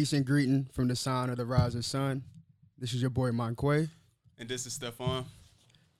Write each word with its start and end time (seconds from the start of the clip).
Peace 0.00 0.14
and 0.14 0.24
greeting 0.24 0.66
from 0.72 0.88
the 0.88 0.96
sign 0.96 1.28
of 1.28 1.36
the 1.36 1.44
rising 1.44 1.82
sun. 1.82 2.22
This 2.78 2.94
is 2.94 3.02
your 3.02 3.10
boy 3.10 3.32
Monquay, 3.32 3.86
And 4.38 4.48
this 4.48 4.64
is 4.64 4.72
Stefan. 4.72 5.26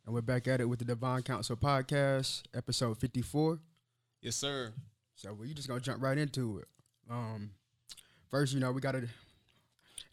and 0.07 0.15
we're 0.15 0.23
back 0.23 0.49
at 0.49 0.59
it 0.59 0.65
with 0.65 0.79
the 0.79 0.87
Divine 0.87 1.21
Council 1.21 1.55
podcast, 1.55 2.45
episode 2.55 2.97
54. 2.97 3.59
Yes, 4.23 4.37
sir. 4.37 4.73
So 5.17 5.35
we're 5.35 5.53
just 5.53 5.69
gonna 5.69 5.81
jump 5.83 6.03
right 6.03 6.17
into 6.17 6.61
it. 6.61 6.69
Um, 7.11 7.51
first, 8.31 8.55
you 8.55 8.61
know, 8.61 8.73
we 8.73 8.81
got 8.81 8.95
a 8.95 9.07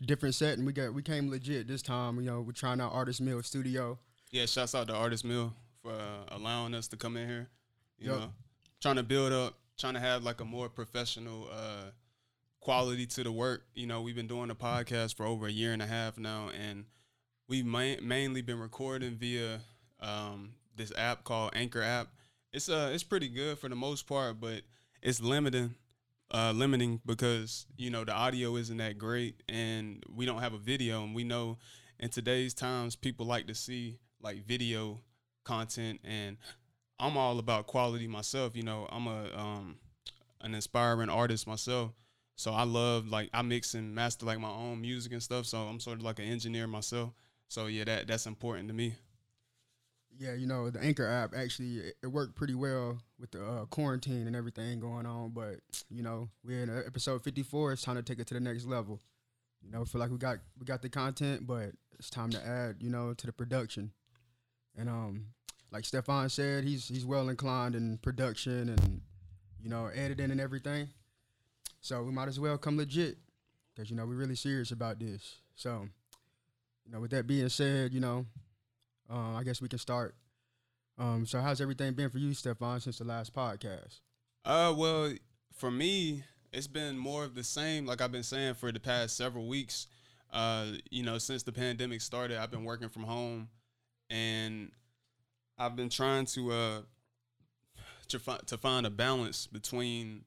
different 0.06 0.36
set, 0.36 0.58
and 0.58 0.68
we 0.68 0.74
got 0.74 0.94
we 0.94 1.02
came 1.02 1.30
legit 1.30 1.70
this 1.70 1.82
time. 1.82 2.18
You 2.18 2.24
know, 2.24 2.42
we're 2.42 2.52
trying 2.52 2.82
out 2.82 2.92
Artist 2.92 3.22
Mill 3.22 3.42
Studio. 3.42 3.98
Yeah, 4.32 4.48
shouts 4.48 4.76
out 4.76 4.88
to 4.90 4.96
Artist 4.96 5.24
Mill 5.24 5.54
for 5.82 5.94
uh, 5.94 6.36
allowing 6.36 6.74
us 6.76 6.90
to 6.90 6.98
come 6.98 7.16
in 7.16 7.26
here. 7.30 7.48
You 8.00 8.12
Yup. 8.12 8.20
know, 8.20 8.30
trying 8.82 8.98
to 8.98 9.04
build 9.04 9.32
up, 9.32 9.54
trying 9.78 9.94
to 9.94 10.02
have 10.02 10.26
like 10.26 10.42
a 10.42 10.46
more 10.46 10.68
professional 10.68 11.48
uh, 11.50 11.92
quality 12.68 13.06
to 13.06 13.24
the 13.24 13.32
work. 13.32 13.64
You 13.76 13.88
know, 13.88 14.02
we've 14.02 14.14
been 14.14 14.28
doing 14.28 14.50
the 14.50 14.56
podcast 14.56 15.16
for 15.16 15.26
over 15.26 15.48
a 15.48 15.52
year 15.52 15.72
and 15.72 15.82
a 15.82 15.88
half 15.88 16.18
now, 16.18 16.50
and 16.50 16.84
we've 17.48 17.66
ma- 17.66 17.96
mainly 18.04 18.42
been 18.42 18.60
recording 18.60 19.16
via 19.16 19.62
um, 20.02 20.50
this 20.76 20.92
app 20.98 21.24
called 21.24 21.52
Anchor 21.56 21.82
app. 21.82 22.10
It's 22.52 22.68
uh, 22.68 22.92
it's 22.94 23.04
pretty 23.04 23.30
good 23.30 23.58
for 23.58 23.70
the 23.70 23.76
most 23.78 24.06
part, 24.06 24.42
but 24.42 24.64
it's 25.02 25.22
limiting. 25.22 25.76
Uh, 26.30 26.52
limiting 26.54 27.00
because 27.06 27.68
you 27.78 27.90
know 27.90 28.04
the 28.04 28.12
audio 28.12 28.58
isn't 28.58 28.76
that 28.76 28.98
great 28.98 29.42
and 29.48 30.04
we 30.14 30.26
don't 30.26 30.42
have 30.42 30.54
a 30.54 30.58
video 30.58 31.02
and 31.06 31.16
we 31.16 31.24
know 31.24 31.58
in 32.02 32.10
today's 32.10 32.54
times 32.54 32.98
people 32.98 33.26
like 33.26 33.48
to 33.48 33.56
see 33.56 33.98
like 34.22 34.46
video 34.46 35.00
content 35.46 36.02
and 36.04 36.36
I'm 37.00 37.16
all 37.16 37.40
about 37.40 37.66
quality 37.66 38.08
myself 38.08 38.58
you 38.58 38.64
know 38.64 38.90
I'm 38.92 39.08
a 39.08 39.30
um 39.38 39.78
an 40.42 40.54
inspiring 40.54 41.08
artist 41.08 41.48
myself 41.48 41.94
so 42.38 42.54
I 42.54 42.64
love 42.64 43.10
like 43.10 43.30
I 43.34 43.42
mix 43.42 43.74
and 43.74 43.94
master 43.94 44.26
like 44.26 44.40
my 44.40 44.50
own 44.50 44.80
music 44.80 45.12
and 45.12 45.22
stuff 45.22 45.46
so 45.46 45.58
I'm 45.58 45.82
sort 45.82 45.98
of 45.98 46.04
like 46.04 46.20
an 46.20 46.26
engineer 46.26 46.68
myself 46.68 47.12
so 47.50 47.66
yeah 47.66 47.84
that 47.84 48.08
that's 48.08 48.26
important 48.26 48.70
to 48.70 48.74
me 48.74 48.96
Yeah, 50.20 50.34
you 50.34 50.48
know, 50.48 50.70
the 50.70 50.80
Anchor 50.82 51.06
app 51.06 51.34
actually 51.36 51.82
it, 52.02 52.08
worked 52.08 52.36
pretty 52.36 52.56
well 52.56 52.98
with 53.20 53.32
the 53.32 53.46
uh, 53.46 53.66
quarantine 53.66 54.26
and 54.26 54.36
everything 54.36 54.80
going 54.80 55.06
on. 55.06 55.30
But 55.32 55.60
you 55.90 56.02
know, 56.02 56.30
we're 56.44 56.64
in 56.64 56.70
uh, 56.70 56.82
episode 56.88 57.22
54. 57.24 57.74
It's 57.74 57.82
time 57.84 57.98
to 57.98 58.02
take 58.04 58.20
it 58.20 58.28
to 58.28 58.34
the 58.34 58.40
next 58.40 58.66
level. 58.66 59.00
You 59.62 59.72
know, 59.72 59.86
feel 59.86 60.00
like 60.02 60.10
we 60.12 60.18
got 60.18 60.38
we 60.60 60.66
got 60.66 60.82
the 60.82 60.90
content, 60.90 61.46
but 61.46 61.72
it's 62.00 62.10
time 62.10 62.32
to 62.32 62.44
add, 62.46 62.78
you 62.80 62.90
know, 62.90 63.14
to 63.14 63.26
the 63.28 63.32
production. 63.34 63.92
And 64.76 64.90
um, 64.90 65.26
like 65.72 65.86
Stefan 65.86 66.30
said, 66.30 66.64
he's 66.64 66.88
he's 66.88 67.06
well 67.06 67.30
inclined 67.30 67.76
in 67.76 67.98
production 68.00 68.70
and 68.70 69.02
you 69.62 69.70
know 69.70 69.88
editing 69.88 70.32
and 70.32 70.42
everything. 70.42 70.90
So 71.88 72.04
we 72.04 72.12
might 72.12 72.28
as 72.28 72.38
well 72.38 72.58
come 72.58 72.76
legit 72.76 73.18
because 73.74 73.90
you 73.90 73.96
know 73.96 74.06
we're 74.06 74.16
really 74.16 74.36
serious 74.36 74.72
about 74.72 75.00
this. 75.00 75.38
So, 75.56 75.88
you 76.86 76.92
know, 76.92 77.00
with 77.00 77.12
that 77.12 77.28
being 77.28 77.48
said, 77.48 77.94
you 77.94 78.02
know, 78.02 78.26
uh, 79.10 79.36
I 79.36 79.44
guess 79.44 79.62
we 79.62 79.70
can 79.70 79.80
start. 79.80 80.14
Um, 80.98 81.26
so 81.26 81.40
how's 81.40 81.62
everything 81.62 81.94
been 81.94 82.10
for 82.10 82.18
you, 82.18 82.34
Stefan, 82.34 82.82
since 82.82 82.98
the 82.98 83.06
last 83.06 83.34
podcast? 83.34 84.02
Uh, 84.44 84.74
well, 84.76 85.14
for 85.54 85.72
me, 85.72 86.24
it's 86.52 86.68
been 86.68 86.98
more 86.98 87.24
of 87.24 87.36
the 87.36 87.44
same. 87.44 87.86
Like 87.86 88.02
I've 88.02 88.12
been 88.12 88.22
saying 88.22 88.56
for 88.56 88.70
the 88.74 88.82
past 88.82 89.16
several 89.16 89.48
weeks. 89.48 89.88
Uh, 90.34 90.72
you 90.92 91.04
know, 91.04 91.18
since 91.18 91.44
the 91.44 91.54
pandemic 91.54 92.02
started, 92.02 92.38
I've 92.38 92.52
been 92.52 92.66
working 92.66 92.90
from 92.90 93.04
home, 93.04 93.48
and 94.10 94.72
I've 95.58 95.78
been 95.78 95.90
trying 95.90 96.26
to 96.26 96.52
uh 96.52 96.82
to 98.10 98.20
find 98.20 98.46
to 98.48 98.58
find 98.58 98.86
a 98.86 98.90
balance 98.90 99.48
between 99.48 100.26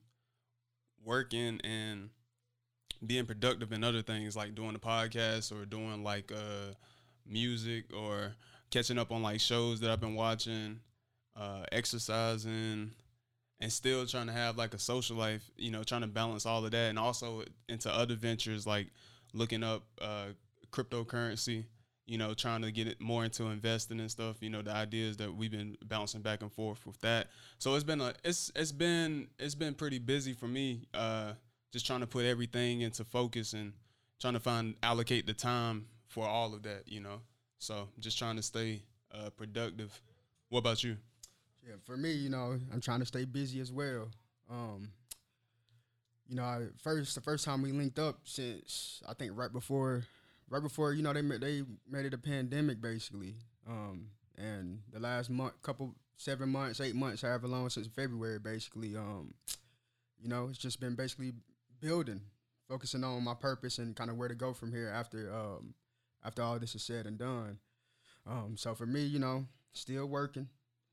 working 1.03 1.59
and 1.63 2.09
being 3.05 3.25
productive 3.25 3.71
in 3.71 3.83
other 3.83 4.01
things 4.01 4.35
like 4.35 4.53
doing 4.55 4.73
the 4.73 4.79
podcast 4.79 5.51
or 5.51 5.65
doing 5.65 6.03
like 6.03 6.31
uh 6.31 6.73
music 7.25 7.85
or 7.95 8.33
catching 8.69 8.97
up 8.97 9.11
on 9.11 9.21
like 9.21 9.39
shows 9.39 9.79
that 9.79 9.89
I've 9.91 10.01
been 10.01 10.15
watching, 10.15 10.79
uh 11.35 11.63
exercising 11.71 12.91
and 13.59 13.71
still 13.71 14.05
trying 14.05 14.27
to 14.27 14.33
have 14.33 14.57
like 14.57 14.73
a 14.73 14.79
social 14.79 15.15
life, 15.15 15.49
you 15.57 15.71
know, 15.71 15.83
trying 15.83 16.01
to 16.01 16.07
balance 16.07 16.45
all 16.45 16.65
of 16.65 16.71
that 16.71 16.89
and 16.89 16.99
also 16.99 17.43
into 17.69 17.91
other 17.93 18.15
ventures 18.15 18.67
like 18.67 18.87
looking 19.33 19.63
up 19.63 19.83
uh 20.01 20.27
cryptocurrency, 20.71 21.65
you 22.05 22.17
know, 22.17 22.33
trying 22.33 22.61
to 22.61 22.71
get 22.71 22.87
it 22.87 22.99
more 22.99 23.23
into 23.23 23.45
investing 23.45 23.99
and 23.99 24.11
stuff, 24.11 24.37
you 24.41 24.49
know, 24.49 24.61
the 24.61 24.71
ideas 24.71 25.17
that 25.17 25.33
we've 25.33 25.51
been 25.51 25.77
bouncing 25.85 26.21
back 26.21 26.41
and 26.41 26.51
forth 26.51 26.85
with 26.85 26.99
that. 27.01 27.27
So 27.57 27.75
it's 27.75 27.83
been 27.83 28.01
a 28.01 28.13
it's 28.23 28.51
it's 28.55 28.71
been 28.71 29.27
it's 29.39 29.55
been 29.55 29.73
pretty 29.73 29.99
busy 29.99 30.33
for 30.33 30.47
me 30.47 30.87
uh 30.93 31.33
just 31.71 31.85
trying 31.85 32.01
to 32.01 32.07
put 32.07 32.25
everything 32.25 32.81
into 32.81 33.05
focus 33.05 33.53
and 33.53 33.71
trying 34.19 34.33
to 34.33 34.39
find 34.39 34.75
allocate 34.83 35.25
the 35.25 35.33
time 35.33 35.85
for 36.07 36.27
all 36.27 36.53
of 36.53 36.63
that, 36.63 36.83
you 36.85 36.99
know. 36.99 37.21
So 37.59 37.87
just 37.99 38.17
trying 38.17 38.35
to 38.35 38.41
stay 38.43 38.81
uh 39.13 39.29
productive. 39.29 40.01
What 40.49 40.59
about 40.59 40.83
you? 40.83 40.97
Yeah, 41.65 41.75
for 41.85 41.95
me, 41.95 42.11
you 42.11 42.29
know, 42.29 42.59
I'm 42.73 42.81
trying 42.81 42.99
to 42.99 43.05
stay 43.05 43.23
busy 43.23 43.59
as 43.61 43.71
well. 43.71 44.09
Um, 44.49 44.89
you 46.27 46.35
know, 46.35 46.43
I, 46.43 46.67
first 46.81 47.15
the 47.15 47.21
first 47.21 47.45
time 47.45 47.61
we 47.61 47.71
linked 47.71 47.99
up 47.99 48.19
since 48.23 49.01
I 49.07 49.13
think 49.13 49.31
right 49.35 49.51
before, 49.51 50.03
right 50.51 50.61
before 50.61 50.93
you 50.93 51.01
know 51.01 51.13
they 51.13 51.21
they 51.21 51.63
made 51.89 52.05
it 52.05 52.13
a 52.13 52.17
pandemic 52.17 52.79
basically. 52.79 53.35
Um, 53.67 54.07
and 54.37 54.79
the 54.91 54.99
last 54.99 55.29
month, 55.29 55.53
couple 55.61 55.95
seven 56.17 56.49
months, 56.49 56.81
eight 56.81 56.95
months, 56.95 57.21
however 57.21 57.47
long 57.47 57.69
since 57.69 57.87
February, 57.87 58.39
basically. 58.39 58.95
Um, 58.95 59.33
you 60.21 60.29
know, 60.29 60.47
it's 60.49 60.57
just 60.59 60.79
been 60.79 60.95
basically 60.95 61.33
building, 61.79 62.21
focusing 62.67 63.03
on 63.03 63.23
my 63.23 63.33
purpose 63.33 63.79
and 63.79 63.95
kind 63.95 64.09
of 64.09 64.17
where 64.17 64.27
to 64.27 64.35
go 64.35 64.53
from 64.53 64.71
here 64.71 64.91
after 64.93 65.33
um 65.33 65.73
after 66.23 66.43
all 66.43 66.59
this 66.59 66.75
is 66.75 66.83
said 66.83 67.07
and 67.07 67.17
done. 67.17 67.57
Um, 68.27 68.55
so 68.55 68.75
for 68.75 68.85
me, 68.85 69.01
you 69.01 69.19
know, 69.19 69.45
still 69.73 70.05
working 70.05 70.47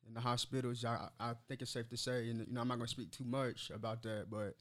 in 0.07 0.15
the 0.15 0.21
hospitals. 0.21 0.85
I, 0.85 1.09
I 1.21 1.33
think 1.49 1.61
it's 1.61 1.71
safe 1.71 1.89
to 1.91 1.97
say, 1.97 2.31
and 2.31 2.47
you 2.47 2.55
know, 2.55 2.63
I'm 2.63 2.69
not 2.69 2.79
going 2.79 2.87
to 2.87 2.91
speak 2.91 3.11
too 3.11 3.25
much 3.25 3.71
about 3.75 4.03
that, 4.05 4.27
but 4.31 4.55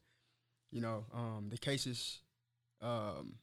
you 0.70 0.82
know, 0.82 1.04
um, 1.14 1.48
the 1.50 1.56
cases 1.56 2.18
um, 2.82 3.36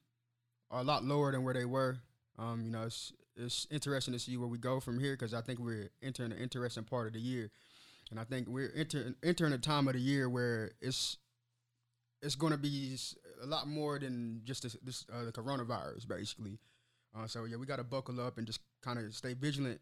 are 0.70 0.80
a 0.80 0.84
lot 0.84 1.04
lower 1.04 1.32
than 1.32 1.42
where 1.42 1.54
they 1.54 1.64
were. 1.64 1.98
Um, 2.38 2.62
you 2.64 2.70
know, 2.70 2.82
it's 2.84 3.12
it's 3.36 3.66
interesting 3.70 4.14
to 4.14 4.20
see 4.20 4.36
where 4.36 4.48
we 4.48 4.58
go 4.58 4.80
from 4.80 4.98
here 4.98 5.12
because 5.12 5.34
I 5.34 5.40
think 5.40 5.58
we're 5.58 5.90
entering 6.02 6.32
an 6.32 6.38
interesting 6.38 6.84
part 6.84 7.06
of 7.06 7.12
the 7.12 7.20
year, 7.20 7.50
and 8.10 8.18
I 8.18 8.24
think 8.24 8.48
we're 8.48 8.72
entering 8.74 9.14
entering 9.22 9.52
a 9.52 9.58
time 9.58 9.88
of 9.88 9.94
the 9.94 10.00
year 10.00 10.28
where 10.28 10.72
it's 10.80 11.18
it's 12.22 12.34
going 12.34 12.52
to 12.52 12.58
be 12.58 12.96
a 13.42 13.46
lot 13.46 13.68
more 13.68 13.98
than 13.98 14.40
just 14.44 14.62
this, 14.62 14.76
this 14.82 15.06
uh, 15.12 15.24
the 15.24 15.32
coronavirus, 15.32 16.08
basically. 16.08 16.58
Uh, 17.16 17.26
so 17.26 17.44
yeah, 17.44 17.56
we 17.56 17.66
got 17.66 17.76
to 17.76 17.84
buckle 17.84 18.20
up 18.20 18.38
and 18.38 18.46
just 18.46 18.60
kind 18.82 18.98
of 18.98 19.14
stay 19.14 19.34
vigilant. 19.34 19.80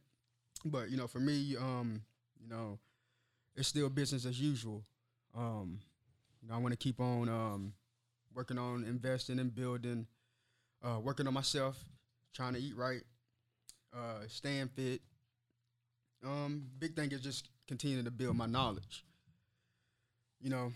But 0.64 0.90
you 0.90 0.96
know, 0.96 1.06
for 1.06 1.20
me, 1.20 1.56
um, 1.56 2.02
you 2.40 2.48
know, 2.48 2.78
it's 3.56 3.68
still 3.68 3.88
business 3.88 4.24
as 4.24 4.40
usual. 4.40 4.84
Um, 5.36 5.80
you 6.42 6.48
know, 6.48 6.54
I 6.54 6.58
want 6.58 6.72
to 6.72 6.78
keep 6.78 7.00
on 7.00 7.28
um, 7.28 7.72
working 8.34 8.58
on 8.58 8.84
investing 8.84 9.38
and 9.38 9.54
building, 9.54 10.06
uh, 10.84 11.00
working 11.00 11.26
on 11.26 11.34
myself, 11.34 11.76
trying 12.34 12.54
to 12.54 12.60
eat 12.60 12.76
right, 12.76 13.02
uh, 13.94 14.26
staying 14.28 14.68
fit. 14.68 15.00
Um, 16.24 16.64
big 16.78 16.94
thing 16.94 17.10
is 17.12 17.20
just 17.20 17.48
continuing 17.66 18.04
to 18.04 18.10
build 18.10 18.36
my 18.36 18.46
knowledge. 18.46 19.04
You 20.40 20.50
know, 20.50 20.72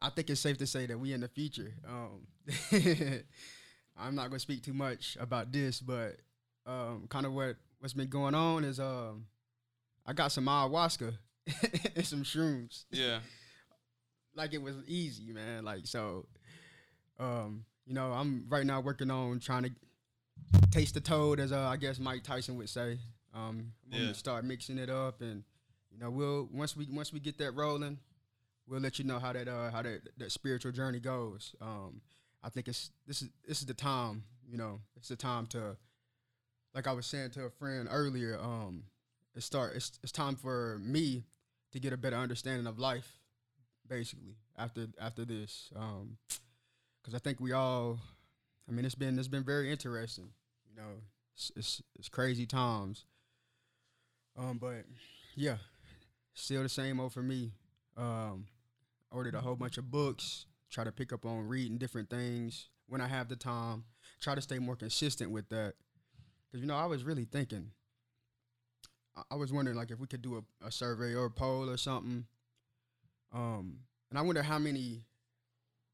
I 0.00 0.10
think 0.10 0.30
it's 0.30 0.40
safe 0.40 0.58
to 0.58 0.66
say 0.66 0.86
that 0.86 0.98
we 0.98 1.12
in 1.12 1.20
the 1.20 1.28
future. 1.28 1.72
Um, 1.86 2.26
I'm 3.98 4.14
not 4.14 4.28
gonna 4.28 4.38
speak 4.38 4.62
too 4.62 4.74
much 4.74 5.16
about 5.20 5.52
this, 5.52 5.80
but 5.80 6.16
um, 6.66 7.06
kind 7.08 7.26
of 7.26 7.32
what 7.32 7.56
what's 7.80 7.94
been 7.94 8.08
going 8.08 8.34
on 8.34 8.64
is 8.64 8.78
um, 8.78 9.26
I 10.06 10.12
got 10.12 10.32
some 10.32 10.46
ayahuasca 10.46 11.14
and 11.96 12.06
some 12.06 12.22
shrooms. 12.22 12.84
Yeah. 12.90 13.20
Like 14.34 14.54
it 14.54 14.62
was 14.62 14.76
easy, 14.86 15.32
man. 15.32 15.64
Like 15.64 15.86
so, 15.86 16.26
um, 17.18 17.64
you 17.88 17.94
know, 17.94 18.12
I'm 18.12 18.44
right 18.50 18.66
now 18.66 18.80
working 18.80 19.10
on 19.10 19.40
trying 19.40 19.62
to 19.64 19.70
taste 20.70 20.92
the 20.94 21.00
toad, 21.00 21.40
as 21.40 21.52
uh, 21.52 21.58
I 21.60 21.78
guess 21.78 21.98
Mike 21.98 22.22
Tyson 22.22 22.56
would 22.58 22.68
say. 22.68 22.98
Um, 23.34 23.72
I'm 23.86 23.92
Yeah. 23.92 23.98
gonna 24.00 24.14
start 24.14 24.44
mixing 24.44 24.78
it 24.78 24.90
up, 24.90 25.22
and 25.22 25.42
you 25.90 25.98
know, 25.98 26.10
we'll 26.10 26.48
once 26.52 26.76
we 26.76 26.86
once 26.90 27.12
we 27.12 27.18
get 27.20 27.38
that 27.38 27.52
rolling, 27.52 27.98
we'll 28.66 28.80
let 28.80 28.98
you 28.98 29.04
know 29.06 29.18
how 29.18 29.32
that 29.32 29.48
uh 29.48 29.70
how 29.70 29.82
that 29.82 30.02
that 30.18 30.30
spiritual 30.32 30.70
journey 30.72 31.00
goes. 31.00 31.54
Um, 31.60 32.02
I 32.42 32.50
think 32.50 32.68
it's 32.68 32.90
this 33.06 33.22
is 33.22 33.30
this 33.46 33.60
is 33.60 33.66
the 33.66 33.74
time, 33.74 34.24
you 34.46 34.58
know, 34.58 34.80
it's 34.96 35.08
the 35.08 35.16
time 35.16 35.46
to, 35.48 35.76
like 36.74 36.86
I 36.86 36.92
was 36.92 37.06
saying 37.06 37.30
to 37.30 37.44
a 37.44 37.50
friend 37.50 37.88
earlier, 37.90 38.38
um, 38.38 38.84
it 39.34 39.42
start 39.42 39.74
it's 39.76 39.98
it's 40.02 40.12
time 40.12 40.36
for 40.36 40.78
me 40.82 41.24
to 41.72 41.80
get 41.80 41.94
a 41.94 41.96
better 41.96 42.16
understanding 42.16 42.66
of 42.66 42.78
life, 42.78 43.18
basically 43.88 44.36
after 44.58 44.88
after 45.00 45.24
this, 45.24 45.70
um, 45.74 46.18
because 47.00 47.14
I 47.14 47.18
think 47.18 47.40
we 47.40 47.52
all, 47.52 47.98
I 48.68 48.72
mean, 48.72 48.84
it's 48.84 48.94
been 48.94 49.18
it's 49.18 49.28
been 49.28 49.44
very 49.44 49.70
interesting, 49.70 50.30
you 50.68 50.76
know, 50.80 51.02
it's 51.34 51.52
it's, 51.56 51.82
it's 51.98 52.08
crazy 52.08 52.46
times, 52.46 53.04
um, 54.36 54.58
but 54.58 54.84
yeah, 55.34 55.56
still 56.34 56.62
the 56.62 56.68
same 56.68 57.00
old 57.00 57.12
for 57.12 57.22
me. 57.22 57.52
Um, 57.96 58.46
ordered 59.10 59.34
a 59.34 59.40
whole 59.40 59.56
bunch 59.56 59.78
of 59.78 59.90
books, 59.90 60.46
try 60.70 60.84
to 60.84 60.92
pick 60.92 61.12
up 61.12 61.24
on 61.24 61.48
reading 61.48 61.78
different 61.78 62.10
things 62.10 62.68
when 62.88 63.00
I 63.00 63.08
have 63.08 63.28
the 63.28 63.36
time. 63.36 63.84
Try 64.20 64.34
to 64.34 64.40
stay 64.40 64.58
more 64.58 64.76
consistent 64.76 65.30
with 65.30 65.48
that. 65.48 65.74
Cause 66.52 66.60
you 66.60 66.66
know, 66.66 66.76
I 66.76 66.86
was 66.86 67.04
really 67.04 67.24
thinking. 67.24 67.70
I, 69.16 69.22
I 69.32 69.34
was 69.36 69.52
wondering 69.52 69.76
like 69.76 69.90
if 69.90 69.98
we 69.98 70.06
could 70.06 70.22
do 70.22 70.36
a, 70.36 70.66
a 70.66 70.70
survey 70.70 71.14
or 71.14 71.26
a 71.26 71.30
poll 71.30 71.68
or 71.68 71.76
something. 71.76 72.26
Um, 73.32 73.80
and 74.10 74.18
I 74.18 74.22
wonder 74.22 74.42
how 74.42 74.58
many 74.58 75.04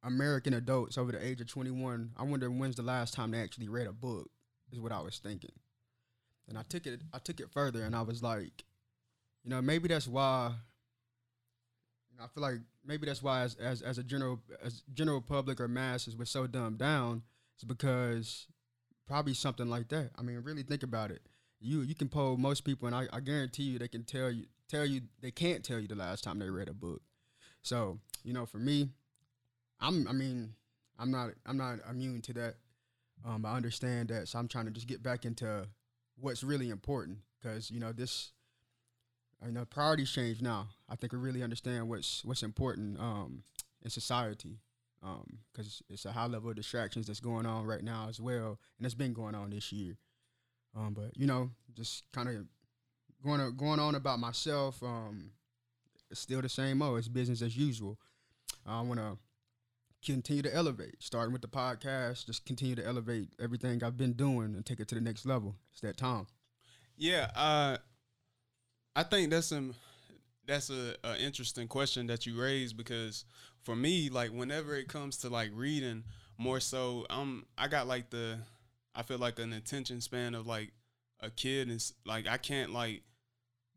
American 0.04 0.54
adults 0.54 0.98
over 0.98 1.12
the 1.12 1.24
age 1.24 1.40
of 1.40 1.48
21. 1.48 2.12
I 2.16 2.22
wonder 2.22 2.50
when's 2.50 2.76
the 2.76 2.82
last 2.82 3.14
time 3.14 3.30
they 3.30 3.40
actually 3.40 3.68
read 3.68 3.86
a 3.86 3.92
book. 3.92 4.30
Is 4.72 4.80
what 4.80 4.92
I 4.92 5.00
was 5.00 5.18
thinking. 5.18 5.52
And 6.48 6.58
I 6.58 6.62
took 6.62 6.86
it. 6.86 7.00
I 7.12 7.18
took 7.18 7.40
it 7.40 7.50
further, 7.50 7.84
and 7.84 7.94
I 7.94 8.02
was 8.02 8.22
like, 8.22 8.64
you 9.44 9.50
know, 9.50 9.62
maybe 9.62 9.88
that's 9.88 10.08
why. 10.08 10.52
You 12.10 12.18
know, 12.18 12.24
I 12.24 12.28
feel 12.28 12.42
like 12.42 12.60
maybe 12.84 13.06
that's 13.06 13.22
why, 13.22 13.42
as, 13.42 13.54
as 13.56 13.82
as 13.82 13.98
a 13.98 14.02
general 14.02 14.40
as 14.62 14.82
general 14.92 15.20
public 15.20 15.60
or 15.60 15.68
masses, 15.68 16.16
we're 16.16 16.24
so 16.24 16.46
dumbed 16.46 16.78
down. 16.78 17.22
It's 17.54 17.64
because 17.64 18.46
probably 19.06 19.34
something 19.34 19.68
like 19.68 19.88
that. 19.88 20.10
I 20.18 20.22
mean, 20.22 20.40
really 20.42 20.62
think 20.62 20.82
about 20.82 21.10
it. 21.10 21.22
You 21.60 21.82
you 21.82 21.94
can 21.94 22.08
poll 22.08 22.36
most 22.36 22.64
people, 22.64 22.86
and 22.86 22.96
I, 22.96 23.06
I 23.12 23.20
guarantee 23.20 23.64
you 23.64 23.78
they 23.78 23.88
can 23.88 24.04
tell 24.04 24.30
you 24.30 24.46
tell 24.68 24.84
you 24.84 25.02
they 25.20 25.30
can't 25.30 25.64
tell 25.64 25.78
you 25.78 25.88
the 25.88 25.94
last 25.94 26.24
time 26.24 26.38
they 26.38 26.50
read 26.50 26.68
a 26.68 26.74
book. 26.74 27.02
So 27.62 28.00
you 28.22 28.32
know, 28.32 28.44
for 28.44 28.58
me, 28.58 28.90
I'm 29.80 30.06
I 30.08 30.12
mean 30.12 30.54
I'm 30.98 31.10
not 31.10 31.30
I'm 31.46 31.56
not 31.56 31.78
immune 31.90 32.20
to 32.22 32.32
that. 32.34 32.54
Um, 33.26 33.46
I 33.46 33.56
understand 33.56 34.08
that, 34.08 34.28
so 34.28 34.38
I'm 34.38 34.48
trying 34.48 34.66
to 34.66 34.70
just 34.70 34.86
get 34.86 35.02
back 35.02 35.24
into 35.24 35.66
what's 36.20 36.44
really 36.44 36.68
important 36.70 37.18
because 37.40 37.70
you 37.70 37.80
know 37.80 37.92
this. 37.92 38.32
You 39.44 39.52
know, 39.52 39.66
priorities 39.66 40.10
change 40.10 40.40
now. 40.40 40.68
I 40.88 40.96
think 40.96 41.12
we 41.12 41.18
really 41.18 41.42
understand 41.42 41.88
what's 41.90 42.24
what's 42.24 42.42
important 42.42 42.98
um, 42.98 43.42
in 43.82 43.90
society 43.90 44.56
because 45.52 45.82
um, 45.82 45.86
it's 45.90 46.06
a 46.06 46.12
high 46.12 46.26
level 46.26 46.50
of 46.50 46.56
distractions 46.56 47.06
that's 47.06 47.20
going 47.20 47.44
on 47.44 47.66
right 47.66 47.82
now 47.82 48.06
as 48.08 48.20
well, 48.20 48.58
and 48.78 48.86
it's 48.86 48.94
been 48.94 49.12
going 49.12 49.34
on 49.34 49.50
this 49.50 49.70
year. 49.70 49.98
Um, 50.76 50.94
but 50.94 51.10
you 51.16 51.26
know, 51.26 51.50
just 51.74 52.04
kind 52.12 52.28
of 52.28 52.46
going 53.22 53.40
to, 53.40 53.52
going 53.52 53.80
on 53.80 53.94
about 53.94 54.18
myself. 54.18 54.82
Um, 54.82 55.30
it's 56.10 56.20
still 56.20 56.40
the 56.40 56.48
same. 56.48 56.80
Oh, 56.80 56.96
it's 56.96 57.08
business 57.08 57.42
as 57.42 57.56
usual. 57.56 57.98
I 58.66 58.80
want 58.80 58.98
to 59.00 59.18
continue 60.04 60.42
to 60.42 60.54
elevate, 60.54 60.96
starting 61.00 61.32
with 61.32 61.42
the 61.42 61.48
podcast. 61.48 62.26
Just 62.26 62.44
continue 62.46 62.74
to 62.74 62.86
elevate 62.86 63.28
everything 63.40 63.82
I've 63.82 63.96
been 63.96 64.12
doing 64.12 64.54
and 64.54 64.64
take 64.64 64.80
it 64.80 64.88
to 64.88 64.94
the 64.94 65.00
next 65.00 65.26
level. 65.26 65.56
It's 65.72 65.80
that 65.80 65.96
time. 65.96 66.26
Yeah, 66.96 67.30
uh, 67.34 67.78
I 68.94 69.02
think 69.02 69.30
that's 69.30 69.48
some 69.48 69.74
that's 70.46 70.70
a, 70.70 70.94
a 71.02 71.16
interesting 71.18 71.68
question 71.68 72.06
that 72.06 72.26
you 72.26 72.40
raised 72.40 72.76
because 72.76 73.24
for 73.62 73.74
me, 73.74 74.10
like 74.10 74.30
whenever 74.30 74.74
it 74.74 74.88
comes 74.88 75.16
to 75.18 75.28
like 75.28 75.50
reading, 75.54 76.04
more 76.38 76.60
so, 76.60 77.06
um, 77.10 77.46
I 77.56 77.68
got 77.68 77.86
like 77.86 78.10
the 78.10 78.38
I 78.94 79.02
feel 79.02 79.18
like 79.18 79.38
an 79.38 79.52
attention 79.52 80.00
span 80.00 80.34
of 80.34 80.46
like 80.46 80.72
a 81.20 81.30
kid, 81.30 81.68
and 81.68 81.82
like 82.04 82.28
I 82.28 82.36
can't 82.36 82.72
like 82.72 83.02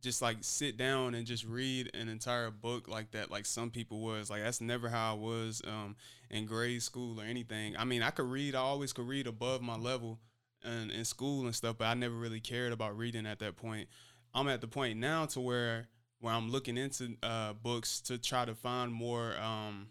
just 0.07 0.21
like 0.21 0.37
sit 0.39 0.77
down 0.77 1.13
and 1.15 1.27
just 1.27 1.45
read 1.45 1.91
an 1.93 2.07
entire 2.07 2.49
book 2.49 2.87
like 2.87 3.11
that 3.11 3.29
like 3.29 3.45
some 3.45 3.69
people 3.69 3.99
was 3.99 4.29
like 4.29 4.41
that's 4.41 4.61
never 4.61 4.87
how 4.87 5.11
I 5.11 5.17
was 5.17 5.61
um 5.67 5.97
in 6.29 6.45
grade 6.45 6.81
school 6.81 7.19
or 7.19 7.23
anything. 7.23 7.75
I 7.77 7.83
mean, 7.83 8.01
I 8.01 8.09
could 8.09 8.29
read, 8.29 8.55
I 8.55 8.59
always 8.59 8.93
could 8.93 9.07
read 9.07 9.27
above 9.27 9.61
my 9.61 9.75
level 9.75 10.19
and 10.63 10.91
in 10.91 11.03
school 11.05 11.45
and 11.45 11.53
stuff, 11.55 11.77
but 11.77 11.85
I 11.85 11.93
never 11.93 12.15
really 12.15 12.39
cared 12.39 12.71
about 12.71 12.97
reading 12.97 13.25
at 13.25 13.39
that 13.39 13.57
point. 13.57 13.89
I'm 14.33 14.47
at 14.47 14.61
the 14.61 14.67
point 14.67 14.97
now 14.97 15.25
to 15.27 15.39
where 15.41 15.87
where 16.19 16.33
I'm 16.33 16.49
looking 16.49 16.77
into 16.77 17.15
uh, 17.21 17.53
books 17.53 17.99
to 18.01 18.17
try 18.17 18.45
to 18.45 18.55
find 18.55 18.91
more 18.91 19.35
um, 19.37 19.89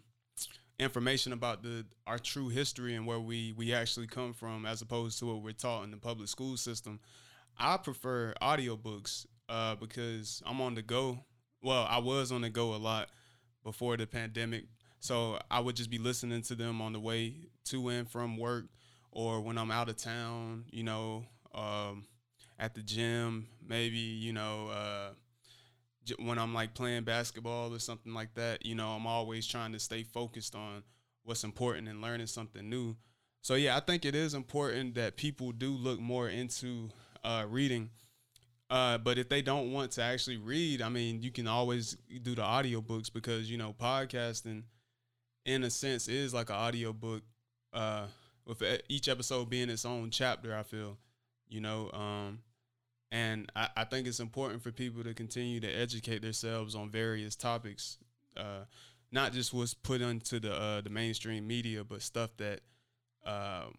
information 0.79 1.31
about 1.31 1.61
the 1.61 1.85
our 2.07 2.17
true 2.17 2.49
history 2.49 2.95
and 2.95 3.05
where 3.05 3.19
we 3.19 3.53
we 3.55 3.71
actually 3.71 4.07
come 4.07 4.33
from, 4.33 4.65
as 4.65 4.81
opposed 4.81 5.19
to 5.19 5.27
what 5.27 5.43
we're 5.43 5.53
taught 5.53 5.83
in 5.83 5.91
the 5.91 5.97
public 5.97 6.27
school 6.27 6.57
system. 6.57 6.99
I 7.59 7.77
prefer 7.77 8.33
audiobooks 8.41 9.25
uh, 9.49 9.75
because 9.75 10.41
I'm 10.45 10.61
on 10.61 10.75
the 10.75 10.81
go. 10.81 11.19
Well, 11.61 11.87
I 11.89 11.97
was 11.99 12.31
on 12.31 12.41
the 12.41 12.49
go 12.49 12.75
a 12.75 12.77
lot 12.77 13.09
before 13.63 13.97
the 13.97 14.07
pandemic, 14.07 14.65
so 14.99 15.39
I 15.49 15.59
would 15.59 15.75
just 15.75 15.89
be 15.89 15.97
listening 15.97 16.41
to 16.43 16.55
them 16.55 16.81
on 16.81 16.93
the 16.93 16.99
way 16.99 17.49
to 17.65 17.89
and 17.89 18.09
from 18.09 18.37
work, 18.37 18.65
or 19.11 19.41
when 19.41 19.57
I'm 19.57 19.71
out 19.71 19.89
of 19.89 19.97
town. 19.97 20.65
You 20.71 20.83
know, 20.83 21.25
um, 21.53 22.05
at 22.59 22.75
the 22.75 22.81
gym, 22.81 23.47
maybe 23.65 23.97
you 23.97 24.33
know. 24.33 24.69
Uh, 24.69 25.09
when 26.19 26.39
I'm 26.39 26.53
like 26.53 26.73
playing 26.73 27.03
basketball 27.03 27.73
or 27.73 27.79
something 27.79 28.13
like 28.13 28.33
that, 28.35 28.65
you 28.65 28.75
know, 28.75 28.89
I'm 28.91 29.05
always 29.05 29.45
trying 29.45 29.73
to 29.73 29.79
stay 29.79 30.03
focused 30.03 30.55
on 30.55 30.83
what's 31.23 31.43
important 31.43 31.87
and 31.89 32.01
learning 32.01 32.27
something 32.27 32.69
new. 32.69 32.95
So 33.41 33.55
yeah, 33.55 33.77
I 33.77 33.81
think 33.81 34.05
it 34.05 34.15
is 34.15 34.33
important 34.33 34.95
that 34.95 35.17
people 35.17 35.51
do 35.51 35.71
look 35.71 35.99
more 35.99 36.29
into 36.29 36.89
uh, 37.23 37.45
reading. 37.47 37.89
Uh, 38.69 38.97
but 38.97 39.17
if 39.17 39.29
they 39.29 39.41
don't 39.41 39.71
want 39.71 39.91
to 39.91 40.03
actually 40.03 40.37
read, 40.37 40.81
I 40.81 40.89
mean, 40.89 41.21
you 41.21 41.31
can 41.31 41.47
always 41.47 41.97
do 42.21 42.35
the 42.35 42.41
audiobooks 42.41 43.11
because 43.11 43.49
you 43.49 43.57
know 43.57 43.73
podcasting, 43.79 44.63
in 45.45 45.63
a 45.63 45.69
sense, 45.69 46.07
is 46.07 46.33
like 46.33 46.49
an 46.49 46.55
audiobook. 46.55 47.23
Uh, 47.73 48.07
with 48.47 48.63
each 48.87 49.09
episode 49.09 49.49
being 49.49 49.69
its 49.69 49.85
own 49.85 50.09
chapter, 50.09 50.55
I 50.55 50.63
feel, 50.63 50.97
you 51.49 51.59
know, 51.59 51.91
um, 51.91 52.39
and 53.11 53.51
I, 53.55 53.69
I, 53.75 53.83
think 53.83 54.07
it's 54.07 54.21
important 54.21 54.63
for 54.63 54.71
people 54.71 55.03
to 55.03 55.13
continue 55.13 55.59
to 55.59 55.67
educate 55.67 56.21
themselves 56.21 56.75
on 56.75 56.89
various 56.89 57.35
topics, 57.35 57.97
uh, 58.37 58.65
not 59.11 59.33
just 59.33 59.53
what's 59.53 59.73
put 59.73 60.01
into 60.01 60.39
the 60.39 60.53
uh, 60.53 60.81
the 60.81 60.89
mainstream 60.89 61.45
media, 61.45 61.83
but 61.83 62.01
stuff 62.01 62.31
that 62.37 62.61
um, 63.25 63.75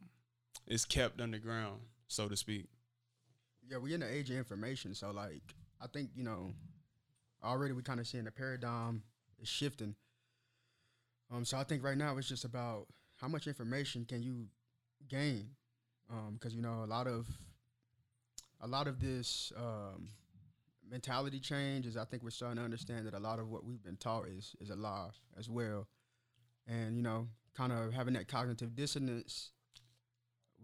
is 0.67 0.85
kept 0.85 1.21
underground, 1.21 1.81
so 2.09 2.29
to 2.29 2.37
speak. 2.37 2.67
Yeah, 3.71 3.77
we're 3.79 3.95
in 3.95 4.01
the 4.01 4.11
age 4.11 4.31
of 4.31 4.37
information, 4.37 4.95
so 4.95 5.11
like 5.11 5.55
I 5.81 5.87
think 5.89 6.11
you 6.15 6.25
know 6.25 6.53
already 7.45 7.75
we 7.75 7.83
kind 7.83 8.01
of 8.01 8.07
seeing 8.07 8.25
the 8.25 8.31
paradigm 8.31 9.03
is 9.41 9.49
shifting. 9.49 9.95
Um, 11.31 11.45
so 11.45 11.59
I 11.59 11.65
think 11.65 11.85
right 11.85 11.97
now 11.97 12.17
it's 12.17 12.29
just 12.29 12.45
about 12.45 12.87
how 13.17 13.29
much 13.29 13.47
information 13.47 14.07
can 14.07 14.23
you 14.23 14.47
gain, 15.09 15.51
Um, 16.11 16.35
because 16.35 16.53
um, 16.53 16.57
you 16.57 16.63
know 16.63 16.83
a 16.83 16.87
lot 16.87 17.07
of 17.07 17.27
a 18.61 18.67
lot 18.67 18.89
of 18.89 19.01
this 19.01 19.53
um, 19.57 20.09
mentality 20.91 21.39
change 21.39 21.87
is 21.87 21.97
I 21.97 22.05
think 22.05 22.23
we're 22.23 22.31
starting 22.31 22.57
to 22.57 22.65
understand 22.65 23.07
that 23.07 23.15
a 23.15 23.19
lot 23.19 23.39
of 23.39 23.51
what 23.51 23.65
we've 23.65 23.83
been 23.83 23.97
taught 23.99 24.29
is 24.29 24.57
is 24.61 24.71
a 24.71 24.77
lie 24.77 25.11
as 25.39 25.51
well, 25.51 25.87
and 26.67 26.97
you 26.97 27.03
know, 27.03 27.29
kind 27.55 27.73
of 27.73 27.93
having 27.93 28.15
that 28.15 28.29
cognitive 28.29 28.75
dissonance, 28.75 29.51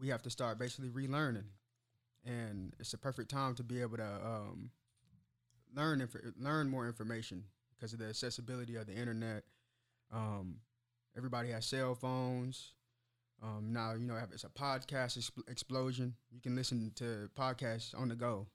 we 0.00 0.08
have 0.08 0.22
to 0.22 0.30
start 0.30 0.58
basically 0.58 0.88
relearning, 0.88 1.44
and 2.24 2.74
it's 2.78 2.94
a 2.94 2.98
perfect 2.98 3.30
time 3.30 3.54
to 3.56 3.62
be 3.62 3.80
able 3.80 3.96
to 3.96 4.04
um, 4.24 4.70
learn 5.74 6.00
inf- 6.00 6.16
learn 6.38 6.68
more 6.68 6.86
information 6.86 7.44
because 7.74 7.92
of 7.92 7.98
the 7.98 8.06
accessibility 8.06 8.76
of 8.76 8.86
the 8.86 8.94
internet. 8.94 9.44
Um, 10.12 10.56
everybody 11.16 11.50
has 11.50 11.66
cell 11.66 11.94
phones. 11.94 12.72
Um, 13.42 13.72
now 13.72 13.92
you 13.92 14.06
know 14.06 14.16
it's 14.32 14.44
a 14.44 14.48
podcast 14.48 15.18
exp- 15.18 15.50
explosion. 15.50 16.14
You 16.30 16.40
can 16.40 16.54
listen 16.56 16.92
to 16.96 17.28
podcasts 17.38 17.98
on 17.98 18.08
the 18.08 18.14
go. 18.14 18.46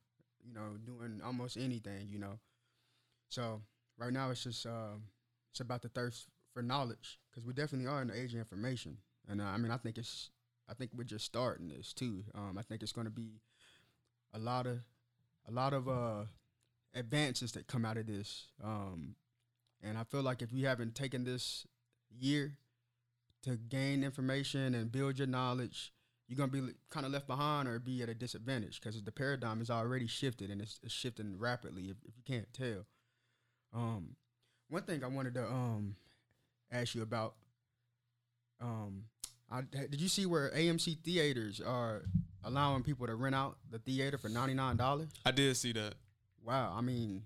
You 0.46 0.54
know, 0.54 0.78
doing 0.86 1.22
almost 1.24 1.58
anything. 1.58 2.08
You 2.10 2.20
know, 2.20 2.40
so 3.30 3.62
right 3.98 4.14
now 4.14 4.32
it's 4.32 4.44
just 4.44 4.66
uh, 4.66 4.98
it's 5.52 5.60
about 5.60 5.82
the 5.82 5.90
thirst 5.90 6.28
for 6.54 6.62
knowledge 6.64 7.20
because 7.30 7.46
we 7.46 7.54
definitely 7.54 7.88
are 7.88 8.02
in 8.02 8.08
the 8.08 8.20
age 8.20 8.34
of 8.34 8.40
information. 8.40 8.98
And 9.28 9.42
uh, 9.42 9.46
I 9.46 9.58
mean, 9.58 9.72
I 9.72 9.78
think 9.78 9.98
it's 9.98 10.30
I 10.70 10.74
think 10.74 10.92
we're 10.96 11.04
just 11.04 11.26
starting 11.26 11.68
this 11.68 11.94
too. 11.94 12.24
Um, 12.36 12.58
I 12.58 12.62
think 12.64 12.82
it's 12.82 12.92
going 12.92 13.06
to 13.06 13.12
be 13.12 13.42
a 14.34 14.40
lot 14.40 14.66
of 14.68 14.80
a 15.48 15.52
lot 15.52 15.74
of 15.74 15.88
uh, 15.88 16.24
advances 16.94 17.52
that 17.54 17.68
come 17.68 17.86
out 17.86 17.98
of 17.98 18.08
this. 18.08 18.48
Um, 18.64 19.16
and 19.82 19.98
I 19.98 20.04
feel 20.04 20.22
like 20.22 20.42
if 20.42 20.52
you 20.52 20.68
haven't 20.68 20.96
taken 20.96 21.24
this 21.24 21.66
year 22.20 22.58
to 23.44 23.56
gain 23.56 24.04
information 24.04 24.76
and 24.76 24.92
build 24.92 25.18
your 25.18 25.28
knowledge, 25.28 25.94
you're 26.28 26.38
gonna 26.38 26.52
be 26.52 26.74
kind 26.90 27.06
of 27.06 27.12
left 27.12 27.28
behind 27.28 27.68
or 27.68 27.80
be 27.80 28.04
at 28.04 28.10
a 28.10 28.14
disadvantage 28.14 28.80
because 28.80 29.02
the 29.02 29.12
paradigm 29.12 29.62
is 29.62 29.70
already 29.70 30.08
shifted 30.08 30.50
and 30.52 30.62
it's, 30.62 30.80
it's 30.84 30.94
shifting 30.94 31.38
rapidly. 31.40 31.84
If, 31.84 31.98
if, 32.08 32.14
you 32.18 32.24
can't 32.26 32.54
tell, 32.54 32.86
um, 33.74 34.16
one 34.70 34.84
thing 34.84 35.04
I 35.04 35.08
wanted 35.08 35.34
to 35.36 35.46
um 35.46 35.96
ask 36.72 36.94
you 36.94 37.02
about, 37.02 37.36
um, 38.62 39.06
I, 39.52 39.62
did 39.62 40.00
you 40.00 40.08
see 40.08 40.28
where 40.28 40.52
AMC 40.52 41.00
theaters 41.00 41.60
are 41.60 42.04
allowing 42.44 42.84
people 42.84 43.08
to 43.08 43.16
rent 43.16 43.36
out 43.36 43.58
the 43.70 43.80
theater 43.80 44.18
for 44.18 44.30
ninety 44.30 44.54
nine 44.54 44.78
dollars? 44.78 45.10
I 45.26 45.32
did 45.32 45.56
see 45.58 45.74
that. 45.74 45.96
Wow, 46.44 46.74
I 46.76 46.82
mean, 46.82 47.24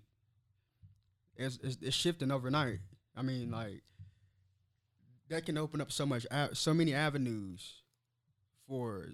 it's, 1.35 1.59
it's, 1.63 1.77
it's 1.81 1.95
shifting 1.95 2.31
overnight. 2.31 2.79
I 3.15 3.21
mean, 3.21 3.51
like 3.51 3.83
that 5.29 5.45
can 5.45 5.57
open 5.57 5.81
up 5.81 5.91
so 5.91 6.05
much, 6.05 6.25
so 6.53 6.73
many 6.73 6.93
avenues 6.93 7.83
for 8.67 9.09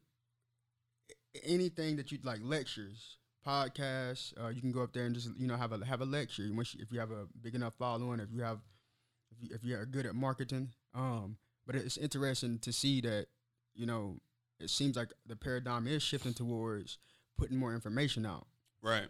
anything 1.43 1.95
that 1.97 2.11
you'd 2.11 2.25
like 2.25 2.39
lectures, 2.41 3.17
podcasts. 3.45 4.33
Uh, 4.41 4.49
you 4.49 4.61
can 4.61 4.71
go 4.71 4.81
up 4.81 4.93
there 4.93 5.05
and 5.05 5.15
just 5.15 5.29
you 5.37 5.47
know 5.47 5.55
have 5.55 5.71
a 5.71 5.85
have 5.85 6.01
a 6.01 6.05
lecture. 6.05 6.47
Once 6.51 6.73
you, 6.73 6.81
if 6.81 6.91
you 6.91 6.99
have 6.99 7.11
a 7.11 7.27
big 7.41 7.55
enough 7.55 7.73
following, 7.77 8.19
if 8.19 8.29
you 8.31 8.41
have 8.41 8.59
if 9.31 9.49
you, 9.49 9.55
if 9.55 9.63
you 9.63 9.75
are 9.75 9.85
good 9.85 10.05
at 10.05 10.15
marketing. 10.15 10.69
Um, 10.93 11.37
but 11.65 11.75
it's 11.75 11.97
interesting 11.97 12.59
to 12.59 12.73
see 12.73 13.01
that 13.01 13.27
you 13.75 13.85
know 13.85 14.17
it 14.59 14.69
seems 14.69 14.95
like 14.95 15.13
the 15.25 15.35
paradigm 15.35 15.87
is 15.87 16.03
shifting 16.03 16.33
towards 16.33 16.97
putting 17.37 17.57
more 17.57 17.73
information 17.73 18.25
out. 18.25 18.47
Right. 18.81 19.07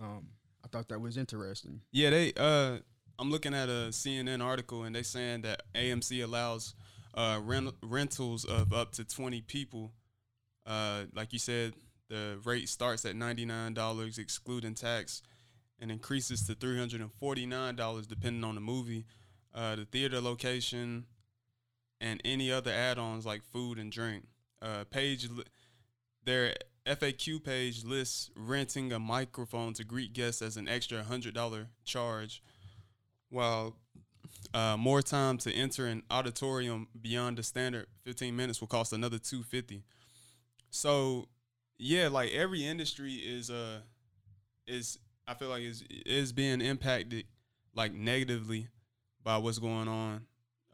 Um, 0.00 0.28
I 0.64 0.68
thought 0.68 0.88
that 0.88 1.00
was 1.00 1.16
interesting. 1.16 1.80
Yeah, 1.92 2.10
they. 2.10 2.32
Uh, 2.36 2.78
I'm 3.18 3.30
looking 3.30 3.54
at 3.54 3.68
a 3.68 3.90
CNN 3.90 4.42
article 4.42 4.84
and 4.84 4.94
they're 4.94 5.02
saying 5.02 5.42
that 5.42 5.62
AMC 5.74 6.22
allows 6.22 6.74
uh, 7.14 7.40
rent- 7.42 7.74
rentals 7.82 8.44
of 8.44 8.72
up 8.72 8.92
to 8.92 9.04
20 9.04 9.40
people. 9.42 9.92
Uh, 10.64 11.04
like 11.14 11.32
you 11.32 11.38
said, 11.38 11.74
the 12.08 12.38
rate 12.44 12.68
starts 12.68 13.04
at 13.04 13.16
$99 13.16 14.18
excluding 14.18 14.74
tax 14.74 15.22
and 15.80 15.90
increases 15.90 16.46
to 16.46 16.54
$349 16.54 18.08
depending 18.08 18.44
on 18.44 18.54
the 18.54 18.60
movie, 18.60 19.04
uh, 19.54 19.76
the 19.76 19.84
theater 19.84 20.20
location, 20.20 21.06
and 22.00 22.20
any 22.24 22.52
other 22.52 22.70
add-ons 22.70 23.26
like 23.26 23.42
food 23.42 23.78
and 23.78 23.90
drink. 23.90 24.24
Uh, 24.60 24.84
page 24.90 25.28
li- 25.30 25.44
their 26.24 26.54
FAQ 26.86 27.42
page 27.44 27.84
lists 27.84 28.30
renting 28.34 28.92
a 28.92 28.98
microphone 28.98 29.72
to 29.74 29.84
greet 29.84 30.12
guests 30.12 30.42
as 30.42 30.56
an 30.56 30.68
extra 30.68 31.02
$100 31.02 31.66
charge, 31.84 32.42
while 33.30 33.76
uh, 34.54 34.76
more 34.76 35.02
time 35.02 35.38
to 35.38 35.52
enter 35.52 35.86
an 35.86 36.02
auditorium 36.10 36.88
beyond 37.00 37.38
the 37.38 37.42
standard 37.42 37.86
15 38.04 38.34
minutes 38.34 38.60
will 38.60 38.68
cost 38.68 38.92
another 38.92 39.18
250 39.18 39.82
so 40.70 41.28
yeah 41.78 42.08
like 42.08 42.30
every 42.32 42.64
industry 42.64 43.14
is 43.14 43.50
uh 43.50 43.80
is 44.66 44.98
i 45.26 45.34
feel 45.34 45.48
like 45.48 45.62
is 45.62 45.82
is 46.06 46.32
being 46.32 46.60
impacted 46.60 47.24
like 47.74 47.94
negatively 47.94 48.68
by 49.22 49.36
what's 49.38 49.58
going 49.58 49.88
on. 49.88 50.22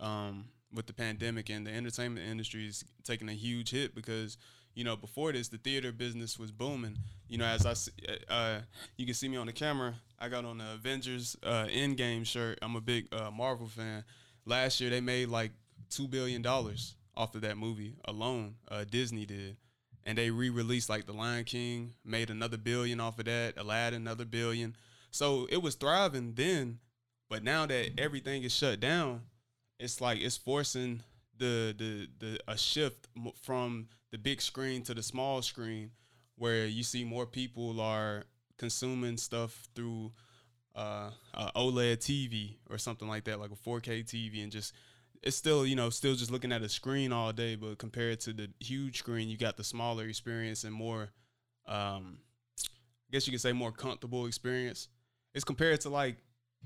Um 0.00 0.46
with 0.74 0.86
the 0.86 0.92
pandemic 0.92 1.48
and 1.50 1.66
the 1.66 1.70
entertainment 1.70 2.26
industry 2.26 2.66
is 2.66 2.84
taking 3.04 3.28
a 3.28 3.32
huge 3.32 3.70
hit 3.70 3.94
because 3.94 4.36
you 4.74 4.84
know 4.84 4.96
before 4.96 5.32
this 5.32 5.48
the 5.48 5.58
theater 5.58 5.92
business 5.92 6.38
was 6.38 6.50
booming. 6.50 6.98
You 7.28 7.38
know 7.38 7.46
as 7.46 7.64
i 7.66 8.32
uh 8.32 8.60
you 8.96 9.06
can 9.06 9.14
see 9.14 9.28
me 9.28 9.36
on 9.36 9.46
the 9.46 9.52
camera. 9.52 9.94
I 10.18 10.28
got 10.28 10.44
on 10.44 10.58
the 10.58 10.72
avengers 10.72 11.36
uh 11.42 11.66
Endgame 11.66 12.26
shirt. 12.26 12.58
I'm 12.60 12.76
a 12.76 12.80
big 12.80 13.12
uh 13.14 13.30
marvel 13.30 13.68
fan. 13.68 14.04
Last 14.44 14.80
year 14.80 14.90
they 14.90 15.00
made 15.00 15.28
like 15.28 15.52
two 15.90 16.08
billion 16.08 16.42
dollars 16.42 16.96
off 17.16 17.34
of 17.34 17.42
that 17.42 17.56
movie 17.56 17.94
alone 18.06 18.56
uh 18.68 18.84
disney 18.84 19.26
did. 19.26 19.56
And 20.06 20.18
they 20.18 20.30
re-released 20.30 20.90
like 20.90 21.06
the 21.06 21.14
lion 21.14 21.44
king 21.44 21.94
made 22.04 22.28
another 22.28 22.58
billion 22.58 23.00
off 23.00 23.18
of 23.18 23.24
that 23.24 23.54
aladdin 23.56 24.02
another 24.02 24.26
billion. 24.26 24.76
So 25.10 25.46
it 25.50 25.62
was 25.62 25.76
thriving 25.76 26.34
then 26.34 26.80
but 27.30 27.42
now 27.42 27.66
that 27.66 27.92
everything 27.98 28.42
is 28.42 28.54
shut 28.54 28.80
down 28.80 29.22
it's 29.84 30.00
like 30.00 30.18
it's 30.20 30.36
forcing 30.36 31.02
the 31.38 31.74
the 31.76 32.08
the 32.18 32.40
a 32.48 32.56
shift 32.56 33.06
from 33.42 33.88
the 34.10 34.18
big 34.18 34.40
screen 34.40 34.82
to 34.82 34.94
the 34.94 35.02
small 35.02 35.42
screen 35.42 35.90
where 36.36 36.66
you 36.66 36.82
see 36.82 37.04
more 37.04 37.26
people 37.26 37.80
are 37.80 38.24
consuming 38.56 39.16
stuff 39.16 39.68
through 39.74 40.10
uh, 40.74 41.10
uh 41.34 41.50
OLED 41.54 41.98
TV 41.98 42.56
or 42.70 42.78
something 42.78 43.06
like 43.06 43.24
that 43.24 43.38
like 43.38 43.50
a 43.50 43.68
4K 43.68 44.04
TV 44.04 44.42
and 44.42 44.50
just 44.50 44.72
it's 45.22 45.36
still 45.36 45.66
you 45.66 45.76
know 45.76 45.90
still 45.90 46.14
just 46.14 46.30
looking 46.30 46.50
at 46.52 46.62
a 46.62 46.68
screen 46.68 47.12
all 47.12 47.32
day 47.32 47.54
but 47.54 47.78
compared 47.78 48.20
to 48.20 48.32
the 48.32 48.48
huge 48.60 48.98
screen 48.98 49.28
you 49.28 49.36
got 49.36 49.56
the 49.56 49.64
smaller 49.64 50.04
experience 50.04 50.64
and 50.64 50.72
more 50.72 51.10
um 51.66 52.18
I 52.60 53.12
guess 53.12 53.26
you 53.26 53.32
could 53.32 53.40
say 53.40 53.52
more 53.52 53.70
comfortable 53.70 54.26
experience. 54.26 54.88
It's 55.34 55.44
compared 55.44 55.80
to 55.82 55.88
like 55.90 56.16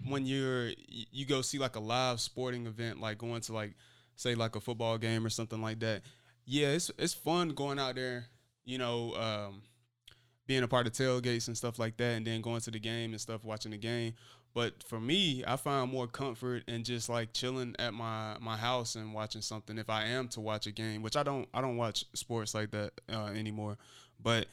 when 0.07 0.27
you're 0.27 0.71
you 0.89 1.27
go 1.27 1.43
see 1.43 1.59
like 1.59 1.77
a 1.77 1.81
live 1.81 2.21
sporting 2.21 2.67
event 2.67 3.01
like 3.01 3.19
going 3.19 3.41
to 3.41 3.53
like 3.53 3.75
say 4.17 4.35
like 4.35 4.57
a 4.57 4.61
football 4.61 4.99
game 4.99 5.25
or 5.25 5.31
something 5.31 5.61
like 5.61 5.81
that 5.81 6.03
yeah 6.45 6.69
it's 6.69 6.91
it's 6.99 7.15
fun 7.15 7.51
going 7.51 7.79
out 7.79 7.95
there 7.95 8.27
you 8.65 8.79
know 8.79 9.15
um 9.15 9.63
being 10.47 10.63
a 10.63 10.69
part 10.69 10.87
of 10.87 10.93
tailgates 10.93 11.47
and 11.47 11.57
stuff 11.57 11.79
like 11.79 11.97
that 11.99 12.17
and 12.17 12.27
then 12.27 12.41
going 12.41 12.61
to 12.61 12.71
the 12.71 12.79
game 12.79 13.11
and 13.11 13.21
stuff 13.21 13.45
watching 13.45 13.71
the 13.71 13.77
game. 13.77 14.15
But 14.55 14.83
for 14.83 14.99
me 14.99 15.45
i 15.47 15.57
find 15.57 15.93
more 15.93 16.07
comfort 16.07 16.65
in 16.67 16.83
just 16.83 17.09
like 17.09 17.33
chilling 17.33 17.77
at 17.79 17.93
my 17.93 18.37
my 18.41 18.57
house 18.57 18.97
and 18.97 19.13
watching 19.15 19.43
something 19.43 19.79
if 19.79 19.91
i 19.91 20.05
am 20.05 20.27
to 20.29 20.41
watch 20.41 20.67
a 20.67 20.73
game 20.73 21.03
which 21.03 21.17
i 21.17 21.23
don't 21.23 21.47
i 21.53 21.61
don't 21.61 21.77
watch 21.77 22.05
sports 22.15 22.55
like 22.55 22.71
that 22.73 22.93
uh, 23.13 23.27
anymore. 23.27 23.77
But 24.21 24.47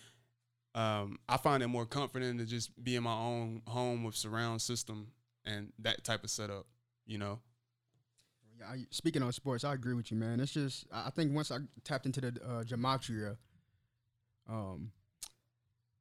um, 0.76 1.18
I 1.30 1.38
find 1.38 1.64
it 1.64 1.68
more 1.68 1.86
comforting 1.86 2.38
to 2.38 2.46
just 2.46 2.84
be 2.84 2.98
in 2.98 3.04
my 3.04 3.14
own 3.16 3.62
home 3.66 4.04
with 4.04 4.16
surround 4.16 4.62
system 4.62 5.08
and 5.46 5.72
that 5.80 6.04
type 6.04 6.24
of 6.24 6.30
setup, 6.30 6.66
you 7.06 7.18
know. 7.18 7.40
Yeah, 8.60 8.66
I, 8.68 8.86
speaking 8.90 9.22
on 9.22 9.32
sports, 9.34 9.64
I 9.64 9.74
agree 9.74 9.94
with 9.94 10.12
you, 10.12 10.18
man. 10.18 10.40
It's 10.40 10.54
just 10.54 10.86
I 10.92 11.10
think 11.10 11.34
once 11.34 11.52
I 11.52 11.58
tapped 11.84 12.06
into 12.06 12.22
the 12.22 12.28
uh, 12.28 12.64
gematria, 12.64 13.38
um, 14.50 14.92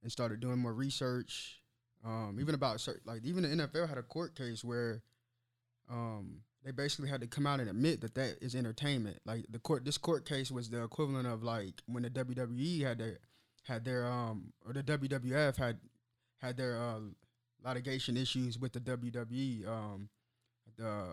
and 0.02 0.12
started 0.12 0.40
doing 0.40 0.58
more 0.58 0.72
research, 0.72 1.60
um, 2.04 2.38
even 2.40 2.54
about 2.54 2.80
cer- 2.80 3.00
like 3.04 3.24
even 3.24 3.42
the 3.42 3.66
NFL 3.66 3.88
had 3.88 3.98
a 3.98 4.02
court 4.02 4.36
case 4.36 4.62
where, 4.62 5.02
um, 5.90 6.42
they 6.64 6.70
basically 6.70 7.10
had 7.10 7.20
to 7.20 7.26
come 7.26 7.46
out 7.46 7.60
and 7.60 7.68
admit 7.68 8.00
that 8.00 8.14
that 8.14 8.38
is 8.40 8.54
entertainment. 8.54 9.18
Like 9.26 9.46
the 9.50 9.58
court, 9.58 9.84
this 9.84 9.98
court 9.98 10.26
case 10.26 10.50
was 10.50 10.70
the 10.70 10.82
equivalent 10.82 11.26
of 11.26 11.42
like 11.42 11.82
when 11.86 12.02
the 12.02 12.10
WWE 12.10 12.82
had 12.82 12.98
their 12.98 13.18
had 13.64 13.84
their 13.84 14.06
um 14.06 14.52
or 14.66 14.72
the 14.72 14.82
WWF 14.82 15.56
had 15.56 15.78
had 16.38 16.56
their 16.56 16.78
uh, 16.80 17.00
litigation 17.64 18.16
issues 18.16 18.58
with 18.58 18.72
the 18.72 18.80
WWE 18.80 19.66
um 19.68 20.08
the 20.76 21.04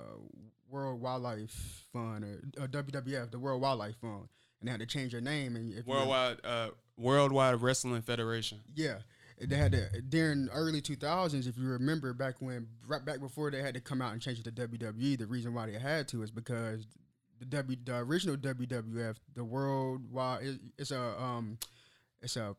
World 0.70 1.02
Wildlife 1.02 1.86
Fund 1.94 2.24
or, 2.24 2.64
or 2.64 2.68
WWF, 2.68 3.32
the 3.32 3.40
World 3.40 3.62
Wildlife 3.62 3.96
Fund, 4.02 4.28
and 4.60 4.68
they 4.68 4.72
had 4.72 4.80
to 4.80 4.86
change 4.86 5.12
their 5.12 5.22
name. 5.22 5.56
And 5.56 5.86
Worldwide 5.86 6.38
uh 6.44 6.70
Worldwide 6.98 7.62
Wrestling 7.62 8.02
Federation. 8.02 8.60
yeah, 8.76 8.98
they 9.40 9.56
had 9.56 9.72
to 9.74 10.02
during 10.02 10.50
early 10.54 10.82
two 10.82 10.96
thousands. 10.96 11.48
If 11.48 11.58
you 11.58 11.68
remember 11.68 12.14
back 12.14 12.36
when, 12.40 12.68
right 12.88 13.04
back 13.04 13.20
before 13.20 13.52
they 13.52 13.62
had 13.62 13.74
to 13.74 13.82
come 13.82 14.02
out 14.02 14.14
and 14.14 14.22
change 14.22 14.40
it 14.40 14.44
to 14.46 14.68
WWE, 14.68 15.18
the 15.18 15.28
reason 15.28 15.54
why 15.54 15.66
they 15.68 15.80
had 15.80 16.08
to 16.10 16.24
is 16.24 16.32
because 16.32 16.86
the 17.40 17.46
W, 17.46 17.78
the 17.84 17.98
original 17.98 18.38
WWF, 18.38 19.16
the 19.36 19.44
Worldwide, 19.44 20.44
it, 20.44 20.60
it's 20.78 20.92
a 20.92 21.22
um, 21.22 21.58
it's 22.22 22.36
a, 22.36 22.56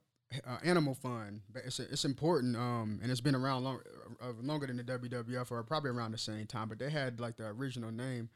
uh 0.46 0.58
animal 0.64 0.94
fund. 0.94 1.40
But 1.52 1.62
it's 1.66 1.78
a, 1.78 1.84
it's 1.84 2.04
important 2.04 2.56
um, 2.56 3.00
and 3.02 3.10
it's 3.10 3.20
been 3.20 3.34
around 3.34 3.64
long, 3.64 3.80
uh, 4.22 4.32
longer 4.42 4.66
than 4.66 4.76
the 4.76 4.84
WWF 4.84 5.50
or 5.50 5.62
probably 5.62 5.90
around 5.90 6.12
the 6.12 6.18
same 6.18 6.46
time. 6.46 6.68
But 6.68 6.78
they 6.78 6.90
had 6.90 7.20
like 7.20 7.36
the 7.36 7.46
original 7.46 7.90
name, 7.90 8.30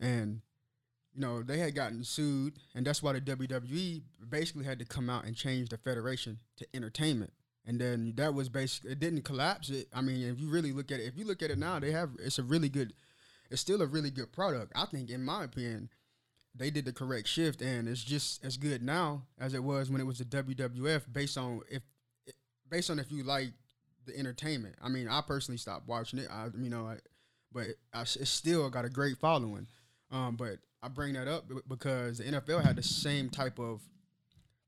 and 0.00 0.40
you 1.14 1.20
know 1.20 1.42
they 1.42 1.58
had 1.58 1.74
gotten 1.74 2.04
sued, 2.04 2.54
and 2.74 2.86
that's 2.86 3.02
why 3.02 3.12
the 3.12 3.20
WWE 3.20 4.02
basically 4.28 4.64
had 4.64 4.78
to 4.78 4.84
come 4.84 5.08
out 5.10 5.24
and 5.24 5.36
change 5.36 5.68
the 5.68 5.78
federation 5.78 6.38
to 6.56 6.66
entertainment. 6.74 7.32
And 7.66 7.80
then 7.80 8.12
that 8.16 8.32
was 8.32 8.48
basically 8.48 8.92
it 8.92 9.00
didn't 9.00 9.22
collapse 9.22 9.70
it. 9.70 9.88
I 9.92 10.00
mean, 10.00 10.22
if 10.28 10.40
you 10.40 10.48
really 10.48 10.72
look 10.72 10.92
at 10.92 11.00
it, 11.00 11.06
if 11.06 11.18
you 11.18 11.26
look 11.26 11.42
at 11.42 11.50
it 11.50 11.58
now, 11.58 11.80
they 11.80 11.90
have 11.90 12.10
it's 12.18 12.38
a 12.38 12.44
really 12.44 12.68
good, 12.68 12.92
it's 13.50 13.60
still 13.60 13.82
a 13.82 13.86
really 13.86 14.10
good 14.10 14.32
product. 14.32 14.72
I 14.76 14.86
think, 14.86 15.10
in 15.10 15.24
my 15.24 15.44
opinion, 15.44 15.90
they 16.56 16.70
did 16.70 16.84
the 16.84 16.92
correct 16.92 17.28
shift, 17.28 17.62
and 17.62 17.88
it's 17.88 18.02
just 18.02 18.44
as 18.44 18.56
good 18.56 18.82
now 18.82 19.22
as 19.38 19.54
it 19.54 19.62
was 19.62 19.90
when 19.90 20.00
it 20.00 20.04
was 20.04 20.18
the 20.18 20.24
WWF. 20.24 21.02
Based 21.12 21.36
on 21.36 21.60
if, 21.70 21.82
based 22.70 22.90
on 22.90 22.98
if 22.98 23.10
you 23.10 23.22
like 23.22 23.52
the 24.06 24.18
entertainment. 24.18 24.76
I 24.82 24.88
mean, 24.88 25.08
I 25.08 25.20
personally 25.20 25.58
stopped 25.58 25.88
watching 25.88 26.20
it. 26.20 26.28
I, 26.30 26.48
you 26.56 26.70
know, 26.70 26.86
I, 26.86 26.96
but 27.52 27.66
I, 27.92 28.02
it's 28.02 28.30
still 28.30 28.70
got 28.70 28.84
a 28.84 28.88
great 28.88 29.18
following. 29.18 29.66
Um, 30.10 30.36
but 30.36 30.58
I 30.82 30.88
bring 30.88 31.14
that 31.14 31.28
up 31.28 31.44
because 31.68 32.18
the 32.18 32.24
NFL 32.24 32.64
had 32.64 32.76
the 32.76 32.82
same 32.82 33.28
type 33.28 33.58
of 33.58 33.82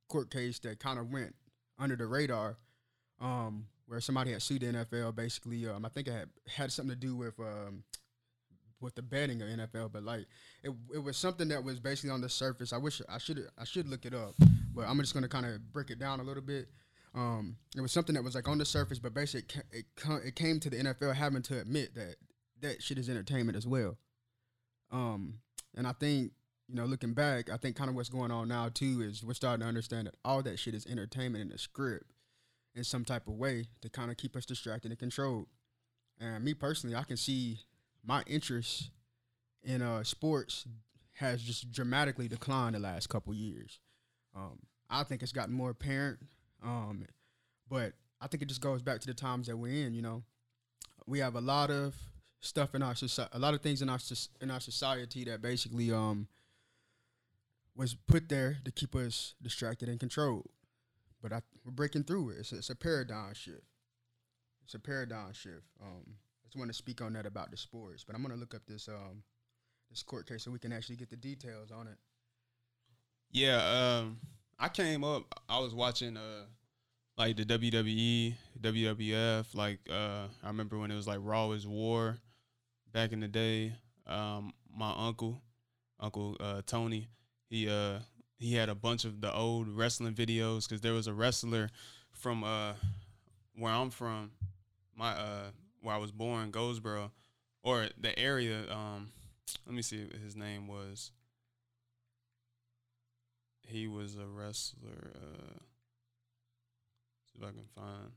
court 0.09 0.31
case 0.31 0.59
that 0.61 0.81
kind 0.81 0.99
of 0.99 1.13
went 1.13 1.35
under 1.79 1.97
the 1.97 2.07
radar, 2.07 2.57
um, 3.21 3.67
where 3.87 4.01
somebody 4.01 4.33
had 4.33 4.43
sued 4.43 4.63
the 4.63 4.67
NFL. 4.67 5.15
Basically, 5.15 5.67
um, 5.69 5.85
I 5.85 5.89
think 5.89 6.09
it 6.09 6.13
had 6.13 6.29
had 6.49 6.73
something 6.73 6.95
to 6.95 7.01
do 7.01 7.15
with 7.15 7.39
um, 7.39 7.85
with 8.81 8.95
the 8.95 9.03
betting 9.03 9.43
of 9.43 9.49
NFL, 9.49 9.93
but 9.93 10.03
like 10.03 10.27
it, 10.63 10.73
it 10.95 11.03
was 11.03 11.17
something 11.17 11.49
that 11.49 11.63
was 11.63 11.81
basically 11.81 12.11
on 12.11 12.21
the 12.21 12.29
surface. 12.29 12.73
I 12.73 12.79
wish 12.79 13.01
I 13.09 13.19
should 13.19 13.49
I 13.59 13.65
should 13.65 13.89
look 13.89 14.07
it 14.07 14.15
up, 14.15 14.35
but 14.75 14.87
I'm 14.87 14.99
just 15.01 15.15
gonna 15.15 15.29
kind 15.29 15.47
of 15.47 15.73
break 15.73 15.91
it 15.91 15.99
down 15.99 16.21
a 16.21 16.23
little 16.23 16.43
bit. 16.43 16.69
Um, 17.15 17.57
it 17.77 17.81
was 17.81 17.91
something 17.91 18.15
that 18.15 18.23
was 18.23 18.35
like 18.35 18.49
on 18.49 18.59
the 18.59 18.65
surface, 18.65 18.99
but 18.99 19.15
basically 19.15 19.63
it, 19.73 19.87
ca- 19.97 20.17
it, 20.19 20.29
it 20.29 20.37
came 20.37 20.61
to 20.61 20.71
the 20.71 20.77
NFL 20.77 21.15
having 21.15 21.43
to 21.43 21.59
admit 21.59 21.95
that 21.95 22.17
that 22.61 22.83
shit 22.83 22.99
is 22.99 23.09
entertainment 23.09 23.57
as 23.57 23.67
well. 23.67 23.97
Um, 24.91 25.41
and 25.75 25.87
I 25.87 25.93
think 25.93 26.33
you 26.69 26.75
know, 26.75 26.85
looking 26.85 27.15
back, 27.15 27.51
I 27.51 27.57
think 27.57 27.77
kind 27.77 27.89
of 27.89 27.97
what's 27.97 28.11
going 28.11 28.31
on 28.31 28.49
now 28.49 28.69
too 28.69 29.01
is 29.03 29.25
we're 29.25 29.35
starting 29.35 29.63
to 29.63 29.67
understand 29.67 30.07
that 30.07 30.17
all 30.25 30.43
that 30.43 30.59
shit 30.59 30.75
is 30.75 30.87
entertainment 30.87 31.43
in 31.43 31.49
the 31.49 31.59
script 31.59 32.13
in 32.75 32.85
some 32.85 33.05
type 33.05 33.27
of 33.27 33.35
way 33.35 33.65
to 33.81 33.89
kind 33.89 34.11
of 34.11 34.19
keep 34.19 34.37
us 34.37 34.45
distracted 34.45 34.91
and 34.91 34.99
controlled. 34.99 35.47
And 36.21 36.45
me 36.45 36.53
personally, 36.53 36.95
I 36.95 37.05
can 37.05 37.17
see 37.17 37.61
my 38.09 38.23
interest 38.27 38.91
in 39.63 39.83
uh 39.83 40.03
sports 40.03 40.67
has 41.13 41.43
just 41.43 41.71
dramatically 41.71 42.27
declined 42.27 42.75
the 42.75 42.79
last 42.79 43.09
couple 43.09 43.35
years. 43.35 43.81
Um, 44.35 44.59
I 44.89 45.05
think 45.05 45.23
it's 45.23 45.33
gotten 45.33 45.53
more 45.53 45.71
apparent, 45.71 46.21
um, 46.65 47.05
but 47.69 47.93
I 48.21 48.29
think 48.29 48.43
it 48.43 48.47
just 48.47 48.61
goes 48.61 48.83
back 48.83 49.01
to 49.01 49.07
the 49.07 49.15
times 49.15 49.49
that 49.49 49.57
we're 49.57 49.87
in. 49.87 49.95
You 49.95 50.03
know, 50.03 50.23
we 51.07 51.19
have 51.19 51.35
a 51.35 51.41
lot 51.41 51.71
of 51.71 51.95
stuff 52.41 52.75
in 52.75 52.83
our 52.83 52.95
society, 52.95 53.31
a 53.35 53.39
lot 53.39 53.55
of 53.55 53.61
things 53.61 53.83
in 53.83 53.89
our 53.89 53.99
in 54.41 54.51
our 54.51 54.61
society 54.61 55.25
that 55.25 55.43
basically 55.43 55.93
um 55.93 56.29
was 57.77 57.95
put 57.95 58.29
there 58.29 58.59
to 58.65 58.73
keep 58.73 58.95
us 58.95 59.35
distracted 59.43 59.89
and 59.89 60.01
controlled. 60.01 60.49
But 61.23 61.33
I, 61.33 61.43
we're 61.65 61.73
breaking 61.73 62.05
through 62.05 62.31
it. 62.31 62.39
It's 62.39 62.53
a, 62.53 62.57
it's 62.57 62.71
a 62.71 62.77
paradigm 62.77 63.35
shift. 63.35 63.63
It's 64.65 64.75
a 64.75 64.79
paradigm 64.79 65.33
shift. 65.33 65.67
Um, 65.83 66.15
just 66.49 66.59
want 66.59 66.71
to 66.71 66.75
speak 66.75 67.03
on 67.03 67.13
that 67.13 67.27
about 67.27 67.51
the 67.51 67.59
sports, 67.59 68.05
but 68.05 68.17
I'm 68.17 68.23
gonna 68.23 68.37
look 68.37 68.55
up 68.55 68.63
this 68.67 68.89
um 68.89 69.23
this 69.91 70.03
court 70.03 70.27
case 70.27 70.45
so 70.45 70.51
we 70.51 70.59
can 70.59 70.73
actually 70.73 70.97
get 70.97 71.11
the 71.11 71.17
details 71.17 71.71
on 71.71 71.87
it. 71.87 71.99
Yeah, 73.31 74.01
um, 74.01 74.19
I 74.59 74.69
came 74.71 75.05
up. 75.05 75.25
I 75.49 75.59
was 75.59 75.75
watching 75.75 76.17
uh 76.17 76.47
like 77.19 77.37
the 77.37 77.45
WWE, 77.45 78.35
WWF. 78.63 79.55
Like 79.55 79.81
uh, 79.91 80.29
I 80.43 80.47
remember 80.47 80.79
when 80.79 80.91
it 80.91 80.95
was 80.95 81.07
like 81.07 81.19
Raw 81.21 81.51
is 81.51 81.67
War 81.67 82.17
back 82.93 83.13
in 83.13 83.21
the 83.21 83.29
day. 83.29 83.75
Um, 84.07 84.55
my 84.75 84.95
uncle, 84.97 85.43
Uncle 86.01 86.37
uh, 86.41 86.63
Tony, 86.65 87.09
he 87.51 87.69
uh 87.69 87.99
he 88.39 88.55
had 88.55 88.71
a 88.71 88.75
bunch 88.75 89.05
of 89.05 89.21
the 89.21 89.35
old 89.35 89.69
wrestling 89.69 90.15
videos 90.15 90.67
because 90.67 90.81
there 90.81 90.95
was 90.95 91.09
a 91.09 91.13
wrestler 91.13 91.69
from 92.13 92.43
uh 92.43 92.73
where 93.55 93.73
I'm 93.73 93.91
from, 93.91 94.31
my 94.97 95.11
uh 95.11 95.51
where 95.81 95.95
I 95.95 95.99
was 95.99 96.11
born, 96.11 96.51
Goldsboro, 96.51 97.13
or 97.63 97.89
the 97.99 98.19
area. 98.19 98.71
Um, 98.71 99.11
let 99.67 99.75
me 99.75 99.83
see 99.83 100.07
his 100.25 100.37
name 100.37 100.67
was. 100.67 101.13
He 103.67 103.87
was 103.87 104.17
a 104.17 104.27
wrestler. 104.27 105.13
Uh, 105.15 105.59
see 107.27 107.39
if 107.39 107.45
I 107.45 107.49
can 107.49 107.67
find. 107.75 108.13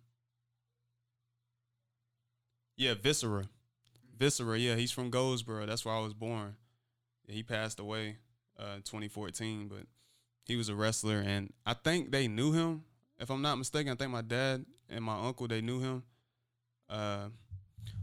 Yeah, 2.77 2.93
Viscera. 2.93 3.45
Viscera, 4.17 4.57
yeah, 4.57 4.75
he's 4.75 4.91
from 4.91 5.09
Goldsboro. 5.09 5.65
That's 5.65 5.83
where 5.83 5.93
I 5.93 5.99
was 5.99 6.13
born. 6.13 6.55
He 7.27 7.43
passed 7.43 7.79
away 7.79 8.17
uh, 8.59 8.75
in 8.77 8.81
2014, 8.81 9.67
but 9.67 9.85
he 10.45 10.55
was 10.55 10.69
a 10.69 10.75
wrestler, 10.75 11.19
and 11.19 11.53
I 11.65 11.73
think 11.73 12.11
they 12.11 12.27
knew 12.27 12.51
him. 12.51 12.83
If 13.19 13.29
I'm 13.29 13.41
not 13.41 13.57
mistaken, 13.57 13.91
I 13.91 13.95
think 13.95 14.11
my 14.11 14.21
dad 14.21 14.65
and 14.89 15.03
my 15.03 15.19
uncle 15.27 15.47
they 15.47 15.61
knew 15.61 15.79
him. 15.79 16.03
Uh, 16.89 17.29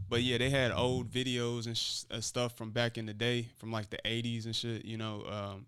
but 0.09 0.23
yeah, 0.23 0.37
they 0.37 0.49
had 0.49 0.71
old 0.71 1.09
videos 1.09 1.67
and 1.67 1.77
sh- 1.77 2.03
uh, 2.11 2.19
stuff 2.19 2.57
from 2.57 2.71
back 2.71 2.97
in 2.97 3.05
the 3.05 3.13
day, 3.13 3.49
from 3.57 3.71
like 3.71 3.89
the 3.89 3.99
'80s 4.05 4.45
and 4.45 4.55
shit. 4.55 4.83
You 4.83 4.97
know, 4.97 5.23
um, 5.29 5.65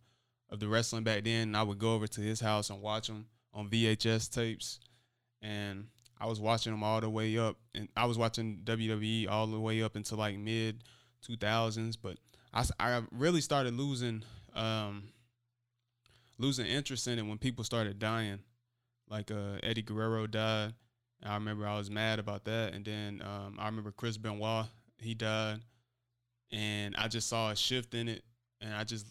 of 0.52 0.60
the 0.60 0.68
wrestling 0.68 1.04
back 1.04 1.24
then. 1.24 1.50
And 1.50 1.58
I 1.58 1.64
would 1.64 1.80
go 1.80 1.94
over 1.94 2.08
to 2.08 2.22
his 2.22 2.40
house 2.40 2.70
and 2.70 2.82
watch 2.82 3.08
them 3.08 3.26
on 3.54 3.70
VHS 3.70 4.30
tapes, 4.30 4.80
and 5.42 5.88
I 6.20 6.28
was 6.28 6.40
watching 6.40 6.72
them 6.72 6.84
all 6.84 7.02
the 7.02 7.10
way 7.10 7.38
up, 7.38 7.58
and 7.74 7.88
I 7.96 8.06
was 8.06 8.18
watching 8.18 8.62
WWE 8.64 9.30
all 9.30 9.48
the 9.48 9.60
way 9.60 9.82
up 9.82 9.96
until 9.96 10.18
like 10.18 10.38
mid 10.38 10.84
2000s. 11.28 11.98
But 12.02 12.18
I, 12.54 12.66
I 12.80 13.02
really 13.12 13.42
started 13.42 13.74
losing 13.74 14.24
um, 14.54 15.10
losing 16.38 16.66
interest 16.66 17.08
in 17.08 17.20
it 17.20 17.24
when 17.24 17.38
people 17.38 17.64
started 17.64 18.00
dying, 18.00 18.40
like 19.10 19.32
uh, 19.32 19.58
Eddie 19.64 19.82
Guerrero 19.82 20.28
died. 20.28 20.74
I 21.24 21.36
remember 21.36 21.68
I 21.68 21.78
was 21.78 21.90
mad 21.90 22.20
about 22.20 22.46
that, 22.46 22.74
and 22.74 22.84
then 22.84 23.22
um, 23.24 23.58
I 23.60 23.66
remember 23.68 23.92
Chris 23.92 24.18
Benoit 24.18 24.66
he 24.98 25.14
died, 25.14 25.60
and 26.52 26.96
I 26.96 27.08
just 27.08 27.28
saw 27.28 27.52
a 27.52 27.56
shift 27.56 27.94
in 27.94 28.08
it, 28.08 28.24
and 28.62 28.74
I 28.74 28.84
just 28.84 29.08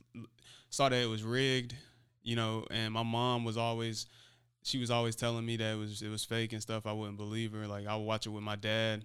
saw 0.71 0.89
that 0.89 0.97
it 1.03 1.09
was 1.09 1.23
rigged, 1.23 1.75
you 2.23 2.37
know. 2.37 2.67
And 2.71 2.93
my 2.93 3.03
mom 3.03 3.45
was 3.45 3.57
always, 3.57 4.07
she 4.63 4.79
was 4.79 4.91
always 4.91 5.17
telling 5.17 5.45
me 5.45 5.57
that 5.57 5.73
it 5.75 5.79
was 5.79 6.03
it 6.03 6.09
was 6.09 6.25
fake 6.25 6.53
and 6.53 6.63
stuff. 6.63 6.87
I 6.87 6.93
wouldn't 6.93 7.17
believe 7.19 7.53
her. 7.53 7.67
Like 7.67 7.87
I 7.87 7.97
would 7.97 8.05
watch 8.05 8.27
it 8.27 8.31
with 8.31 8.43
my 8.43 8.57
dad, 8.57 9.05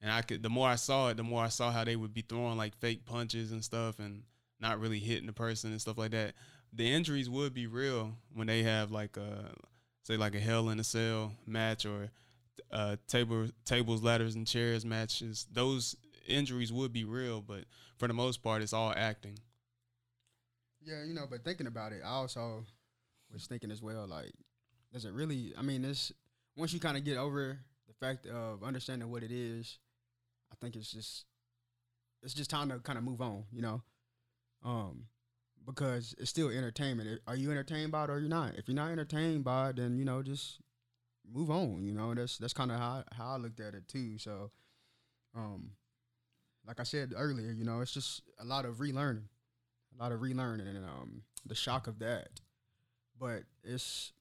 and 0.00 0.10
I 0.10 0.22
could. 0.22 0.42
The 0.42 0.50
more 0.50 0.68
I 0.68 0.76
saw 0.76 1.08
it, 1.08 1.16
the 1.16 1.22
more 1.22 1.42
I 1.42 1.48
saw 1.48 1.70
how 1.70 1.84
they 1.84 1.96
would 1.96 2.14
be 2.14 2.22
throwing 2.22 2.56
like 2.56 2.76
fake 2.76 3.04
punches 3.04 3.52
and 3.52 3.64
stuff, 3.64 3.98
and 3.98 4.22
not 4.60 4.80
really 4.80 4.98
hitting 4.98 5.26
the 5.26 5.32
person 5.32 5.70
and 5.72 5.80
stuff 5.80 5.98
like 5.98 6.12
that. 6.12 6.34
The 6.72 6.92
injuries 6.92 7.30
would 7.30 7.54
be 7.54 7.66
real 7.66 8.16
when 8.32 8.46
they 8.46 8.62
have 8.64 8.90
like 8.90 9.16
a 9.16 9.52
say 10.02 10.16
like 10.16 10.34
a 10.34 10.40
Hell 10.40 10.68
in 10.70 10.80
a 10.80 10.84
Cell 10.84 11.32
match 11.46 11.86
or 11.86 12.10
uh, 12.70 12.96
table 13.08 13.48
tables, 13.64 14.02
ladders, 14.02 14.34
and 14.34 14.46
chairs 14.46 14.84
matches. 14.84 15.46
Those 15.52 15.96
injuries 16.26 16.72
would 16.72 16.92
be 16.92 17.04
real, 17.04 17.40
but 17.40 17.64
for 17.98 18.08
the 18.08 18.14
most 18.14 18.42
part, 18.42 18.62
it's 18.62 18.72
all 18.72 18.92
acting. 18.96 19.38
Yeah, 20.82 21.04
you 21.04 21.14
know, 21.14 21.26
but 21.28 21.44
thinking 21.44 21.66
about 21.66 21.92
it, 21.92 22.02
I 22.04 22.10
also 22.10 22.64
was 23.32 23.46
thinking 23.46 23.70
as 23.70 23.80
well, 23.80 24.06
like, 24.06 24.32
does 24.92 25.04
it 25.04 25.12
really? 25.12 25.52
I 25.58 25.62
mean, 25.62 25.82
this 25.82 26.12
once 26.56 26.72
you 26.72 26.80
kind 26.80 26.96
of 26.96 27.04
get 27.04 27.16
over 27.16 27.58
the 27.88 27.94
fact 27.94 28.26
of 28.26 28.62
understanding 28.62 29.10
what 29.10 29.22
it 29.22 29.32
is, 29.32 29.78
I 30.52 30.56
think 30.60 30.76
it's 30.76 30.92
just 30.92 31.24
it's 32.22 32.34
just 32.34 32.50
time 32.50 32.68
to 32.70 32.78
kind 32.78 32.98
of 32.98 33.04
move 33.04 33.20
on, 33.20 33.44
you 33.52 33.62
know, 33.62 33.82
um, 34.64 35.04
because 35.66 36.14
it's 36.18 36.30
still 36.30 36.48
entertainment. 36.48 37.20
Are 37.26 37.36
you 37.36 37.50
entertained 37.50 37.92
by 37.92 38.04
it 38.04 38.10
or 38.10 38.18
you're 38.18 38.28
not? 38.28 38.54
If 38.56 38.68
you're 38.68 38.74
not 38.74 38.90
entertained 38.90 39.44
by 39.44 39.70
it, 39.70 39.76
then 39.76 39.98
you 39.98 40.04
know 40.04 40.22
just 40.22 40.58
move 41.32 41.50
on. 41.50 41.84
You 41.84 41.92
know, 41.92 42.14
that's 42.14 42.38
that's 42.38 42.52
kind 42.52 42.70
of 42.70 42.78
how 42.78 43.04
how 43.12 43.34
I 43.34 43.36
looked 43.36 43.60
at 43.60 43.74
it 43.74 43.88
too. 43.88 44.18
So, 44.18 44.50
um, 45.34 45.70
like 46.66 46.80
I 46.80 46.84
said 46.84 47.12
earlier, 47.16 47.52
you 47.52 47.64
know, 47.64 47.80
it's 47.80 47.92
just 47.92 48.22
a 48.38 48.44
lot 48.44 48.64
of 48.64 48.76
relearning 48.76 49.28
a 49.98 50.02
lot 50.02 50.12
of 50.12 50.20
relearning 50.20 50.68
and 50.68 50.84
um, 50.84 51.22
the 51.46 51.54
shock 51.54 51.86
of 51.86 51.98
that. 52.00 52.28
But 53.18 53.42
it's 53.62 54.12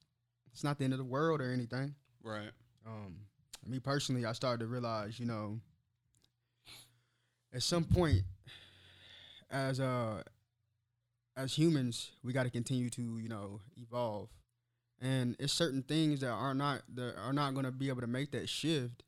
it's 0.52 0.64
not 0.64 0.78
the 0.78 0.84
end 0.84 0.94
of 0.94 1.00
the 1.00 1.06
world 1.06 1.42
or 1.42 1.52
anything. 1.52 1.96
Right. 2.24 2.52
Um, 2.86 3.16
me 3.66 3.80
personally, 3.80 4.26
I 4.26 4.34
started 4.34 4.60
to 4.60 4.68
realize, 4.68 5.20
you 5.20 5.26
know, 5.26 5.60
at 7.54 7.64
some 7.64 7.86
point, 7.86 8.22
as 9.50 9.80
uh, 9.80 10.22
as 11.36 11.58
humans, 11.58 12.12
we 12.24 12.34
got 12.34 12.44
to 12.44 12.50
continue 12.50 12.90
to, 12.92 13.18
you 13.20 13.30
know, 13.30 13.62
evolve, 13.78 14.30
and 15.04 15.36
it's 15.38 15.52
certain 15.52 15.84
things 15.84 16.22
that 16.22 16.32
are 16.32 16.54
not 16.54 16.82
that 16.96 17.16
are 17.18 17.34
not 17.34 17.54
going 17.54 17.66
to 17.66 17.72
be 17.72 17.90
able 17.90 18.02
to 18.02 18.08
make 18.08 18.32
that 18.32 18.48
shift. 18.48 19.04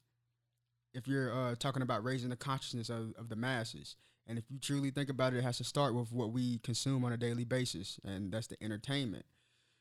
If 0.93 1.07
you're 1.07 1.33
uh, 1.33 1.55
talking 1.55 1.81
about 1.81 2.03
raising 2.03 2.29
the 2.29 2.35
consciousness 2.35 2.89
of, 2.89 3.13
of 3.17 3.29
the 3.29 3.35
masses, 3.35 3.95
and 4.27 4.37
if 4.37 4.45
you 4.49 4.59
truly 4.59 4.91
think 4.91 5.09
about 5.09 5.33
it, 5.33 5.37
it 5.37 5.43
has 5.43 5.57
to 5.57 5.63
start 5.63 5.93
with 5.93 6.11
what 6.11 6.31
we 6.31 6.59
consume 6.59 7.03
on 7.03 7.11
a 7.11 7.17
daily 7.17 7.43
basis, 7.43 7.99
and 8.03 8.31
that's 8.31 8.47
the 8.47 8.61
entertainment. 8.61 9.25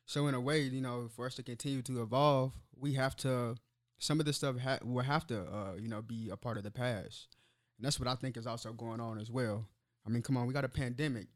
So 0.07 0.27
in 0.27 0.35
a 0.35 0.41
way, 0.41 0.61
you 0.61 0.81
know, 0.81 1.09
for 1.15 1.27
us 1.27 1.35
to 1.37 1.43
continue 1.43 1.83
to 1.83 2.03
evolve, 2.03 2.53
we 2.77 2.95
have 2.95 3.17
to 3.17 3.57
some 3.99 4.21
of 4.21 4.27
this 4.27 4.37
stuff 4.37 4.59
ha- 4.59 4.81
will 4.85 5.03
have 5.03 5.27
to, 5.29 5.41
uh, 5.41 5.75
you 5.81 5.89
know, 5.89 6.03
be 6.03 6.29
a 6.31 6.37
part 6.37 6.57
of 6.57 6.63
the 6.63 6.71
past, 6.71 7.29
and 7.77 7.85
that's 7.85 7.99
what 7.99 8.09
I 8.09 8.15
think 8.15 8.37
is 8.37 8.47
also 8.47 8.73
going 8.73 9.01
on 9.01 9.19
as 9.19 9.31
well. 9.31 9.67
I 10.07 10.11
mean, 10.11 10.23
come 10.23 10.37
on, 10.37 10.47
we 10.47 10.55
got 10.55 10.65
a 10.65 10.69
pandemic. 10.69 11.27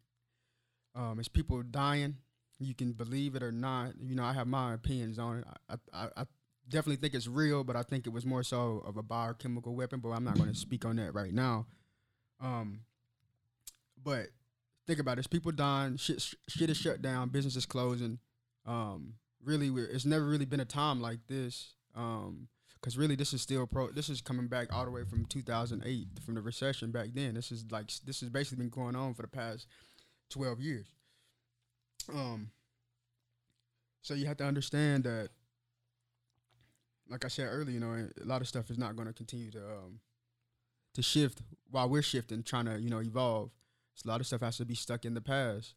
Um, 0.95 1.19
it's 1.19 1.29
people 1.29 1.63
dying. 1.63 2.17
You 2.59 2.75
can 2.75 2.93
believe 2.93 3.35
it 3.35 3.43
or 3.43 3.53
not. 3.53 3.93
You 4.01 4.15
know, 4.17 4.25
I 4.25 4.33
have 4.33 4.47
my 4.47 4.75
opinions 4.75 5.19
on 5.19 5.39
it. 5.39 5.45
I, 5.69 5.75
I, 5.93 6.09
I 6.17 6.25
definitely 6.69 6.97
think 6.97 7.15
it's 7.15 7.29
real, 7.29 7.65
but 7.65 7.77
I 7.77 7.83
think 7.83 8.07
it 8.07 8.11
was 8.11 8.27
more 8.27 8.43
so 8.43 8.83
of 8.87 8.97
a 8.97 9.03
biochemical 9.03 9.75
weapon. 9.75 10.01
But 10.01 10.11
I'm 10.11 10.25
not 10.25 10.37
going 10.37 10.53
to 10.53 10.59
speak 10.59 10.85
on 10.85 10.97
that 10.97 11.15
right 11.15 11.33
now. 11.33 11.67
Um, 12.41 12.81
but 14.03 14.27
think 14.87 14.99
about 14.99 15.19
it: 15.19 15.21
it's 15.21 15.29
people 15.29 15.53
dying, 15.53 15.97
shit, 15.97 16.35
shit 16.49 16.71
is 16.71 16.77
shut 16.77 17.01
down, 17.01 17.29
business 17.29 17.57
is 17.57 17.67
closing. 17.67 18.19
Um, 18.67 19.15
really, 19.45 19.69
it's 19.69 20.05
never 20.05 20.25
really 20.25 20.45
been 20.45 20.61
a 20.61 20.65
time 20.65 21.01
like 21.01 21.27
this. 21.29 21.75
Um, 21.95 22.49
because 22.81 22.97
really, 22.97 23.17
this 23.17 23.33
is 23.33 23.43
still 23.43 23.67
pro. 23.67 23.91
This 23.91 24.09
is 24.09 24.21
coming 24.21 24.47
back 24.47 24.73
all 24.73 24.85
the 24.85 24.91
way 24.91 25.03
from 25.05 25.25
2008, 25.25 26.07
from 26.25 26.35
the 26.35 26.41
recession 26.41 26.91
back 26.91 27.09
then. 27.13 27.35
This 27.35 27.51
is 27.51 27.65
like 27.71 27.91
this 28.05 28.21
has 28.21 28.29
basically 28.29 28.59
been 28.59 28.71
going 28.71 28.95
on 28.95 29.15
for 29.15 29.23
the 29.23 29.29
past 29.29 29.67
12 30.31 30.61
years. 30.61 30.87
Um. 32.13 32.51
So 34.03 34.15
you 34.15 34.27
have 34.27 34.39
to 34.39 34.45
understand 34.45 35.05
that, 35.05 35.29
like 37.11 37.25
I 37.25 37.29
said 37.29 37.49
earlier, 37.51 37.75
you 37.75 37.81
know, 37.81 38.09
a 38.21 38.25
lot 38.25 38.41
of 38.41 38.49
stuff 38.49 38.71
is 38.71 38.79
not 38.79 38.97
going 38.97 39.09
to 39.09 39.15
continue 39.15 39.51
to 39.51 39.59
um 39.59 40.01
to 40.95 41.03
shift 41.03 41.43
while 41.71 41.89
we're 41.89 42.03
shifting, 42.03 42.43
trying 42.43 42.67
to 42.67 42.81
you 42.81 42.91
know 42.91 43.01
evolve 43.01 43.51
a 44.05 44.09
lot 44.09 44.21
of 44.21 44.27
stuff 44.27 44.41
has 44.41 44.57
to 44.59 44.65
be 44.65 44.75
stuck 44.75 45.05
in 45.05 45.15
the 45.15 45.21
past. 45.21 45.75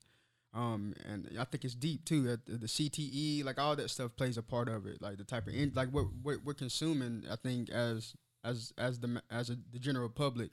Um, 0.54 0.94
and 1.08 1.30
I 1.40 1.46
think 1.46 1.64
it's 1.64 1.76
deep 1.76 2.06
too. 2.06 2.24
That 2.24 2.46
the, 2.46 2.58
the 2.58 2.68
CTE, 2.68 3.46
like 3.46 3.60
all 3.60 3.76
that 3.76 3.90
stuff, 3.90 4.16
plays 4.16 4.38
a 4.38 4.44
part 4.44 4.68
of 4.68 4.86
it. 4.86 5.02
Like 5.02 5.18
the 5.18 5.24
type 5.24 5.48
of 5.48 5.54
in, 5.54 5.72
like 5.76 5.90
what, 5.90 6.08
what 6.22 6.38
we're 6.44 6.54
consuming, 6.54 7.24
I 7.32 7.36
think 7.38 7.70
as 7.70 8.14
as 8.44 8.74
as 8.78 9.00
the 9.00 9.22
as 9.32 9.50
a, 9.50 9.58
the 9.72 9.80
general 9.80 10.10
public 10.10 10.52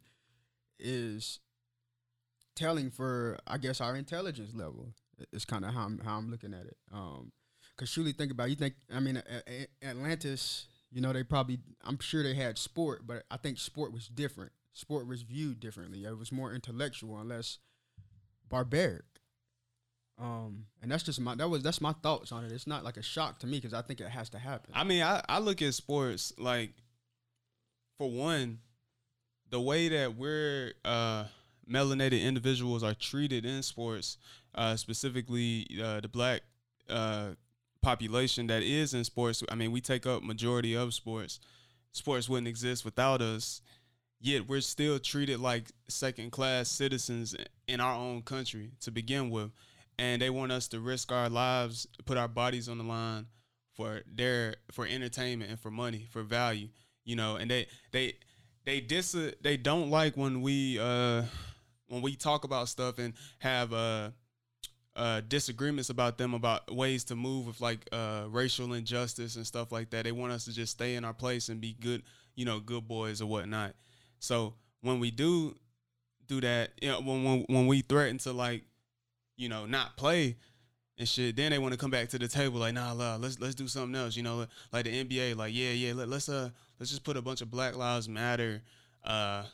is 0.78 1.40
telling 2.54 2.90
for 2.90 3.38
I 3.46 3.58
guess 3.58 3.80
our 3.80 3.96
intelligence 3.96 4.54
level. 4.54 4.92
It's 5.32 5.44
kind 5.44 5.64
of 5.64 5.74
how 5.74 5.82
I'm 5.82 5.98
how 5.98 6.16
I'm 6.16 6.30
looking 6.30 6.54
at 6.54 6.66
it. 6.66 6.76
Um, 6.92 7.32
cause 7.76 7.92
truly 7.92 8.12
think 8.12 8.32
about 8.32 8.48
it, 8.48 8.50
you 8.50 8.56
think 8.56 8.74
I 8.94 9.00
mean 9.00 9.22
Atlantis, 9.82 10.66
you 10.90 11.00
know 11.00 11.12
they 11.12 11.22
probably 11.22 11.58
I'm 11.84 11.98
sure 12.00 12.22
they 12.22 12.34
had 12.34 12.58
sport, 12.58 13.06
but 13.06 13.24
I 13.30 13.36
think 13.36 13.58
sport 13.58 13.92
was 13.92 14.08
different 14.08 14.52
sport 14.78 15.06
was 15.08 15.22
viewed 15.22 15.60
differently. 15.60 16.04
It 16.04 16.16
was 16.16 16.30
more 16.30 16.54
intellectual 16.54 17.18
and 17.18 17.28
less 17.28 17.58
barbaric. 18.48 19.04
Um, 20.20 20.66
and 20.82 20.90
that's 20.90 21.02
just 21.02 21.20
my 21.20 21.34
that 21.36 21.48
was 21.48 21.62
that's 21.62 21.80
my 21.80 21.92
thoughts 21.92 22.32
on 22.32 22.44
it. 22.44 22.52
It's 22.52 22.66
not 22.66 22.84
like 22.84 22.96
a 22.96 23.02
shock 23.02 23.40
to 23.40 23.46
me 23.46 23.58
because 23.58 23.74
I 23.74 23.82
think 23.82 24.00
it 24.00 24.08
has 24.08 24.30
to 24.30 24.38
happen. 24.38 24.72
I 24.74 24.84
mean, 24.84 25.02
I 25.02 25.22
I 25.28 25.38
look 25.38 25.62
at 25.62 25.74
sports 25.74 26.32
like, 26.38 26.70
for 27.98 28.10
one, 28.10 28.58
the 29.50 29.60
way 29.60 29.88
that 29.88 30.16
we're 30.16 30.72
uh 30.84 31.24
melanated 31.70 32.22
individuals 32.22 32.82
are 32.82 32.94
treated 32.94 33.44
in 33.44 33.62
sports, 33.62 34.18
uh, 34.54 34.76
specifically 34.76 35.66
uh, 35.82 36.00
the 36.00 36.08
black 36.08 36.42
uh, 36.88 37.30
population 37.82 38.46
that 38.48 38.62
is 38.62 38.94
in 38.94 39.04
sports. 39.04 39.42
I 39.48 39.54
mean, 39.54 39.72
we 39.72 39.80
take 39.80 40.06
up 40.06 40.22
majority 40.22 40.74
of 40.74 40.94
sports. 40.94 41.40
Sports 41.92 42.28
wouldn't 42.28 42.48
exist 42.48 42.84
without 42.84 43.22
us. 43.22 43.60
Yet 44.20 44.48
we're 44.48 44.62
still 44.62 44.98
treated 44.98 45.38
like 45.38 45.70
second 45.88 46.32
class 46.32 46.68
citizens 46.68 47.36
in 47.68 47.80
our 47.80 47.94
own 47.94 48.22
country 48.22 48.72
to 48.80 48.90
begin 48.90 49.30
with, 49.30 49.52
and 49.96 50.20
they 50.20 50.28
want 50.28 50.50
us 50.50 50.66
to 50.68 50.80
risk 50.80 51.12
our 51.12 51.28
lives, 51.28 51.86
put 52.04 52.18
our 52.18 52.26
bodies 52.26 52.68
on 52.68 52.78
the 52.78 52.84
line 52.84 53.26
for 53.74 54.00
their 54.12 54.56
for 54.72 54.86
entertainment 54.86 55.52
and 55.52 55.60
for 55.60 55.70
money, 55.70 56.08
for 56.10 56.24
value. 56.24 56.68
You 57.04 57.14
know, 57.14 57.36
and 57.36 57.48
they 57.48 57.68
they 57.92 58.14
they 58.64 58.80
dis 58.80 59.16
they 59.40 59.56
don't 59.56 59.88
like 59.88 60.16
when 60.16 60.42
we 60.42 60.80
uh 60.80 61.22
when 61.88 62.02
we 62.02 62.16
talk 62.16 62.44
about 62.44 62.68
stuff 62.68 62.98
and 62.98 63.14
have 63.38 63.72
uh 63.72 64.10
uh, 64.98 65.20
disagreements 65.28 65.90
about 65.90 66.18
them 66.18 66.34
about 66.34 66.74
ways 66.74 67.04
to 67.04 67.14
move 67.14 67.46
with 67.46 67.60
like 67.60 67.88
uh, 67.92 68.24
racial 68.28 68.72
injustice 68.72 69.36
and 69.36 69.46
stuff 69.46 69.70
like 69.70 69.90
that. 69.90 70.02
They 70.02 70.10
want 70.10 70.32
us 70.32 70.44
to 70.46 70.52
just 70.52 70.72
stay 70.72 70.96
in 70.96 71.04
our 71.04 71.14
place 71.14 71.48
and 71.48 71.60
be 71.60 71.76
good, 71.80 72.02
you 72.34 72.44
know, 72.44 72.58
good 72.58 72.88
boys 72.88 73.22
or 73.22 73.26
whatnot. 73.26 73.74
So 74.18 74.54
when 74.80 74.98
we 74.98 75.12
do 75.12 75.54
do 76.26 76.40
that, 76.40 76.72
you 76.82 76.88
know, 76.88 77.00
when 77.00 77.22
when 77.22 77.44
when 77.48 77.66
we 77.68 77.82
threaten 77.82 78.18
to 78.18 78.32
like, 78.32 78.64
you 79.36 79.48
know, 79.48 79.66
not 79.66 79.96
play 79.96 80.36
and 80.98 81.08
shit, 81.08 81.36
then 81.36 81.52
they 81.52 81.58
want 81.58 81.72
to 81.72 81.78
come 81.78 81.92
back 81.92 82.08
to 82.08 82.18
the 82.18 82.26
table 82.26 82.58
like, 82.58 82.74
nah, 82.74 82.92
nah, 82.92 83.16
let's 83.16 83.38
let's 83.38 83.54
do 83.54 83.68
something 83.68 83.94
else. 83.94 84.16
You 84.16 84.24
know, 84.24 84.46
like 84.72 84.84
the 84.84 85.04
NBA, 85.04 85.36
like 85.36 85.54
yeah, 85.54 85.70
yeah, 85.70 85.92
let, 85.94 86.08
us 86.08 86.28
uh 86.28 86.50
let's 86.80 86.90
just 86.90 87.04
put 87.04 87.16
a 87.16 87.22
bunch 87.22 87.40
of 87.40 87.52
Black 87.52 87.76
Lives 87.76 88.08
Matter 88.08 88.62
uh 89.04 89.44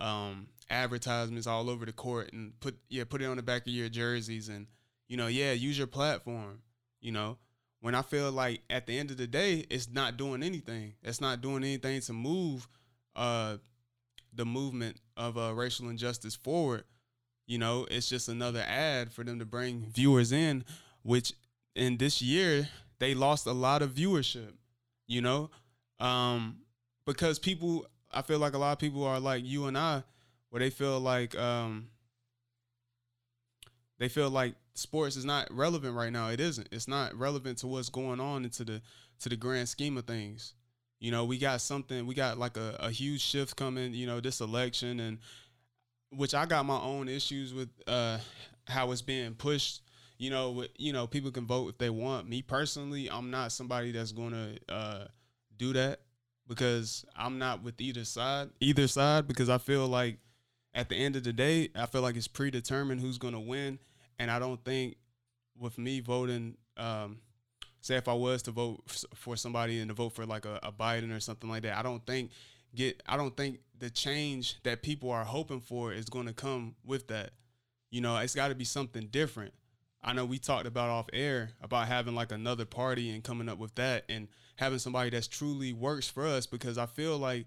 um 0.00 0.48
advertisements 0.70 1.46
all 1.46 1.70
over 1.70 1.86
the 1.86 1.92
court 1.92 2.32
and 2.32 2.58
put 2.60 2.76
yeah 2.88 3.04
put 3.04 3.22
it 3.22 3.26
on 3.26 3.36
the 3.36 3.42
back 3.42 3.62
of 3.62 3.72
your 3.72 3.88
jerseys 3.88 4.48
and 4.48 4.66
you 5.08 5.16
know 5.16 5.26
yeah 5.26 5.52
use 5.52 5.78
your 5.78 5.86
platform. 5.86 6.60
You 7.00 7.12
know, 7.12 7.38
when 7.80 7.94
I 7.94 8.02
feel 8.02 8.32
like 8.32 8.62
at 8.70 8.86
the 8.86 8.98
end 8.98 9.10
of 9.10 9.16
the 9.16 9.26
day, 9.26 9.64
it's 9.70 9.88
not 9.90 10.16
doing 10.16 10.42
anything. 10.42 10.94
It's 11.02 11.20
not 11.20 11.40
doing 11.40 11.62
anything 11.62 12.00
to 12.02 12.12
move 12.12 12.68
uh 13.14 13.56
the 14.34 14.44
movement 14.44 15.00
of 15.16 15.38
uh, 15.38 15.54
racial 15.54 15.88
injustice 15.88 16.34
forward. 16.34 16.84
You 17.46 17.58
know, 17.58 17.86
it's 17.90 18.08
just 18.08 18.28
another 18.28 18.62
ad 18.66 19.12
for 19.12 19.24
them 19.24 19.38
to 19.38 19.44
bring 19.44 19.86
viewers 19.92 20.32
in, 20.32 20.64
which 21.02 21.32
in 21.74 21.96
this 21.96 22.20
year 22.20 22.68
they 22.98 23.14
lost 23.14 23.46
a 23.46 23.52
lot 23.52 23.82
of 23.82 23.92
viewership. 23.92 24.52
You 25.06 25.22
know, 25.22 25.50
um, 26.00 26.58
because 27.06 27.38
people, 27.38 27.86
I 28.10 28.22
feel 28.22 28.38
like 28.38 28.54
a 28.54 28.58
lot 28.58 28.72
of 28.72 28.78
people 28.78 29.04
are 29.04 29.20
like 29.20 29.44
you 29.44 29.66
and 29.66 29.78
I, 29.78 30.02
where 30.56 30.64
they 30.64 30.70
feel 30.70 30.98
like 30.98 31.36
um, 31.36 31.88
they 33.98 34.08
feel 34.08 34.30
like 34.30 34.54
sports 34.72 35.14
is 35.14 35.26
not 35.26 35.46
relevant 35.50 35.94
right 35.94 36.10
now. 36.10 36.30
It 36.30 36.40
isn't. 36.40 36.66
It's 36.72 36.88
not 36.88 37.14
relevant 37.14 37.58
to 37.58 37.66
what's 37.66 37.90
going 37.90 38.20
on 38.20 38.42
into 38.42 38.64
the 38.64 38.80
to 39.20 39.28
the 39.28 39.36
grand 39.36 39.68
scheme 39.68 39.98
of 39.98 40.06
things. 40.06 40.54
You 40.98 41.10
know, 41.10 41.26
we 41.26 41.36
got 41.36 41.60
something, 41.60 42.06
we 42.06 42.14
got 42.14 42.38
like 42.38 42.56
a, 42.56 42.74
a 42.80 42.90
huge 42.90 43.20
shift 43.20 43.54
coming, 43.56 43.92
you 43.92 44.06
know, 44.06 44.18
this 44.18 44.40
election 44.40 44.98
and 44.98 45.18
which 46.10 46.32
I 46.32 46.46
got 46.46 46.64
my 46.64 46.80
own 46.80 47.06
issues 47.06 47.52
with 47.52 47.68
uh 47.86 48.16
how 48.66 48.92
it's 48.92 49.02
being 49.02 49.34
pushed. 49.34 49.82
You 50.16 50.30
know, 50.30 50.52
with, 50.52 50.70
you 50.78 50.94
know, 50.94 51.06
people 51.06 51.32
can 51.32 51.46
vote 51.46 51.68
if 51.68 51.76
they 51.76 51.90
want. 51.90 52.30
Me 52.30 52.40
personally, 52.40 53.10
I'm 53.10 53.30
not 53.30 53.52
somebody 53.52 53.92
that's 53.92 54.12
to 54.12 54.56
uh 54.70 55.04
do 55.58 55.74
that 55.74 56.00
because 56.48 57.04
I'm 57.14 57.36
not 57.38 57.62
with 57.62 57.78
either 57.78 58.06
side, 58.06 58.48
either 58.60 58.88
side 58.88 59.28
because 59.28 59.50
I 59.50 59.58
feel 59.58 59.86
like 59.86 60.16
at 60.76 60.88
the 60.88 60.94
end 60.94 61.16
of 61.16 61.24
the 61.24 61.32
day, 61.32 61.70
I 61.74 61.86
feel 61.86 62.02
like 62.02 62.16
it's 62.16 62.28
predetermined 62.28 63.00
who's 63.00 63.18
going 63.18 63.34
to 63.34 63.40
win 63.40 63.80
and 64.18 64.30
I 64.30 64.38
don't 64.38 64.62
think 64.64 64.96
with 65.58 65.78
me 65.78 66.00
voting 66.00 66.56
um 66.76 67.18
say 67.80 67.96
if 67.96 68.08
I 68.08 68.12
was 68.12 68.42
to 68.42 68.50
vote 68.50 68.82
for 69.14 69.36
somebody 69.36 69.80
and 69.80 69.88
to 69.88 69.94
vote 69.94 70.10
for 70.10 70.26
like 70.26 70.44
a, 70.44 70.58
a 70.62 70.72
Biden 70.72 71.16
or 71.16 71.20
something 71.20 71.48
like 71.48 71.62
that, 71.62 71.78
I 71.78 71.82
don't 71.82 72.04
think 72.04 72.30
get 72.74 73.02
I 73.06 73.16
don't 73.16 73.36
think 73.36 73.60
the 73.78 73.90
change 73.90 74.62
that 74.64 74.82
people 74.82 75.10
are 75.10 75.24
hoping 75.24 75.60
for 75.60 75.92
is 75.92 76.06
going 76.06 76.26
to 76.26 76.32
come 76.32 76.74
with 76.84 77.08
that. 77.08 77.30
You 77.90 78.00
know, 78.00 78.16
it's 78.18 78.34
got 78.34 78.48
to 78.48 78.54
be 78.54 78.64
something 78.64 79.08
different. 79.10 79.54
I 80.02 80.12
know 80.12 80.24
we 80.24 80.38
talked 80.38 80.66
about 80.66 80.90
off 80.90 81.06
air 81.12 81.50
about 81.62 81.88
having 81.88 82.14
like 82.14 82.32
another 82.32 82.64
party 82.64 83.10
and 83.10 83.24
coming 83.24 83.48
up 83.48 83.58
with 83.58 83.74
that 83.76 84.04
and 84.08 84.28
having 84.56 84.78
somebody 84.78 85.10
that's 85.10 85.26
truly 85.26 85.72
works 85.72 86.08
for 86.08 86.26
us 86.26 86.46
because 86.46 86.78
I 86.78 86.86
feel 86.86 87.18
like 87.18 87.46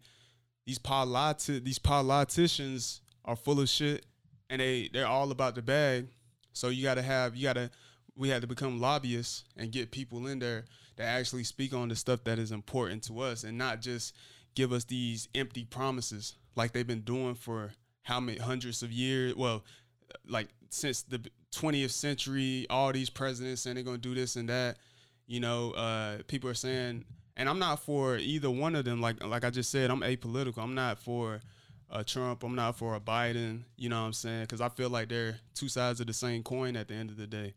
these 0.65 0.79
politi- 0.79 1.63
these 1.63 1.79
politicians 1.79 3.01
are 3.29 3.35
full 3.35 3.59
of 3.59 3.69
shit 3.69 4.05
and 4.49 4.59
they 4.59 4.89
they're 4.91 5.07
all 5.07 5.31
about 5.31 5.55
the 5.55 5.61
bag. 5.61 6.07
So 6.53 6.69
you 6.69 6.83
got 6.83 6.95
to 6.95 7.03
have 7.03 7.35
you 7.35 7.43
got 7.43 7.53
to 7.53 7.69
we 8.15 8.29
had 8.29 8.41
to 8.41 8.47
become 8.47 8.81
lobbyists 8.81 9.45
and 9.55 9.71
get 9.71 9.91
people 9.91 10.27
in 10.27 10.39
there 10.39 10.65
that 10.97 11.05
actually 11.05 11.43
speak 11.43 11.73
on 11.73 11.87
the 11.87 11.95
stuff 11.95 12.23
that 12.25 12.39
is 12.39 12.51
important 12.51 13.03
to 13.03 13.19
us 13.21 13.43
and 13.43 13.57
not 13.57 13.81
just 13.81 14.15
give 14.55 14.73
us 14.73 14.83
these 14.83 15.29
empty 15.35 15.63
promises 15.63 16.35
like 16.55 16.73
they've 16.73 16.87
been 16.87 17.01
doing 17.01 17.35
for 17.35 17.71
how 18.01 18.19
many 18.19 18.37
hundreds 18.39 18.81
of 18.81 18.91
years 18.91 19.35
well 19.35 19.63
like 20.27 20.49
since 20.69 21.03
the 21.03 21.21
20th 21.53 21.91
century 21.91 22.65
all 22.69 22.91
these 22.91 23.09
presidents 23.09 23.61
saying 23.61 23.75
they're 23.75 23.83
going 23.83 24.01
to 24.01 24.09
do 24.09 24.15
this 24.15 24.35
and 24.35 24.49
that 24.49 24.77
you 25.27 25.39
know 25.39 25.71
uh, 25.71 26.17
people 26.27 26.49
are 26.49 26.55
saying 26.55 27.05
and 27.37 27.47
i'm 27.47 27.59
not 27.59 27.79
for 27.79 28.17
either 28.17 28.49
one 28.49 28.75
of 28.75 28.83
them 28.83 28.99
like 28.99 29.23
like 29.23 29.45
i 29.45 29.49
just 29.49 29.71
said 29.71 29.89
i'm 29.89 30.01
apolitical 30.01 30.57
i'm 30.57 30.75
not 30.75 30.99
for 30.99 31.39
a 31.91 32.03
Trump. 32.03 32.43
I'm 32.43 32.55
not 32.55 32.77
for 32.77 32.95
a 32.95 32.99
Biden. 32.99 33.63
You 33.75 33.89
know 33.89 34.01
what 34.01 34.07
I'm 34.07 34.13
saying? 34.13 34.41
Because 34.41 34.61
I 34.61 34.69
feel 34.69 34.89
like 34.89 35.09
they're 35.09 35.39
two 35.53 35.67
sides 35.67 35.99
of 35.99 36.07
the 36.07 36.13
same 36.13 36.43
coin 36.43 36.75
at 36.75 36.87
the 36.87 36.93
end 36.93 37.09
of 37.09 37.17
the 37.17 37.27
day. 37.27 37.53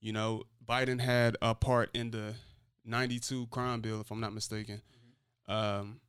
You 0.00 0.12
know, 0.12 0.44
Biden 0.66 1.00
had 1.00 1.36
a 1.42 1.54
part 1.54 1.90
in 1.94 2.10
the 2.10 2.34
92 2.84 3.48
crime 3.48 3.80
bill, 3.80 4.00
if 4.00 4.10
I'm 4.10 4.20
not 4.20 4.32
mistaken. 4.32 4.80
Mm-hmm. 5.48 5.52
Um, 5.52 6.00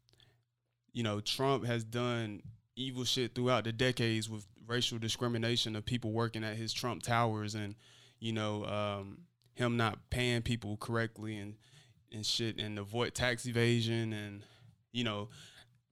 you 0.94 1.04
know, 1.04 1.20
Trump 1.20 1.66
has 1.66 1.84
done 1.84 2.42
evil 2.76 3.04
shit 3.04 3.36
throughout 3.36 3.64
the 3.64 3.72
decades 3.72 4.30
with 4.30 4.46
racial 4.68 4.98
discrimination 4.98 5.76
of 5.76 5.86
people 5.86 6.12
working 6.12 6.44
at 6.44 6.56
his 6.56 6.74
Trump 6.74 7.02
towers 7.04 7.56
and, 7.56 7.76
you 8.20 8.34
know, 8.34 8.66
um, 8.66 9.20
him 9.54 9.78
not 9.78 10.10
paying 10.10 10.42
people 10.42 10.78
correctly 10.78 11.38
and, 11.38 11.56
and 12.12 12.26
shit 12.26 12.60
and 12.60 12.78
avoid 12.78 13.14
tax 13.16 13.46
evasion 13.48 14.14
and, 14.14 14.44
you 14.92 15.04
know, 15.04 15.30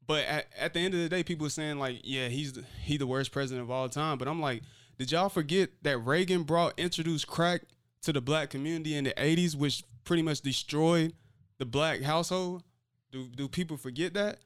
but 0.08 0.26
at, 0.26 0.48
at 0.58 0.74
the 0.74 0.80
end 0.80 0.94
of 0.94 1.00
the 1.00 1.10
day, 1.10 1.24
people 1.24 1.48
are 1.48 1.52
saying 1.52 1.80
like, 1.80 2.02
yeah, 2.04 2.28
he's 2.28 2.54
the, 2.54 2.64
he 2.84 2.98
the 2.98 3.08
worst 3.08 3.32
president 3.32 3.64
of 3.64 3.72
all 3.72 3.90
time. 3.90 4.18
But 4.18 4.28
I'm 4.28 4.42
like, 4.42 4.62
did 4.98 5.12
y'all 5.12 5.30
forget 5.30 5.70
that 5.82 5.98
Reagan 6.00 6.44
brought 6.44 6.74
introduced 6.78 7.28
crack 7.28 7.64
to 8.04 8.14
the 8.14 8.22
black 8.22 8.50
community 8.50 8.96
in 8.96 9.04
the 9.04 9.14
80s, 9.14 9.56
which 9.56 9.84
pretty 10.04 10.22
much 10.22 10.42
destroyed 10.42 11.14
the 11.58 11.66
black 11.66 12.02
household? 12.02 12.64
Do 13.12 13.28
do 13.36 13.48
people 13.48 13.78
forget 13.78 14.14
that? 14.14 14.40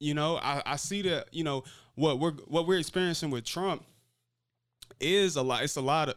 You 0.00 0.14
know, 0.14 0.36
I, 0.36 0.62
I 0.66 0.76
see 0.76 1.02
that, 1.02 1.28
you 1.32 1.44
know, 1.44 1.64
what 1.94 2.18
we're 2.18 2.32
what 2.32 2.66
we're 2.66 2.78
experiencing 2.78 3.30
with 3.30 3.44
Trump 3.44 3.84
is 5.00 5.36
a 5.36 5.42
lot 5.42 5.62
it's 5.62 5.76
a 5.76 5.80
lot 5.80 6.08
of 6.08 6.16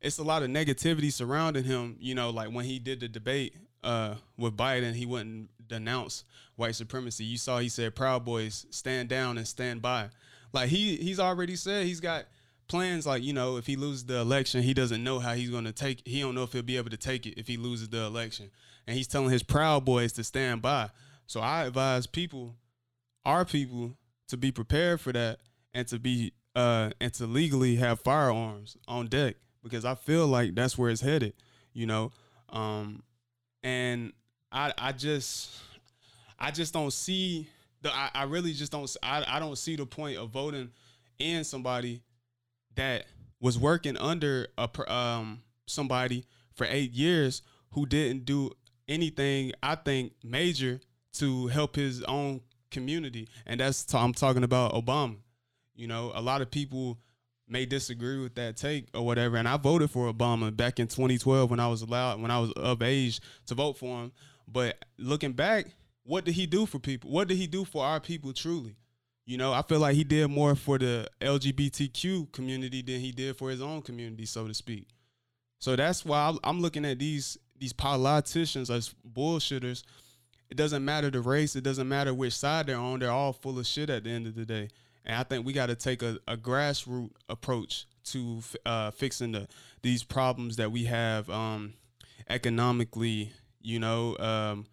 it's 0.00 0.18
a 0.18 0.22
lot 0.22 0.42
of 0.42 0.48
negativity 0.48 1.12
surrounding 1.12 1.64
him, 1.64 1.96
you 2.00 2.14
know, 2.14 2.30
like 2.30 2.50
when 2.50 2.64
he 2.64 2.78
did 2.78 3.00
the 3.00 3.08
debate 3.08 3.54
uh, 3.84 4.14
with 4.38 4.56
Biden, 4.56 4.94
he 4.94 5.04
wouldn't 5.04 5.50
denounce 5.70 6.24
white 6.56 6.74
supremacy. 6.74 7.24
You 7.24 7.38
saw 7.38 7.58
he 7.58 7.68
said 7.68 7.94
Proud 7.94 8.24
Boys 8.24 8.66
stand 8.70 9.08
down 9.08 9.38
and 9.38 9.48
stand 9.48 9.80
by. 9.80 10.10
Like 10.52 10.68
he 10.68 10.96
he's 10.96 11.18
already 11.18 11.56
said 11.56 11.86
he's 11.86 12.00
got 12.00 12.26
plans 12.70 13.04
like 13.04 13.22
you 13.24 13.32
know 13.32 13.56
if 13.56 13.66
he 13.66 13.74
loses 13.74 14.04
the 14.04 14.16
election 14.18 14.62
he 14.62 14.72
doesn't 14.72 15.02
know 15.02 15.18
how 15.18 15.34
he's 15.34 15.50
going 15.50 15.64
to 15.64 15.72
take 15.72 16.06
he 16.06 16.20
don't 16.20 16.36
know 16.36 16.44
if 16.44 16.52
he'll 16.52 16.62
be 16.62 16.76
able 16.76 16.88
to 16.88 16.96
take 16.96 17.26
it 17.26 17.36
if 17.36 17.48
he 17.48 17.56
loses 17.56 17.88
the 17.88 17.98
election 17.98 18.48
and 18.86 18.96
he's 18.96 19.08
telling 19.08 19.28
his 19.28 19.42
proud 19.42 19.84
boys 19.84 20.12
to 20.12 20.22
stand 20.22 20.62
by 20.62 20.88
so 21.26 21.40
i 21.40 21.64
advise 21.64 22.06
people 22.06 22.54
our 23.24 23.44
people 23.44 23.96
to 24.28 24.36
be 24.36 24.52
prepared 24.52 25.00
for 25.00 25.12
that 25.12 25.40
and 25.74 25.88
to 25.88 25.98
be 25.98 26.32
uh 26.54 26.90
and 27.00 27.12
to 27.12 27.26
legally 27.26 27.74
have 27.74 27.98
firearms 27.98 28.76
on 28.86 29.08
deck 29.08 29.34
because 29.64 29.84
i 29.84 29.96
feel 29.96 30.28
like 30.28 30.54
that's 30.54 30.78
where 30.78 30.90
it's 30.90 31.00
headed 31.00 31.32
you 31.72 31.86
know 31.86 32.12
um 32.50 33.02
and 33.64 34.12
i 34.52 34.72
i 34.78 34.92
just 34.92 35.50
i 36.38 36.50
just 36.50 36.72
don't 36.72 36.92
see 36.92 37.48
the 37.82 37.92
i, 37.92 38.10
I 38.14 38.22
really 38.24 38.52
just 38.52 38.72
don't 38.72 38.94
I, 39.02 39.24
I 39.26 39.38
don't 39.38 39.56
see 39.56 39.76
the 39.76 39.86
point 39.86 40.18
of 40.18 40.30
voting 40.30 40.70
in 41.18 41.44
somebody 41.44 42.02
that 42.76 43.06
was 43.40 43.58
working 43.58 43.96
under 43.96 44.48
a 44.58 44.68
um 44.92 45.42
somebody 45.66 46.24
for 46.54 46.66
eight 46.68 46.92
years 46.92 47.42
who 47.72 47.86
didn't 47.86 48.24
do 48.24 48.50
anything 48.88 49.52
I 49.62 49.76
think 49.76 50.12
major 50.22 50.80
to 51.14 51.46
help 51.46 51.76
his 51.76 52.02
own 52.04 52.40
community, 52.70 53.28
and 53.46 53.60
that's 53.60 53.84
t- 53.84 53.96
I'm 53.96 54.12
talking 54.12 54.44
about 54.44 54.74
Obama. 54.74 55.16
You 55.74 55.86
know, 55.86 56.12
a 56.14 56.20
lot 56.20 56.42
of 56.42 56.50
people 56.50 56.98
may 57.48 57.66
disagree 57.66 58.20
with 58.20 58.34
that 58.34 58.56
take 58.56 58.88
or 58.94 59.04
whatever, 59.04 59.36
and 59.36 59.48
I 59.48 59.56
voted 59.56 59.90
for 59.90 60.12
Obama 60.12 60.54
back 60.54 60.78
in 60.78 60.86
2012 60.86 61.50
when 61.50 61.60
I 61.60 61.68
was 61.68 61.82
allowed 61.82 62.20
when 62.20 62.30
I 62.30 62.38
was 62.38 62.52
of 62.52 62.82
age 62.82 63.20
to 63.46 63.54
vote 63.54 63.78
for 63.78 64.02
him. 64.02 64.12
But 64.50 64.84
looking 64.98 65.32
back, 65.32 65.66
what 66.02 66.24
did 66.24 66.34
he 66.34 66.46
do 66.46 66.66
for 66.66 66.78
people? 66.78 67.10
What 67.10 67.28
did 67.28 67.36
he 67.36 67.46
do 67.46 67.64
for 67.64 67.84
our 67.84 68.00
people 68.00 68.32
truly? 68.32 68.76
You 69.26 69.36
know, 69.36 69.52
I 69.52 69.62
feel 69.62 69.78
like 69.78 69.94
he 69.94 70.02
did 70.02 70.28
more 70.28 70.56
for 70.56 70.78
the 70.78 71.06
LGBTQ 71.20 72.32
community 72.32 72.82
than 72.82 73.00
he 73.00 73.12
did 73.12 73.36
for 73.36 73.50
his 73.50 73.62
own 73.62 73.82
community, 73.82 74.26
so 74.26 74.48
to 74.48 74.54
speak. 74.54 74.88
So 75.60 75.76
that's 75.76 76.04
why 76.04 76.34
I'm 76.42 76.60
looking 76.60 76.84
at 76.84 76.98
these 76.98 77.38
these 77.56 77.72
politicians 77.72 78.70
as 78.70 78.94
bullshitters. 79.12 79.84
It 80.48 80.56
doesn't 80.56 80.84
matter 80.84 81.10
the 81.10 81.20
race. 81.20 81.54
It 81.54 81.62
doesn't 81.62 81.88
matter 81.88 82.12
which 82.12 82.32
side 82.32 82.66
they're 82.66 82.76
on. 82.76 82.98
They're 82.98 83.10
all 83.10 83.32
full 83.34 83.58
of 83.58 83.66
shit 83.66 83.90
at 83.90 84.04
the 84.04 84.10
end 84.10 84.26
of 84.26 84.34
the 84.34 84.46
day. 84.46 84.70
And 85.04 85.16
I 85.16 85.22
think 85.22 85.46
we 85.46 85.52
got 85.52 85.66
to 85.66 85.76
take 85.76 86.02
a, 86.02 86.18
a 86.26 86.36
grassroots 86.36 87.10
approach 87.28 87.86
to 88.06 88.40
uh, 88.66 88.90
fixing 88.90 89.32
the 89.32 89.46
these 89.82 90.02
problems 90.02 90.56
that 90.56 90.72
we 90.72 90.84
have 90.84 91.28
um, 91.30 91.74
economically, 92.28 93.32
you 93.60 93.78
know, 93.78 94.16
um, 94.18 94.66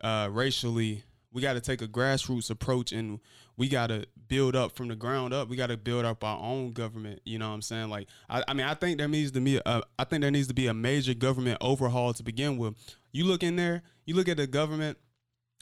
uh, 0.00 0.28
racially. 0.30 1.02
We 1.32 1.42
got 1.42 1.52
to 1.52 1.60
take 1.60 1.82
a 1.82 1.88
grassroots 1.88 2.50
approach 2.50 2.92
and 2.92 3.20
we 3.56 3.68
got 3.68 3.88
to 3.88 4.06
build 4.28 4.56
up 4.56 4.72
from 4.72 4.88
the 4.88 4.96
ground 4.96 5.34
up. 5.34 5.48
We 5.48 5.56
got 5.56 5.68
to 5.68 5.76
build 5.76 6.04
up 6.04 6.24
our 6.24 6.40
own 6.40 6.72
government. 6.72 7.20
You 7.24 7.38
know 7.38 7.48
what 7.48 7.54
I'm 7.54 7.62
saying? 7.62 7.90
Like, 7.90 8.08
I, 8.28 8.42
I 8.48 8.54
mean, 8.54 8.66
I 8.66 8.74
think 8.74 8.98
there 8.98 9.08
needs 9.08 9.32
to 9.32 9.40
be, 9.40 9.60
a, 9.64 9.82
I 9.98 10.04
think 10.04 10.22
there 10.22 10.30
needs 10.30 10.48
to 10.48 10.54
be 10.54 10.66
a 10.66 10.74
major 10.74 11.14
government 11.14 11.58
overhaul 11.60 12.12
to 12.14 12.22
begin 12.22 12.56
with. 12.56 12.74
You 13.12 13.24
look 13.24 13.42
in 13.42 13.56
there, 13.56 13.82
you 14.04 14.14
look 14.14 14.28
at 14.28 14.36
the 14.36 14.46
government, 14.46 14.98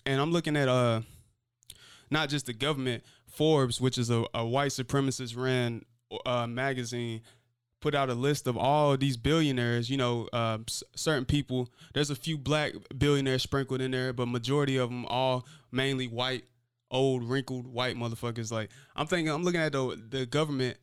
and 0.07 0.20
I'm 0.20 0.33
looking 0.33 0.57
at 0.57 0.68
uh, 0.68 1.03
not 2.11 2.29
just 2.29 2.46
the 2.46 2.53
government, 2.53 3.05
Forbes, 3.27 3.81
which 3.81 3.98
is 3.98 4.11
a, 4.11 4.24
a 4.33 4.46
white 4.46 4.70
supremacist 4.70 5.37
ran 5.37 5.83
uh, 6.27 6.46
magazine 6.46 7.22
put 7.85 7.94
out 7.94 8.09
a 8.09 8.14
list 8.14 8.47
of 8.47 8.57
all 8.57 8.97
these 8.97 9.18
billionaires. 9.18 9.90
You 9.90 9.99
know, 9.99 10.27
uh, 10.33 10.57
s- 10.66 10.83
certain 10.97 11.27
people. 11.27 11.68
There's 11.92 12.09
a 12.09 12.16
few 12.16 12.38
black 12.38 12.73
billionaires 12.97 13.42
sprinkled 13.42 13.83
in 13.83 13.90
there, 13.90 14.14
but 14.14 14.27
majority 14.27 14.79
of 14.79 14.88
them 14.88 15.05
all 15.05 15.47
mainly 15.70 16.09
white, 16.09 16.44
old, 16.90 17.23
wrinkled 17.25 17.66
white 17.66 17.94
motherfuckers. 17.94 18.51
Like 18.51 18.70
I'm 18.97 19.07
thinking, 19.07 19.33
I'm 19.33 19.44
looking 19.44 19.61
at 19.61 19.73
the 19.73 20.03
the 20.09 20.25
government, 20.25 20.79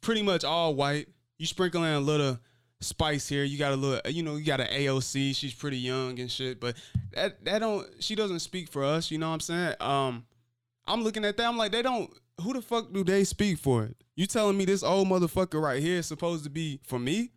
pretty 0.00 0.22
much 0.22 0.42
all 0.42 0.74
white. 0.74 1.06
You 1.36 1.44
sprinkle 1.46 1.84
in 1.84 1.92
a 1.92 2.00
little 2.00 2.38
spice 2.80 3.28
here. 3.28 3.44
You 3.44 3.58
got 3.58 3.72
a 3.72 3.76
little, 3.76 4.10
you 4.10 4.22
know, 4.22 4.36
you 4.36 4.44
got 4.46 4.60
an 4.60 4.68
AOC. 4.68 5.36
She's 5.36 5.52
pretty 5.52 5.78
young 5.78 6.18
and 6.18 6.30
shit, 6.30 6.60
but 6.60 6.76
that 7.12 7.44
that 7.44 7.58
don't. 7.58 7.86
She 8.00 8.14
doesn't 8.14 8.40
speak 8.40 8.70
for 8.70 8.82
us. 8.84 9.10
You 9.10 9.18
know 9.18 9.28
what 9.28 9.34
I'm 9.34 9.40
saying? 9.40 9.74
Um, 9.80 10.24
I'm 10.86 11.02
looking 11.02 11.26
at 11.26 11.36
that. 11.36 11.46
I'm 11.46 11.58
like, 11.58 11.72
they 11.72 11.82
don't. 11.82 12.10
Who 12.40 12.52
the 12.52 12.62
fuck 12.62 12.92
do 12.92 13.04
they 13.04 13.24
speak 13.24 13.58
for? 13.58 13.84
It? 13.84 13.96
You 14.16 14.26
telling 14.26 14.56
me 14.56 14.64
this 14.64 14.82
old 14.82 15.08
motherfucker 15.08 15.60
right 15.60 15.82
here 15.82 15.98
is 15.98 16.06
supposed 16.06 16.44
to 16.44 16.50
be 16.50 16.80
for 16.84 16.98
me? 16.98 17.30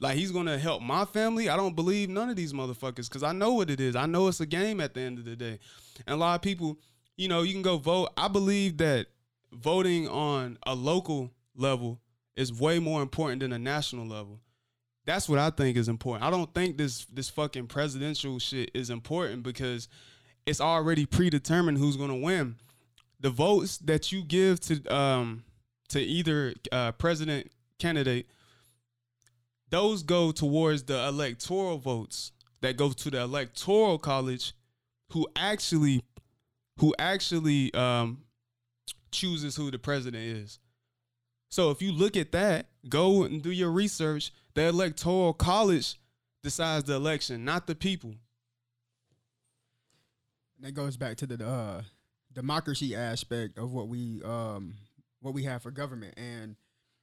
Like 0.00 0.16
he's 0.16 0.32
gonna 0.32 0.58
help 0.58 0.82
my 0.82 1.04
family? 1.04 1.48
I 1.48 1.56
don't 1.56 1.76
believe 1.76 2.08
none 2.08 2.28
of 2.28 2.36
these 2.36 2.52
motherfuckers 2.52 3.08
because 3.08 3.22
I 3.22 3.32
know 3.32 3.54
what 3.54 3.70
it 3.70 3.80
is. 3.80 3.94
I 3.94 4.06
know 4.06 4.26
it's 4.28 4.40
a 4.40 4.46
game 4.46 4.80
at 4.80 4.94
the 4.94 5.00
end 5.00 5.18
of 5.18 5.24
the 5.24 5.36
day. 5.36 5.60
And 6.06 6.14
a 6.14 6.16
lot 6.16 6.34
of 6.34 6.42
people, 6.42 6.78
you 7.16 7.28
know, 7.28 7.42
you 7.42 7.52
can 7.52 7.62
go 7.62 7.78
vote. 7.78 8.10
I 8.16 8.28
believe 8.28 8.78
that 8.78 9.06
voting 9.52 10.08
on 10.08 10.58
a 10.66 10.74
local 10.74 11.30
level 11.56 12.00
is 12.36 12.52
way 12.52 12.80
more 12.80 13.02
important 13.02 13.40
than 13.40 13.52
a 13.52 13.58
national 13.58 14.06
level. 14.06 14.40
That's 15.06 15.28
what 15.28 15.38
I 15.38 15.50
think 15.50 15.76
is 15.76 15.88
important. 15.88 16.24
I 16.24 16.30
don't 16.30 16.52
think 16.54 16.76
this 16.76 17.04
this 17.06 17.28
fucking 17.30 17.68
presidential 17.68 18.38
shit 18.38 18.70
is 18.74 18.90
important 18.90 19.44
because 19.44 19.88
it's 20.44 20.60
already 20.60 21.06
predetermined 21.06 21.78
who's 21.78 21.96
gonna 21.96 22.16
win. 22.16 22.56
The 23.24 23.30
votes 23.30 23.78
that 23.78 24.12
you 24.12 24.22
give 24.22 24.60
to 24.60 24.94
um 24.94 25.44
to 25.88 25.98
either 25.98 26.52
uh, 26.70 26.92
president 26.92 27.50
candidate, 27.78 28.26
those 29.70 30.02
go 30.02 30.30
towards 30.30 30.82
the 30.82 31.08
electoral 31.08 31.78
votes 31.78 32.32
that 32.60 32.76
go 32.76 32.90
to 32.92 33.10
the 33.10 33.22
electoral 33.22 33.96
college, 33.96 34.52
who 35.12 35.26
actually 35.36 36.02
who 36.80 36.94
actually 36.98 37.72
um 37.72 38.24
chooses 39.10 39.56
who 39.56 39.70
the 39.70 39.78
president 39.78 40.22
is. 40.22 40.58
So 41.50 41.70
if 41.70 41.80
you 41.80 41.92
look 41.92 42.18
at 42.18 42.30
that, 42.32 42.66
go 42.90 43.22
and 43.22 43.42
do 43.42 43.50
your 43.50 43.70
research. 43.70 44.32
The 44.52 44.64
electoral 44.66 45.32
college 45.32 45.98
decides 46.42 46.84
the 46.84 46.96
election, 46.96 47.42
not 47.42 47.66
the 47.66 47.74
people. 47.74 48.16
That 50.60 50.72
goes 50.74 50.98
back 50.98 51.16
to 51.16 51.26
the 51.26 51.42
uh, 51.42 51.82
democracy 52.34 52.94
aspect 52.94 53.58
of 53.58 53.72
what 53.72 53.88
we 53.88 54.22
um, 54.24 54.74
what 55.20 55.34
we 55.34 55.44
have 55.44 55.62
for 55.62 55.70
government, 55.70 56.14
and 56.16 56.56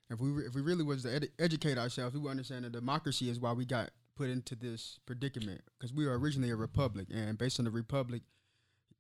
if 0.10 0.20
we 0.20 0.30
if 0.46 0.54
we 0.54 0.62
really 0.62 0.84
was 0.84 1.04
to 1.04 1.16
ed- 1.16 1.30
educate 1.40 1.78
ourselves, 1.78 2.14
we 2.14 2.22
would 2.22 2.32
understand 2.32 2.66
that 2.66 2.72
democracy 2.72 3.30
is 3.30 3.40
why 3.40 3.54
we 3.54 3.66
got 3.66 3.92
put 4.16 4.30
into 4.30 4.56
this 4.56 5.00
predicament 5.06 5.62
because 5.78 5.94
we 5.94 6.06
were 6.06 6.18
originally 6.18 6.52
a 6.52 6.56
republic, 6.56 7.08
and 7.14 7.38
based 7.38 7.60
on 7.60 7.66
the 7.66 7.72
republic, 7.72 8.22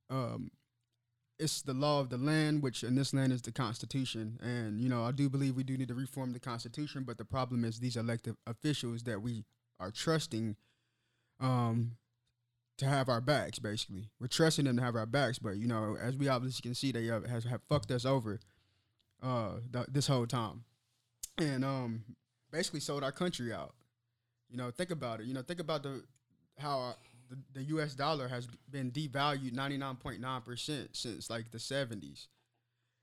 um, 0.09 0.51
it's 1.37 1.61
the 1.61 1.73
law 1.73 1.99
of 1.99 2.09
the 2.09 2.17
land, 2.17 2.61
which 2.61 2.83
in 2.83 2.95
this 2.95 3.13
land 3.13 3.33
is 3.33 3.41
the 3.41 3.51
Constitution. 3.51 4.39
And 4.41 4.79
you 4.79 4.89
know, 4.89 5.03
I 5.03 5.11
do 5.11 5.29
believe 5.29 5.55
we 5.55 5.63
do 5.63 5.77
need 5.77 5.89
to 5.89 5.95
reform 5.95 6.33
the 6.33 6.39
Constitution, 6.39 7.03
but 7.03 7.17
the 7.17 7.25
problem 7.25 7.65
is 7.65 7.79
these 7.79 7.97
elected 7.97 8.35
officials 8.47 9.03
that 9.03 9.21
we 9.21 9.45
are 9.79 9.91
trusting 9.91 10.55
um, 11.39 11.97
to 12.81 12.87
have 12.87 13.09
our 13.09 13.21
backs. 13.21 13.59
Basically, 13.59 14.09
we're 14.19 14.25
trusting 14.25 14.65
them 14.65 14.75
to 14.75 14.81
have 14.81 14.95
our 14.95 15.05
backs, 15.05 15.37
but 15.37 15.57
you 15.57 15.67
know, 15.67 15.95
as 16.01 16.17
we 16.17 16.27
obviously 16.27 16.63
can 16.63 16.73
see, 16.73 16.91
they 16.91 17.05
have, 17.05 17.27
has 17.27 17.43
have 17.43 17.61
fucked 17.69 17.91
us 17.91 18.05
over 18.05 18.39
uh, 19.21 19.57
th- 19.71 19.85
this 19.91 20.07
whole 20.07 20.25
time, 20.25 20.63
and 21.37 21.63
um, 21.63 22.03
basically 22.51 22.79
sold 22.79 23.03
our 23.03 23.11
country 23.11 23.53
out. 23.53 23.75
You 24.49 24.57
know, 24.57 24.71
think 24.71 24.89
about 24.89 25.19
it. 25.19 25.27
You 25.27 25.35
know, 25.35 25.43
think 25.43 25.59
about 25.59 25.83
the 25.83 26.03
how 26.57 26.79
our, 26.79 26.95
the, 27.29 27.37
the 27.53 27.63
U.S. 27.65 27.93
dollar 27.93 28.27
has 28.27 28.47
been 28.71 28.89
devalued 28.89 29.53
99.9 29.53 30.43
percent 30.43 30.89
since 30.93 31.29
like 31.29 31.51
the 31.51 31.59
70s. 31.59 32.25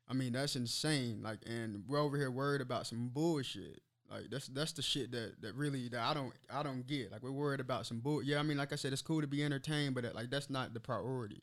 I 0.08 0.14
mean, 0.14 0.32
that's 0.32 0.56
insane. 0.56 1.20
Like, 1.22 1.38
and 1.46 1.84
we're 1.86 2.00
over 2.00 2.16
here 2.16 2.32
worried 2.32 2.62
about 2.62 2.88
some 2.88 3.10
bullshit. 3.12 3.80
Like, 4.10 4.30
that's 4.30 4.48
that's 4.48 4.72
the 4.72 4.82
shit 4.82 5.12
that 5.12 5.42
that 5.42 5.54
really 5.54 5.88
that 5.88 6.00
I 6.00 6.14
don't 6.14 6.32
I 6.52 6.62
don't 6.62 6.86
get. 6.86 7.12
Like, 7.12 7.22
we're 7.22 7.30
worried 7.30 7.60
about 7.60 7.86
some 7.86 8.00
bull. 8.00 8.22
Yeah, 8.22 8.38
I 8.38 8.42
mean, 8.42 8.56
like 8.56 8.72
I 8.72 8.76
said, 8.76 8.92
it's 8.92 9.02
cool 9.02 9.20
to 9.20 9.26
be 9.26 9.44
entertained, 9.44 9.94
but 9.94 10.04
like 10.14 10.30
that's 10.30 10.48
not 10.48 10.72
the 10.72 10.80
priority. 10.80 11.42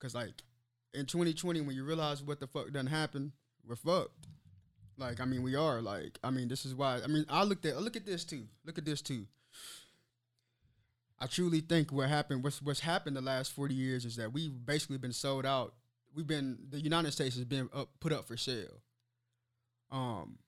Cause 0.00 0.14
like 0.14 0.42
in 0.92 1.06
2020, 1.06 1.60
when 1.60 1.76
you 1.76 1.84
realize 1.84 2.22
what 2.22 2.40
the 2.40 2.46
fuck 2.46 2.72
done 2.72 2.86
happened, 2.86 3.32
we're 3.66 3.76
fucked. 3.76 4.26
Like, 4.98 5.20
I 5.20 5.24
mean, 5.26 5.42
we 5.42 5.54
are. 5.54 5.80
Like, 5.82 6.18
I 6.24 6.30
mean, 6.30 6.48
this 6.48 6.64
is 6.64 6.74
why. 6.74 7.00
I 7.02 7.06
mean, 7.06 7.26
I 7.28 7.44
looked 7.44 7.66
at 7.66 7.80
look 7.80 7.96
at 7.96 8.06
this 8.06 8.24
too. 8.24 8.44
Look 8.64 8.78
at 8.78 8.84
this 8.84 9.02
too. 9.02 9.26
I 11.18 11.26
truly 11.26 11.60
think 11.60 11.92
what 11.92 12.08
happened, 12.08 12.44
what's 12.44 12.60
what's 12.60 12.80
happened 12.80 13.16
the 13.16 13.22
last 13.22 13.52
forty 13.52 13.74
years 13.74 14.04
is 14.04 14.16
that 14.16 14.32
we've 14.32 14.52
basically 14.64 14.98
been 14.98 15.12
sold 15.12 15.46
out. 15.46 15.74
We've 16.14 16.26
been 16.26 16.58
the 16.70 16.80
United 16.80 17.12
States 17.12 17.36
has 17.36 17.44
been 17.44 17.68
up, 17.74 17.88
put 18.00 18.12
up 18.12 18.26
for 18.26 18.36
sale. 18.36 18.80
Um, 19.90 20.38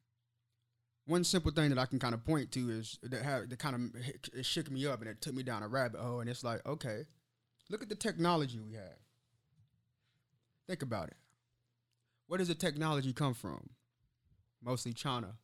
one 1.09 1.25
simple 1.25 1.51
thing 1.51 1.71
that 1.71 1.79
I 1.79 1.87
can 1.87 1.99
kind 1.99 2.13
of 2.13 2.23
point 2.25 2.53
to 2.53 2.71
is 2.71 2.99
that 3.03 3.23
have 3.23 3.49
that 3.49 3.59
kind 3.59 3.75
of 3.75 4.03
it 4.35 4.45
shook 4.45 4.71
me 4.71 4.87
up 4.87 5.01
and 5.01 5.09
it 5.09 5.23
took 5.23 5.35
me 5.35 5.43
down 5.43 5.63
a 5.63 5.69
rabbit 5.69 6.01
hole. 6.01 6.21
And 6.21 6.29
it's 6.29 6.45
like, 6.45 6.65
okay, 6.67 7.07
look 7.71 7.83
at 7.83 7.89
the 7.89 7.95
technology 7.95 8.59
we 8.61 8.75
have. 8.75 8.99
Think 10.67 10.83
about 10.83 11.09
it. 11.09 11.17
Where 12.27 12.37
does 12.37 12.49
the 12.49 12.55
technology 12.55 13.15
come 13.15 13.33
from? 13.33 13.71
Mostly 14.63 14.93
China. 14.93 15.37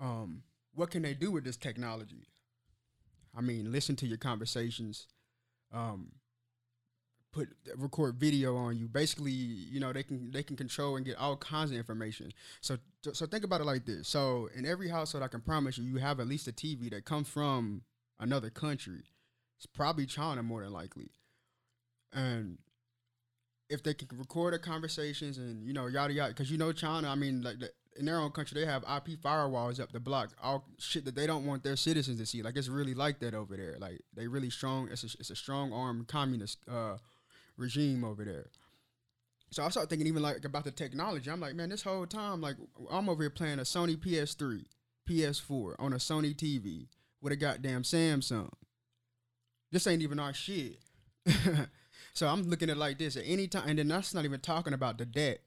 Um, 0.00 0.44
what 0.74 0.90
can 0.90 1.02
they 1.02 1.12
do 1.12 1.30
with 1.30 1.44
this 1.44 1.58
technology? 1.58 2.26
I 3.36 3.42
mean, 3.42 3.70
listen 3.70 3.96
to 3.96 4.06
your 4.06 4.16
conversations. 4.16 5.08
Um, 5.74 6.12
put 7.38 7.48
record 7.76 8.16
video 8.16 8.56
on 8.56 8.76
you. 8.76 8.88
Basically, 8.88 9.30
you 9.30 9.78
know, 9.78 9.92
they 9.92 10.02
can 10.02 10.30
they 10.32 10.42
can 10.42 10.56
control 10.56 10.96
and 10.96 11.06
get 11.06 11.16
all 11.16 11.36
kinds 11.36 11.70
of 11.70 11.76
information. 11.76 12.32
So 12.60 12.78
so 13.12 13.26
think 13.26 13.44
about 13.44 13.60
it 13.60 13.64
like 13.64 13.86
this. 13.86 14.08
So 14.08 14.48
in 14.54 14.66
every 14.66 14.88
household, 14.88 15.22
I 15.22 15.28
can 15.28 15.40
promise 15.40 15.78
you, 15.78 15.84
you 15.84 15.96
have 15.98 16.20
at 16.20 16.26
least 16.26 16.48
a 16.48 16.52
TV 16.52 16.90
that 16.90 17.04
comes 17.04 17.28
from 17.28 17.82
another 18.18 18.50
country. 18.50 19.04
It's 19.56 19.66
probably 19.66 20.06
China 20.06 20.42
more 20.42 20.62
than 20.62 20.72
likely. 20.72 21.10
And 22.12 22.58
if 23.68 23.82
they 23.82 23.94
can 23.94 24.08
record 24.16 24.54
the 24.54 24.58
conversations 24.58 25.38
and 25.38 25.64
you 25.64 25.72
know 25.72 25.86
yada 25.86 26.12
yada, 26.12 26.30
because 26.30 26.50
you 26.50 26.58
know 26.58 26.72
China, 26.72 27.08
I 27.08 27.14
mean, 27.14 27.42
like 27.42 27.60
the, 27.60 27.70
in 27.98 28.06
their 28.06 28.18
own 28.18 28.30
country, 28.30 28.60
they 28.60 28.66
have 28.66 28.82
IP 28.82 29.20
firewalls 29.20 29.80
up 29.80 29.92
the 29.92 30.00
block, 30.00 30.30
all 30.42 30.64
shit 30.78 31.04
that 31.04 31.14
they 31.14 31.26
don't 31.26 31.44
want 31.44 31.62
their 31.62 31.76
citizens 31.76 32.18
to 32.18 32.26
see. 32.26 32.42
Like 32.42 32.56
it's 32.56 32.68
really 32.68 32.94
like 32.94 33.20
that 33.20 33.34
over 33.34 33.56
there. 33.56 33.76
Like 33.78 34.00
they 34.14 34.26
really 34.26 34.50
strong. 34.50 34.88
It's 34.90 35.04
a, 35.04 35.18
it's 35.18 35.30
a 35.30 35.36
strong 35.36 35.72
arm 35.72 36.04
communist 36.08 36.58
uh, 36.70 36.96
regime 37.58 38.04
over 38.04 38.24
there. 38.24 38.46
So 39.50 39.64
I 39.64 39.68
started 39.70 39.90
thinking 39.90 40.06
even 40.06 40.22
like 40.22 40.44
about 40.44 40.64
the 40.64 40.70
technology. 40.70 41.30
I'm 41.30 41.40
like, 41.40 41.54
man, 41.54 41.70
this 41.70 41.82
whole 41.82 42.06
time, 42.06 42.40
like 42.40 42.56
I'm 42.90 43.08
over 43.08 43.22
here 43.22 43.30
playing 43.30 43.58
a 43.58 43.62
Sony 43.62 43.96
PS3, 43.96 44.64
PS4 45.08 45.74
on 45.78 45.92
a 45.92 45.96
Sony 45.96 46.34
TV 46.34 46.86
with 47.20 47.32
a 47.32 47.36
goddamn 47.36 47.82
Samsung. 47.82 48.50
This 49.72 49.86
ain't 49.86 50.02
even 50.02 50.18
our 50.18 50.34
shit. 50.34 50.78
so 52.14 52.28
I'm 52.28 52.48
looking 52.48 52.70
at 52.70 52.76
like 52.76 52.98
this 52.98 53.16
at 53.16 53.24
any 53.26 53.48
time, 53.48 53.68
and 53.68 53.78
then 53.78 53.88
that's 53.88 54.14
not 54.14 54.24
even 54.24 54.40
talking 54.40 54.72
about 54.72 54.98
the 54.98 55.06
debt. 55.06 55.40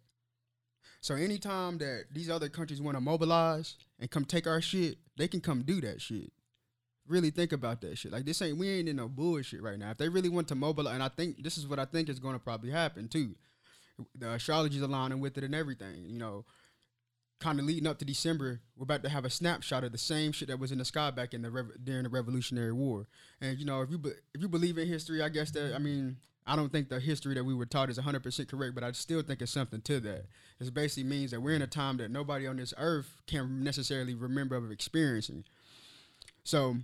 So 1.00 1.15
anytime 1.15 1.80
that 1.80 2.06
these 2.12 2.30
other 2.30 2.50
countries 2.50 2.82
want 2.82 2.95
to 2.95 3.02
mobilize 3.02 3.76
and 4.00 4.12
come 4.12 4.26
take 4.26 4.45
our 4.45 4.62
shit, 4.62 4.97
they 5.17 5.28
can 5.28 5.41
come 5.41 5.63
do 5.63 5.82
that 5.82 6.02
shit. 6.02 6.32
Really 7.12 7.30
think 7.30 7.52
about 7.52 7.82
that 7.82 7.97
shit. 7.97 8.12
Like 8.13 8.26
this 8.26 8.41
ain't 8.41 8.58
we 8.58 8.69
ain't 8.69 8.88
in 8.88 8.95
no 8.95 9.10
bullshit 9.10 9.62
right 9.62 9.78
now. 9.78 9.91
If 9.91 9.97
they 9.97 10.08
really 10.08 10.30
want 10.30 10.47
to 10.47 10.56
mobilize, 10.56 10.93
and 10.93 11.04
I 11.04 11.10
think 11.10 11.43
this 11.43 11.58
is 11.58 11.67
what 11.67 11.78
I 11.78 11.84
think 11.84 12.08
is 12.08 12.19
going 12.19 12.36
to 12.36 12.39
probably 12.39 12.71
happen 12.71 13.10
too. 13.10 13.36
the 14.15 14.32
astrology's 14.32 14.82
aligning 14.82 15.19
with 15.19 15.38
it 15.38 15.43
and 15.43 15.54
everything. 15.54 16.06
You 16.06 16.19
know, 16.19 16.45
kind 17.41 17.60
of 17.60 17.65
leading 17.65 17.86
up 17.86 18.00
to 18.00 18.06
December, 18.06 18.62
we're 18.78 18.84
about 18.84 19.04
to 19.04 19.10
have 19.10 19.26
a 19.26 19.30
snapshot 19.30 19.84
of 19.84 19.91
the 19.91 19.97
same 19.97 20.32
shit 20.32 20.47
that 20.47 20.58
was 20.58 20.71
in 20.71 20.78
the 20.78 20.86
sky 20.86 21.12
back 21.12 21.34
in 21.34 21.41
the 21.41 21.52
rev- 21.52 21.84
during 21.84 22.04
the 22.04 22.10
Revolutionary 22.10 22.71
War. 22.71 23.08
And 23.41 23.60
you 23.60 23.65
know, 23.65 23.82
if 23.82 23.91
you 23.91 23.97
be- 23.97 24.12
if 24.34 24.41
you 24.41 24.47
believe 24.47 24.78
in 24.78 24.88
history, 24.88 25.21
I 25.21 25.28
guess 25.28 25.52
that 25.52 25.76
I 25.76 25.80
mean, 25.80 26.15
I 26.47 26.56
don't 26.56 26.71
think 26.71 26.89
the 26.89 27.00
history 27.00 27.36
that 27.36 27.43
we 27.43 27.54
were 27.54 27.65
taught 27.65 27.89
is 27.89 28.00
100% 28.00 28.47
correct, 28.47 28.74
but 28.74 28.84
I 28.84 28.91
still 28.93 29.21
think 29.21 29.41
it's 29.41 29.52
something 29.52 29.82
to 29.82 30.00
that. 30.00 30.26
It 30.60 30.74
basically 30.74 31.10
means 31.10 31.32
that 31.32 31.41
we're 31.41 31.56
in 31.56 31.62
a 31.62 31.67
time 31.67 31.97
that 31.97 32.10
nobody 32.10 32.47
on 32.47 32.58
this 32.58 32.74
earth 32.78 33.21
can 33.28 33.63
necessarily 33.63 34.15
remember 34.15 34.56
of 34.56 34.71
experiencing. 34.71 35.43
So, 36.43 36.78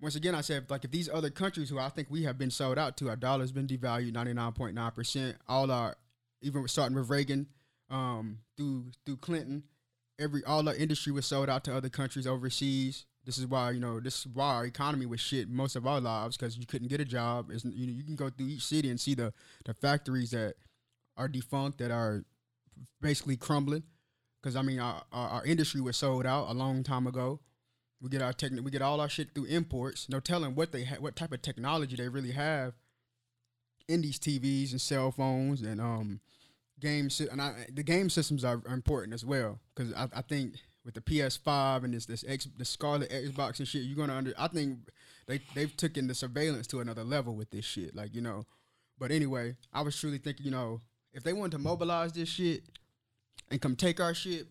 once 0.00 0.14
again, 0.14 0.34
I 0.34 0.40
said, 0.40 0.70
like, 0.70 0.84
if 0.84 0.90
these 0.90 1.08
other 1.08 1.30
countries 1.30 1.68
who 1.68 1.78
I 1.78 1.88
think 1.88 2.08
we 2.10 2.22
have 2.22 2.38
been 2.38 2.50
sold 2.50 2.78
out 2.78 2.96
to, 2.98 3.08
our 3.08 3.16
dollar's 3.16 3.52
been 3.52 3.66
devalued 3.66 4.12
99.9%, 4.12 5.34
all 5.48 5.70
our, 5.70 5.96
even 6.40 6.66
starting 6.68 6.96
with 6.96 7.10
Reagan, 7.10 7.46
um, 7.90 8.38
through 8.56 8.86
through 9.04 9.16
Clinton, 9.16 9.64
every 10.18 10.44
all 10.44 10.66
our 10.68 10.74
industry 10.74 11.12
was 11.12 11.26
sold 11.26 11.48
out 11.48 11.64
to 11.64 11.74
other 11.74 11.88
countries 11.88 12.26
overseas. 12.26 13.04
This 13.24 13.36
is 13.36 13.46
why 13.46 13.72
you 13.72 13.80
know 13.80 14.00
this 14.00 14.20
is 14.20 14.28
why 14.28 14.54
our 14.54 14.64
economy 14.64 15.06
was 15.06 15.20
shit 15.20 15.48
most 15.48 15.76
of 15.76 15.86
our 15.86 16.00
lives 16.00 16.36
because 16.36 16.56
you 16.56 16.66
couldn't 16.66 16.88
get 16.88 17.00
a 17.00 17.04
job. 17.04 17.50
It's, 17.50 17.64
you 17.64 17.86
know 17.86 17.92
you 17.92 18.04
can 18.04 18.16
go 18.16 18.30
through 18.30 18.46
each 18.46 18.64
city 18.64 18.90
and 18.90 19.00
see 19.00 19.14
the 19.14 19.32
the 19.64 19.74
factories 19.74 20.30
that 20.30 20.54
are 21.16 21.28
defunct 21.28 21.78
that 21.78 21.90
are 21.90 22.24
basically 23.00 23.36
crumbling. 23.36 23.82
Because 24.40 24.56
I 24.56 24.62
mean 24.62 24.78
our, 24.78 25.02
our, 25.12 25.28
our 25.28 25.44
industry 25.44 25.80
was 25.80 25.96
sold 25.96 26.24
out 26.26 26.48
a 26.48 26.54
long 26.54 26.82
time 26.82 27.06
ago. 27.06 27.40
We 28.02 28.08
get 28.08 28.22
our 28.22 28.32
tech, 28.32 28.52
we 28.62 28.70
get 28.70 28.82
all 28.82 29.00
our 29.00 29.08
shit 29.08 29.34
through 29.34 29.44
imports. 29.46 30.08
No 30.08 30.20
telling 30.20 30.54
what 30.54 30.72
they 30.72 30.84
ha- 30.84 30.96
what 31.00 31.16
type 31.16 31.32
of 31.32 31.42
technology 31.42 31.96
they 31.96 32.08
really 32.08 32.32
have 32.32 32.74
in 33.88 34.02
these 34.02 34.18
TVs 34.18 34.70
and 34.70 34.80
cell 34.80 35.10
phones 35.10 35.62
and 35.62 35.80
um 35.80 36.20
game 36.80 37.10
si- 37.10 37.28
and 37.30 37.42
I, 37.42 37.66
the 37.72 37.82
game 37.82 38.08
systems 38.08 38.44
are, 38.44 38.62
are 38.66 38.74
important 38.74 39.12
as 39.12 39.24
well 39.24 39.58
because 39.74 39.92
I, 39.92 40.08
I 40.14 40.22
think 40.22 40.54
with 40.84 40.94
the 40.94 41.00
PS5 41.00 41.84
and 41.84 41.92
this 41.94 42.06
this 42.06 42.24
X 42.26 42.48
the 42.56 42.64
Scarlett 42.64 43.10
Xbox 43.10 43.58
and 43.58 43.68
shit, 43.68 43.82
you're 43.82 43.96
gonna 43.96 44.16
under. 44.16 44.32
I 44.38 44.48
think 44.48 44.78
they 45.26 45.40
they've 45.54 45.76
taken 45.76 46.06
the 46.06 46.14
surveillance 46.14 46.66
to 46.68 46.80
another 46.80 47.04
level 47.04 47.34
with 47.34 47.50
this 47.50 47.64
shit. 47.64 47.94
Like 47.94 48.14
you 48.14 48.22
know, 48.22 48.46
but 48.98 49.10
anyway, 49.10 49.56
I 49.72 49.82
was 49.82 49.98
truly 49.98 50.18
thinking, 50.18 50.46
you 50.46 50.52
know, 50.52 50.80
if 51.12 51.22
they 51.22 51.32
wanted 51.32 51.52
to 51.52 51.58
mobilize 51.58 52.12
this 52.12 52.28
shit 52.28 52.62
and 53.50 53.60
come 53.60 53.76
take 53.76 54.00
our 54.00 54.14
shit, 54.14 54.46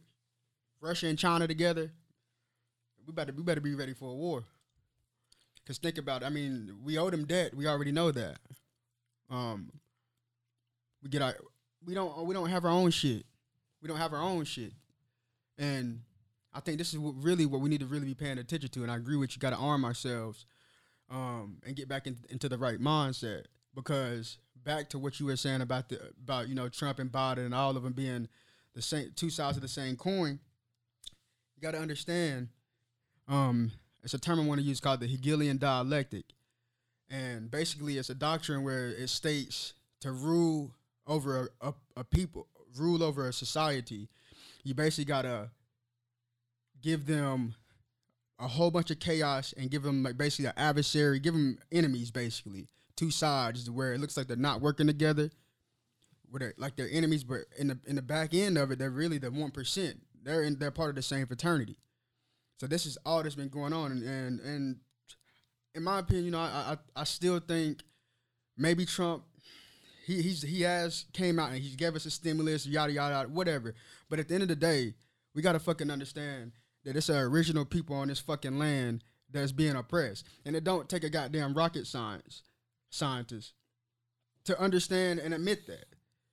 Russia 0.81 1.07
and 1.07 1.17
China 1.17 1.47
together, 1.47 1.91
we 3.09 3.13
better 3.13 3.33
we 3.35 3.41
better 3.41 3.61
be 3.61 3.73
ready 3.73 3.93
for 3.93 4.09
a 4.09 4.13
war. 4.13 4.43
Cause 5.65 5.77
think 5.77 5.97
about, 5.97 6.23
it, 6.23 6.25
I 6.25 6.29
mean, 6.29 6.77
we 6.83 6.97
owe 6.97 7.09
them 7.11 7.25
debt. 7.25 7.53
We 7.55 7.67
already 7.67 7.91
know 7.91 8.11
that. 8.11 8.37
Um, 9.29 9.71
we 11.03 11.09
get 11.09 11.21
our 11.21 11.35
we 11.85 11.93
don't 11.93 12.25
we 12.25 12.33
don't 12.33 12.49
have 12.49 12.65
our 12.65 12.71
own 12.71 12.91
shit. 12.91 13.25
We 13.81 13.87
don't 13.87 13.97
have 13.97 14.13
our 14.13 14.21
own 14.21 14.43
shit, 14.45 14.73
and 15.57 16.01
I 16.53 16.59
think 16.59 16.77
this 16.77 16.93
is 16.93 16.99
what 16.99 17.15
really 17.23 17.45
what 17.45 17.61
we 17.61 17.69
need 17.69 17.79
to 17.79 17.85
really 17.85 18.05
be 18.05 18.15
paying 18.15 18.37
attention 18.37 18.69
to. 18.69 18.83
And 18.83 18.91
I 18.91 18.95
agree 18.95 19.15
with 19.15 19.35
you. 19.35 19.39
Got 19.39 19.51
to 19.51 19.55
arm 19.57 19.85
ourselves, 19.85 20.45
um, 21.09 21.57
and 21.65 21.75
get 21.75 21.87
back 21.87 22.05
in, 22.05 22.17
into 22.29 22.49
the 22.49 22.57
right 22.57 22.79
mindset. 22.79 23.45
Because 23.73 24.39
back 24.63 24.89
to 24.89 24.99
what 24.99 25.19
you 25.19 25.27
were 25.27 25.37
saying 25.37 25.61
about 25.61 25.89
the 25.89 25.99
about 26.21 26.49
you 26.49 26.55
know 26.55 26.67
Trump 26.67 26.99
and 26.99 27.11
Biden 27.11 27.45
and 27.45 27.55
all 27.55 27.77
of 27.77 27.83
them 27.83 27.93
being 27.93 28.27
the 28.75 28.81
same 28.81 29.11
two 29.15 29.29
sides 29.29 29.55
of 29.55 29.61
the 29.61 29.69
same 29.69 29.95
coin. 29.95 30.39
You 31.55 31.61
got 31.61 31.71
to 31.71 31.79
understand. 31.79 32.49
Um, 33.29 33.71
it's 34.03 34.15
a 34.15 34.19
term 34.19 34.39
I 34.39 34.45
want 34.45 34.59
to 34.59 34.65
use 34.65 34.79
called 34.79 35.01
the 35.01 35.07
Hegelian 35.07 35.57
dialectic, 35.57 36.25
and 37.09 37.51
basically 37.51 37.97
it's 37.97 38.09
a 38.09 38.15
doctrine 38.15 38.63
where 38.63 38.87
it 38.87 39.09
states 39.09 39.73
to 40.01 40.11
rule 40.11 40.71
over 41.05 41.49
a, 41.61 41.69
a, 41.69 41.73
a 41.97 42.03
people, 42.03 42.47
rule 42.77 43.03
over 43.03 43.27
a 43.27 43.33
society. 43.33 44.09
You 44.63 44.73
basically 44.73 45.05
gotta 45.05 45.51
give 46.81 47.05
them 47.05 47.55
a 48.39 48.47
whole 48.47 48.71
bunch 48.71 48.89
of 48.89 48.99
chaos 48.99 49.53
and 49.57 49.69
give 49.69 49.83
them 49.83 50.01
like 50.01 50.17
basically 50.17 50.45
an 50.47 50.53
adversary, 50.57 51.19
give 51.19 51.33
them 51.33 51.59
enemies 51.71 52.09
basically, 52.09 52.67
two 52.95 53.11
sides 53.11 53.69
where 53.69 53.93
it 53.93 53.99
looks 53.99 54.17
like 54.17 54.27
they're 54.27 54.37
not 54.37 54.61
working 54.61 54.87
together, 54.87 55.29
where 56.31 56.39
they're 56.39 56.53
like 56.57 56.75
they're 56.77 56.89
enemies, 56.91 57.23
but 57.23 57.41
in 57.57 57.67
the 57.67 57.79
in 57.85 57.95
the 57.95 58.01
back 58.01 58.33
end 58.33 58.57
of 58.57 58.71
it, 58.71 58.79
they're 58.79 58.89
really 58.89 59.17
the 59.19 59.29
one 59.29 59.51
percent. 59.51 60.01
They're 60.23 60.41
in 60.41 60.57
they're 60.57 60.71
part 60.71 60.89
of 60.89 60.95
the 60.95 61.01
same 61.03 61.27
fraternity. 61.27 61.77
So 62.59 62.67
this 62.67 62.85
is 62.85 62.97
all 63.05 63.23
that's 63.23 63.35
been 63.35 63.49
going 63.49 63.73
on, 63.73 63.91
and 63.91 64.39
and, 64.39 64.77
in 65.73 65.83
my 65.83 65.99
opinion, 65.99 66.25
you 66.25 66.31
know, 66.31 66.39
I, 66.39 66.75
I 66.95 67.01
I 67.01 67.03
still 67.05 67.39
think 67.39 67.83
maybe 68.57 68.85
Trump 68.85 69.23
he 70.05 70.21
he's 70.21 70.41
he 70.41 70.61
has 70.63 71.05
came 71.13 71.39
out 71.39 71.51
and 71.51 71.59
he 71.59 71.75
gave 71.75 71.95
us 71.95 72.05
a 72.05 72.11
stimulus, 72.11 72.65
yada 72.65 72.91
yada, 72.91 73.13
yada 73.13 73.29
whatever. 73.29 73.75
But 74.09 74.19
at 74.19 74.27
the 74.27 74.33
end 74.33 74.43
of 74.43 74.49
the 74.49 74.55
day, 74.55 74.95
we 75.33 75.41
gotta 75.41 75.59
fucking 75.59 75.89
understand 75.89 76.51
that 76.83 76.95
it's 76.95 77.09
our 77.09 77.25
original 77.25 77.63
people 77.63 77.95
on 77.95 78.07
this 78.07 78.19
fucking 78.19 78.57
land 78.57 79.03
that's 79.31 79.51
being 79.51 79.75
oppressed, 79.75 80.25
and 80.45 80.55
it 80.55 80.63
don't 80.63 80.89
take 80.89 81.03
a 81.03 81.09
goddamn 81.09 81.53
rocket 81.53 81.85
science 81.87 82.41
scientist 82.89 83.53
to 84.45 84.59
understand 84.59 85.19
and 85.19 85.33
admit 85.33 85.67
that. 85.67 85.85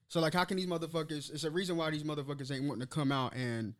So 0.08 0.20
like, 0.20 0.34
how 0.34 0.44
can 0.44 0.56
these 0.56 0.66
motherfuckers? 0.66 1.30
It's 1.32 1.44
a 1.44 1.50
reason 1.50 1.76
why 1.76 1.90
these 1.90 2.04
motherfuckers 2.04 2.50
ain't 2.50 2.66
wanting 2.66 2.80
to 2.80 2.86
come 2.86 3.12
out 3.12 3.34
and, 3.34 3.74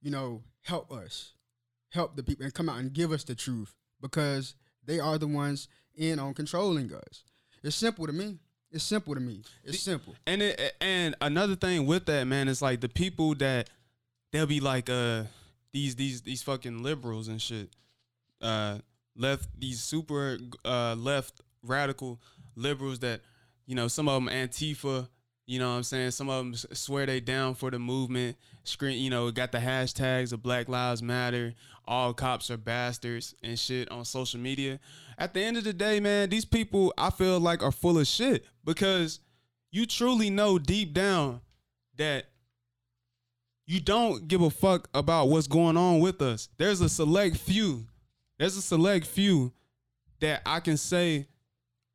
you 0.00 0.10
know, 0.10 0.42
help 0.62 0.90
us, 0.90 1.34
help 1.90 2.16
the 2.16 2.22
people, 2.22 2.44
and 2.44 2.54
come 2.54 2.68
out 2.68 2.78
and 2.78 2.92
give 2.92 3.12
us 3.12 3.24
the 3.24 3.34
truth 3.34 3.74
because 4.00 4.54
they 4.84 5.00
are 5.00 5.18
the 5.18 5.26
ones 5.28 5.68
in 5.94 6.18
on 6.18 6.34
controlling 6.34 6.92
us. 6.92 7.24
It's 7.62 7.76
simple 7.76 8.06
to 8.06 8.12
me. 8.12 8.38
It's 8.70 8.84
simple 8.84 9.14
to 9.14 9.20
me. 9.20 9.42
It's 9.64 9.80
simple. 9.80 10.14
And 10.26 10.42
it, 10.42 10.74
and 10.80 11.14
another 11.20 11.56
thing 11.56 11.86
with 11.86 12.06
that 12.06 12.24
man 12.26 12.48
is 12.48 12.60
like 12.60 12.80
the 12.80 12.88
people 12.88 13.34
that 13.36 13.70
they'll 14.32 14.46
be 14.46 14.60
like 14.60 14.90
uh 14.90 15.24
these 15.72 15.96
these 15.96 16.22
these 16.22 16.42
fucking 16.42 16.82
liberals 16.82 17.28
and 17.28 17.40
shit 17.40 17.70
uh 18.42 18.78
left 19.16 19.48
these 19.58 19.82
super 19.82 20.38
uh 20.64 20.94
left 20.98 21.40
radical 21.62 22.20
liberals 22.56 22.98
that 23.00 23.22
you 23.66 23.74
know 23.74 23.88
some 23.88 24.08
of 24.08 24.22
them 24.22 24.32
antifa 24.32 25.08
you 25.48 25.58
know 25.58 25.70
what 25.70 25.76
I'm 25.76 25.82
saying 25.82 26.12
some 26.12 26.28
of 26.28 26.44
them 26.44 26.54
swear 26.54 27.06
they 27.06 27.18
down 27.18 27.54
for 27.54 27.70
the 27.70 27.78
movement 27.78 28.36
screen 28.62 29.02
you 29.02 29.10
know 29.10 29.30
got 29.30 29.50
the 29.50 29.58
hashtags 29.58 30.32
of 30.32 30.42
Black 30.42 30.68
Lives 30.68 31.02
Matter 31.02 31.54
all 31.86 32.14
cops 32.14 32.50
are 32.50 32.56
bastards 32.56 33.34
and 33.42 33.58
shit 33.58 33.90
on 33.90 34.04
social 34.04 34.38
media 34.38 34.78
at 35.18 35.34
the 35.34 35.40
end 35.40 35.56
of 35.56 35.64
the 35.64 35.72
day 35.72 35.98
man 35.98 36.28
these 36.28 36.44
people 36.44 36.94
I 36.96 37.10
feel 37.10 37.40
like 37.40 37.62
are 37.62 37.72
full 37.72 37.98
of 37.98 38.06
shit 38.06 38.44
because 38.64 39.20
you 39.72 39.86
truly 39.86 40.30
know 40.30 40.58
deep 40.58 40.92
down 40.92 41.40
that 41.96 42.26
you 43.68 43.80
don't 43.80 44.26
give 44.26 44.40
a 44.40 44.48
fuck 44.48 44.88
about 44.94 45.28
what's 45.28 45.46
going 45.46 45.76
on 45.76 46.00
with 46.00 46.22
us. 46.22 46.48
There's 46.56 46.80
a 46.80 46.88
select 46.88 47.36
few. 47.36 47.86
There's 48.38 48.56
a 48.56 48.62
select 48.62 49.06
few 49.06 49.52
that 50.20 50.40
I 50.46 50.60
can 50.60 50.78
say 50.78 51.28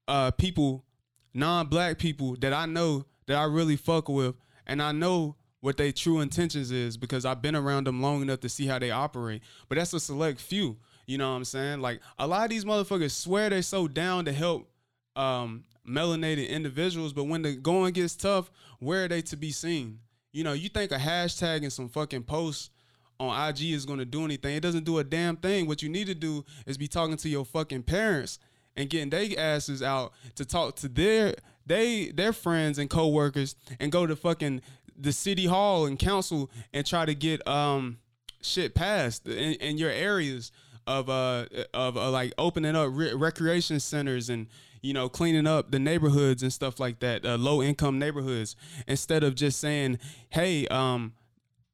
uh 0.07 0.29
people, 0.31 0.85
non-black 1.33 1.97
people 1.97 2.35
that 2.41 2.53
I 2.53 2.67
know 2.67 3.05
that 3.27 3.37
I 3.37 3.43
really 3.43 3.75
fuck 3.75 4.09
with 4.09 4.35
and 4.65 4.81
I 4.81 4.91
know 4.91 5.35
what 5.63 5.77
their 5.77 5.93
true 5.93 6.19
intentions 6.19 6.71
is 6.71 6.97
because 6.97 7.23
I've 7.23 7.41
been 7.41 7.55
around 7.55 7.87
them 7.87 8.01
long 8.01 8.21
enough 8.21 8.41
to 8.41 8.49
see 8.49 8.65
how 8.65 8.79
they 8.79 8.91
operate. 8.91 9.41
But 9.69 9.77
that's 9.77 9.93
a 9.93 9.99
select 9.99 10.41
few. 10.41 10.77
You 11.05 11.17
know 11.17 11.29
what 11.29 11.37
I'm 11.37 11.45
saying? 11.45 11.79
Like 11.79 12.01
a 12.19 12.27
lot 12.27 12.43
of 12.43 12.49
these 12.49 12.65
motherfuckers 12.65 13.11
swear 13.11 13.49
they're 13.49 13.61
so 13.61 13.87
down 13.87 14.25
to 14.25 14.33
help 14.33 14.69
um 15.15 15.63
melanated 15.87 16.49
individuals, 16.49 17.13
but 17.13 17.25
when 17.25 17.41
the 17.41 17.55
going 17.55 17.93
gets 17.93 18.15
tough, 18.15 18.51
where 18.79 19.05
are 19.05 19.07
they 19.07 19.21
to 19.21 19.37
be 19.37 19.51
seen? 19.51 19.99
You 20.31 20.43
know, 20.43 20.53
you 20.53 20.69
think 20.69 20.91
a 20.91 20.97
hashtag 20.97 21.63
and 21.63 21.71
some 21.71 21.89
fucking 21.89 22.23
posts 22.23 22.69
on 23.19 23.49
IG 23.49 23.71
is 23.71 23.85
gonna 23.85 24.05
do 24.05 24.25
anything. 24.25 24.55
It 24.55 24.63
doesn't 24.63 24.85
do 24.85 24.97
a 24.97 25.03
damn 25.03 25.37
thing. 25.37 25.67
What 25.67 25.81
you 25.81 25.89
need 25.89 26.07
to 26.07 26.15
do 26.15 26.43
is 26.65 26.77
be 26.77 26.87
talking 26.87 27.17
to 27.17 27.29
your 27.29 27.45
fucking 27.45 27.83
parents 27.83 28.39
and 28.75 28.89
getting 28.89 29.09
their 29.09 29.29
asses 29.37 29.81
out 29.83 30.13
to 30.35 30.45
talk 30.45 30.75
to 30.77 30.89
their 30.89 31.35
they 31.65 32.09
their 32.09 32.33
friends 32.33 32.77
and 32.77 32.89
coworkers 32.89 33.55
and 33.79 33.91
go 33.91 34.05
to 34.05 34.15
fucking 34.15 34.61
the 34.97 35.11
city 35.11 35.45
hall 35.45 35.85
and 35.85 35.97
council 35.99 36.49
and 36.73 36.85
try 36.85 37.05
to 37.05 37.15
get 37.15 37.45
um 37.47 37.97
shit 38.41 38.75
passed 38.75 39.27
in, 39.27 39.53
in 39.55 39.77
your 39.77 39.89
areas 39.89 40.51
of 40.85 41.09
uh 41.09 41.45
of 41.73 41.97
uh, 41.97 42.11
like 42.11 42.33
opening 42.37 42.75
up 42.75 42.89
re- 42.91 43.13
recreation 43.13 43.79
centers 43.79 44.29
and 44.29 44.47
you 44.81 44.93
know 44.93 45.07
cleaning 45.07 45.47
up 45.47 45.71
the 45.71 45.79
neighborhoods 45.79 46.43
and 46.43 46.51
stuff 46.51 46.79
like 46.79 46.99
that 46.99 47.25
uh, 47.25 47.37
low 47.37 47.61
income 47.61 47.97
neighborhoods. 47.97 48.55
Instead 48.87 49.23
of 49.23 49.35
just 49.35 49.59
saying 49.59 49.99
hey 50.29 50.67
um 50.67 51.13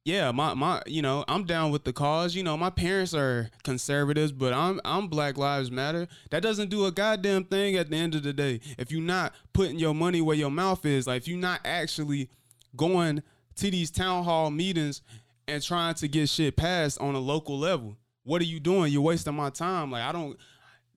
yeah, 0.04 0.30
my 0.30 0.54
my 0.54 0.82
you 0.86 1.02
know, 1.02 1.24
I'm 1.28 1.44
down 1.44 1.70
with 1.70 1.84
the 1.84 1.92
cause. 1.92 2.34
You 2.34 2.42
know, 2.42 2.56
my 2.56 2.70
parents 2.70 3.12
are 3.12 3.50
conservatives, 3.64 4.32
but 4.32 4.52
I'm 4.52 4.80
I'm 4.84 5.08
Black 5.08 5.36
Lives 5.36 5.70
Matter. 5.70 6.08
That 6.30 6.42
doesn't 6.42 6.70
do 6.70 6.86
a 6.86 6.92
goddamn 6.92 7.44
thing 7.44 7.76
at 7.76 7.90
the 7.90 7.96
end 7.96 8.14
of 8.14 8.22
the 8.22 8.32
day. 8.32 8.60
If 8.78 8.90
you're 8.90 9.02
not 9.02 9.34
putting 9.52 9.78
your 9.78 9.94
money 9.94 10.22
where 10.22 10.36
your 10.36 10.50
mouth 10.50 10.86
is, 10.86 11.06
like 11.06 11.22
if 11.22 11.28
you're 11.28 11.38
not 11.38 11.60
actually 11.64 12.30
going 12.76 13.22
to 13.56 13.70
these 13.70 13.90
town 13.90 14.24
hall 14.24 14.50
meetings 14.50 15.02
and 15.46 15.62
trying 15.62 15.94
to 15.94 16.08
get 16.08 16.28
shit 16.30 16.56
passed 16.56 16.98
on 17.00 17.14
a 17.14 17.20
local 17.20 17.58
level, 17.58 17.96
what 18.24 18.40
are 18.40 18.46
you 18.46 18.58
doing? 18.58 18.92
You're 18.92 19.02
wasting 19.02 19.34
my 19.34 19.50
time. 19.50 19.90
Like 19.90 20.04
I 20.04 20.12
don't 20.12 20.38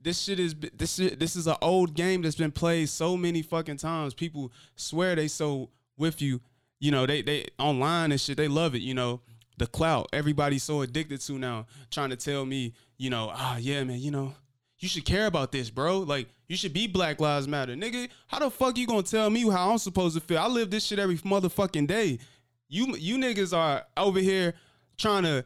this 0.01 0.22
shit 0.22 0.39
is 0.39 0.56
this 0.74 0.95
shit, 0.95 1.20
this 1.20 1.36
is 1.36 1.47
an 1.47 1.56
old 1.62 1.93
game 1.93 2.22
that's 2.22 2.36
been 2.36 2.51
played 2.51 2.88
so 2.88 3.18
many 3.18 3.41
fucking 3.41 3.78
times. 3.78 4.14
People 4.14 4.54
swear 4.78 5.16
they 5.16 5.28
so 5.28 5.72
with 5.97 6.22
you. 6.22 6.39
You 6.84 6.91
know, 6.91 7.05
they 7.05 7.21
they 7.21 7.45
online 7.57 8.11
and 8.11 8.19
shit, 8.19 8.36
they 8.36 8.49
love 8.49 8.75
it, 8.75 8.81
you 8.81 8.93
know. 8.93 9.21
The 9.57 9.67
clout 9.67 10.09
everybody's 10.11 10.63
so 10.63 10.81
addicted 10.81 11.21
to 11.21 11.39
now, 11.39 11.65
trying 11.89 12.09
to 12.09 12.17
tell 12.17 12.45
me, 12.45 12.73
you 12.97 13.09
know, 13.09 13.31
ah 13.34 13.55
yeah, 13.55 13.86
man, 13.86 13.99
you 13.99 14.11
know, 14.11 14.34
you 14.79 14.89
should 14.89 15.05
care 15.05 15.27
about 15.27 15.53
this, 15.53 15.69
bro. 15.69 15.99
Like, 15.99 16.27
you 16.49 16.57
should 16.57 16.73
be 16.73 16.88
Black 16.88 17.21
Lives 17.21 17.47
Matter. 17.47 17.75
Nigga, 17.75 18.09
how 18.27 18.39
the 18.39 18.49
fuck 18.49 18.77
you 18.77 18.86
gonna 18.86 19.01
tell 19.01 19.29
me 19.29 19.49
how 19.49 19.71
I'm 19.71 19.77
supposed 19.77 20.15
to 20.15 20.21
feel? 20.21 20.39
I 20.39 20.47
live 20.47 20.71
this 20.71 20.84
shit 20.84 20.99
every 20.99 21.15
motherfucking 21.19 21.88
day. 21.88 22.19
You 22.67 22.97
you 22.97 23.17
niggas 23.17 23.55
are 23.55 23.86
over 23.95 24.19
here 24.19 24.53
trying 24.97 25.23
to 25.23 25.45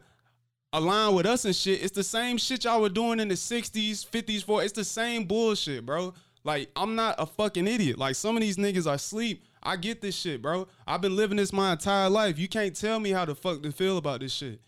align 0.72 1.14
with 1.14 1.26
us 1.26 1.44
and 1.44 1.54
shit. 1.54 1.84
It's 1.84 1.94
the 1.94 2.02
same 2.02 2.38
shit 2.38 2.64
y'all 2.64 2.80
were 2.80 2.88
doing 2.88 3.20
in 3.20 3.28
the 3.28 3.36
60s, 3.36 4.04
50s, 4.04 4.44
40s. 4.44 4.64
It's 4.64 4.72
the 4.72 4.84
same 4.84 5.22
bullshit, 5.24 5.86
bro. 5.86 6.14
Like, 6.42 6.68
I'm 6.74 6.96
not 6.96 7.14
a 7.16 7.26
fucking 7.26 7.68
idiot. 7.68 7.96
Like, 7.96 8.16
some 8.16 8.36
of 8.36 8.42
these 8.42 8.56
niggas 8.56 8.88
are 8.88 8.94
asleep. 8.94 9.44
I 9.62 9.76
get 9.76 10.00
this 10.00 10.14
shit, 10.14 10.42
bro. 10.42 10.68
I've 10.86 11.00
been 11.00 11.16
living 11.16 11.36
this 11.36 11.52
my 11.52 11.72
entire 11.72 12.08
life. 12.08 12.38
You 12.38 12.48
can't 12.48 12.74
tell 12.74 13.00
me 13.00 13.10
how 13.10 13.24
the 13.24 13.34
fuck 13.34 13.62
to 13.62 13.72
feel 13.72 13.98
about 13.98 14.20
this 14.20 14.32
shit. 14.32 14.60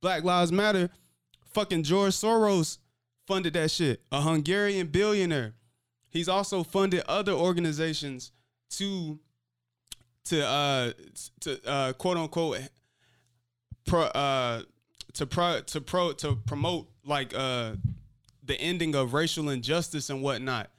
Black 0.00 0.24
Lives 0.24 0.52
Matter, 0.52 0.90
fucking 1.52 1.82
George 1.82 2.12
Soros 2.12 2.78
funded 3.26 3.54
that 3.54 3.70
shit. 3.70 4.02
A 4.12 4.20
Hungarian 4.20 4.86
billionaire. 4.86 5.54
He's 6.10 6.28
also 6.28 6.62
funded 6.62 7.02
other 7.08 7.32
organizations 7.32 8.32
to 8.70 9.18
to 10.26 10.46
uh 10.46 10.92
to 11.40 11.68
uh 11.68 11.92
quote 11.94 12.16
unquote 12.16 12.58
pro 13.86 14.02
uh 14.02 14.62
to 15.14 15.26
pro 15.26 15.60
to 15.60 15.80
pro 15.80 16.12
to 16.12 16.36
promote 16.36 16.88
like 17.04 17.34
uh 17.34 17.72
the 18.48 18.58
ending 18.60 18.94
of 18.94 19.12
racial 19.12 19.50
injustice 19.50 20.10
and 20.10 20.22
whatnot. 20.22 20.70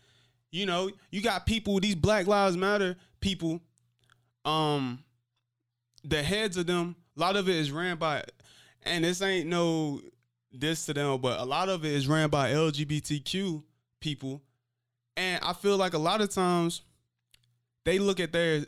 You 0.51 0.65
know, 0.65 0.89
you 1.11 1.21
got 1.21 1.45
people, 1.45 1.79
these 1.79 1.95
Black 1.95 2.25
Lives 2.25 2.57
Matter 2.57 2.95
people, 3.19 3.61
um, 4.45 5.03
the 6.03 6.23
heads 6.23 6.57
of 6.57 6.67
them, 6.67 6.95
a 7.17 7.19
lot 7.19 7.35
of 7.35 7.49
it 7.49 7.55
is 7.55 7.71
ran 7.71 7.97
by 7.97 8.23
and 8.83 9.03
this 9.03 9.21
ain't 9.21 9.47
no 9.47 10.01
this 10.51 10.85
to 10.85 10.93
them, 10.93 11.21
but 11.21 11.39
a 11.39 11.45
lot 11.45 11.69
of 11.69 11.85
it 11.85 11.91
is 11.91 12.07
ran 12.07 12.29
by 12.29 12.51
LGBTQ 12.51 13.61
people. 13.99 14.41
And 15.15 15.43
I 15.43 15.53
feel 15.53 15.77
like 15.77 15.93
a 15.93 15.99
lot 15.99 16.21
of 16.21 16.29
times 16.29 16.81
they 17.85 17.99
look 17.99 18.19
at 18.19 18.31
their 18.31 18.65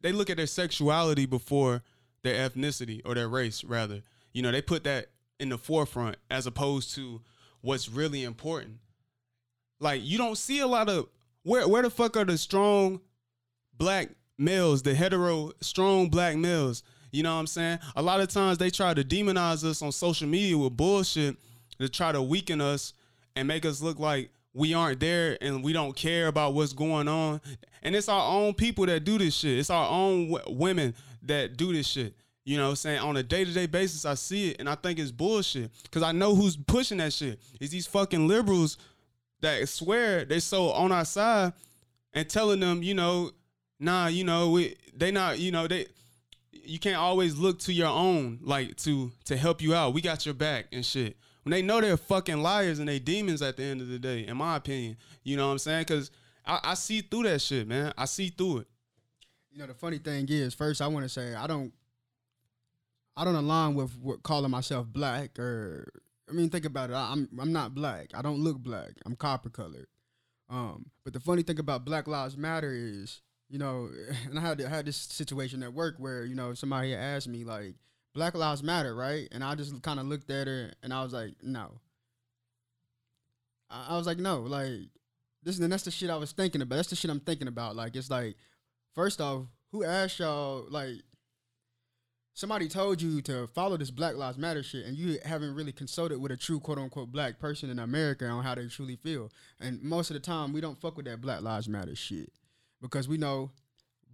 they 0.00 0.12
look 0.12 0.30
at 0.30 0.36
their 0.36 0.46
sexuality 0.46 1.26
before 1.26 1.82
their 2.22 2.48
ethnicity 2.48 3.02
or 3.04 3.14
their 3.14 3.28
race 3.28 3.64
rather. 3.64 4.02
You 4.32 4.42
know, 4.42 4.52
they 4.52 4.62
put 4.62 4.84
that 4.84 5.06
in 5.38 5.48
the 5.48 5.58
forefront 5.58 6.16
as 6.30 6.46
opposed 6.46 6.94
to 6.94 7.20
what's 7.60 7.88
really 7.88 8.24
important. 8.24 8.78
Like 9.80 10.02
you 10.04 10.16
don't 10.16 10.38
see 10.38 10.60
a 10.60 10.66
lot 10.66 10.88
of 10.88 11.08
where 11.42 11.66
where 11.66 11.82
the 11.82 11.90
fuck 11.90 12.16
are 12.16 12.24
the 12.24 12.38
strong 12.38 13.00
black 13.80 14.10
males, 14.38 14.82
the 14.82 14.94
hetero 14.94 15.50
strong 15.60 16.08
black 16.08 16.36
males? 16.36 16.84
You 17.10 17.24
know 17.24 17.34
what 17.34 17.40
I'm 17.40 17.46
saying? 17.48 17.80
A 17.96 18.02
lot 18.02 18.20
of 18.20 18.28
times 18.28 18.58
they 18.58 18.70
try 18.70 18.94
to 18.94 19.02
demonize 19.02 19.64
us 19.64 19.82
on 19.82 19.90
social 19.90 20.28
media 20.28 20.56
with 20.56 20.76
bullshit 20.76 21.36
to 21.80 21.88
try 21.88 22.12
to 22.12 22.22
weaken 22.22 22.60
us 22.60 22.92
and 23.34 23.48
make 23.48 23.64
us 23.64 23.80
look 23.80 23.98
like 23.98 24.30
we 24.52 24.74
aren't 24.74 25.00
there 25.00 25.36
and 25.40 25.64
we 25.64 25.72
don't 25.72 25.96
care 25.96 26.28
about 26.28 26.54
what's 26.54 26.72
going 26.72 27.08
on. 27.08 27.40
And 27.82 27.96
it's 27.96 28.08
our 28.08 28.32
own 28.32 28.54
people 28.54 28.86
that 28.86 29.04
do 29.04 29.18
this 29.18 29.34
shit. 29.34 29.58
It's 29.58 29.70
our 29.70 29.88
own 29.88 30.30
w- 30.30 30.56
women 30.56 30.94
that 31.22 31.56
do 31.56 31.72
this 31.72 31.86
shit. 31.86 32.14
You 32.44 32.58
know 32.58 32.64
what 32.64 32.70
I'm 32.70 32.76
saying? 32.76 32.98
On 33.00 33.16
a 33.16 33.22
day 33.22 33.44
to 33.44 33.52
day 33.52 33.66
basis, 33.66 34.04
I 34.04 34.14
see 34.14 34.50
it 34.50 34.56
and 34.60 34.68
I 34.68 34.74
think 34.74 34.98
it's 34.98 35.10
bullshit. 35.10 35.70
Cause 35.90 36.02
I 36.02 36.12
know 36.12 36.34
who's 36.34 36.56
pushing 36.56 36.98
that 36.98 37.12
shit. 37.12 37.40
It's 37.60 37.72
these 37.72 37.86
fucking 37.86 38.28
liberals 38.28 38.76
that 39.40 39.66
swear 39.68 40.24
they're 40.24 40.40
so 40.40 40.70
on 40.70 40.92
our 40.92 41.04
side 41.04 41.54
and 42.12 42.28
telling 42.28 42.60
them, 42.60 42.82
you 42.82 42.94
know, 42.94 43.30
nah, 43.80 44.06
you 44.06 44.22
know, 44.22 44.50
we 44.50 44.76
they 44.94 45.10
not, 45.10 45.38
you 45.38 45.50
know, 45.50 45.66
they 45.66 45.86
you 46.52 46.78
can't 46.78 46.96
always 46.96 47.36
look 47.36 47.58
to 47.60 47.72
your 47.72 47.88
own 47.88 48.38
like 48.42 48.76
to 48.76 49.10
to 49.24 49.36
help 49.36 49.60
you 49.60 49.74
out. 49.74 49.94
We 49.94 50.00
got 50.00 50.24
your 50.24 50.34
back 50.34 50.66
and 50.70 50.84
shit. 50.84 51.16
When 51.42 51.52
they 51.52 51.62
know 51.62 51.80
they're 51.80 51.96
fucking 51.96 52.42
liars 52.42 52.78
and 52.78 52.88
they 52.88 52.98
demons 52.98 53.40
at 53.40 53.56
the 53.56 53.64
end 53.64 53.80
of 53.80 53.88
the 53.88 53.98
day, 53.98 54.26
in 54.26 54.36
my 54.36 54.56
opinion. 54.56 54.98
You 55.24 55.36
know 55.38 55.46
what 55.46 55.52
I'm 55.52 55.58
saying? 55.58 55.86
Cause 55.86 56.10
I, 56.46 56.60
I 56.62 56.74
see 56.74 57.00
through 57.00 57.24
that 57.24 57.40
shit, 57.40 57.66
man. 57.66 57.92
I 57.96 58.04
see 58.04 58.28
through 58.28 58.58
it. 58.58 58.66
You 59.50 59.58
know, 59.58 59.66
the 59.66 59.74
funny 59.74 59.98
thing 59.98 60.26
is, 60.28 60.54
first 60.54 60.82
I 60.82 60.86
want 60.86 61.04
to 61.04 61.08
say 61.08 61.34
I 61.34 61.46
don't 61.46 61.72
I 63.16 63.24
don't 63.24 63.34
align 63.34 63.74
with 63.74 63.98
what 63.98 64.22
calling 64.22 64.50
myself 64.50 64.86
black 64.86 65.38
or 65.38 65.88
I 66.28 66.32
mean 66.32 66.50
think 66.50 66.66
about 66.66 66.90
it. 66.90 66.94
I, 66.94 67.12
I'm 67.12 67.28
I'm 67.40 67.52
not 67.52 67.74
black. 67.74 68.10
I 68.14 68.22
don't 68.22 68.40
look 68.40 68.58
black. 68.58 68.90
I'm 69.06 69.16
copper 69.16 69.48
colored. 69.48 69.86
Um, 70.50 70.86
but 71.04 71.12
the 71.12 71.20
funny 71.20 71.42
thing 71.42 71.60
about 71.60 71.84
Black 71.84 72.08
Lives 72.08 72.36
Matter 72.36 72.72
is, 72.72 73.20
you 73.50 73.58
know, 73.58 73.90
and 74.30 74.38
I 74.38 74.42
had 74.42 74.62
I 74.62 74.68
had 74.68 74.86
this 74.86 74.96
situation 74.96 75.62
at 75.62 75.74
work 75.74 75.96
where 75.98 76.24
you 76.24 76.34
know 76.34 76.54
somebody 76.54 76.94
asked 76.94 77.28
me 77.28 77.44
like, 77.44 77.74
Black 78.14 78.34
Lives 78.34 78.62
Matter, 78.62 78.94
right? 78.94 79.28
And 79.32 79.44
I 79.44 79.54
just 79.54 79.82
kind 79.82 80.00
of 80.00 80.06
looked 80.06 80.30
at 80.30 80.46
her 80.46 80.72
and 80.82 80.92
I 80.92 81.02
was 81.02 81.12
like, 81.12 81.34
no. 81.42 81.80
I, 83.70 83.88
I 83.90 83.96
was 83.96 84.06
like, 84.06 84.18
no, 84.18 84.40
like 84.40 84.88
this 85.42 85.58
and 85.58 85.72
that's 85.72 85.84
the 85.84 85.90
shit 85.90 86.10
I 86.10 86.16
was 86.16 86.32
thinking 86.32 86.62
about. 86.62 86.76
That's 86.76 86.90
the 86.90 86.96
shit 86.96 87.10
I'm 87.10 87.20
thinking 87.20 87.48
about. 87.48 87.76
Like 87.76 87.96
it's 87.96 88.10
like, 88.10 88.36
first 88.94 89.20
off, 89.20 89.46
who 89.72 89.84
asked 89.84 90.18
y'all 90.18 90.66
like 90.68 91.02
somebody 92.34 92.68
told 92.68 93.00
you 93.00 93.22
to 93.22 93.46
follow 93.48 93.76
this 93.76 93.90
Black 93.90 94.16
Lives 94.16 94.38
Matter 94.38 94.62
shit, 94.62 94.86
and 94.86 94.96
you 94.96 95.18
haven't 95.24 95.54
really 95.54 95.72
consulted 95.72 96.20
with 96.20 96.32
a 96.32 96.36
true 96.36 96.58
quote 96.58 96.78
unquote 96.78 97.12
black 97.12 97.38
person 97.38 97.70
in 97.70 97.78
America 97.78 98.26
on 98.26 98.42
how 98.42 98.54
they 98.56 98.66
truly 98.66 98.96
feel. 98.96 99.30
And 99.60 99.82
most 99.82 100.10
of 100.10 100.14
the 100.14 100.20
time, 100.20 100.52
we 100.52 100.60
don't 100.60 100.80
fuck 100.80 100.96
with 100.96 101.06
that 101.06 101.20
Black 101.20 101.42
Lives 101.42 101.68
Matter 101.68 101.94
shit 101.94 102.32
because 102.80 103.08
we 103.08 103.16
know 103.16 103.50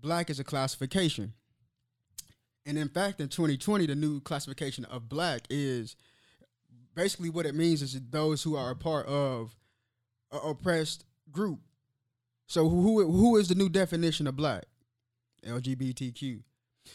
black 0.01 0.31
is 0.31 0.41
a 0.41 0.45
classification. 0.45 1.33
And 2.65 2.77
in 2.77 2.89
fact, 2.89 3.21
in 3.21 3.29
2020, 3.29 3.87
the 3.87 3.95
new 3.95 4.21
classification 4.21 4.85
of 4.87 5.09
black 5.09 5.43
is 5.49 5.97
basically 6.95 7.31
what 7.31 7.47
it 7.47 7.55
means 7.55 7.83
is 7.83 8.01
those 8.11 8.43
who 8.43 8.57
are 8.57 8.71
a 8.71 8.77
part 8.77 9.07
of 9.07 9.55
a 10.33 10.39
oppressed 10.39 11.05
group. 11.31 11.61
So 12.47 12.69
who 12.69 13.05
who 13.11 13.37
is 13.37 13.49
the 13.49 13.55
new 13.55 13.69
definition 13.69 14.27
of 14.27 14.37
black? 14.37 14.65
LGBTQ. 15.45 16.43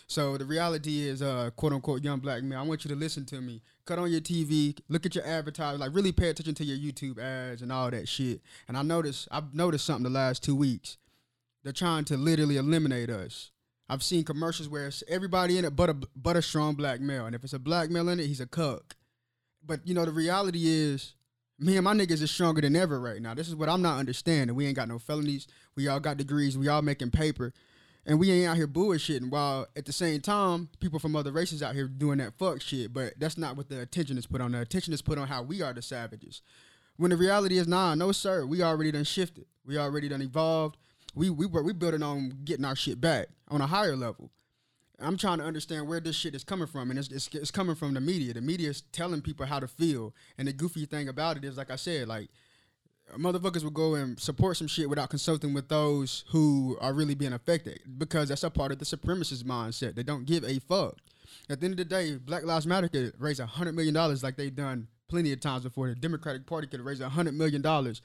So 0.07 0.37
the 0.37 0.45
reality 0.45 1.01
is, 1.01 1.21
uh, 1.21 1.49
quote 1.55 1.73
unquote, 1.73 2.03
young 2.03 2.19
black 2.19 2.43
man. 2.43 2.57
I 2.57 2.61
want 2.63 2.85
you 2.85 2.89
to 2.89 2.95
listen 2.95 3.25
to 3.27 3.41
me. 3.41 3.61
Cut 3.85 3.99
on 3.99 4.11
your 4.11 4.21
TV, 4.21 4.77
look 4.87 5.05
at 5.05 5.15
your 5.15 5.25
advertising, 5.25 5.79
like 5.79 5.93
really 5.93 6.11
pay 6.11 6.29
attention 6.29 6.55
to 6.55 6.63
your 6.63 6.77
YouTube 6.77 7.19
ads 7.19 7.61
and 7.61 7.71
all 7.71 7.91
that 7.91 8.07
shit. 8.07 8.41
And 8.67 8.77
I 8.77 8.83
noticed, 8.83 9.27
I've 9.31 9.53
noticed 9.53 9.85
something 9.85 10.03
the 10.03 10.09
last 10.09 10.43
two 10.43 10.55
weeks. 10.55 10.97
They're 11.63 11.73
trying 11.73 12.05
to 12.05 12.17
literally 12.17 12.57
eliminate 12.57 13.09
us. 13.09 13.51
I've 13.89 14.03
seen 14.03 14.23
commercials 14.23 14.69
where 14.69 14.87
it's 14.87 15.03
everybody 15.07 15.57
in 15.57 15.65
it 15.65 15.75
but 15.75 15.89
a 15.89 15.93
but 16.15 16.37
a 16.37 16.41
strong 16.41 16.75
black 16.75 17.01
male, 17.01 17.25
and 17.25 17.35
if 17.35 17.43
it's 17.43 17.53
a 17.53 17.59
black 17.59 17.89
male 17.89 18.09
in 18.09 18.19
it, 18.19 18.27
he's 18.27 18.41
a 18.41 18.47
cuck. 18.47 18.95
But 19.65 19.85
you 19.85 19.93
know 19.93 20.05
the 20.05 20.11
reality 20.11 20.61
is, 20.65 21.15
me 21.59 21.75
and 21.77 21.83
my 21.83 21.93
niggas 21.93 22.21
is 22.21 22.31
stronger 22.31 22.61
than 22.61 22.75
ever 22.75 22.99
right 22.99 23.21
now. 23.21 23.33
This 23.33 23.47
is 23.47 23.55
what 23.55 23.69
I'm 23.69 23.81
not 23.81 23.99
understanding. 23.99 24.55
We 24.55 24.65
ain't 24.65 24.75
got 24.75 24.87
no 24.87 24.97
felonies. 24.97 25.47
We 25.75 25.87
all 25.87 25.99
got 25.99 26.17
degrees. 26.17 26.57
We 26.57 26.67
all 26.67 26.81
making 26.81 27.11
paper 27.11 27.53
and 28.05 28.19
we 28.19 28.31
ain't 28.31 28.49
out 28.49 28.57
here 28.57 28.67
bullshitting 28.67 29.29
while 29.29 29.67
at 29.75 29.85
the 29.85 29.93
same 29.93 30.21
time 30.21 30.69
people 30.79 30.99
from 30.99 31.15
other 31.15 31.31
races 31.31 31.61
out 31.61 31.75
here 31.75 31.87
doing 31.87 32.17
that 32.17 32.37
fuck 32.37 32.61
shit 32.61 32.93
but 32.93 33.13
that's 33.19 33.37
not 33.37 33.55
what 33.55 33.69
the 33.69 33.79
attention 33.79 34.17
is 34.17 34.25
put 34.25 34.41
on 34.41 34.51
the 34.51 34.61
attention 34.61 34.93
is 34.93 35.01
put 35.01 35.17
on 35.17 35.27
how 35.27 35.41
we 35.41 35.61
are 35.61 35.73
the 35.73 35.81
savages 35.81 36.41
when 36.97 37.11
the 37.11 37.17
reality 37.17 37.57
is 37.57 37.67
nah 37.67 37.95
no 37.95 38.11
sir 38.11 38.45
we 38.45 38.61
already 38.61 38.91
done 38.91 39.03
shifted 39.03 39.45
we 39.65 39.77
already 39.77 40.09
done 40.09 40.21
evolved 40.21 40.77
we 41.13 41.29
we 41.29 41.45
we 41.45 41.73
building 41.73 42.03
on 42.03 42.39
getting 42.43 42.65
our 42.65 42.75
shit 42.75 42.99
back 42.99 43.27
on 43.49 43.61
a 43.61 43.67
higher 43.67 43.95
level 43.95 44.31
I'm 45.03 45.17
trying 45.17 45.39
to 45.39 45.43
understand 45.43 45.87
where 45.87 45.99
this 45.99 46.15
shit 46.15 46.35
is 46.35 46.43
coming 46.43 46.67
from, 46.67 46.89
and 46.89 46.99
it's, 46.99 47.09
it's, 47.09 47.27
it's 47.33 47.51
coming 47.51 47.75
from 47.75 47.93
the 47.93 48.01
media. 48.01 48.33
The 48.33 48.41
media 48.41 48.69
is 48.69 48.81
telling 48.91 49.21
people 49.21 49.45
how 49.45 49.59
to 49.59 49.67
feel, 49.67 50.13
and 50.37 50.47
the 50.47 50.53
goofy 50.53 50.85
thing 50.85 51.09
about 51.09 51.37
it 51.37 51.43
is, 51.43 51.57
like 51.57 51.71
I 51.71 51.75
said, 51.75 52.07
like 52.07 52.29
motherfuckers 53.17 53.63
will 53.63 53.71
go 53.71 53.95
and 53.95 54.19
support 54.19 54.57
some 54.57 54.67
shit 54.67 54.89
without 54.89 55.09
consulting 55.09 55.53
with 55.53 55.67
those 55.67 56.23
who 56.29 56.77
are 56.79 56.93
really 56.93 57.15
being 57.15 57.33
affected 57.33 57.81
because 57.97 58.29
that's 58.29 58.43
a 58.43 58.49
part 58.49 58.71
of 58.71 58.79
the 58.79 58.85
supremacist 58.85 59.43
mindset. 59.43 59.95
They 59.95 60.03
don't 60.03 60.25
give 60.25 60.43
a 60.43 60.59
fuck. 60.59 60.97
At 61.49 61.59
the 61.59 61.65
end 61.65 61.73
of 61.73 61.77
the 61.77 61.85
day, 61.85 62.15
Black 62.15 62.43
Lives 62.43 62.67
Matter 62.67 62.87
could 62.87 63.13
raise 63.19 63.39
a 63.39 63.45
hundred 63.45 63.75
million 63.75 63.93
dollars 63.93 64.23
like 64.23 64.37
they've 64.37 64.55
done 64.55 64.87
plenty 65.07 65.33
of 65.33 65.41
times 65.41 65.63
before. 65.63 65.89
The 65.89 65.95
Democratic 65.95 66.45
Party 66.45 66.67
could 66.67 66.81
raise 66.81 67.01
a 67.01 67.09
hundred 67.09 67.33
million 67.33 67.61
dollars. 67.61 68.01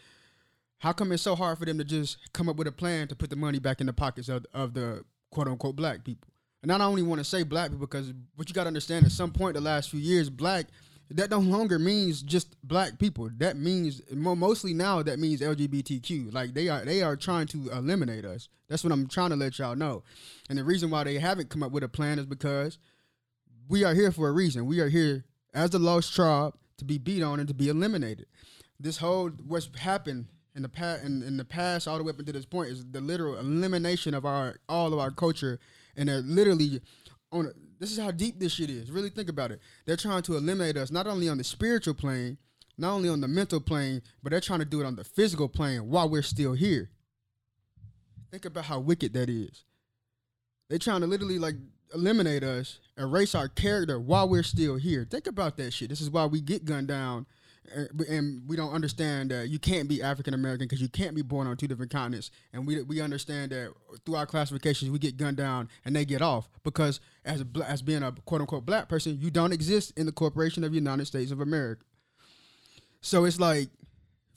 How 0.78 0.92
come 0.92 1.12
it's 1.12 1.22
so 1.22 1.34
hard 1.34 1.58
for 1.58 1.64
them 1.64 1.78
to 1.78 1.84
just 1.84 2.18
come 2.32 2.48
up 2.48 2.56
with 2.56 2.66
a 2.66 2.72
plan 2.72 3.08
to 3.08 3.16
put 3.16 3.30
the 3.30 3.36
money 3.36 3.58
back 3.58 3.80
in 3.80 3.86
the 3.86 3.92
pockets 3.92 4.28
of, 4.28 4.44
of 4.52 4.74
the 4.74 5.04
quote 5.30 5.48
unquote 5.48 5.76
black 5.76 6.04
people? 6.04 6.28
And 6.62 6.72
I 6.72 6.78
don't 6.78 6.88
only 6.88 7.02
want 7.02 7.20
to 7.20 7.24
say 7.24 7.42
black 7.42 7.70
people 7.70 7.86
because 7.86 8.12
what 8.34 8.48
you 8.48 8.54
got 8.54 8.64
to 8.64 8.68
understand 8.68 9.06
at 9.06 9.12
some 9.12 9.30
point 9.30 9.54
the 9.54 9.60
last 9.60 9.90
few 9.90 10.00
years, 10.00 10.28
black 10.28 10.66
that 11.10 11.30
no 11.30 11.38
longer 11.38 11.78
means 11.78 12.22
just 12.22 12.56
black 12.66 12.98
people. 12.98 13.30
That 13.36 13.56
means 13.56 14.02
mostly 14.10 14.74
now 14.74 15.02
that 15.02 15.18
means 15.18 15.40
LGBTQ. 15.40 16.32
Like 16.32 16.54
they 16.54 16.68
are 16.68 16.84
they 16.84 17.02
are 17.02 17.16
trying 17.16 17.46
to 17.48 17.70
eliminate 17.70 18.24
us. 18.24 18.48
That's 18.68 18.82
what 18.82 18.92
I'm 18.92 19.06
trying 19.06 19.30
to 19.30 19.36
let 19.36 19.58
y'all 19.58 19.76
know. 19.76 20.02
And 20.48 20.58
the 20.58 20.64
reason 20.64 20.90
why 20.90 21.04
they 21.04 21.18
haven't 21.18 21.48
come 21.48 21.62
up 21.62 21.70
with 21.70 21.84
a 21.84 21.88
plan 21.88 22.18
is 22.18 22.26
because 22.26 22.78
we 23.68 23.84
are 23.84 23.94
here 23.94 24.10
for 24.10 24.28
a 24.28 24.32
reason. 24.32 24.66
We 24.66 24.80
are 24.80 24.88
here 24.88 25.24
as 25.54 25.70
the 25.70 25.78
lost 25.78 26.14
tribe 26.14 26.54
to 26.78 26.84
be 26.84 26.98
beat 26.98 27.22
on 27.22 27.38
and 27.38 27.48
to 27.48 27.54
be 27.54 27.68
eliminated. 27.68 28.26
This 28.80 28.98
whole 28.98 29.30
what's 29.46 29.70
happened 29.78 30.26
in 30.56 30.62
the 30.62 30.68
past 30.68 31.04
in, 31.04 31.22
in 31.22 31.36
the 31.36 31.44
past 31.44 31.86
all 31.86 31.98
the 31.98 32.02
way 32.02 32.10
up 32.10 32.16
to 32.16 32.32
this 32.32 32.46
point 32.46 32.70
is 32.70 32.84
the 32.90 33.00
literal 33.00 33.38
elimination 33.38 34.14
of 34.14 34.24
our 34.24 34.56
all 34.68 34.92
of 34.92 34.98
our 34.98 35.10
culture 35.10 35.60
and 35.96 36.08
they're 36.08 36.22
literally 36.22 36.80
on. 37.30 37.46
A, 37.46 37.50
this 37.78 37.92
is 37.92 37.98
how 37.98 38.10
deep 38.10 38.40
this 38.40 38.52
shit 38.52 38.70
is. 38.70 38.90
Really 38.90 39.10
think 39.10 39.28
about 39.28 39.50
it. 39.50 39.60
They're 39.84 39.98
trying 39.98 40.22
to 40.22 40.36
eliminate 40.36 40.78
us 40.78 40.90
not 40.90 41.06
only 41.06 41.28
on 41.28 41.36
the 41.36 41.44
spiritual 41.44 41.92
plane, 41.92 42.38
not 42.78 42.94
only 42.94 43.10
on 43.10 43.20
the 43.20 43.28
mental 43.28 43.60
plane, 43.60 44.00
but 44.22 44.30
they're 44.30 44.40
trying 44.40 44.60
to 44.60 44.64
do 44.64 44.80
it 44.80 44.86
on 44.86 44.96
the 44.96 45.04
physical 45.04 45.48
plane 45.48 45.90
while 45.90 46.08
we're 46.08 46.22
still 46.22 46.54
here. 46.54 46.88
Think 48.30 48.46
about 48.46 48.64
how 48.64 48.80
wicked 48.80 49.12
that 49.12 49.28
is. 49.28 49.64
They're 50.70 50.78
trying 50.78 51.02
to 51.02 51.06
literally 51.06 51.38
like 51.38 51.56
eliminate 51.94 52.42
us, 52.42 52.80
erase 52.96 53.34
our 53.34 53.48
character 53.48 54.00
while 54.00 54.28
we're 54.28 54.42
still 54.42 54.76
here. 54.76 55.06
Think 55.08 55.26
about 55.26 55.58
that 55.58 55.72
shit. 55.72 55.90
This 55.90 56.00
is 56.00 56.10
why 56.10 56.24
we 56.24 56.40
get 56.40 56.64
gunned 56.64 56.88
down 56.88 57.26
Er, 57.74 57.88
and 58.08 58.42
we 58.46 58.56
don't 58.56 58.72
understand 58.72 59.30
that 59.30 59.48
you 59.48 59.58
can't 59.58 59.88
be 59.88 60.02
African 60.02 60.34
American 60.34 60.66
because 60.66 60.80
you 60.80 60.88
can't 60.88 61.14
be 61.14 61.22
born 61.22 61.46
on 61.46 61.56
two 61.56 61.66
different 61.66 61.90
continents. 61.90 62.30
And 62.52 62.66
we 62.66 62.82
we 62.82 63.00
understand 63.00 63.52
that 63.52 63.72
through 64.04 64.16
our 64.16 64.26
classifications, 64.26 64.90
we 64.90 64.98
get 64.98 65.16
gunned 65.16 65.36
down 65.36 65.68
and 65.84 65.94
they 65.94 66.04
get 66.04 66.22
off 66.22 66.48
because 66.62 67.00
as 67.24 67.42
a, 67.42 67.46
as 67.66 67.82
being 67.82 68.02
a 68.02 68.12
quote 68.24 68.40
unquote 68.40 68.66
black 68.66 68.88
person, 68.88 69.18
you 69.20 69.30
don't 69.30 69.52
exist 69.52 69.92
in 69.96 70.06
the 70.06 70.12
corporation 70.12 70.64
of 70.64 70.70
the 70.70 70.76
United 70.76 71.06
States 71.06 71.30
of 71.30 71.40
America. 71.40 71.82
So 73.00 73.24
it's 73.24 73.38
like, 73.38 73.68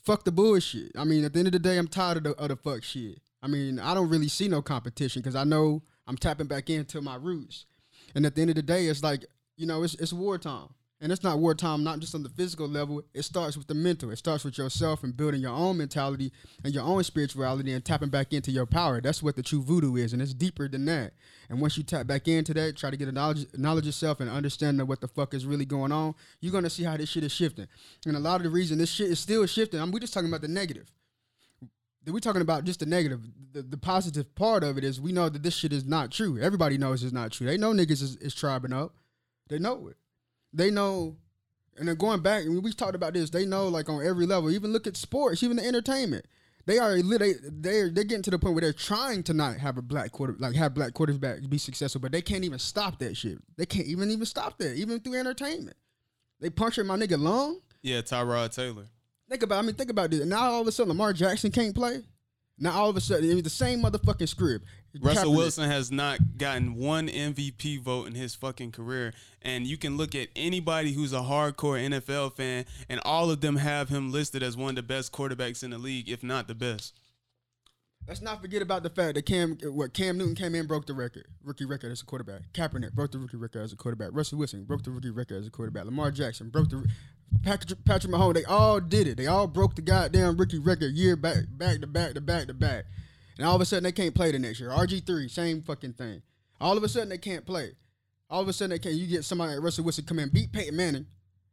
fuck 0.02 0.24
the 0.24 0.32
bullshit. 0.32 0.92
I 0.96 1.04
mean, 1.04 1.24
at 1.24 1.32
the 1.32 1.40
end 1.40 1.48
of 1.48 1.52
the 1.52 1.58
day, 1.58 1.76
I'm 1.76 1.88
tired 1.88 2.18
of 2.18 2.22
the, 2.22 2.30
of 2.36 2.48
the 2.48 2.56
fuck 2.56 2.82
shit. 2.84 3.18
I 3.42 3.48
mean, 3.48 3.78
I 3.78 3.94
don't 3.94 4.08
really 4.08 4.28
see 4.28 4.48
no 4.48 4.62
competition 4.62 5.22
because 5.22 5.34
I 5.34 5.44
know 5.44 5.82
I'm 6.06 6.16
tapping 6.16 6.46
back 6.46 6.70
into 6.70 7.00
my 7.00 7.16
roots. 7.16 7.66
And 8.14 8.26
at 8.26 8.34
the 8.34 8.42
end 8.42 8.50
of 8.50 8.56
the 8.56 8.62
day, 8.62 8.86
it's 8.86 9.02
like, 9.02 9.24
you 9.56 9.66
know, 9.66 9.82
it's 9.82 9.94
it's 9.94 10.12
wartime. 10.12 10.68
And 11.02 11.10
it's 11.10 11.22
not 11.22 11.38
wartime, 11.38 11.82
not 11.82 11.98
just 12.00 12.14
on 12.14 12.22
the 12.22 12.28
physical 12.28 12.68
level. 12.68 13.02
It 13.14 13.22
starts 13.22 13.56
with 13.56 13.66
the 13.66 13.74
mental. 13.74 14.10
It 14.10 14.16
starts 14.16 14.44
with 14.44 14.58
yourself 14.58 15.02
and 15.02 15.16
building 15.16 15.40
your 15.40 15.54
own 15.54 15.78
mentality 15.78 16.30
and 16.62 16.74
your 16.74 16.84
own 16.84 17.02
spirituality 17.04 17.72
and 17.72 17.82
tapping 17.82 18.10
back 18.10 18.34
into 18.34 18.50
your 18.50 18.66
power. 18.66 19.00
That's 19.00 19.22
what 19.22 19.34
the 19.34 19.42
true 19.42 19.62
voodoo 19.62 19.96
is, 19.96 20.12
and 20.12 20.20
it's 20.20 20.34
deeper 20.34 20.68
than 20.68 20.84
that. 20.86 21.14
And 21.48 21.58
once 21.58 21.78
you 21.78 21.84
tap 21.84 22.06
back 22.06 22.28
into 22.28 22.52
that, 22.52 22.76
try 22.76 22.90
to 22.90 22.98
get 22.98 23.08
a 23.08 23.12
knowledge, 23.12 23.46
knowledge 23.56 23.86
yourself 23.86 24.20
and 24.20 24.28
understand 24.28 24.86
what 24.86 25.00
the 25.00 25.08
fuck 25.08 25.32
is 25.32 25.46
really 25.46 25.64
going 25.64 25.90
on, 25.90 26.14
you're 26.40 26.52
gonna 26.52 26.68
see 26.68 26.84
how 26.84 26.98
this 26.98 27.08
shit 27.08 27.24
is 27.24 27.32
shifting. 27.32 27.66
And 28.04 28.14
a 28.14 28.20
lot 28.20 28.36
of 28.36 28.42
the 28.42 28.50
reason 28.50 28.76
this 28.76 28.90
shit 28.90 29.08
is 29.08 29.18
still 29.18 29.46
shifting, 29.46 29.80
I 29.80 29.84
mean, 29.84 29.92
we're 29.92 30.00
just 30.00 30.12
talking 30.12 30.28
about 30.28 30.42
the 30.42 30.48
negative. 30.48 30.92
We're 32.06 32.18
talking 32.18 32.42
about 32.42 32.64
just 32.64 32.80
the 32.80 32.86
negative. 32.86 33.22
The, 33.52 33.62
the 33.62 33.76
positive 33.78 34.34
part 34.34 34.64
of 34.64 34.76
it 34.76 34.84
is 34.84 35.00
we 35.00 35.12
know 35.12 35.28
that 35.30 35.42
this 35.42 35.54
shit 35.54 35.72
is 35.72 35.84
not 35.84 36.10
true. 36.10 36.38
Everybody 36.38 36.76
knows 36.76 37.02
it's 37.02 37.12
not 37.12 37.30
true. 37.30 37.46
They 37.46 37.56
know 37.56 37.72
niggas 37.72 38.02
is, 38.02 38.16
is 38.16 38.34
tribing 38.34 38.72
up. 38.72 38.94
They 39.48 39.58
know 39.58 39.88
it 39.88 39.96
they 40.52 40.70
know, 40.70 41.16
and 41.76 41.88
then 41.88 41.96
going 41.96 42.20
back, 42.20 42.44
and 42.44 42.62
we 42.62 42.72
talked 42.72 42.94
about 42.94 43.14
this. 43.14 43.30
They 43.30 43.46
know, 43.46 43.68
like 43.68 43.88
on 43.88 44.04
every 44.04 44.26
level. 44.26 44.50
Even 44.50 44.72
look 44.72 44.86
at 44.86 44.96
sports, 44.96 45.42
even 45.42 45.56
the 45.56 45.66
entertainment. 45.66 46.26
They 46.66 46.78
are 46.78 47.00
they 47.00 47.34
they're 47.42 47.88
they're 47.90 48.04
getting 48.04 48.22
to 48.22 48.30
the 48.30 48.38
point 48.38 48.54
where 48.54 48.60
they're 48.60 48.72
trying 48.72 49.22
to 49.24 49.34
not 49.34 49.56
have 49.56 49.78
a 49.78 49.82
black 49.82 50.12
quarter 50.12 50.36
like 50.38 50.54
have 50.54 50.74
black 50.74 50.92
quarterbacks 50.92 51.48
be 51.48 51.58
successful, 51.58 52.00
but 52.00 52.12
they 52.12 52.22
can't 52.22 52.44
even 52.44 52.58
stop 52.58 52.98
that 52.98 53.16
shit. 53.16 53.38
They 53.56 53.66
can't 53.66 53.86
even 53.86 54.10
even 54.10 54.26
stop 54.26 54.58
that, 54.58 54.76
even 54.76 55.00
through 55.00 55.18
entertainment. 55.18 55.76
They 56.38 56.50
punctured 56.50 56.86
my 56.86 56.96
nigga 56.96 57.18
Long. 57.18 57.60
Yeah, 57.82 58.02
Tyrod 58.02 58.54
Taylor. 58.54 58.86
Think 59.28 59.42
about 59.42 59.58
I 59.58 59.62
mean, 59.62 59.74
think 59.74 59.90
about 59.90 60.10
this. 60.10 60.24
Now 60.26 60.52
all 60.52 60.60
of 60.60 60.66
a 60.66 60.72
sudden 60.72 60.90
Lamar 60.90 61.12
Jackson 61.12 61.50
can't 61.50 61.74
play. 61.74 62.02
Now 62.58 62.72
all 62.72 62.90
of 62.90 62.96
a 62.96 63.00
sudden, 63.00 63.30
I 63.30 63.34
mean, 63.34 63.42
the 63.42 63.50
same 63.50 63.82
motherfucking 63.82 64.28
script. 64.28 64.66
Russell 65.00 65.30
Kaepernick. 65.32 65.36
Wilson 65.36 65.70
has 65.70 65.92
not 65.92 66.18
gotten 66.38 66.74
one 66.74 67.08
MVP 67.08 67.80
vote 67.80 68.06
in 68.06 68.14
his 68.14 68.34
fucking 68.34 68.72
career, 68.72 69.12
and 69.42 69.66
you 69.66 69.76
can 69.76 69.96
look 69.96 70.14
at 70.14 70.28
anybody 70.34 70.92
who's 70.92 71.12
a 71.12 71.20
hardcore 71.20 71.78
NFL 71.78 72.34
fan, 72.34 72.64
and 72.88 73.00
all 73.04 73.30
of 73.30 73.40
them 73.40 73.56
have 73.56 73.88
him 73.88 74.10
listed 74.10 74.42
as 74.42 74.56
one 74.56 74.70
of 74.70 74.76
the 74.76 74.82
best 74.82 75.12
quarterbacks 75.12 75.62
in 75.62 75.70
the 75.70 75.78
league, 75.78 76.08
if 76.08 76.22
not 76.22 76.48
the 76.48 76.54
best. 76.54 76.94
Let's 78.08 78.22
not 78.22 78.40
forget 78.40 78.62
about 78.62 78.82
the 78.82 78.90
fact 78.90 79.14
that 79.14 79.26
Cam, 79.26 79.58
what 79.62 79.92
Cam 79.92 80.18
Newton 80.18 80.34
came 80.34 80.54
in 80.54 80.66
broke 80.66 80.86
the 80.86 80.94
record, 80.94 81.26
rookie 81.44 81.66
record 81.66 81.92
as 81.92 82.02
a 82.02 82.04
quarterback. 82.04 82.52
Kaepernick 82.52 82.92
broke 82.92 83.12
the 83.12 83.18
rookie 83.18 83.36
record 83.36 83.62
as 83.62 83.72
a 83.72 83.76
quarterback. 83.76 84.08
Russell 84.12 84.38
Wilson 84.38 84.64
broke 84.64 84.82
the 84.82 84.90
rookie 84.90 85.10
record 85.10 85.38
as 85.38 85.46
a 85.46 85.50
quarterback. 85.50 85.84
Lamar 85.84 86.10
Jackson 86.10 86.48
broke 86.48 86.70
the 86.70 86.84
Patrick, 87.44 87.84
Patrick 87.84 88.12
Mahomes, 88.12 88.34
they 88.34 88.44
all 88.44 88.80
did 88.80 89.06
it. 89.06 89.16
They 89.16 89.26
all 89.26 89.46
broke 89.46 89.76
the 89.76 89.82
goddamn 89.82 90.36
rookie 90.36 90.58
record 90.58 90.92
year 90.94 91.14
back, 91.14 91.44
back 91.50 91.80
to 91.80 91.86
back 91.86 92.14
to 92.14 92.20
back 92.20 92.48
to 92.48 92.54
back. 92.54 92.86
And 93.40 93.48
all 93.48 93.54
of 93.54 93.62
a 93.62 93.64
sudden 93.64 93.84
they 93.84 93.92
can't 93.92 94.14
play 94.14 94.30
the 94.30 94.38
next 94.38 94.60
year. 94.60 94.68
RG3, 94.68 95.30
same 95.30 95.62
fucking 95.62 95.94
thing. 95.94 96.20
All 96.60 96.76
of 96.76 96.84
a 96.84 96.88
sudden 96.90 97.08
they 97.08 97.16
can't 97.16 97.46
play. 97.46 97.70
All 98.28 98.42
of 98.42 98.48
a 98.48 98.52
sudden 98.52 98.68
they 98.68 98.78
can't. 98.78 98.94
You 98.94 99.06
get 99.06 99.24
somebody 99.24 99.54
like 99.54 99.64
Russell 99.64 99.82
Wilson 99.82 100.04
come 100.04 100.18
in, 100.18 100.28
beat 100.28 100.52
Peyton 100.52 100.76
Manning. 100.76 101.06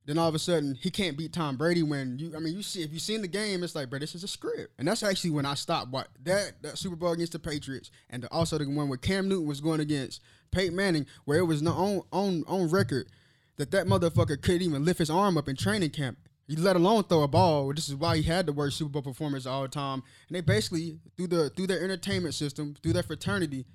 Then 0.05 0.17
all 0.17 0.27
of 0.27 0.35
a 0.35 0.39
sudden 0.39 0.75
he 0.75 0.89
can't 0.91 1.17
beat 1.17 1.31
Tom 1.31 1.55
Brady 1.55 1.83
when 1.83 2.19
you. 2.19 2.35
I 2.35 2.39
mean, 2.39 2.53
you 2.53 2.61
see 2.61 2.81
if 2.83 2.91
you 2.91 2.99
seen 2.99 3.21
the 3.21 3.27
game, 3.29 3.63
it's 3.63 3.73
like, 3.73 3.89
bro, 3.89 3.99
this 3.99 4.15
is 4.15 4.25
a 4.25 4.27
script. 4.27 4.73
And 4.77 4.85
that's 4.85 5.01
actually 5.01 5.29
when 5.29 5.45
I 5.45 5.53
stopped. 5.53 5.89
What 5.89 6.09
that 6.25 6.61
that 6.61 6.77
Super 6.77 6.97
Bowl 6.97 7.13
against 7.13 7.31
the 7.31 7.39
Patriots, 7.39 7.89
and 8.09 8.23
the, 8.23 8.31
also 8.33 8.57
the 8.57 8.65
one 8.65 8.89
where 8.89 8.97
Cam 8.97 9.29
Newton 9.29 9.47
was 9.47 9.61
going 9.61 9.79
against 9.79 10.21
Peyton 10.51 10.75
Manning, 10.75 11.05
where 11.23 11.37
it 11.37 11.45
was 11.45 11.61
no 11.61 11.71
on 11.71 12.01
on 12.11 12.43
on 12.47 12.69
record 12.69 13.07
that 13.55 13.71
that 13.71 13.87
motherfucker 13.87 14.41
couldn't 14.41 14.61
even 14.61 14.83
lift 14.83 14.99
his 14.99 15.09
arm 15.09 15.37
up 15.37 15.47
in 15.47 15.55
training 15.55 15.91
camp. 15.91 16.17
He 16.47 16.55
let 16.55 16.77
alone 16.77 17.03
throw 17.03 17.23
a 17.23 17.27
ball. 17.27 17.73
This 17.73 17.89
is 17.89 17.95
why 17.95 18.17
he 18.17 18.23
had 18.23 18.45
the 18.45 18.53
worst 18.53 18.77
Super 18.77 18.89
Bowl 18.89 19.01
performance 19.01 19.45
all 19.45 19.63
the 19.63 19.67
time. 19.67 20.01
And 20.29 20.35
they 20.35 20.41
basically 20.41 20.99
through 21.17 21.27
the 21.27 21.49
through 21.49 21.67
their 21.67 21.83
entertainment 21.83 22.35
system, 22.35 22.75
through 22.81 22.93
their 22.93 23.03
fraternity, 23.03 23.65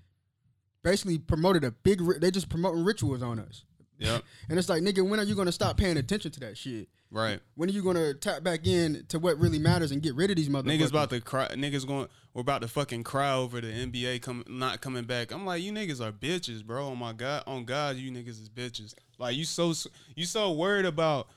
basically 0.82 1.18
promoted 1.18 1.64
a 1.64 1.70
big. 1.70 2.00
They 2.20 2.30
just 2.30 2.48
promoting 2.48 2.82
rituals 2.84 3.22
on 3.22 3.38
us. 3.38 3.64
Yeah. 3.98 4.18
and 4.48 4.58
it's 4.58 4.68
like, 4.70 4.82
nigga, 4.82 5.06
when 5.06 5.20
are 5.20 5.24
you 5.24 5.34
gonna 5.34 5.52
stop 5.52 5.76
paying 5.76 5.98
attention 5.98 6.30
to 6.32 6.40
that 6.40 6.56
shit? 6.56 6.88
Right. 7.10 7.40
When 7.56 7.68
are 7.68 7.72
you 7.72 7.82
gonna 7.82 8.14
tap 8.14 8.42
back 8.42 8.66
in 8.66 9.04
to 9.08 9.18
what 9.18 9.38
really 9.38 9.58
matters 9.58 9.92
and 9.92 10.00
get 10.00 10.14
rid 10.14 10.30
of 10.30 10.36
these 10.36 10.48
motherfuckers? 10.48 10.80
Niggas 10.80 10.90
about 10.90 11.10
to 11.10 11.20
cry. 11.20 11.48
Niggas 11.48 11.86
going. 11.86 12.08
We're 12.32 12.40
about 12.40 12.62
to 12.62 12.68
fucking 12.68 13.04
cry 13.04 13.34
over 13.34 13.60
the 13.60 13.68
NBA 13.68 14.22
come 14.22 14.44
not 14.48 14.80
coming 14.80 15.04
back. 15.04 15.30
I'm 15.30 15.44
like, 15.44 15.62
you 15.62 15.72
niggas 15.72 16.00
are 16.00 16.10
bitches, 16.10 16.64
bro. 16.64 16.86
Oh 16.86 16.96
my 16.96 17.12
god, 17.12 17.42
on 17.46 17.66
God, 17.66 17.96
you 17.96 18.10
niggas 18.10 18.40
is 18.40 18.48
bitches. 18.48 18.94
Like 19.18 19.36
you 19.36 19.44
so 19.44 19.74
you 20.16 20.24
so 20.24 20.52
worried 20.52 20.86
about. 20.86 21.28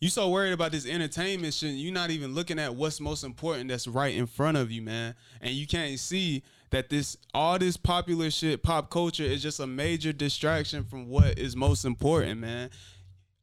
You 0.00 0.08
so 0.08 0.30
worried 0.30 0.52
about 0.52 0.72
this 0.72 0.86
entertainment 0.86 1.52
shit. 1.52 1.74
You're 1.74 1.92
not 1.92 2.10
even 2.10 2.34
looking 2.34 2.58
at 2.58 2.74
what's 2.74 3.00
most 3.00 3.22
important 3.22 3.68
that's 3.68 3.86
right 3.86 4.14
in 4.14 4.26
front 4.26 4.56
of 4.56 4.70
you, 4.70 4.80
man. 4.80 5.14
And 5.42 5.52
you 5.52 5.66
can't 5.66 5.98
see 5.98 6.42
that 6.70 6.88
this 6.88 7.18
all 7.34 7.58
this 7.58 7.76
popular 7.76 8.30
shit, 8.30 8.62
pop 8.62 8.90
culture, 8.90 9.24
is 9.24 9.42
just 9.42 9.60
a 9.60 9.66
major 9.66 10.12
distraction 10.12 10.84
from 10.84 11.08
what 11.08 11.38
is 11.38 11.54
most 11.54 11.84
important, 11.84 12.40
man 12.40 12.70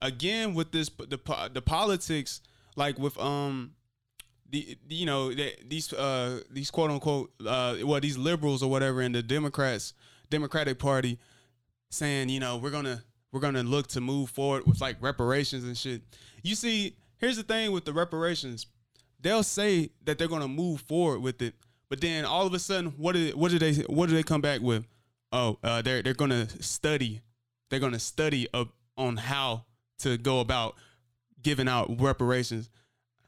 again 0.01 0.53
with 0.53 0.71
this 0.71 0.89
the 0.89 1.19
the 1.53 1.61
politics 1.61 2.41
like 2.75 2.97
with 2.99 3.17
um 3.19 3.71
the 4.49 4.77
you 4.89 5.05
know 5.05 5.33
the, 5.33 5.53
these 5.67 5.91
uh 5.93 6.39
these 6.51 6.71
quote 6.71 6.91
unquote 6.91 7.31
uh 7.45 7.75
well 7.83 7.99
these 7.99 8.17
liberals 8.17 8.61
or 8.61 8.69
whatever 8.69 9.01
in 9.01 9.11
the 9.11 9.23
Democrats 9.23 9.93
Democratic 10.29 10.79
Party 10.79 11.17
saying 11.89 12.29
you 12.29 12.39
know 12.39 12.57
we're 12.57 12.71
gonna 12.71 13.03
we're 13.31 13.39
gonna 13.39 13.63
look 13.63 13.87
to 13.87 14.01
move 14.01 14.29
forward 14.29 14.65
with 14.65 14.81
like 14.81 14.97
reparations 15.01 15.63
and 15.63 15.77
shit. 15.77 16.01
You 16.43 16.55
see, 16.55 16.95
here's 17.17 17.37
the 17.37 17.43
thing 17.43 17.71
with 17.71 17.85
the 17.85 17.93
reparations, 17.93 18.67
they'll 19.19 19.43
say 19.43 19.91
that 20.03 20.17
they're 20.17 20.27
gonna 20.27 20.47
move 20.47 20.81
forward 20.81 21.19
with 21.19 21.41
it, 21.41 21.55
but 21.89 22.01
then 22.01 22.25
all 22.25 22.45
of 22.45 22.53
a 22.53 22.59
sudden, 22.59 22.91
what 22.97 23.13
did 23.13 23.35
what 23.35 23.51
do 23.51 23.59
they 23.59 23.73
what 23.83 24.09
do 24.09 24.15
they 24.15 24.23
come 24.23 24.41
back 24.41 24.61
with? 24.61 24.85
Oh, 25.31 25.57
uh, 25.63 25.81
they're 25.81 26.01
they're 26.01 26.13
gonna 26.13 26.47
study, 26.61 27.21
they're 27.69 27.79
gonna 27.79 27.99
study 27.99 28.47
up 28.53 28.69
on 28.97 29.17
how 29.17 29.65
to 29.99 30.17
go 30.17 30.39
about 30.39 30.75
giving 31.41 31.67
out 31.67 31.99
reparations. 31.99 32.69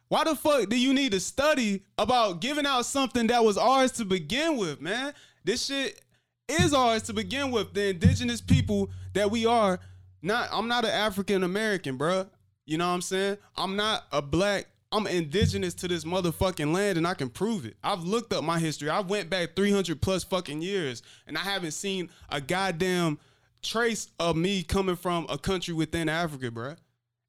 Why 0.08 0.24
the 0.24 0.36
fuck 0.36 0.70
do 0.70 0.80
you 0.80 0.93
need 0.93 1.12
to 1.12 1.20
study 1.20 1.84
about 1.97 2.41
giving 2.41 2.66
out 2.66 2.86
something 2.86 3.28
that 3.28 3.43
was 3.43 3.58
ours 3.58 3.91
to 3.93 4.06
begin 4.06 4.58
with, 4.58 4.82
man? 4.82 5.14
This 5.43 5.66
shit 5.66 6.02
is 6.50 6.74
ours 6.74 7.04
to 7.04 7.14
begin 7.14 7.52
with. 7.52 7.74
The 7.74 7.89
indigenous 7.89 8.41
people 8.41 8.89
that 9.14 9.30
we 9.30 9.45
are. 9.45 9.80
Not, 10.22 10.50
I'm 10.52 10.68
not 10.68 10.84
an 10.84 10.91
African 10.91 11.43
American, 11.43 11.95
bro. 11.97 12.26
You 12.66 12.78
know 12.78 12.88
what 12.88 12.93
I'm 12.93 13.02
saying? 13.02 13.38
I'm 13.56 13.76
not 13.76 14.04
a 14.12 14.22
black. 14.22 14.68
I'm 14.91 15.08
indigenous 15.08 15.74
to 15.76 15.88
this 15.88 16.04
motherfucking 16.04 16.74
land, 16.74 16.97
and 16.97 17.08
I 17.08 17.14
can 17.14 17.30
prove 17.30 17.66
it. 17.66 17.78
I've 17.84 18.04
looked 18.04 18.34
up 18.34 18.43
my 18.43 18.60
history. 18.60 18.89
I 18.89 19.02
went 19.02 19.30
back 19.30 19.56
300 19.56 20.02
plus 20.02 20.24
fucking 20.24 20.62
years, 20.62 21.04
and 21.28 21.38
I 21.38 21.41
haven't 21.41 21.72
seen 21.72 22.10
a 22.30 22.41
goddamn 22.41 23.20
trace 23.62 24.10
of 24.20 24.36
me 24.36 24.64
coming 24.64 24.95
from 24.95 25.28
a 25.30 25.38
country 25.38 25.74
within 25.74 26.10
Africa, 26.10 26.50
bro. 26.50 26.76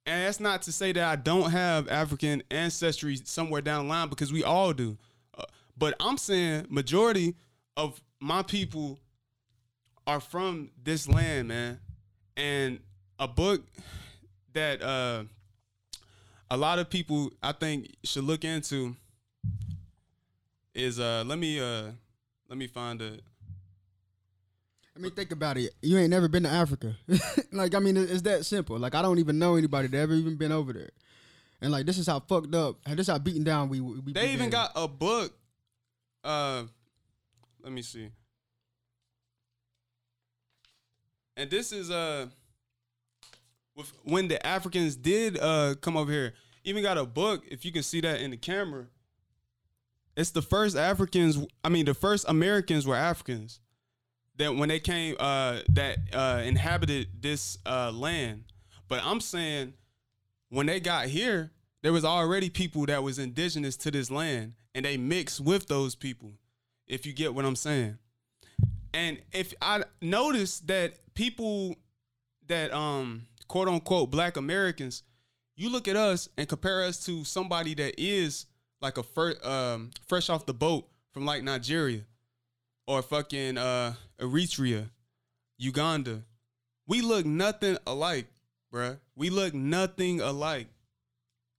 And 0.06 0.26
that's 0.26 0.40
not 0.40 0.62
to 0.62 0.72
say 0.72 0.92
that 0.92 1.04
I 1.04 1.16
don't 1.16 1.50
have 1.50 1.88
African 1.88 2.42
ancestry 2.50 3.16
somewhere 3.24 3.60
down 3.60 3.84
the 3.84 3.90
line 3.90 4.08
because 4.08 4.32
we 4.32 4.42
all 4.42 4.72
do. 4.72 4.96
Uh, 5.36 5.44
but 5.76 5.94
I'm 6.00 6.16
saying 6.16 6.66
majority 6.70 7.34
of 7.76 8.00
my 8.20 8.42
people 8.42 8.98
are 10.10 10.20
from 10.20 10.70
this 10.82 11.08
land, 11.08 11.48
man. 11.48 11.78
And 12.36 12.80
a 13.20 13.28
book 13.28 13.62
that 14.54 14.82
uh, 14.82 15.22
a 16.50 16.56
lot 16.56 16.80
of 16.80 16.90
people 16.90 17.30
I 17.40 17.52
think 17.52 17.94
should 18.02 18.24
look 18.24 18.44
into 18.44 18.96
is 20.74 20.98
uh 20.98 21.22
let 21.26 21.38
me 21.38 21.60
uh 21.60 21.90
let 22.48 22.58
me 22.58 22.66
find 22.66 23.00
it. 23.00 23.22
I 24.96 24.98
mean, 24.98 25.12
think 25.12 25.30
about 25.30 25.56
it. 25.56 25.72
You 25.80 25.98
ain't 25.98 26.10
never 26.10 26.26
been 26.26 26.42
to 26.42 26.48
Africa. 26.48 26.96
like, 27.52 27.74
I 27.76 27.78
mean, 27.78 27.96
it's 27.96 28.22
that 28.22 28.44
simple. 28.44 28.76
Like, 28.78 28.94
I 28.94 29.02
don't 29.02 29.20
even 29.20 29.38
know 29.38 29.54
anybody 29.54 29.86
that 29.88 29.96
ever 29.96 30.14
even 30.14 30.36
been 30.36 30.50
over 30.50 30.72
there. 30.72 30.90
And 31.62 31.70
like, 31.70 31.86
this 31.86 31.96
is 31.96 32.08
how 32.08 32.18
fucked 32.20 32.54
up. 32.54 32.76
And 32.84 32.98
this 32.98 33.06
is 33.06 33.12
how 33.12 33.18
beaten 33.18 33.44
down 33.44 33.68
we. 33.68 33.80
we 33.80 34.12
they 34.12 34.32
even 34.32 34.50
got 34.50 34.72
a 34.74 34.88
book. 34.88 35.32
Uh, 36.24 36.64
let 37.62 37.72
me 37.72 37.82
see. 37.82 38.10
And 41.40 41.50
this 41.50 41.72
is 41.72 41.90
uh, 41.90 42.26
with, 43.74 43.90
when 44.04 44.28
the 44.28 44.44
Africans 44.46 44.94
did 44.94 45.38
uh 45.40 45.74
come 45.80 45.96
over 45.96 46.12
here, 46.12 46.34
even 46.64 46.82
got 46.82 46.98
a 46.98 47.06
book. 47.06 47.44
If 47.50 47.64
you 47.64 47.72
can 47.72 47.82
see 47.82 48.02
that 48.02 48.20
in 48.20 48.30
the 48.30 48.36
camera, 48.36 48.86
it's 50.16 50.30
the 50.30 50.42
first 50.42 50.76
Africans. 50.76 51.44
I 51.64 51.70
mean, 51.70 51.86
the 51.86 51.94
first 51.94 52.26
Americans 52.28 52.86
were 52.86 52.94
Africans 52.94 53.60
that 54.36 54.54
when 54.54 54.68
they 54.68 54.80
came 54.80 55.16
uh 55.18 55.60
that 55.70 55.98
uh 56.12 56.42
inhabited 56.44 57.22
this 57.22 57.56
uh 57.64 57.90
land. 57.90 58.44
But 58.86 59.00
I'm 59.02 59.20
saying 59.20 59.72
when 60.50 60.66
they 60.66 60.78
got 60.78 61.06
here, 61.06 61.52
there 61.82 61.92
was 61.92 62.04
already 62.04 62.50
people 62.50 62.84
that 62.86 63.02
was 63.02 63.18
indigenous 63.18 63.76
to 63.78 63.90
this 63.90 64.10
land 64.10 64.52
and 64.74 64.84
they 64.84 64.98
mixed 64.98 65.40
with 65.40 65.68
those 65.68 65.94
people. 65.94 66.32
If 66.86 67.06
you 67.06 67.14
get 67.14 67.34
what 67.34 67.46
I'm 67.46 67.56
saying. 67.56 67.96
And 68.92 69.18
if 69.32 69.54
I 69.62 69.84
noticed 70.00 70.66
that 70.66 70.94
people 71.14 71.76
that 72.48 72.72
um 72.72 73.26
quote 73.48 73.68
unquote 73.68 74.10
black 74.10 74.36
Americans, 74.36 75.02
you 75.56 75.70
look 75.70 75.88
at 75.88 75.96
us 75.96 76.28
and 76.38 76.48
compare 76.48 76.82
us 76.82 77.04
to 77.06 77.24
somebody 77.24 77.74
that 77.74 78.00
is 78.00 78.46
like 78.80 78.96
a 78.96 79.02
fir- 79.02 79.36
um, 79.44 79.90
fresh 80.06 80.30
off 80.30 80.46
the 80.46 80.54
boat 80.54 80.88
from 81.12 81.26
like 81.26 81.42
Nigeria 81.42 82.02
or 82.86 83.02
fucking 83.02 83.58
uh, 83.58 83.94
Eritrea, 84.18 84.88
Uganda. 85.58 86.22
We 86.86 87.02
look 87.02 87.26
nothing 87.26 87.76
alike, 87.86 88.26
bruh. 88.72 88.98
We 89.14 89.30
look 89.30 89.54
nothing 89.54 90.20
alike. 90.20 90.68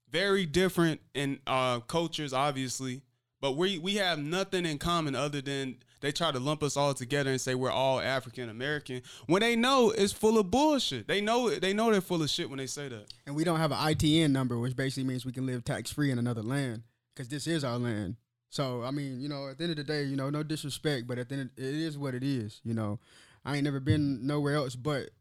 Very 0.10 0.46
different 0.46 1.00
in 1.14 1.40
uh, 1.48 1.80
cultures, 1.82 2.34
obviously, 2.34 3.02
but 3.40 3.56
we 3.56 3.78
we 3.78 3.96
have 3.96 4.20
nothing 4.20 4.66
in 4.66 4.78
common 4.78 5.16
other 5.16 5.42
than 5.42 5.78
they 6.02 6.12
try 6.12 6.32
to 6.32 6.40
lump 6.40 6.64
us 6.64 6.76
all 6.76 6.94
together 6.94 7.32
and 7.32 7.40
say 7.40 7.56
we're 7.56 7.72
all 7.72 8.00
African 8.00 8.50
American 8.50 9.02
when 9.28 9.42
they 9.42 9.56
know 9.56 9.92
it's 9.92 10.12
full 10.12 10.38
of 10.38 10.52
bullshit. 10.52 11.08
They 11.08 11.22
know 11.22 11.50
they 11.50 11.74
know 11.74 11.92
they're 11.92 12.02
full 12.02 12.22
of 12.22 12.30
shit 12.30 12.50
when 12.50 12.58
they 12.58 12.68
say 12.68 12.90
that. 12.90 13.06
And 13.26 13.36
we 13.36 13.44
don't 13.44 13.60
have 13.60 13.72
an 13.72 13.78
ITN 13.78 14.32
number, 14.32 14.58
which 14.60 14.76
basically 14.76 15.06
means 15.06 15.26
we 15.26 15.32
can 15.32 15.46
live 15.46 15.64
tax 15.64 15.92
free 15.92 16.12
in 16.12 16.20
another 16.20 16.44
land 16.44 16.84
because 17.16 17.30
this 17.30 17.48
is 17.48 17.64
our 17.64 17.78
land. 17.78 18.18
So 18.50 18.84
I 18.84 18.92
mean, 18.92 19.22
you 19.22 19.30
know, 19.30 19.48
at 19.50 19.58
the 19.58 19.64
end 19.64 19.72
of 19.72 19.78
the 19.78 19.84
day, 19.84 20.04
you 20.04 20.16
know, 20.16 20.30
no 20.30 20.44
disrespect, 20.44 21.08
but 21.08 21.18
at 21.18 21.30
the 21.30 21.36
end, 21.36 21.50
it 21.56 21.64
is 21.64 21.98
what 21.98 22.16
it 22.16 22.24
is. 22.24 22.60
You 22.64 22.74
know, 22.74 23.00
I 23.46 23.56
ain't 23.56 23.64
never 23.64 23.80
been 23.80 24.26
nowhere 24.26 24.56
else 24.56 24.76
but 24.76 25.12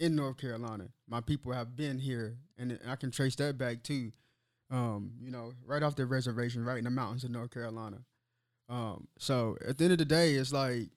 in 0.00 0.16
North 0.16 0.36
Carolina. 0.38 0.88
My 1.08 1.20
people 1.20 1.52
have 1.52 1.76
been 1.76 1.98
here, 1.98 2.36
and 2.58 2.78
I 2.86 2.96
can 2.96 3.10
trace 3.10 3.36
that 3.36 3.56
back 3.56 3.82
too. 3.82 4.12
Um, 4.70 5.12
you 5.22 5.30
know, 5.30 5.52
right 5.64 5.82
off 5.82 5.94
the 5.94 6.06
reservation, 6.06 6.64
right 6.64 6.78
in 6.78 6.84
the 6.84 6.90
mountains 6.90 7.22
of 7.24 7.30
North 7.30 7.50
Carolina. 7.50 7.98
Um, 8.68 9.08
so 9.18 9.56
at 9.66 9.78
the 9.78 9.84
end 9.84 9.92
of 9.92 9.98
the 9.98 10.04
day, 10.04 10.34
it's 10.34 10.52
like 10.52 10.88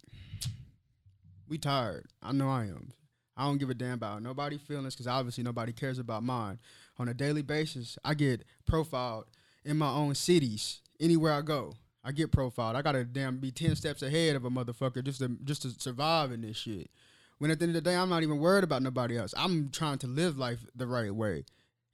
we 1.47 1.57
tired. 1.57 2.05
I 2.21 2.31
know 2.31 2.49
I 2.49 2.63
am. 2.63 2.91
I 3.35 3.45
don't 3.45 3.59
give 3.59 3.69
a 3.69 3.75
damn 3.75 3.93
about 3.93 4.23
nobody 4.23 4.57
feelings 4.57 4.95
because 4.95 5.07
obviously 5.07 5.43
nobody 5.43 5.71
cares 5.71 5.99
about 5.99 6.23
mine. 6.23 6.59
On 6.97 7.07
a 7.07 7.13
daily 7.13 7.43
basis, 7.43 7.97
I 8.03 8.15
get 8.15 8.43
profiled 8.65 9.25
in 9.63 9.77
my 9.77 9.89
own 9.89 10.15
cities 10.15 10.81
anywhere 10.99 11.33
I 11.33 11.41
go. 11.41 11.73
I 12.03 12.11
get 12.11 12.31
profiled. 12.31 12.75
I 12.75 12.81
gotta 12.81 13.03
damn 13.03 13.37
be 13.37 13.51
ten 13.51 13.75
steps 13.75 14.01
ahead 14.01 14.35
of 14.35 14.45
a 14.45 14.49
motherfucker 14.49 15.03
just 15.03 15.19
to 15.19 15.37
just 15.43 15.61
to 15.63 15.69
survive 15.69 16.31
in 16.31 16.41
this 16.41 16.57
shit. 16.57 16.89
When 17.37 17.51
at 17.51 17.59
the 17.59 17.63
end 17.63 17.75
of 17.75 17.83
the 17.83 17.89
day, 17.89 17.95
I'm 17.95 18.09
not 18.09 18.23
even 18.23 18.39
worried 18.39 18.63
about 18.63 18.81
nobody 18.81 19.17
else. 19.17 19.33
I'm 19.37 19.69
trying 19.69 19.99
to 19.99 20.07
live 20.07 20.37
life 20.37 20.59
the 20.75 20.87
right 20.87 21.13
way. 21.13 21.45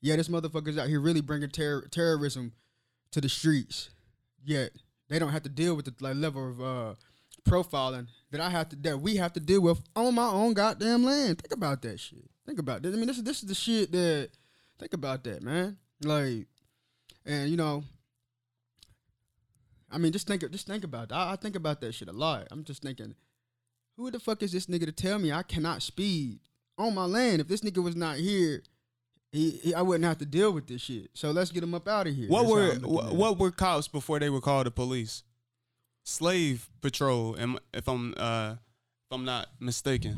Yeah, 0.02 0.16
this 0.16 0.30
motherfucker's 0.30 0.78
out 0.78 0.88
here 0.88 1.02
really 1.02 1.22
bringing 1.22 1.50
ter- 1.50 1.88
terrorism 1.88 2.54
to 3.12 3.20
the 3.20 3.28
streets. 3.28 3.90
Yet 4.46 4.72
they 5.10 5.20
don't 5.20 5.32
have 5.32 5.44
to 5.44 5.50
deal 5.50 5.76
with 5.76 5.86
the 5.86 5.94
like, 6.00 6.16
level 6.16 6.50
of 6.50 6.62
uh, 6.62 6.96
profiling 7.48 8.08
that 8.32 8.42
I 8.42 8.50
have 8.50 8.70
to 8.70 8.76
that 8.78 9.00
we 9.00 9.18
have 9.18 9.34
to 9.34 9.40
deal 9.40 9.62
with 9.62 9.82
on 9.96 10.16
my 10.16 10.28
own 10.28 10.54
goddamn 10.54 11.04
land. 11.04 11.42
Think 11.42 11.54
about 11.54 11.82
that 11.84 12.00
shit. 12.00 12.30
Think 12.46 12.60
about 12.60 12.82
this. 12.82 12.94
I 12.94 12.98
mean, 12.98 13.08
this 13.08 13.18
is 13.18 13.24
this 13.24 13.42
is 13.42 13.50
the 13.50 13.56
shit 13.56 13.92
that. 13.92 14.30
Think 14.80 14.94
about 14.94 15.24
that, 15.24 15.42
man. 15.42 15.78
Like, 16.04 16.48
and 17.26 17.50
you 17.50 17.56
know, 17.56 17.84
I 19.90 19.98
mean, 19.98 20.12
just 20.12 20.28
think 20.28 20.50
just 20.52 20.68
think 20.68 20.84
about 20.84 21.10
that. 21.10 21.16
I, 21.16 21.34
I 21.34 21.36
think 21.36 21.56
about 21.56 21.80
that 21.82 21.94
shit 21.94 22.10
a 22.10 22.12
lot. 22.12 22.48
I'm 22.52 22.64
just 22.64 22.82
thinking, 22.82 23.16
who 23.96 24.10
the 24.10 24.20
fuck 24.20 24.42
is 24.42 24.52
this 24.52 24.66
nigga 24.66 24.86
to 24.86 24.92
tell 24.92 25.20
me 25.20 25.32
I 25.32 25.44
cannot 25.44 25.84
speed 25.84 26.40
on 26.78 26.96
my 26.96 27.06
land? 27.06 27.40
If 27.40 27.48
this 27.48 27.62
nigga 27.62 27.84
was 27.84 27.96
not 27.96 28.18
here, 28.18 28.64
he, 29.34 29.50
he, 29.50 29.74
I 29.74 29.82
wouldn't 29.82 30.06
have 30.06 30.20
to 30.20 30.26
deal 30.26 30.52
with 30.52 30.68
this 30.68 30.82
shit. 30.82 31.10
So 31.14 31.32
let's 31.32 31.52
get 31.52 31.64
him 31.64 31.74
up 31.74 31.88
out 31.88 32.08
of 32.08 32.16
here. 32.16 32.30
What 32.30 32.44
That's 32.44 32.84
were 32.84 32.88
what, 32.88 33.14
what 33.14 33.40
were 33.40 33.52
cops 33.52 33.88
before 33.88 34.20
they 34.20 34.30
were 34.30 34.40
called 34.40 34.68
the 34.68 34.72
police? 34.72 35.24
Slave 36.04 36.70
patrol. 36.82 37.36
and 37.36 37.60
If 37.74 37.90
I'm 37.90 38.14
uh, 38.16 38.54
if 38.54 39.12
I'm 39.12 39.26
not 39.26 39.48
mistaken, 39.60 40.18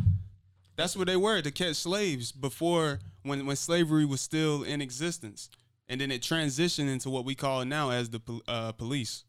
that's 0.76 0.96
what 0.98 1.08
they 1.08 1.16
were 1.16 1.42
to 1.42 1.52
catch 1.52 1.76
slaves 1.76 2.32
before 2.32 3.00
when 3.24 3.46
when 3.46 3.56
slavery 3.56 4.06
was 4.06 4.22
still 4.22 4.64
in 4.64 4.82
existence, 4.82 5.50
and 5.88 6.02
then 6.02 6.12
it 6.12 6.22
transitioned 6.22 6.90
into 6.90 7.10
what 7.10 7.24
we 7.24 7.36
call 7.36 7.64
now 7.64 7.92
as 7.92 8.10
the 8.10 8.20
uh, 8.48 8.72
police 8.74 9.24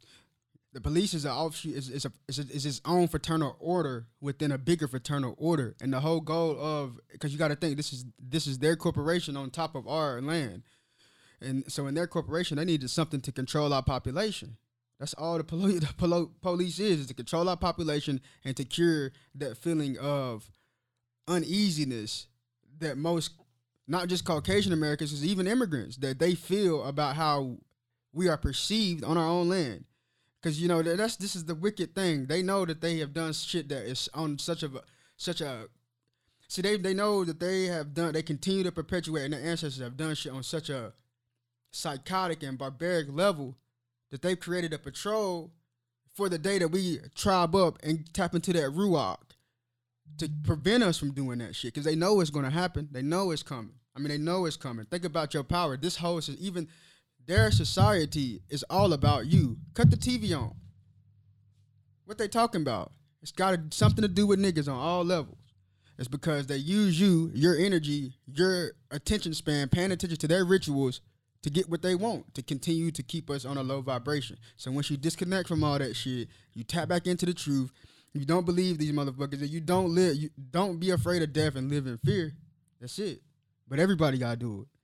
the 0.76 0.80
police 0.82 1.14
is 1.14 1.24
an 1.24 1.30
offshoot 1.30 1.74
is, 1.74 1.88
is, 1.88 2.04
a, 2.04 2.12
is, 2.28 2.38
is 2.38 2.66
its 2.66 2.82
own 2.84 3.08
fraternal 3.08 3.56
order 3.60 4.08
within 4.20 4.52
a 4.52 4.58
bigger 4.58 4.86
fraternal 4.86 5.34
order. 5.38 5.74
And 5.80 5.90
the 5.90 6.00
whole 6.00 6.20
goal 6.20 6.54
of 6.60 7.00
because 7.10 7.32
you 7.32 7.38
got 7.38 7.48
to 7.48 7.56
think 7.56 7.78
this 7.78 7.94
is 7.94 8.04
this 8.20 8.46
is 8.46 8.58
their 8.58 8.76
corporation 8.76 9.38
on 9.38 9.48
top 9.48 9.74
of 9.74 9.88
our 9.88 10.20
land. 10.20 10.64
And 11.40 11.64
so 11.72 11.86
in 11.86 11.94
their 11.94 12.06
corporation 12.06 12.58
they 12.58 12.66
needed 12.66 12.90
something 12.90 13.22
to 13.22 13.32
control 13.32 13.72
our 13.72 13.82
population. 13.82 14.58
That's 15.00 15.14
all 15.14 15.38
the, 15.38 15.44
poli- 15.44 15.78
the 15.78 15.94
polo- 15.96 16.32
police 16.42 16.78
is 16.78 17.00
is 17.00 17.06
to 17.06 17.14
control 17.14 17.48
our 17.48 17.56
population 17.56 18.20
and 18.44 18.54
to 18.58 18.64
cure 18.66 19.12
that 19.36 19.56
feeling 19.56 19.96
of 19.96 20.50
uneasiness 21.26 22.26
that 22.80 22.98
most 22.98 23.30
not 23.88 24.08
just 24.08 24.24
caucasian 24.24 24.72
americans 24.72 25.12
is 25.12 25.24
even 25.24 25.48
immigrants 25.48 25.96
that 25.96 26.20
they 26.20 26.36
feel 26.36 26.84
about 26.84 27.16
how 27.16 27.56
we 28.12 28.28
are 28.28 28.36
perceived 28.36 29.02
on 29.02 29.18
our 29.18 29.26
own 29.26 29.48
land 29.48 29.84
Cause 30.46 30.60
you 30.60 30.68
know 30.68 30.80
that's 30.80 31.16
this 31.16 31.34
is 31.34 31.44
the 31.44 31.56
wicked 31.56 31.92
thing. 31.96 32.26
They 32.26 32.40
know 32.40 32.64
that 32.66 32.80
they 32.80 32.98
have 32.98 33.12
done 33.12 33.32
shit 33.32 33.68
that 33.68 33.82
is 33.82 34.08
on 34.14 34.38
such 34.38 34.62
a 34.62 34.70
such 35.16 35.40
a 35.40 35.66
see 36.46 36.62
they 36.62 36.76
they 36.76 36.94
know 36.94 37.24
that 37.24 37.40
they 37.40 37.64
have 37.64 37.94
done 37.94 38.12
they 38.12 38.22
continue 38.22 38.62
to 38.62 38.70
perpetuate 38.70 39.24
and 39.24 39.32
their 39.32 39.40
ancestors 39.42 39.82
have 39.82 39.96
done 39.96 40.14
shit 40.14 40.30
on 40.30 40.44
such 40.44 40.70
a 40.70 40.92
psychotic 41.72 42.44
and 42.44 42.58
barbaric 42.58 43.08
level 43.10 43.56
that 44.12 44.22
they've 44.22 44.38
created 44.38 44.72
a 44.72 44.78
patrol 44.78 45.50
for 46.14 46.28
the 46.28 46.38
day 46.38 46.60
that 46.60 46.68
we 46.68 47.00
tribe 47.16 47.56
up 47.56 47.80
and 47.82 48.14
tap 48.14 48.32
into 48.32 48.52
that 48.52 48.70
ruach 48.70 49.18
to 50.18 50.30
prevent 50.44 50.84
us 50.84 50.96
from 50.96 51.10
doing 51.10 51.38
that 51.38 51.56
shit 51.56 51.74
because 51.74 51.84
they 51.84 51.96
know 51.96 52.20
it's 52.20 52.30
going 52.30 52.44
to 52.44 52.52
happen. 52.52 52.88
They 52.92 53.02
know 53.02 53.32
it's 53.32 53.42
coming. 53.42 53.74
I 53.96 53.98
mean, 53.98 54.10
they 54.10 54.18
know 54.18 54.44
it's 54.44 54.56
coming. 54.56 54.86
Think 54.86 55.04
about 55.04 55.34
your 55.34 55.42
power. 55.42 55.76
This 55.76 55.96
host 55.96 56.28
is 56.28 56.36
even 56.36 56.68
their 57.26 57.50
society 57.50 58.40
is 58.48 58.64
all 58.70 58.92
about 58.92 59.26
you. 59.26 59.58
Cut 59.74 59.90
the 59.90 59.96
TV 59.96 60.36
on. 60.36 60.54
What 62.04 62.18
they 62.18 62.28
talking 62.28 62.62
about? 62.62 62.92
It's 63.20 63.32
got 63.32 63.58
something 63.70 64.02
to 64.02 64.08
do 64.08 64.26
with 64.26 64.38
niggas 64.38 64.68
on 64.68 64.78
all 64.78 65.04
levels. 65.04 65.38
It's 65.98 66.08
because 66.08 66.46
they 66.46 66.56
use 66.56 67.00
you, 67.00 67.30
your 67.34 67.56
energy, 67.56 68.12
your 68.26 68.72
attention 68.90 69.34
span, 69.34 69.68
paying 69.68 69.90
attention 69.90 70.18
to 70.18 70.28
their 70.28 70.44
rituals 70.44 71.00
to 71.42 71.50
get 71.50 71.68
what 71.68 71.82
they 71.82 71.94
want, 71.94 72.34
to 72.34 72.42
continue 72.42 72.90
to 72.90 73.02
keep 73.02 73.30
us 73.30 73.44
on 73.44 73.56
a 73.56 73.62
low 73.62 73.80
vibration. 73.80 74.36
So 74.56 74.70
once 74.70 74.90
you 74.90 74.96
disconnect 74.96 75.48
from 75.48 75.64
all 75.64 75.78
that 75.78 75.96
shit, 75.96 76.28
you 76.54 76.64
tap 76.64 76.88
back 76.88 77.06
into 77.06 77.26
the 77.26 77.34
truth. 77.34 77.72
You 78.12 78.24
don't 78.24 78.46
believe 78.46 78.78
these 78.78 78.92
motherfuckers, 78.92 79.40
and 79.40 79.50
you 79.50 79.60
don't 79.60 79.94
live. 79.94 80.16
You 80.16 80.30
don't 80.50 80.78
be 80.78 80.90
afraid 80.90 81.22
of 81.22 81.32
death 81.32 81.56
and 81.56 81.70
live 81.70 81.86
in 81.86 81.98
fear. 81.98 82.34
That's 82.80 82.98
it. 82.98 83.22
But 83.68 83.78
everybody 83.78 84.18
gotta 84.18 84.36
do 84.36 84.62
it. 84.62 84.75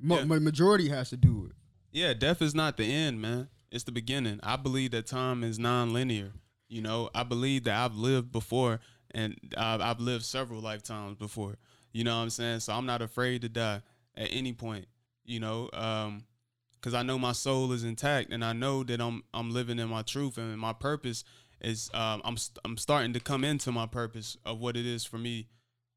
Mo- 0.00 0.18
yeah. 0.20 0.38
majority 0.38 0.88
has 0.88 1.10
to 1.10 1.16
do 1.16 1.46
it. 1.48 1.56
Yeah, 1.92 2.14
death 2.14 2.40
is 2.40 2.54
not 2.54 2.76
the 2.76 2.84
end, 2.84 3.20
man. 3.20 3.48
It's 3.70 3.84
the 3.84 3.92
beginning. 3.92 4.40
I 4.42 4.56
believe 4.56 4.92
that 4.92 5.06
time 5.06 5.44
is 5.44 5.58
non-linear. 5.58 6.32
You 6.68 6.82
know, 6.82 7.10
I 7.14 7.24
believe 7.24 7.64
that 7.64 7.76
I've 7.76 7.96
lived 7.96 8.32
before, 8.32 8.80
and 9.12 9.36
I've, 9.56 9.80
I've 9.80 10.00
lived 10.00 10.24
several 10.24 10.60
lifetimes 10.60 11.16
before. 11.16 11.56
You 11.92 12.04
know 12.04 12.16
what 12.16 12.22
I'm 12.22 12.30
saying? 12.30 12.60
So 12.60 12.72
I'm 12.72 12.86
not 12.86 13.02
afraid 13.02 13.42
to 13.42 13.48
die 13.48 13.82
at 14.16 14.28
any 14.30 14.52
point. 14.52 14.86
You 15.24 15.40
know, 15.40 15.68
um, 15.72 16.24
because 16.74 16.94
I 16.94 17.02
know 17.02 17.18
my 17.18 17.32
soul 17.32 17.72
is 17.72 17.84
intact, 17.84 18.32
and 18.32 18.44
I 18.44 18.52
know 18.52 18.82
that 18.84 19.00
I'm 19.00 19.22
I'm 19.34 19.50
living 19.50 19.78
in 19.78 19.88
my 19.88 20.02
truth, 20.02 20.38
and 20.38 20.58
my 20.58 20.72
purpose 20.72 21.24
is 21.60 21.90
um, 21.92 22.22
I'm 22.24 22.36
I'm 22.64 22.76
starting 22.76 23.12
to 23.12 23.20
come 23.20 23.44
into 23.44 23.70
my 23.72 23.86
purpose 23.86 24.36
of 24.44 24.60
what 24.60 24.76
it 24.76 24.86
is 24.86 25.04
for 25.04 25.18
me, 25.18 25.48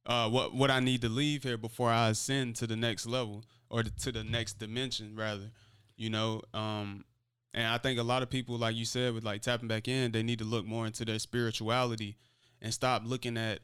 uh, 0.06 0.30
what 0.30 0.54
what 0.54 0.72
I 0.72 0.80
need 0.80 1.02
to 1.02 1.10
leave 1.10 1.44
here 1.44 1.58
before 1.58 1.90
I 1.90 2.10
ascend 2.10 2.56
to 2.58 2.68
the 2.68 2.76
next 2.76 3.06
level 3.06 3.44
or 3.70 3.84
to 3.84 4.12
the 4.12 4.24
next 4.24 4.60
dimension 4.60 5.16
rather 5.16 5.52
you 5.98 6.10
know. 6.10 6.42
Um, 6.54 7.06
and 7.54 7.68
I 7.68 7.78
think 7.78 8.00
a 8.00 8.04
lot 8.04 8.24
of 8.24 8.30
people, 8.30 8.58
like 8.58 8.76
you 8.76 8.86
said, 8.86 9.14
with 9.14 9.24
like 9.24 9.42
tapping 9.42 9.68
back 9.68 9.88
in, 9.88 10.12
they 10.12 10.24
need 10.24 10.40
to 10.40 10.46
look 10.46 10.66
more 10.66 10.86
into 10.86 11.06
their 11.06 11.20
spirituality 11.20 12.18
and 12.62 12.74
stop 12.74 13.04
looking 13.06 13.38
at 13.38 13.60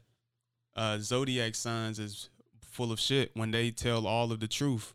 uh, 0.76 0.98
zodiac 0.98 1.54
signs 1.54 1.98
as 1.98 2.28
full 2.60 2.92
of 2.92 3.00
shit 3.00 3.30
when 3.34 3.50
they 3.50 3.70
tell 3.70 4.06
all 4.06 4.30
of 4.30 4.40
the 4.40 4.48
truth. 4.48 4.94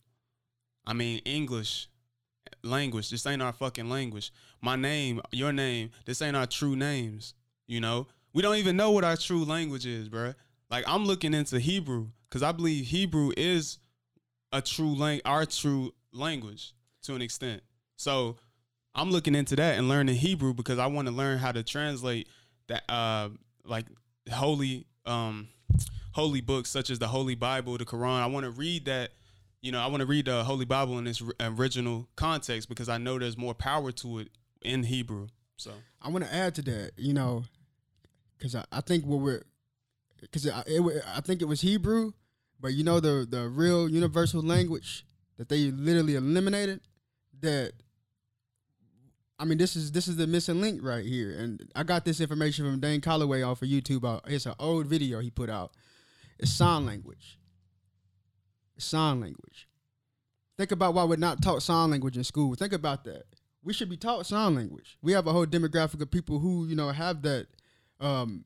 I 0.87 0.93
mean, 0.93 1.19
English 1.25 1.87
language, 2.63 3.09
this 3.09 3.25
ain't 3.25 3.41
our 3.41 3.51
fucking 3.53 3.89
language. 3.89 4.31
My 4.61 4.75
name, 4.75 5.21
your 5.31 5.51
name, 5.51 5.91
this 6.05 6.21
ain't 6.21 6.37
our 6.37 6.47
true 6.47 6.75
names. 6.75 7.33
You 7.67 7.81
know, 7.81 8.07
we 8.33 8.41
don't 8.41 8.57
even 8.57 8.77
know 8.77 8.91
what 8.91 9.03
our 9.03 9.17
true 9.17 9.43
language 9.43 9.85
is, 9.85 10.07
bruh. 10.07 10.35
Like 10.70 10.86
I'm 10.88 11.05
looking 11.05 11.34
into 11.34 11.59
Hebrew 11.59 12.07
because 12.30 12.43
I 12.43 12.51
believe 12.51 12.86
Hebrew 12.86 13.32
is 13.36 13.80
a 14.51 14.61
true 14.61 14.95
lang 14.95 15.22
our 15.26 15.45
true 15.45 15.93
language 16.11 16.74
to 17.03 17.16
an 17.16 17.22
extent. 17.22 17.61
So 17.97 18.38
I'm 18.93 19.11
looking 19.11 19.36
into 19.36 19.55
that 19.57 19.78
and 19.78 19.89
learning 19.89 20.16
Hebrew 20.16 20.53
because 20.53 20.80
I 20.80 20.88
want 20.88 21.07
to 21.07 21.13
learn 21.13 21.38
how 21.38 21.51
to 21.51 21.63
translate 21.63 22.28
that 22.68 22.84
uh 22.89 23.30
like 23.63 23.86
holy 24.32 24.88
um 25.05 25.49
holy 26.13 26.41
books 26.41 26.70
such 26.70 26.89
as 26.89 26.99
the 26.99 27.07
Holy 27.07 27.36
Bible, 27.36 27.78
the 27.78 27.86
Quran. 27.86 28.22
I 28.22 28.28
want 28.28 28.45
to 28.45 28.51
read 28.51 28.86
that 28.86 29.11
you 29.66 29.72
know, 29.72 29.82
I 29.82 29.88
want 29.88 30.01
to 30.01 30.05
read 30.05 30.26
the 30.26 30.43
Holy 30.43 30.66
Bible 30.66 30.99
in 30.99 31.07
its 31.07 31.24
original 31.39 32.07
context 32.16 32.70
because 32.70 32.88
I 32.88 32.99
know 32.99 33.18
there's 33.18 33.36
more 33.36 33.55
power 33.55 33.91
to 33.93 34.20
it 34.20 34.30
in 34.61 34.84
Hebrew. 34.84 35.28
So 35.57 35.72
I 35.99 36.09
want 36.09 36.24
to 36.24 36.32
add 36.32 36.53
to 36.55 36.61
that, 36.63 36.91
you 36.97 37.13
know, 37.13 37.45
because 38.38 38.53
I, 38.53 38.63
I 38.72 38.82
think 38.82 39.05
what 39.05 39.22
we're, 39.22 39.41
because 40.32 40.49
I, 40.49 40.63
I 41.15 41.21
think 41.21 41.41
it 41.41 41.45
was 41.45 41.61
Hebrew, 41.61 42.11
but 42.59 42.73
you 42.73 42.84
know 42.84 42.99
the 42.99 43.26
the 43.30 43.47
real 43.47 43.89
universal 43.89 44.41
language 44.41 45.05
that 45.38 45.49
they 45.49 45.71
literally 45.71 46.15
eliminated. 46.15 46.82
That 47.41 47.73
I 49.38 49.45
mean, 49.45 49.57
this 49.57 49.76
is 49.76 49.91
this 49.91 50.07
is 50.07 50.15
the 50.15 50.28
missing 50.28 50.61
link 50.61 50.82
right 50.84 51.05
here, 51.05 51.38
and 51.38 51.61
I 51.76 51.84
got 51.84 52.05
this 52.05 52.21
information 52.21 52.65
from 52.65 52.80
Dane 52.80 53.01
Calloway 53.01 53.41
off 53.41 53.61
of 53.61 53.67
YouTube. 53.67 54.05
Uh, 54.05 54.19
it's 54.28 54.45
an 54.45 54.55
old 54.59 54.88
video 54.88 55.19
he 55.19 55.30
put 55.30 55.49
out. 55.49 55.71
It's 56.39 56.51
sign 56.51 56.86
language 56.86 57.39
It's 58.76 58.86
sign 58.86 59.21
language. 59.21 59.67
Think 60.57 60.71
about 60.71 60.93
why 60.93 61.03
we're 61.03 61.17
not 61.17 61.41
taught 61.41 61.63
sign 61.63 61.91
language 61.91 62.17
in 62.17 62.23
school. 62.23 62.55
Think 62.55 62.73
about 62.73 63.03
that. 63.05 63.23
We 63.63 63.73
should 63.73 63.89
be 63.89 63.97
taught 63.97 64.26
sign 64.26 64.55
language. 64.55 64.97
We 65.01 65.13
have 65.13 65.28
a 65.28 65.34
whole 65.34 65.45
demographic 65.45 66.01
of 66.01 66.11
people 66.11 66.39
who, 66.39 66.65
you 66.67 66.76
know, 66.76 66.89
have 66.89 67.21
that 67.23 67.47
um 67.99 68.45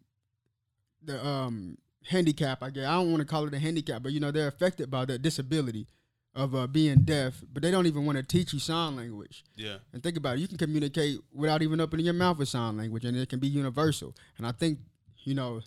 the 1.03 1.25
um 1.25 1.77
handicap, 2.05 2.63
I 2.63 2.69
guess. 2.69 2.85
I 2.85 2.93
don't 2.93 3.11
want 3.11 3.21
to 3.21 3.27
call 3.27 3.47
it 3.47 3.53
a 3.53 3.59
handicap, 3.59 4.03
but 4.03 4.11
you 4.11 4.19
know, 4.19 4.31
they're 4.31 4.47
affected 4.47 4.89
by 4.89 5.05
that 5.05 5.21
disability 5.21 5.87
of 6.35 6.55
uh, 6.55 6.67
being 6.67 6.99
deaf, 6.99 7.43
but 7.51 7.63
they 7.63 7.71
don't 7.71 7.87
even 7.87 8.05
want 8.05 8.17
to 8.17 8.23
teach 8.23 8.53
you 8.53 8.59
sign 8.59 8.95
language. 8.95 9.43
Yeah. 9.55 9.77
And 9.93 10.01
think 10.01 10.15
about 10.15 10.37
it, 10.37 10.41
you 10.41 10.47
can 10.47 10.57
communicate 10.57 11.19
without 11.33 11.61
even 11.61 11.81
opening 11.81 12.05
your 12.05 12.13
mouth 12.13 12.37
with 12.37 12.49
sign 12.49 12.77
language 12.77 13.03
and 13.03 13.17
it 13.17 13.29
can 13.29 13.39
be 13.39 13.47
universal. 13.47 14.15
And 14.37 14.45
I 14.45 14.51
think, 14.51 14.79
you 15.23 15.33
know, 15.33 15.61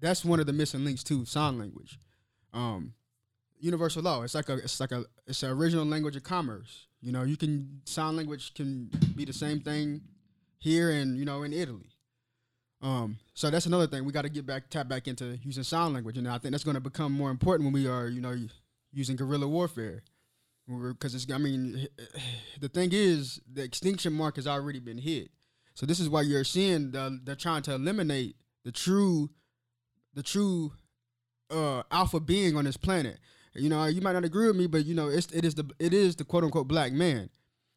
that's 0.00 0.24
one 0.24 0.40
of 0.40 0.46
the 0.46 0.52
missing 0.52 0.84
links 0.84 1.02
to 1.04 1.24
sign 1.24 1.58
language. 1.58 1.98
Um, 2.52 2.94
universal 3.60 4.02
law. 4.02 4.22
It's 4.22 4.34
like 4.34 4.48
a 4.48 4.54
it's 4.54 4.80
like 4.80 4.92
a 4.92 5.04
it's 5.26 5.42
an 5.42 5.50
original 5.50 5.84
language 5.84 6.16
of 6.16 6.22
commerce. 6.22 6.86
You 7.00 7.12
know, 7.12 7.22
you 7.22 7.36
can 7.36 7.80
sign 7.84 8.16
language 8.16 8.54
can 8.54 8.90
be 9.14 9.24
the 9.24 9.32
same 9.32 9.60
thing 9.60 10.02
here 10.58 10.90
and 10.90 11.16
you 11.16 11.24
know 11.24 11.42
in 11.42 11.52
Italy. 11.52 11.90
Um, 12.80 13.18
so 13.34 13.50
that's 13.50 13.66
another 13.66 13.86
thing 13.86 14.04
we 14.04 14.12
got 14.12 14.22
to 14.22 14.28
get 14.28 14.46
back 14.46 14.70
tap 14.70 14.88
back 14.88 15.08
into 15.08 15.38
using 15.42 15.64
sign 15.64 15.92
language, 15.92 16.16
and 16.16 16.28
I 16.28 16.38
think 16.38 16.52
that's 16.52 16.64
going 16.64 16.76
to 16.76 16.80
become 16.80 17.12
more 17.12 17.30
important 17.30 17.64
when 17.64 17.72
we 17.72 17.88
are 17.88 18.08
you 18.08 18.20
know 18.20 18.36
using 18.92 19.16
guerrilla 19.16 19.48
warfare. 19.48 20.02
Because 20.68 21.14
it's 21.14 21.30
I 21.32 21.38
mean 21.38 21.88
the 22.60 22.68
thing 22.68 22.90
is 22.92 23.40
the 23.50 23.62
extinction 23.62 24.12
mark 24.12 24.36
has 24.36 24.46
already 24.46 24.80
been 24.80 24.98
hit. 24.98 25.30
So 25.74 25.86
this 25.86 26.00
is 26.00 26.08
why 26.08 26.22
you're 26.22 26.44
seeing 26.44 26.90
the, 26.90 27.20
they're 27.22 27.36
trying 27.36 27.62
to 27.62 27.74
eliminate 27.74 28.36
the 28.64 28.72
true 28.72 29.30
the 30.14 30.22
true 30.22 30.72
uh, 31.50 31.82
alpha 31.90 32.20
being 32.20 32.56
on 32.56 32.64
this 32.64 32.76
planet. 32.76 33.18
You 33.54 33.68
know, 33.68 33.84
you 33.86 34.00
might 34.00 34.12
not 34.12 34.24
agree 34.24 34.46
with 34.46 34.56
me, 34.56 34.66
but 34.66 34.84
you 34.84 34.94
know, 34.94 35.08
it's 35.08 35.28
it 35.32 35.44
is 35.44 35.54
the 35.54 35.70
it 35.78 35.94
is 35.94 36.16
the 36.16 36.24
quote 36.24 36.44
unquote 36.44 36.68
black 36.68 36.92
man. 36.92 37.30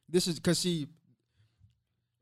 This 0.10 0.28
is 0.28 0.36
because 0.36 0.60
see, 0.60 0.88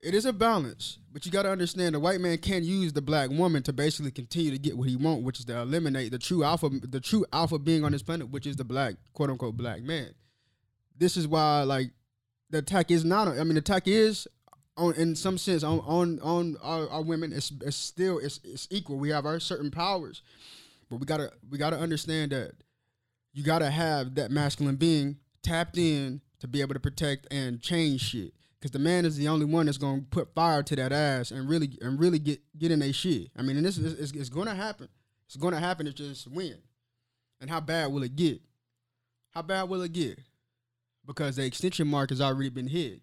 it 0.01 0.13
is 0.13 0.25
a 0.25 0.31
balance, 0.31 0.97
but 1.11 1.25
you 1.25 1.31
got 1.31 1.43
to 1.43 1.51
understand 1.51 1.93
the 1.93 1.99
white 1.99 2.21
man 2.21 2.37
can't 2.37 2.63
use 2.63 2.93
the 2.93 3.01
black 3.01 3.29
woman 3.29 3.61
to 3.63 3.73
basically 3.73 4.11
continue 4.11 4.51
to 4.51 4.57
get 4.57 4.77
what 4.77 4.87
he 4.87 4.95
want, 4.95 5.23
which 5.23 5.39
is 5.39 5.45
to 5.45 5.59
eliminate 5.59 6.11
the 6.11 6.19
true 6.19 6.43
alpha, 6.43 6.69
the 6.69 7.01
true 7.01 7.25
alpha 7.33 7.59
being 7.59 7.83
on 7.83 7.91
this 7.91 8.03
planet, 8.03 8.29
which 8.29 8.47
is 8.47 8.55
the 8.55 8.63
black 8.63 8.95
quote 9.13 9.29
unquote 9.29 9.57
black 9.57 9.81
man. 9.81 10.13
This 10.97 11.17
is 11.17 11.27
why 11.27 11.63
like 11.63 11.91
the 12.49 12.59
attack 12.59 12.91
is 12.91 13.03
not. 13.03 13.27
I 13.27 13.43
mean, 13.43 13.55
the 13.55 13.59
attack 13.59 13.87
is 13.87 14.27
on 14.77 14.93
in 14.93 15.15
some 15.15 15.37
sense 15.37 15.63
on 15.63 15.79
on 15.81 16.19
on 16.21 16.57
our, 16.63 16.89
our 16.89 17.01
women. 17.01 17.33
It's, 17.33 17.51
it's 17.61 17.75
still 17.75 18.19
it's 18.19 18.39
it's 18.43 18.67
equal. 18.71 18.97
We 18.97 19.09
have 19.09 19.25
our 19.25 19.39
certain 19.39 19.69
powers, 19.69 20.21
but 20.89 20.97
we 20.97 21.05
gotta 21.05 21.31
we 21.49 21.57
gotta 21.57 21.77
understand 21.77 22.31
that 22.31 22.53
you 23.33 23.43
gotta 23.43 23.69
have 23.69 24.15
that 24.15 24.31
masculine 24.31 24.77
being 24.77 25.17
tapped 25.43 25.77
in 25.77 26.21
to 26.39 26.47
be 26.47 26.61
able 26.61 26.73
to 26.73 26.79
protect 26.79 27.27
and 27.31 27.61
change 27.61 28.01
shit. 28.01 28.33
Cause 28.61 28.71
the 28.71 28.79
man 28.79 29.05
is 29.05 29.15
the 29.15 29.29
only 29.29 29.45
one 29.45 29.67
that's 29.67 29.77
gonna 29.77 30.01
put 30.01 30.35
fire 30.35 30.61
to 30.63 30.75
that 30.75 30.91
ass 30.91 31.31
and 31.31 31.47
really 31.47 31.77
and 31.81 31.97
really 31.97 32.19
get 32.19 32.41
get 32.57 32.71
in 32.71 32.81
a 32.81 32.91
shit. 32.91 33.29
I 33.37 33.41
mean, 33.41 33.55
and 33.55 33.65
this 33.65 33.77
is 33.77 33.97
it's, 33.97 34.11
it's 34.11 34.29
gonna 34.29 34.53
happen. 34.53 34.89
It's 35.27 35.37
gonna 35.37 35.59
happen. 35.59 35.87
It's 35.87 35.95
just 35.95 36.27
when, 36.27 36.57
and 37.39 37.49
how 37.49 37.61
bad 37.61 37.93
will 37.93 38.03
it 38.03 38.17
get? 38.17 38.41
How 39.31 39.43
bad 39.43 39.69
will 39.69 39.81
it 39.81 39.93
get? 39.93 40.19
Because 41.05 41.37
the 41.37 41.45
extension 41.45 41.87
mark 41.87 42.09
has 42.09 42.19
already 42.19 42.49
been 42.49 42.67
hit. 42.67 42.99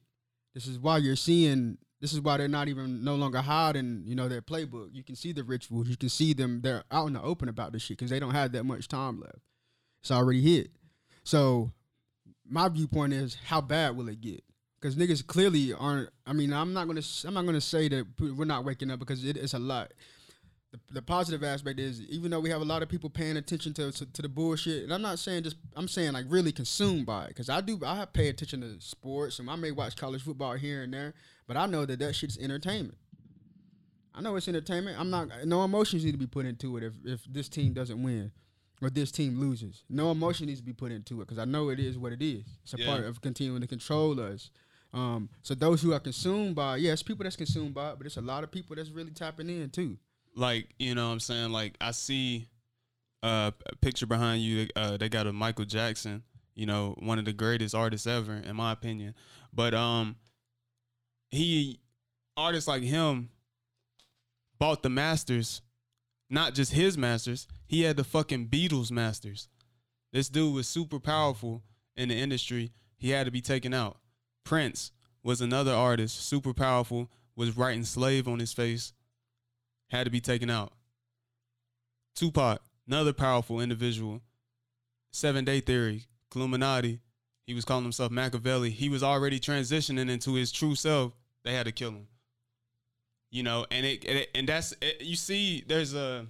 This 0.52 0.66
is 0.66 0.78
why 0.78 0.98
you're 0.98 1.16
seeing. 1.16 1.78
This 2.02 2.12
is 2.12 2.20
why 2.20 2.36
they're 2.36 2.48
not 2.48 2.68
even 2.68 3.02
no 3.02 3.14
longer 3.14 3.40
hiding. 3.40 4.02
You 4.04 4.14
know 4.14 4.28
their 4.28 4.42
playbook. 4.42 4.90
You 4.92 5.02
can 5.02 5.16
see 5.16 5.32
the 5.32 5.42
rituals. 5.42 5.88
You 5.88 5.96
can 5.96 6.10
see 6.10 6.34
them. 6.34 6.60
They're 6.60 6.84
out 6.90 7.06
in 7.06 7.14
the 7.14 7.22
open 7.22 7.48
about 7.48 7.72
this 7.72 7.80
shit 7.80 7.96
because 7.96 8.10
they 8.10 8.20
don't 8.20 8.34
have 8.34 8.52
that 8.52 8.64
much 8.64 8.88
time 8.88 9.20
left. 9.20 9.38
It's 10.02 10.10
already 10.10 10.42
hit. 10.42 10.70
So 11.24 11.72
my 12.48 12.68
viewpoint 12.68 13.14
is 13.14 13.38
how 13.46 13.62
bad 13.62 13.96
will 13.96 14.08
it 14.08 14.20
get? 14.20 14.44
Because 14.86 14.94
niggas 14.96 15.26
clearly 15.26 15.72
aren't. 15.72 16.10
I 16.28 16.32
mean, 16.32 16.52
I'm 16.52 16.72
not 16.72 16.86
gonna. 16.86 17.02
I'm 17.24 17.34
not 17.34 17.44
gonna 17.44 17.60
say 17.60 17.88
that 17.88 18.06
we're 18.20 18.44
not 18.44 18.64
waking 18.64 18.92
up 18.92 19.00
because 19.00 19.24
it, 19.24 19.36
it's 19.36 19.52
a 19.52 19.58
lot. 19.58 19.92
The, 20.70 20.78
the, 20.92 21.02
positive 21.02 21.42
aspect 21.42 21.80
is 21.80 22.02
even 22.02 22.30
though 22.30 22.38
we 22.38 22.50
have 22.50 22.60
a 22.60 22.64
lot 22.64 22.84
of 22.84 22.88
people 22.88 23.10
paying 23.10 23.36
attention 23.36 23.72
to, 23.74 23.90
to, 23.90 24.06
to 24.06 24.22
the 24.22 24.28
bullshit, 24.28 24.84
and 24.84 24.94
I'm 24.94 25.02
not 25.02 25.18
saying 25.18 25.42
just. 25.42 25.56
I'm 25.74 25.88
saying 25.88 26.12
like 26.12 26.26
really 26.28 26.52
consumed 26.52 27.04
by 27.04 27.24
it 27.24 27.28
because 27.28 27.50
I 27.50 27.60
do. 27.62 27.80
I 27.84 27.96
have 27.96 28.12
pay 28.12 28.28
attention 28.28 28.60
to 28.60 28.80
sports 28.80 29.40
and 29.40 29.50
I 29.50 29.56
may 29.56 29.72
watch 29.72 29.96
college 29.96 30.22
football 30.22 30.52
here 30.52 30.84
and 30.84 30.94
there, 30.94 31.14
but 31.48 31.56
I 31.56 31.66
know 31.66 31.84
that 31.84 31.98
that 31.98 32.14
shit's 32.14 32.38
entertainment. 32.38 32.98
I 34.14 34.20
know 34.20 34.36
it's 34.36 34.46
entertainment. 34.46 35.00
I'm 35.00 35.10
not. 35.10 35.28
No 35.46 35.64
emotions 35.64 36.04
need 36.04 36.12
to 36.12 36.18
be 36.18 36.28
put 36.28 36.46
into 36.46 36.76
it 36.76 36.84
if 36.84 36.92
if 37.04 37.24
this 37.24 37.48
team 37.48 37.72
doesn't 37.72 38.00
win 38.00 38.30
or 38.82 38.90
this 38.90 39.10
team 39.10 39.40
loses. 39.40 39.82
No 39.88 40.12
emotion 40.12 40.46
needs 40.46 40.60
to 40.60 40.66
be 40.66 40.72
put 40.72 40.92
into 40.92 41.20
it 41.20 41.26
because 41.26 41.38
I 41.38 41.44
know 41.44 41.70
it 41.70 41.80
is 41.80 41.98
what 41.98 42.12
it 42.12 42.22
is. 42.22 42.44
It's 42.62 42.74
a 42.74 42.78
yeah. 42.78 42.86
part 42.86 43.04
of 43.04 43.20
continuing 43.20 43.60
to 43.62 43.66
control 43.66 44.20
us. 44.20 44.50
Um, 44.92 45.28
so 45.42 45.54
those 45.54 45.82
who 45.82 45.92
are 45.92 46.00
consumed 46.00 46.54
by, 46.54 46.76
yes, 46.76 47.02
yeah, 47.02 47.06
people 47.06 47.24
that's 47.24 47.36
consumed 47.36 47.74
by 47.74 47.90
it, 47.90 47.98
but 47.98 48.06
it's 48.06 48.16
a 48.16 48.22
lot 48.22 48.44
of 48.44 48.50
people 48.50 48.76
that's 48.76 48.90
really 48.90 49.10
tapping 49.10 49.50
in 49.50 49.70
too. 49.70 49.98
Like 50.34 50.68
you 50.78 50.94
know, 50.94 51.06
what 51.06 51.12
I'm 51.12 51.20
saying 51.20 51.52
like 51.52 51.76
I 51.80 51.90
see 51.90 52.48
uh, 53.22 53.50
a 53.66 53.76
picture 53.76 54.06
behind 54.06 54.42
you. 54.42 54.68
Uh, 54.76 54.96
they 54.96 55.08
got 55.08 55.26
a 55.26 55.32
Michael 55.32 55.64
Jackson. 55.64 56.22
You 56.54 56.66
know, 56.66 56.94
one 56.98 57.18
of 57.18 57.26
the 57.26 57.32
greatest 57.32 57.74
artists 57.74 58.06
ever, 58.06 58.34
in 58.34 58.56
my 58.56 58.72
opinion. 58.72 59.14
But 59.52 59.74
um, 59.74 60.16
he 61.30 61.80
artists 62.36 62.66
like 62.66 62.82
him 62.82 63.28
bought 64.58 64.82
the 64.82 64.88
masters 64.88 65.60
not 66.28 66.54
just 66.54 66.72
his 66.72 66.98
masters, 66.98 67.46
he 67.66 67.82
had 67.82 67.96
the 67.96 68.04
fucking 68.04 68.48
Beatles 68.48 68.90
masters. 68.90 69.48
This 70.12 70.28
dude 70.28 70.54
was 70.54 70.68
super 70.68 70.98
powerful 70.98 71.62
in 71.96 72.08
the 72.08 72.16
industry. 72.16 72.72
He 72.96 73.10
had 73.10 73.26
to 73.26 73.30
be 73.30 73.40
taken 73.40 73.74
out. 73.74 73.98
Prince 74.46 74.92
was 75.22 75.42
another 75.42 75.74
artist, 75.74 76.26
super 76.26 76.54
powerful, 76.54 77.10
was 77.36 77.56
writing 77.56 77.84
slave 77.84 78.26
on 78.26 78.38
his 78.38 78.54
face, 78.54 78.94
had 79.90 80.04
to 80.04 80.10
be 80.10 80.20
taken 80.20 80.48
out. 80.48 80.72
Tupac, 82.14 82.62
another 82.86 83.12
powerful 83.12 83.60
individual. 83.60 84.22
Seven 85.12 85.44
Day 85.44 85.60
Theory, 85.60 86.06
Illuminati. 86.34 87.00
He 87.46 87.52
was 87.52 87.64
calling 87.66 87.84
himself 87.84 88.10
Machiavelli. 88.10 88.70
He 88.70 88.88
was 88.88 89.02
already 89.02 89.38
transitioning 89.38 90.10
into 90.10 90.34
his 90.34 90.50
true 90.50 90.74
self. 90.74 91.12
They 91.44 91.52
had 91.52 91.66
to 91.66 91.72
kill 91.72 91.90
him 91.90 92.08
you 93.30 93.42
know 93.42 93.66
and 93.70 93.84
it, 93.84 94.04
it 94.04 94.30
and 94.34 94.48
that's 94.48 94.74
it, 94.80 95.02
you 95.02 95.16
see 95.16 95.62
there's 95.66 95.94
a 95.94 96.26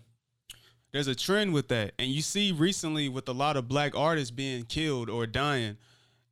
there's 0.93 1.07
a 1.07 1.15
trend 1.15 1.53
with 1.53 1.69
that 1.69 1.93
and 1.99 2.09
you 2.09 2.23
see 2.23 2.53
recently 2.53 3.09
with 3.09 3.29
a 3.29 3.33
lot 3.33 3.57
of 3.57 3.69
black 3.69 3.97
artists 3.97 4.31
being 4.31 4.65
killed 4.65 5.09
or 5.09 5.27
dying 5.27 5.77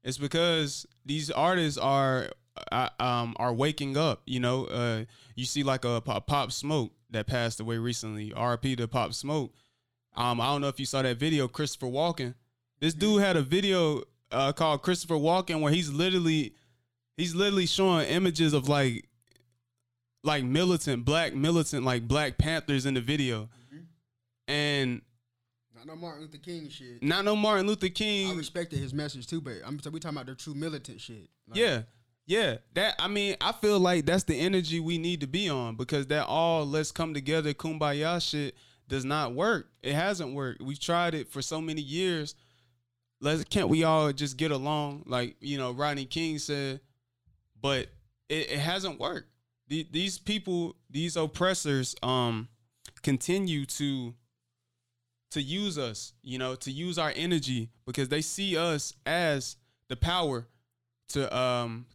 it's 0.04 0.18
because 0.18 0.86
these 1.04 1.30
artists 1.30 1.78
are 1.78 2.28
uh, 2.70 2.88
um 3.00 3.34
are 3.38 3.52
waking 3.52 3.96
up 3.96 4.22
you 4.26 4.38
know 4.38 4.66
uh 4.66 5.04
you 5.34 5.44
see 5.44 5.62
like 5.62 5.84
a, 5.84 6.00
a 6.06 6.20
pop 6.20 6.52
smoke 6.52 6.92
that 7.10 7.26
passed 7.26 7.58
away 7.58 7.78
recently 7.78 8.30
rp 8.30 8.76
to 8.76 8.86
pop 8.86 9.12
smoke 9.12 9.52
um 10.16 10.40
i 10.40 10.46
don't 10.46 10.60
know 10.60 10.68
if 10.68 10.78
you 10.78 10.86
saw 10.86 11.02
that 11.02 11.16
video 11.16 11.48
christopher 11.48 11.88
walking 11.88 12.34
this 12.80 12.94
dude 12.94 13.20
had 13.20 13.36
a 13.36 13.42
video 13.42 14.02
uh 14.30 14.52
called 14.52 14.82
christopher 14.82 15.16
walking 15.16 15.60
where 15.60 15.72
he's 15.72 15.92
literally 15.92 16.54
he's 17.16 17.34
literally 17.34 17.66
showing 17.66 18.06
images 18.06 18.52
of 18.52 18.68
like 18.68 19.08
like 20.24 20.42
militant, 20.42 21.04
black 21.04 21.34
militant, 21.34 21.84
like 21.84 22.08
Black 22.08 22.38
Panthers 22.38 22.86
in 22.86 22.94
the 22.94 23.00
video. 23.00 23.42
Mm-hmm. 23.42 23.84
And 24.48 25.02
not 25.86 25.94
no 25.94 26.00
Martin 26.00 26.22
Luther 26.22 26.38
King 26.38 26.68
shit. 26.68 27.02
Not 27.02 27.24
no 27.24 27.36
Martin 27.36 27.66
Luther 27.66 27.88
King. 27.88 28.32
I 28.32 28.34
respected 28.34 28.78
his 28.78 28.94
message 28.94 29.26
too, 29.26 29.40
but 29.40 29.54
I'm 29.64 29.78
so 29.80 29.90
we 29.90 30.00
talking 30.00 30.16
about 30.16 30.26
the 30.26 30.34
true 30.34 30.54
militant 30.54 31.00
shit. 31.00 31.28
Like, 31.48 31.58
yeah. 31.58 31.82
Yeah, 32.26 32.56
that 32.72 32.94
I 32.98 33.08
mean, 33.08 33.36
I 33.40 33.52
feel 33.52 33.78
like 33.78 34.06
that's 34.06 34.24
the 34.24 34.38
energy 34.38 34.80
we 34.80 34.96
need 34.96 35.20
to 35.20 35.26
be 35.26 35.50
on 35.50 35.76
because 35.76 36.06
that 36.06 36.26
all 36.26 36.64
let's 36.64 36.90
come 36.90 37.12
together 37.12 37.52
kumbaya 37.52 38.18
shit 38.26 38.54
does 38.88 39.04
not 39.04 39.34
work. 39.34 39.68
It 39.82 39.92
hasn't 39.92 40.32
worked. 40.32 40.62
We've 40.62 40.80
tried 40.80 41.14
it 41.14 41.28
for 41.28 41.42
so 41.42 41.60
many 41.60 41.82
years. 41.82 42.34
Let's 43.20 43.44
can't 43.44 43.68
we 43.68 43.84
all 43.84 44.10
just 44.12 44.38
get 44.38 44.52
along? 44.52 45.04
Like 45.06 45.36
you 45.40 45.58
know, 45.58 45.72
Rodney 45.72 46.06
King 46.06 46.38
said, 46.38 46.80
but 47.60 47.88
it, 48.30 48.52
it 48.52 48.58
hasn't 48.58 48.98
worked. 48.98 49.28
The, 49.68 49.86
these 49.90 50.18
people, 50.18 50.76
these 50.88 51.16
oppressors, 51.16 51.94
um, 52.02 52.48
continue 53.02 53.66
to 53.66 54.14
to 55.34 55.42
use 55.42 55.76
us, 55.78 56.12
you 56.22 56.38
know, 56.38 56.54
to 56.54 56.70
use 56.70 56.96
our 56.96 57.12
energy 57.16 57.68
because 57.86 58.08
they 58.08 58.20
see 58.20 58.56
us 58.56 58.94
as 59.04 59.56
the 59.88 59.96
power 59.96 60.46
to 61.08 61.36
um 61.36 61.86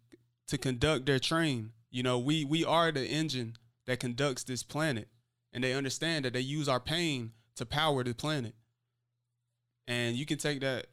to 0.48 0.58
conduct 0.58 1.06
their 1.06 1.20
train. 1.20 1.72
You 1.90 2.04
know, 2.04 2.20
we 2.20 2.44
we 2.44 2.66
are 2.66 2.92
the 2.92 3.06
engine 3.06 3.56
that 3.88 4.02
conducts 4.02 4.44
this 4.44 4.62
planet, 4.62 5.08
and 5.54 5.64
they 5.64 5.74
understand 5.74 6.26
that 6.26 6.34
they 6.34 6.42
use 6.42 6.68
our 6.68 6.82
pain 6.82 7.32
to 7.56 7.66
power 7.66 8.04
the 8.04 8.14
planet. 8.14 8.56
And 9.88 10.18
you 10.18 10.26
can 10.26 10.38
take 10.38 10.60
that, 10.60 10.88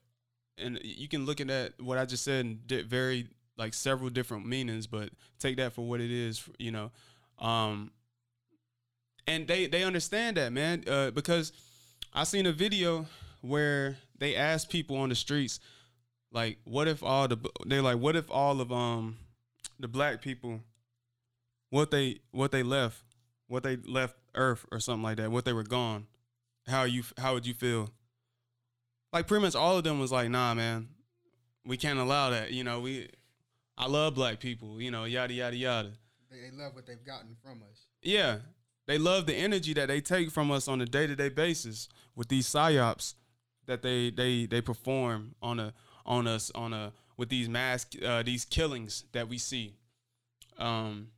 and 0.57 0.79
you 0.85 1.09
can 1.09 1.27
look 1.27 1.41
at 1.41 1.49
that 1.49 1.73
what 1.81 1.99
I 1.99 2.05
just 2.05 2.23
said 2.23 2.47
in 2.47 2.61
very 2.87 3.27
like 3.59 3.75
several 3.75 4.09
different 4.09 4.47
meanings, 4.47 4.87
but 4.87 5.11
take 5.41 5.57
that 5.57 5.73
for 5.73 5.85
what 5.85 6.01
it 6.01 6.13
is. 6.13 6.49
You 6.61 6.71
know, 6.71 6.93
um, 7.41 7.91
and 9.27 9.49
they 9.49 9.67
they 9.67 9.83
understand 9.83 10.37
that 10.37 10.53
man 10.53 10.85
uh, 10.87 11.11
because 11.11 11.51
I 12.17 12.25
seen 12.25 12.47
a 12.47 12.53
video 12.53 13.05
where 13.43 13.99
they 14.19 14.37
asked 14.37 14.71
people 14.71 14.97
on 14.97 15.11
the 15.11 15.15
streets 15.15 15.61
like 16.33 16.57
what 16.65 16.89
if 16.89 17.03
all 17.03 17.29
the 17.29 17.39
they're 17.67 17.83
like 17.83 17.99
what 17.99 18.17
if 18.17 18.31
all 18.31 18.63
of 18.63 18.73
um 18.73 19.19
the 19.79 19.87
black 19.87 20.23
people 20.23 20.61
what 21.69 21.91
they 21.91 22.21
what 22.31 22.53
they 22.53 22.63
left 22.63 23.03
what 23.49 23.63
they 23.63 23.77
left 23.77 24.17
earth 24.35 24.65
or 24.73 24.81
something 24.81 25.03
like 25.03 25.19
that 25.19 25.31
what 25.31 25.45
they 25.45 25.53
were 25.53 25.63
gone 25.63 26.07
how 26.67 26.85
you 26.85 27.05
how 27.19 27.35
would 27.35 27.47
you 27.47 27.55
feel? 27.55 27.91
Like 29.13 29.29
pretty 29.29 29.43
much 29.43 29.55
all 29.55 29.77
of 29.77 29.85
them 29.85 30.01
was 30.01 30.11
like 30.11 30.31
nah 30.31 30.55
man 30.55 30.89
we 31.67 31.77
can't 31.77 31.99
allow 31.99 32.31
that 32.31 32.51
you 32.51 32.65
know 32.65 32.81
we 32.81 33.11
i 33.77 33.87
love 33.87 34.15
black 34.15 34.41
people 34.41 34.81
you 34.81 34.91
know 34.91 35.05
yada 35.05 35.35
yada 35.35 35.57
yada. 35.57 35.93
They 36.31 36.51
love 36.51 36.75
what 36.75 36.87
they've 36.87 37.05
gotten 37.05 37.37
from 37.43 37.63
us. 37.71 37.87
Yeah 38.03 38.39
they 38.87 38.99
love 38.99 39.27
the 39.27 39.35
energy 39.35 39.75
that 39.75 39.89
they 39.89 40.01
take 40.01 40.31
from 40.31 40.51
us 40.51 40.69
on 40.69 40.81
a 40.81 40.87
day-to-day 40.87 41.31
basis 41.31 41.89
with 42.15 42.29
these 42.29 42.47
psyops 42.49 43.15
that 43.67 43.83
they 43.83 44.11
they 44.11 44.47
they 44.47 44.61
perform 44.61 45.35
on 45.43 45.59
a 45.59 45.73
on 46.05 46.27
us 46.27 46.51
on 46.55 46.73
a 46.73 46.93
with 47.17 47.29
these 47.29 47.49
mass 47.49 47.87
uh, 48.05 48.23
these 48.23 48.45
killings 48.45 49.05
that 49.13 49.29
we 49.29 49.39
see. 49.39 49.75
Um 50.59 51.09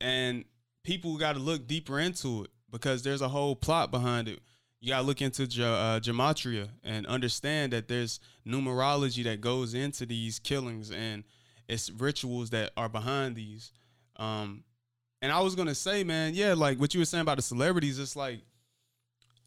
and 0.00 0.44
people 0.82 1.16
got 1.16 1.32
to 1.34 1.38
look 1.38 1.66
deeper 1.66 1.98
into 1.98 2.44
it 2.44 2.50
because 2.70 3.02
there's 3.02 3.22
a 3.22 3.28
whole 3.28 3.56
plot 3.56 3.90
behind 3.90 4.28
it. 4.28 4.40
You 4.80 4.90
got 4.90 4.98
to 4.98 5.06
look 5.06 5.22
into 5.22 5.46
ge- 5.46 5.60
uh, 5.60 5.98
gematria 6.00 6.68
and 6.82 7.06
understand 7.06 7.72
that 7.72 7.88
there's 7.88 8.20
numerology 8.46 9.24
that 9.24 9.40
goes 9.40 9.72
into 9.72 10.04
these 10.04 10.38
killings 10.38 10.90
and 10.90 11.24
it's 11.68 11.88
rituals 11.90 12.50
that 12.50 12.72
are 12.76 12.88
behind 12.88 13.34
these. 13.36 13.72
Um 14.16 14.64
and 15.22 15.32
I 15.32 15.40
was 15.40 15.54
gonna 15.54 15.74
say, 15.74 16.04
man, 16.04 16.34
yeah, 16.34 16.54
like 16.54 16.78
what 16.78 16.94
you 16.94 17.00
were 17.00 17.06
saying 17.06 17.22
about 17.22 17.36
the 17.36 17.42
celebrities, 17.42 17.98
it's 17.98 18.16
like, 18.16 18.40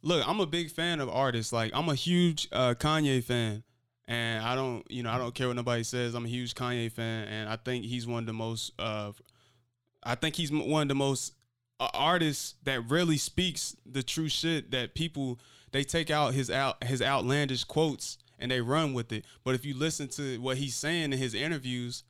look, 0.01 0.27
I'm 0.27 0.39
a 0.39 0.45
big 0.45 0.71
fan 0.71 0.99
of 0.99 1.09
artists. 1.09 1.53
Like 1.53 1.71
I'm 1.73 1.89
a 1.89 1.95
huge 1.95 2.47
uh, 2.51 2.73
Kanye 2.73 3.23
fan, 3.23 3.63
and 4.07 4.43
I 4.43 4.55
don't, 4.55 4.89
you 4.91 5.03
know, 5.03 5.11
I 5.11 5.17
don't 5.17 5.35
care 5.35 5.47
what 5.47 5.55
nobody 5.55 5.83
says. 5.83 6.13
I'm 6.13 6.25
a 6.25 6.29
huge 6.29 6.55
Kanye 6.55 6.91
fan, 6.91 7.27
and 7.27 7.49
I 7.49 7.57
think 7.57 7.85
he's 7.85 8.07
one 8.07 8.23
of 8.23 8.27
the 8.27 8.33
most, 8.33 8.73
uh, 8.79 9.11
I 10.03 10.15
think 10.15 10.35
he's 10.35 10.51
one 10.51 10.83
of 10.83 10.87
the 10.87 10.95
most 10.95 11.33
uh, 11.79 11.89
artists 11.93 12.55
that 12.63 12.89
really 12.89 13.17
speaks 13.17 13.75
the 13.85 14.03
true 14.03 14.29
shit 14.29 14.71
that 14.71 14.95
people 14.95 15.39
they 15.71 15.83
take 15.83 16.09
out 16.09 16.33
his 16.33 16.49
out 16.49 16.83
his 16.83 17.01
outlandish 17.01 17.63
quotes 17.63 18.17
and 18.39 18.51
they 18.51 18.61
run 18.61 18.93
with 18.93 19.11
it. 19.11 19.25
But 19.43 19.55
if 19.55 19.65
you 19.65 19.75
listen 19.75 20.07
to 20.09 20.39
what 20.39 20.57
he's 20.57 20.75
saying 20.75 21.11
in 21.11 21.19
his 21.19 21.33
interviews, 21.33 22.03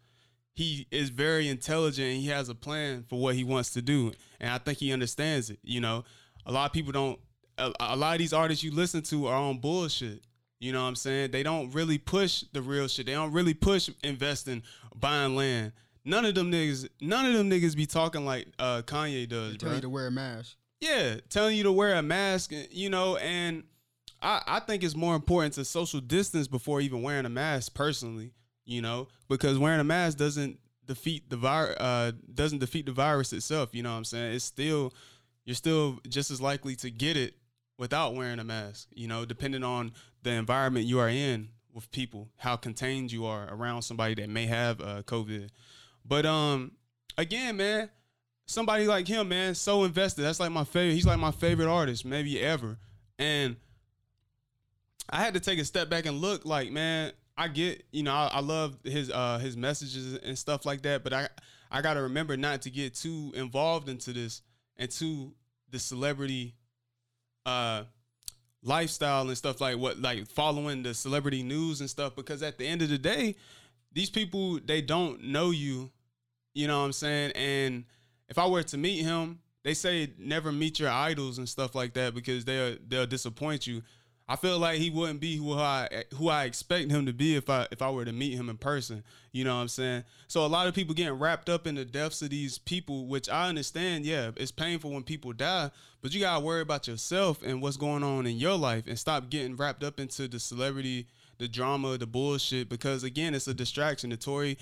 he 0.57 0.87
is 0.89 1.09
very 1.09 1.47
intelligent 1.47 2.07
and 2.07 2.17
he 2.19 2.29
has 2.29 2.49
a 2.49 2.55
plan 2.55 3.05
for 3.07 3.19
what 3.19 3.35
he 3.35 3.43
wants 3.43 3.69
to 3.73 3.81
do. 3.81 4.11
And 4.39 4.49
i 4.49 4.57
think 4.57 4.79
he 4.79 4.91
understands 4.91 5.49
it 5.51 5.59
you 5.63 5.79
know. 5.79 6.03
A 6.45 6.51
lot 6.51 6.65
of 6.65 6.73
people 6.73 6.91
don't 6.91 7.19
a, 7.59 7.71
a, 7.79 7.95
lot 7.95 8.13
of 8.13 8.19
these 8.19 8.33
artists 8.33 8.63
you 8.63 8.71
listen 8.71 9.01
to 9.03 9.27
are 9.27 9.35
on 9.35 9.59
bullshit 9.59 10.21
you 10.59 10.71
know 10.71 10.81
what 10.81 10.87
i'm 10.87 10.95
saying? 10.95 11.29
They 11.31 11.43
don't 11.43 11.71
really 11.71 11.99
push 11.99 12.43
the 12.53 12.61
real 12.61 12.87
shit. 12.87 13.05
They 13.05 13.11
don't 13.11 13.31
really 13.31 13.53
push 13.53 13.89
investing 14.03 14.63
buying 14.95 15.35
land. 15.35 15.73
None 16.03 16.25
of 16.25 16.33
them 16.33 16.51
niggas 16.51 16.89
none 17.01 17.27
of 17.27 17.33
them 17.33 17.49
niggas 17.51 17.75
be 17.75 17.85
talking 17.85 18.25
like 18.25 18.47
uh, 18.57 18.81
kanye 18.81 19.29
does 19.29 19.57
tell 19.57 19.75
you 19.75 19.81
to 19.81 19.89
wear 19.89 20.07
a 20.07 20.11
mask. 20.11 20.55
Yeah 20.79 21.17
telling 21.29 21.55
you 21.55 21.63
to 21.63 21.71
wear 21.71 21.95
a 21.95 22.01
mask 22.01 22.51
you 22.71 22.89
know 22.89 23.17
and 23.17 23.63
I, 24.19 24.41
I 24.47 24.59
think 24.61 24.83
it's 24.83 24.95
more 24.95 25.15
important 25.15 25.53
to 25.53 25.65
social 25.65 25.99
distance 25.99 26.47
before 26.47 26.81
even 26.81 27.03
wearing 27.03 27.27
a 27.27 27.29
mask 27.29 27.75
personally 27.75 28.31
you 28.67 28.81
know, 28.81 29.07
because 29.27 29.57
wearing 29.57 29.79
a 29.79 29.83
mask 29.83 30.17
doesn't 30.17 30.59
defeat 30.85 31.29
the 31.29 31.37
virus 31.37 31.77
uh, 31.79 32.11
doesn't 32.33 32.59
defeat 32.59 32.85
the 32.85 32.91
virus 32.91 33.33
itself. 33.33 33.73
You 33.73 33.81
know 33.81 33.91
what 33.91 33.97
I'm 33.97 34.05
saying? 34.05 34.35
It's 34.35 34.45
still 34.45 34.93
you're 35.45 35.55
still 35.55 35.99
just 36.07 36.29
as 36.29 36.41
likely 36.41 36.75
to 36.77 36.91
get 36.91 37.17
it 37.17 37.35
without 37.77 38.13
wearing 38.13 38.39
a 38.39 38.43
mask. 38.43 38.89
You 38.93 39.07
know, 39.07 39.25
depending 39.25 39.63
on 39.63 39.93
the 40.23 40.31
environment 40.31 40.85
you 40.85 40.99
are 40.99 41.09
in 41.09 41.49
with 41.73 41.89
people, 41.91 42.29
how 42.37 42.55
contained 42.55 43.11
you 43.11 43.25
are 43.25 43.47
around 43.51 43.83
somebody 43.83 44.15
that 44.15 44.29
may 44.29 44.45
have 44.45 44.81
uh, 44.81 45.03
COVID. 45.03 45.49
But 46.03 46.25
um, 46.25 46.71
again, 47.17 47.57
man, 47.57 47.89
somebody 48.45 48.87
like 48.87 49.07
him, 49.07 49.29
man, 49.29 49.55
so 49.55 49.83
invested. 49.83 50.23
That's 50.23 50.39
like 50.39 50.51
my 50.51 50.63
favorite. 50.63 50.95
He's 50.95 51.05
like 51.05 51.19
my 51.19 51.31
favorite 51.31 51.69
artist, 51.69 52.03
maybe 52.05 52.39
ever. 52.41 52.77
And 53.19 53.55
I 55.09 55.21
had 55.21 55.35
to 55.35 55.39
take 55.39 55.59
a 55.59 55.65
step 55.65 55.89
back 55.89 56.05
and 56.05 56.19
look, 56.19 56.45
like, 56.45 56.71
man, 56.71 57.11
I 57.37 57.47
get, 57.47 57.83
you 57.91 58.03
know, 58.03 58.13
I, 58.13 58.29
I, 58.33 58.39
love 58.39 58.77
his 58.83 59.11
uh 59.11 59.37
his 59.37 59.55
messages 59.55 60.15
and 60.15 60.37
stuff 60.37 60.65
like 60.65 60.81
that, 60.81 61.03
but 61.03 61.13
I 61.13 61.29
I 61.69 61.81
gotta 61.81 62.01
remember 62.01 62.35
not 62.35 62.63
to 62.63 62.71
get 62.71 62.95
too 62.95 63.31
involved 63.35 63.89
into 63.89 64.11
this 64.11 64.41
and 64.77 64.89
to 64.91 65.33
the 65.69 65.79
celebrity 65.79 66.55
uh 67.45 67.83
lifestyle 68.63 69.27
and 69.27 69.37
stuff 69.37 69.61
like 69.61 69.77
what 69.77 69.99
like 70.01 70.27
following 70.27 70.81
the 70.83 70.93
celebrity 70.93 71.43
news 71.43 71.79
and 71.79 71.89
stuff 71.89 72.15
because 72.15 72.41
at 72.41 72.57
the 72.57 72.65
end 72.65 72.81
of 72.81 72.89
the 72.89 72.97
day, 72.97 73.35
these 73.93 74.09
people 74.09 74.59
they 74.65 74.81
don't 74.81 75.23
know 75.23 75.51
you, 75.51 75.91
you 76.55 76.67
know 76.67 76.79
what 76.79 76.85
I'm 76.85 76.93
saying? 76.93 77.31
And 77.33 77.85
if 78.29 78.37
I 78.37 78.47
were 78.47 78.63
to 78.63 78.77
meet 78.77 79.03
him, 79.03 79.39
they 79.63 79.73
say 79.73 80.11
never 80.17 80.51
meet 80.51 80.79
your 80.79 80.89
idols 80.89 81.37
and 81.37 81.47
stuff 81.47 81.75
like 81.75 81.93
that 81.93 82.15
because 82.15 82.45
they'll 82.45 82.77
they'll 82.87 83.05
disappoint 83.05 83.67
you. 83.67 83.83
I 84.29 84.35
feel 84.35 84.59
like 84.59 84.79
he 84.79 84.89
wouldn't 84.89 85.21
be 85.21 85.37
who 85.37 85.53
I 85.53 86.03
who 86.15 86.27
I 86.27 86.43
expect 86.43 86.91
him 86.91 87.05
to 87.05 87.13
be 87.13 87.35
if 87.37 87.49
I 87.49 87.65
if 87.71 87.81
I 87.81 87.89
were 87.89 88.03
to 88.03 88.11
meet 88.11 88.33
him 88.33 88.49
in 88.49 88.57
person. 88.57 89.03
You 89.31 89.45
know 89.45 89.55
what 89.55 89.61
I'm 89.61 89.67
saying? 89.69 90.03
So 90.27 90.45
a 90.45 90.47
lot 90.47 90.67
of 90.67 90.73
people 90.73 90.93
getting 90.93 91.17
wrapped 91.17 91.47
up 91.47 91.65
in 91.65 91.75
the 91.75 91.85
deaths 91.85 92.21
of 92.21 92.31
these 92.31 92.57
people, 92.57 93.07
which 93.07 93.29
I 93.29 93.47
understand. 93.47 94.05
Yeah, 94.05 94.31
it's 94.35 94.51
painful 94.51 94.91
when 94.91 95.03
people 95.03 95.31
die, 95.31 95.71
but 96.01 96.13
you 96.13 96.19
gotta 96.19 96.43
worry 96.43 96.61
about 96.61 96.87
yourself 96.87 97.41
and 97.41 97.61
what's 97.61 97.77
going 97.77 98.03
on 98.03 98.27
in 98.27 98.35
your 98.35 98.57
life, 98.57 98.83
and 98.87 98.99
stop 98.99 99.29
getting 99.29 99.55
wrapped 99.55 99.83
up 99.83 99.97
into 99.97 100.27
the 100.27 100.39
celebrity, 100.39 101.07
the 101.37 101.47
drama, 101.47 101.97
the 101.97 102.07
bullshit. 102.07 102.67
Because 102.67 103.05
again, 103.05 103.33
it's 103.33 103.47
a 103.47 103.53
distraction. 103.53 104.09
The 104.09 104.17
Tory. 104.17 104.57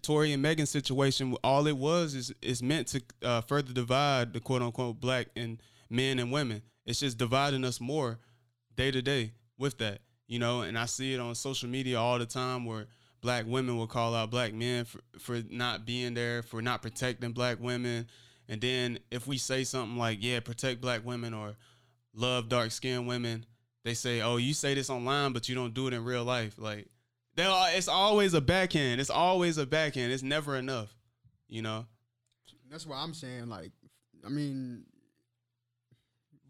Tory 0.00 0.32
and 0.32 0.42
Megan 0.42 0.64
situation, 0.64 1.36
all 1.44 1.66
it 1.66 1.76
was 1.76 2.14
is 2.14 2.32
is 2.40 2.62
meant 2.62 2.88
to 2.88 3.02
uh, 3.22 3.42
further 3.42 3.74
divide 3.74 4.32
the 4.32 4.40
quote 4.40 4.62
unquote 4.62 4.98
black 4.98 5.28
and 5.36 5.62
men 5.90 6.18
and 6.18 6.32
women. 6.32 6.62
It's 6.86 7.00
just 7.00 7.18
dividing 7.18 7.66
us 7.66 7.78
more 7.78 8.18
day 8.78 8.90
to 8.92 9.02
day 9.02 9.32
with 9.58 9.76
that, 9.78 10.00
you 10.28 10.38
know, 10.38 10.62
and 10.62 10.78
I 10.78 10.86
see 10.86 11.12
it 11.12 11.20
on 11.20 11.34
social 11.34 11.68
media 11.68 12.00
all 12.00 12.18
the 12.18 12.26
time 12.26 12.64
where 12.64 12.86
black 13.20 13.44
women 13.44 13.76
will 13.76 13.88
call 13.88 14.14
out 14.14 14.30
black 14.30 14.54
men 14.54 14.84
for, 14.84 15.00
for 15.18 15.42
not 15.50 15.84
being 15.84 16.14
there, 16.14 16.42
for 16.42 16.62
not 16.62 16.80
protecting 16.80 17.32
black 17.32 17.58
women. 17.60 18.06
And 18.48 18.60
then 18.60 19.00
if 19.10 19.26
we 19.26 19.36
say 19.36 19.64
something 19.64 19.98
like, 19.98 20.18
yeah, 20.20 20.38
protect 20.38 20.80
black 20.80 21.04
women 21.04 21.34
or 21.34 21.56
love 22.14 22.48
dark 22.48 22.70
skinned 22.70 23.08
women, 23.08 23.44
they 23.84 23.94
say, 23.94 24.20
oh, 24.20 24.36
you 24.36 24.54
say 24.54 24.74
this 24.74 24.90
online, 24.90 25.32
but 25.32 25.48
you 25.48 25.56
don't 25.56 25.74
do 25.74 25.88
it 25.88 25.92
in 25.92 26.04
real 26.04 26.24
life. 26.24 26.54
Like, 26.56 26.86
are, 27.36 27.68
it's 27.72 27.88
always 27.88 28.32
a 28.32 28.40
backhand. 28.40 29.00
It's 29.00 29.10
always 29.10 29.58
a 29.58 29.66
backhand. 29.66 30.12
It's 30.12 30.22
never 30.22 30.56
enough, 30.56 30.94
you 31.48 31.62
know? 31.62 31.86
That's 32.70 32.86
what 32.86 32.96
I'm 32.96 33.14
saying. 33.14 33.48
Like, 33.48 33.72
I 34.24 34.28
mean, 34.28 34.84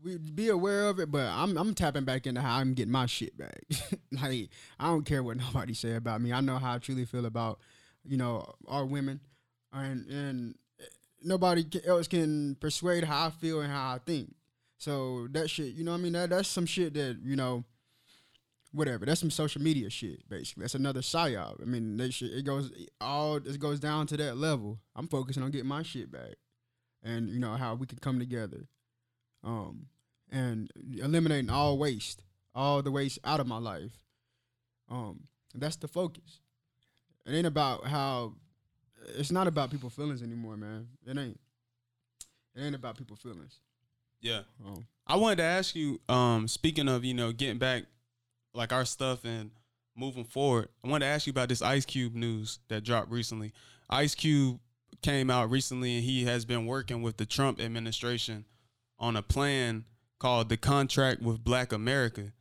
we 0.03 0.17
be 0.17 0.49
aware 0.49 0.89
of 0.89 0.99
it, 1.01 1.11
but 1.11 1.27
I'm 1.27 1.57
I'm 1.57 1.75
tapping 1.75 2.05
back 2.05 2.27
into 2.27 2.41
how 2.41 2.59
I'm 2.59 2.75
getting 2.75 2.93
my 2.93 3.07
shit 3.07 3.37
back. 3.37 3.61
like 4.13 4.51
I 4.79 4.87
don't 4.87 5.05
care 5.05 5.23
what 5.23 5.37
nobody 5.37 5.75
say 5.75 5.95
about 5.95 6.21
me. 6.21 6.33
I 6.33 6.41
know 6.41 6.59
how 6.59 6.75
I 6.75 6.79
truly 6.79 7.05
feel 7.05 7.27
about 7.27 7.61
you 8.05 8.17
know 8.17 8.55
our 8.67 8.85
women, 8.85 9.21
and 9.73 10.07
and 10.07 10.55
nobody 11.23 11.65
else 11.87 12.09
can 12.09 12.57
persuade 12.57 13.05
how 13.05 13.27
I 13.27 13.31
feel 13.31 13.61
and 13.61 13.73
how 13.73 13.95
I 13.95 13.99
think. 13.99 14.35
So 14.79 15.27
that 15.33 15.51
shit, 15.51 15.75
you 15.75 15.85
know, 15.85 15.95
I 15.95 15.97
mean 15.97 16.13
that 16.13 16.31
that's 16.31 16.49
some 16.49 16.67
shit 16.67 16.95
that 16.95 17.19
you 17.25 17.37
know, 17.37 17.65
whatever. 18.73 19.05
That's 19.05 19.21
some 19.21 19.31
social 19.31 19.61
media 19.61 19.91
shit. 19.91 20.29
Basically, 20.29 20.63
that's 20.63 20.75
another 20.75 21.01
psyop. 21.01 21.61
I 21.61 21.65
mean, 21.65 21.97
that 21.97 22.13
shit 22.15 22.33
it 22.33 22.45
goes 22.45 22.71
all 23.01 23.37
it 23.37 23.59
goes 23.59 23.81
down 23.81 24.07
to 24.09 24.17
that 24.19 24.37
level. 24.37 24.79
I'm 24.95 25.09
focusing 25.09 25.43
on 25.43 25.51
getting 25.51 25.69
my 25.69 25.83
shit 25.83 26.13
back, 26.13 26.37
and 27.03 27.29
you 27.29 27.41
know 27.41 27.55
how 27.55 27.75
we 27.75 27.87
can 27.87 27.99
come 27.99 28.19
together. 28.19 28.69
Um, 29.45 29.87
and 30.31 30.71
eliminating 30.99 31.51
all 31.51 31.79
waste, 31.79 32.23
all 32.55 32.83
the 32.83 32.91
waste 32.91 33.19
out 33.25 33.41
of 33.41 33.47
my 33.47 33.59
life. 33.59 33.93
Um, 34.91 35.25
that's 35.55 35.77
the 35.77 35.89
focus. 35.89 36.41
It 37.27 37.35
ain't 37.35 37.47
about 37.47 37.87
how. 37.87 38.35
It's 39.17 39.31
not 39.31 39.47
about 39.47 39.71
people 39.71 39.91
feelings 39.91 40.23
anymore, 40.23 40.57
man. 40.57 40.89
It 41.07 41.17
ain't. 41.17 41.39
It 42.55 42.63
ain't 42.63 42.75
about 42.75 42.97
people 42.97 43.17
feelings. 43.17 43.61
Yeah. 44.21 44.41
Um, 44.67 44.87
I 45.07 45.17
wanted 45.17 45.37
to 45.37 45.45
ask 45.45 45.75
you, 45.75 46.01
um, 46.09 46.49
speaking 46.49 46.89
of, 46.89 47.05
you 47.05 47.15
know, 47.15 47.33
getting 47.33 47.59
back 47.59 47.85
like 48.53 48.73
our 48.73 48.85
stuff 48.85 49.25
and 49.25 49.51
moving 49.97 50.25
forward, 50.25 50.69
I 50.85 50.89
wanted 50.89 51.07
to 51.07 51.11
ask 51.11 51.27
you 51.27 51.31
about 51.31 51.49
this 51.49 51.63
Ice 51.63 51.85
Cube 51.85 52.15
news 52.15 52.59
that 52.69 52.85
dropped 52.85 53.11
recently. 53.11 53.53
Ice 53.89 54.15
Cube 54.15 54.59
came 55.03 55.31
out 55.31 55.51
recently 55.51 55.97
and 55.97 56.05
he 56.05 56.25
has 56.25 56.45
been 56.45 56.67
working 56.67 57.03
with 57.03 57.17
the 57.17 57.27
Trump 57.27 57.61
administration 57.61 58.45
on 58.99 59.17
a 59.17 59.23
plan 59.23 59.85
called 60.19 60.49
the 60.49 60.57
Contract 60.57 61.23
with 61.23 61.43
Black 61.45 61.73
America 61.73 62.33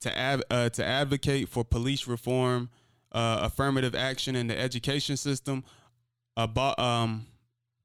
to 0.00 0.16
ab- 0.16 0.44
uh, 0.50 0.68
to 0.70 0.84
advocate 0.84 1.48
for 1.48 1.64
police 1.64 2.06
reform, 2.06 2.70
uh, 3.12 3.40
affirmative 3.42 3.94
action 3.94 4.36
in 4.36 4.46
the 4.46 4.58
education 4.58 5.16
system, 5.16 5.64
abo- 6.38 6.78
um, 6.78 7.26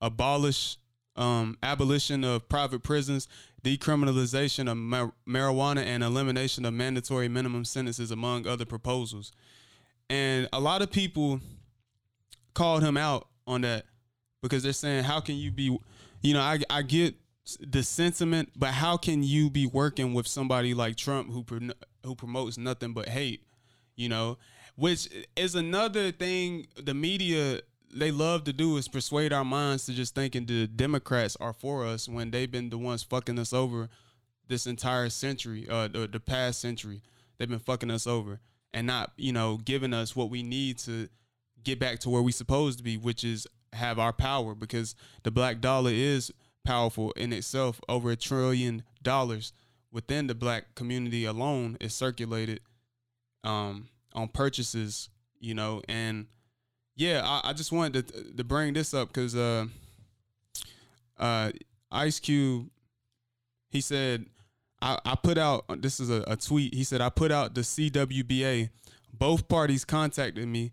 abolish 0.01 0.77
um, 1.15 1.57
abolition 1.61 2.23
of 2.23 2.47
private 2.47 2.81
prisons, 2.81 3.27
decriminalization 3.63 4.71
of 4.71 4.77
mar- 4.77 5.13
marijuana, 5.27 5.83
and 5.83 6.01
elimination 6.03 6.63
of 6.65 6.73
mandatory 6.73 7.27
minimum 7.27 7.65
sentences, 7.65 8.09
among 8.11 8.47
other 8.47 8.63
proposals. 8.65 9.31
And 10.09 10.47
a 10.53 10.59
lot 10.59 10.81
of 10.81 10.91
people 10.91 11.41
called 12.53 12.83
him 12.83 12.95
out 12.95 13.27
on 13.45 13.61
that 13.61 13.85
because 14.41 14.63
they're 14.63 14.73
saying, 14.73 15.03
"How 15.03 15.19
can 15.19 15.35
you 15.35 15.51
be?" 15.51 15.77
You 16.21 16.33
know, 16.33 16.41
I 16.41 16.59
I 16.69 16.81
get 16.83 17.15
the 17.59 17.83
sentiment, 17.83 18.49
but 18.55 18.71
how 18.71 18.97
can 18.97 19.23
you 19.23 19.49
be 19.49 19.65
working 19.65 20.13
with 20.13 20.27
somebody 20.27 20.73
like 20.73 20.95
Trump 20.95 21.31
who 21.31 21.43
pro- 21.43 21.69
who 22.05 22.15
promotes 22.15 22.57
nothing 22.57 22.93
but 22.93 23.09
hate? 23.09 23.43
You 23.95 24.09
know, 24.09 24.37
which 24.75 25.09
is 25.35 25.55
another 25.55 26.11
thing 26.11 26.67
the 26.81 26.93
media 26.93 27.61
they 27.93 28.11
love 28.11 28.43
to 28.45 28.53
do 28.53 28.77
is 28.77 28.87
persuade 28.87 29.33
our 29.33 29.43
minds 29.43 29.85
to 29.85 29.93
just 29.93 30.15
thinking 30.15 30.45
the 30.45 30.67
Democrats 30.67 31.35
are 31.39 31.53
for 31.53 31.85
us 31.85 32.07
when 32.07 32.31
they've 32.31 32.51
been 32.51 32.69
the 32.69 32.77
ones 32.77 33.03
fucking 33.03 33.39
us 33.39 33.51
over 33.51 33.89
this 34.47 34.67
entire 34.67 35.09
century, 35.09 35.67
uh, 35.69 35.87
the, 35.87 36.07
the 36.07 36.19
past 36.19 36.61
century. 36.61 37.01
They've 37.37 37.49
been 37.49 37.59
fucking 37.59 37.91
us 37.91 38.05
over 38.05 38.39
and 38.73 38.85
not, 38.87 39.13
you 39.17 39.33
know, 39.33 39.57
giving 39.57 39.93
us 39.93 40.15
what 40.15 40.29
we 40.29 40.43
need 40.43 40.77
to 40.79 41.09
get 41.63 41.79
back 41.79 41.99
to 41.99 42.09
where 42.09 42.21
we 42.21 42.31
supposed 42.31 42.77
to 42.77 42.83
be, 42.83 42.97
which 42.97 43.23
is 43.23 43.47
have 43.73 43.99
our 43.99 44.13
power 44.13 44.55
because 44.55 44.95
the 45.23 45.31
black 45.31 45.61
dollar 45.61 45.91
is 45.91 46.31
powerful 46.69 47.11
in 47.13 47.33
itself. 47.33 47.81
Over 47.89 48.11
a 48.11 48.15
trillion 48.15 48.83
dollars 49.01 49.53
within 49.91 50.27
the 50.27 50.35
black 50.35 50.75
community 50.75 51.25
alone 51.25 51.77
is 51.81 51.95
circulated 51.95 52.59
um, 53.43 53.89
on 54.13 54.27
purchases, 54.27 55.09
you 55.39 55.55
know, 55.55 55.81
and 55.89 56.27
yeah, 56.95 57.21
I, 57.25 57.49
I 57.49 57.53
just 57.53 57.71
wanted 57.71 58.07
to, 58.09 58.35
to 58.35 58.43
bring 58.43 58.73
this 58.73 58.93
up 58.93 59.07
because 59.07 59.35
uh, 59.35 59.65
uh, 61.17 61.51
Ice 61.91 62.19
Cube, 62.19 62.69
he 63.71 63.81
said, 63.81 64.27
I, 64.79 64.99
I 65.03 65.15
put 65.15 65.39
out, 65.39 65.81
this 65.81 65.99
is 65.99 66.11
a, 66.11 66.23
a 66.27 66.35
tweet, 66.35 66.75
he 66.75 66.83
said, 66.83 67.01
I 67.01 67.09
put 67.09 67.31
out 67.31 67.55
the 67.55 67.61
CWBA. 67.61 68.69
Both 69.11 69.47
parties 69.47 69.85
contacted 69.85 70.47
me. 70.47 70.71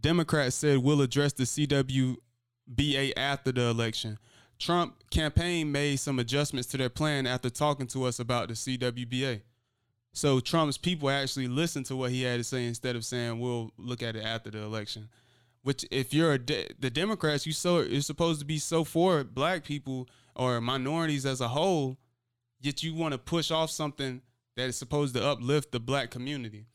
Democrats 0.00 0.56
said 0.56 0.78
we'll 0.78 1.02
address 1.02 1.34
the 1.34 1.44
CWBA 1.44 3.12
after 3.16 3.52
the 3.52 3.68
election. 3.68 4.18
Trump 4.60 4.94
campaign 5.10 5.72
made 5.72 5.98
some 5.98 6.18
adjustments 6.18 6.68
to 6.68 6.76
their 6.76 6.90
plan 6.90 7.26
after 7.26 7.48
talking 7.48 7.86
to 7.88 8.04
us 8.04 8.20
about 8.20 8.48
the 8.48 8.54
CWBA. 8.54 9.40
So 10.12 10.38
Trump's 10.38 10.76
people 10.76 11.08
actually 11.08 11.48
listened 11.48 11.86
to 11.86 11.96
what 11.96 12.10
he 12.10 12.22
had 12.22 12.38
to 12.38 12.44
say 12.44 12.66
instead 12.66 12.94
of 12.94 13.04
saying 13.04 13.40
we'll 13.40 13.72
look 13.78 14.02
at 14.02 14.16
it 14.16 14.24
after 14.24 14.50
the 14.50 14.58
election. 14.58 15.08
Which, 15.62 15.84
if 15.90 16.12
you're 16.12 16.32
a 16.32 16.38
de- 16.38 16.68
the 16.78 16.90
Democrats, 16.90 17.46
you 17.46 17.52
so 17.52 17.80
you're 17.80 18.00
supposed 18.02 18.40
to 18.40 18.46
be 18.46 18.58
so 18.58 18.84
for 18.84 19.24
black 19.24 19.64
people 19.64 20.08
or 20.36 20.60
minorities 20.60 21.26
as 21.26 21.40
a 21.40 21.48
whole, 21.48 21.98
yet 22.60 22.82
you 22.82 22.94
want 22.94 23.12
to 23.12 23.18
push 23.18 23.50
off 23.50 23.70
something 23.70 24.22
that 24.56 24.68
is 24.68 24.76
supposed 24.76 25.14
to 25.14 25.24
uplift 25.24 25.72
the 25.72 25.80
black 25.80 26.10
community. 26.10 26.66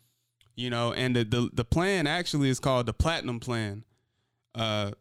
You 0.55 0.69
know, 0.69 0.93
and 0.93 1.15
the 1.15 1.23
the, 1.23 1.49
the 1.51 1.65
plan 1.65 2.07
actually 2.07 2.49
is 2.49 2.59
called 2.59 2.85
the 2.85 2.93
Platinum 2.93 3.39
Plan. 3.39 3.83
Uh, 4.53 4.91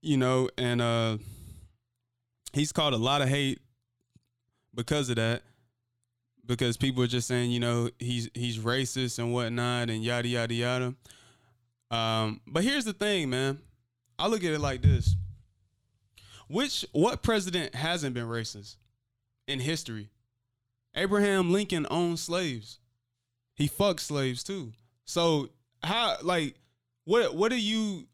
you 0.00 0.16
know, 0.16 0.48
and 0.56 0.80
uh, 0.80 1.18
he's 2.56 2.72
caught 2.72 2.94
a 2.94 2.96
lot 2.96 3.20
of 3.20 3.28
hate 3.28 3.60
because 4.74 5.10
of 5.10 5.16
that 5.16 5.42
because 6.46 6.76
people 6.76 7.02
are 7.02 7.08
just 7.08 7.28
saying, 7.28 7.50
you 7.50 7.60
know, 7.60 7.90
he's 7.98 8.30
he's 8.34 8.58
racist 8.58 9.18
and 9.18 9.32
whatnot 9.32 9.90
and 9.90 10.02
yada 10.02 10.26
yada 10.26 10.54
yada. 10.54 10.94
Um, 11.90 12.40
but 12.46 12.64
here's 12.64 12.84
the 12.84 12.92
thing, 12.92 13.30
man. 13.30 13.58
I 14.18 14.26
look 14.28 14.42
at 14.42 14.52
it 14.52 14.60
like 14.60 14.82
this. 14.82 15.14
Which 16.48 16.86
what 16.92 17.22
president 17.22 17.74
hasn't 17.74 18.14
been 18.14 18.26
racist 18.26 18.76
in 19.46 19.60
history? 19.60 20.08
Abraham 20.94 21.52
Lincoln 21.52 21.86
owned 21.90 22.18
slaves. 22.18 22.78
He 23.54 23.66
fucked 23.66 24.00
slaves 24.00 24.42
too. 24.42 24.72
So 25.04 25.50
how 25.82 26.16
like 26.22 26.54
what 27.04 27.34
what 27.34 27.50
do 27.50 27.60
you 27.60 28.06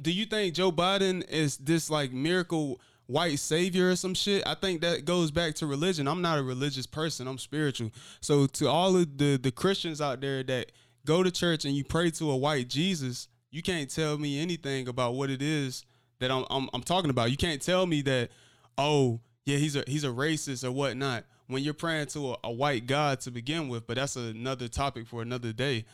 do 0.00 0.10
you 0.10 0.24
think 0.24 0.54
Joe 0.54 0.72
Biden 0.72 1.28
is 1.28 1.58
this 1.58 1.90
like 1.90 2.12
miracle 2.12 2.80
white 3.06 3.38
savior 3.38 3.90
or 3.90 3.96
some 3.96 4.14
shit. 4.14 4.42
I 4.46 4.54
think 4.54 4.80
that 4.80 5.04
goes 5.04 5.30
back 5.30 5.54
to 5.56 5.66
religion. 5.66 6.08
I'm 6.08 6.22
not 6.22 6.38
a 6.38 6.42
religious 6.42 6.86
person. 6.86 7.26
I'm 7.26 7.38
spiritual. 7.38 7.90
So 8.20 8.46
to 8.46 8.68
all 8.68 8.96
of 8.96 9.18
the 9.18 9.36
the 9.36 9.50
Christians 9.52 10.00
out 10.00 10.20
there 10.20 10.42
that 10.44 10.72
go 11.04 11.22
to 11.22 11.30
church 11.30 11.64
and 11.64 11.74
you 11.74 11.84
pray 11.84 12.10
to 12.12 12.30
a 12.30 12.36
white 12.36 12.68
Jesus, 12.68 13.28
you 13.50 13.62
can't 13.62 13.90
tell 13.90 14.18
me 14.18 14.40
anything 14.40 14.88
about 14.88 15.14
what 15.14 15.30
it 15.30 15.42
is 15.42 15.84
that 16.20 16.30
I'm 16.30 16.44
I'm, 16.50 16.68
I'm 16.72 16.82
talking 16.82 17.10
about. 17.10 17.30
You 17.30 17.36
can't 17.36 17.60
tell 17.60 17.86
me 17.86 18.02
that 18.02 18.30
oh 18.78 19.20
yeah 19.44 19.58
he's 19.58 19.76
a 19.76 19.84
he's 19.86 20.04
a 20.04 20.08
racist 20.08 20.64
or 20.64 20.72
whatnot 20.72 21.24
when 21.46 21.62
you're 21.62 21.74
praying 21.74 22.06
to 22.06 22.32
a, 22.32 22.36
a 22.44 22.52
white 22.52 22.86
God 22.86 23.20
to 23.20 23.30
begin 23.30 23.68
with. 23.68 23.86
But 23.86 23.96
that's 23.96 24.16
another 24.16 24.68
topic 24.68 25.06
for 25.06 25.22
another 25.22 25.52
day. 25.52 25.84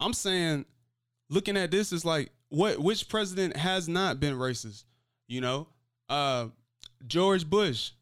I'm 0.00 0.12
saying 0.12 0.66
looking 1.30 1.56
at 1.56 1.70
this 1.70 1.92
is 1.92 2.04
like 2.04 2.30
what 2.48 2.78
which 2.78 3.08
president 3.08 3.56
has 3.56 3.88
not 3.88 4.20
been 4.20 4.34
racist, 4.34 4.84
you 5.26 5.40
know? 5.40 5.68
Uh, 6.08 6.48
George 7.06 7.48
Bush. 7.48 7.92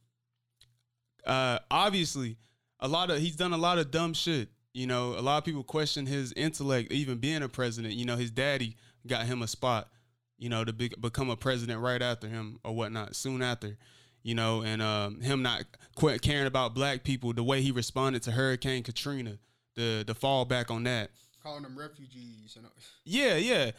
Uh, 1.26 1.58
obviously, 1.70 2.36
a 2.80 2.88
lot 2.88 3.10
of 3.10 3.18
he's 3.18 3.36
done 3.36 3.52
a 3.52 3.58
lot 3.58 3.78
of 3.78 3.90
dumb 3.90 4.12
shit. 4.12 4.48
You 4.72 4.86
know, 4.86 5.14
a 5.16 5.20
lot 5.20 5.38
of 5.38 5.44
people 5.44 5.62
question 5.62 6.04
his 6.04 6.32
intellect, 6.32 6.92
even 6.92 7.18
being 7.18 7.42
a 7.42 7.48
president. 7.48 7.94
You 7.94 8.04
know, 8.04 8.16
his 8.16 8.30
daddy 8.30 8.76
got 9.06 9.26
him 9.26 9.42
a 9.42 9.46
spot. 9.46 9.88
You 10.36 10.48
know, 10.48 10.64
to 10.64 10.72
be, 10.72 10.88
become 11.00 11.30
a 11.30 11.36
president 11.36 11.80
right 11.80 12.02
after 12.02 12.28
him 12.28 12.58
or 12.64 12.74
whatnot, 12.74 13.14
soon 13.14 13.40
after. 13.40 13.76
You 14.22 14.34
know, 14.34 14.62
and 14.62 14.82
um, 14.82 15.20
him 15.20 15.42
not 15.42 15.64
quit 15.94 16.22
caring 16.22 16.46
about 16.46 16.74
black 16.74 17.04
people, 17.04 17.32
the 17.32 17.44
way 17.44 17.62
he 17.62 17.70
responded 17.70 18.22
to 18.24 18.32
Hurricane 18.32 18.82
Katrina, 18.82 19.38
the 19.76 20.02
the 20.06 20.14
fallback 20.14 20.70
on 20.70 20.84
that. 20.84 21.10
calling 21.42 21.62
them 21.62 21.78
refugees. 21.78 22.56
And, 22.56 22.66
Yeah, 23.04 23.36
yeah. 23.36 23.70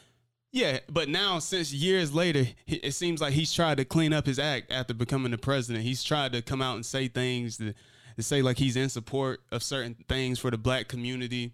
Yeah, 0.56 0.80
but 0.90 1.10
now 1.10 1.40
since 1.40 1.74
years 1.74 2.14
later, 2.14 2.46
it 2.66 2.94
seems 2.94 3.20
like 3.20 3.34
he's 3.34 3.52
tried 3.52 3.76
to 3.76 3.84
clean 3.84 4.14
up 4.14 4.26
his 4.26 4.40
act 4.40 4.72
after 4.72 4.94
becoming 4.94 5.32
the 5.32 5.38
president. 5.38 5.84
He's 5.84 6.02
tried 6.02 6.32
to 6.32 6.42
come 6.42 6.62
out 6.62 6.76
and 6.76 6.86
say 6.86 7.10
things 7.10 7.58
to, 7.58 7.74
to 8.16 8.24
say 8.24 8.42
like 8.42 8.58
he's 8.58 8.78
in 8.78 8.88
support 8.88 9.42
of 9.52 9.62
certain 9.62 9.98
things 10.08 10.40
for 10.40 10.50
the 10.50 10.58
black 10.58 10.88
community. 10.88 11.52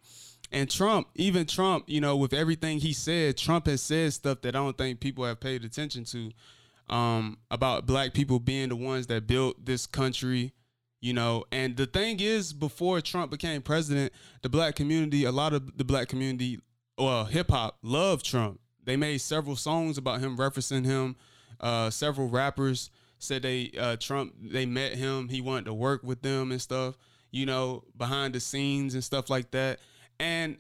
And 0.52 0.70
Trump, 0.70 1.08
even 1.16 1.48
Trump, 1.48 1.86
you 1.88 2.00
know, 2.00 2.16
with 2.16 2.32
everything 2.32 2.78
he 2.78 2.94
said, 2.94 3.38
Trump 3.38 3.66
has 3.66 3.82
said 3.82 4.14
stuff 4.14 4.42
that 4.42 4.56
I 4.56 4.60
don't 4.60 4.78
think 4.78 5.00
people 5.00 5.26
have 5.26 5.40
paid 5.40 5.66
attention 5.66 6.04
to 6.04 6.96
um, 6.96 7.40
about 7.50 7.88
black 7.88 8.14
people 8.14 8.38
being 8.38 8.70
the 8.70 8.76
ones 8.76 9.08
that 9.08 9.26
built 9.26 9.66
this 9.66 9.88
country, 9.88 10.54
you 11.00 11.14
know. 11.14 11.46
And 11.52 11.76
the 11.76 11.88
thing 11.88 12.20
is, 12.20 12.54
before 12.54 13.02
Trump 13.02 13.32
became 13.32 13.64
president, 13.64 14.14
the 14.44 14.50
black 14.50 14.76
community, 14.76 15.24
a 15.24 15.32
lot 15.32 15.54
of 15.54 15.76
the 15.80 15.84
black 15.84 16.08
community, 16.08 16.60
well, 17.00 17.26
hip 17.26 17.50
hop 17.50 17.80
loved 17.82 18.24
Trump. 18.24 18.61
They 18.84 18.98
made 18.98 19.20
several 19.20 19.56
songs 19.56 19.98
about 19.98 20.20
him, 20.20 20.38
referencing 20.38 20.86
him. 20.86 21.16
Uh, 21.60 21.90
several 21.90 22.28
rappers 22.28 22.90
said 23.20 23.44
they 23.44 23.72
uh, 23.80 23.96
Trump 23.98 24.34
they 24.42 24.66
met 24.66 24.94
him. 24.94 25.30
He 25.30 25.42
wanted 25.42 25.66
to 25.66 25.74
work 25.74 26.04
with 26.04 26.22
them 26.22 26.52
and 26.52 26.62
stuff. 26.62 26.98
You 27.32 27.46
know, 27.46 27.84
behind 27.98 28.34
the 28.34 28.40
scenes 28.40 28.94
and 28.94 29.04
stuff 29.04 29.30
like 29.30 29.52
that. 29.52 29.80
And 30.20 30.58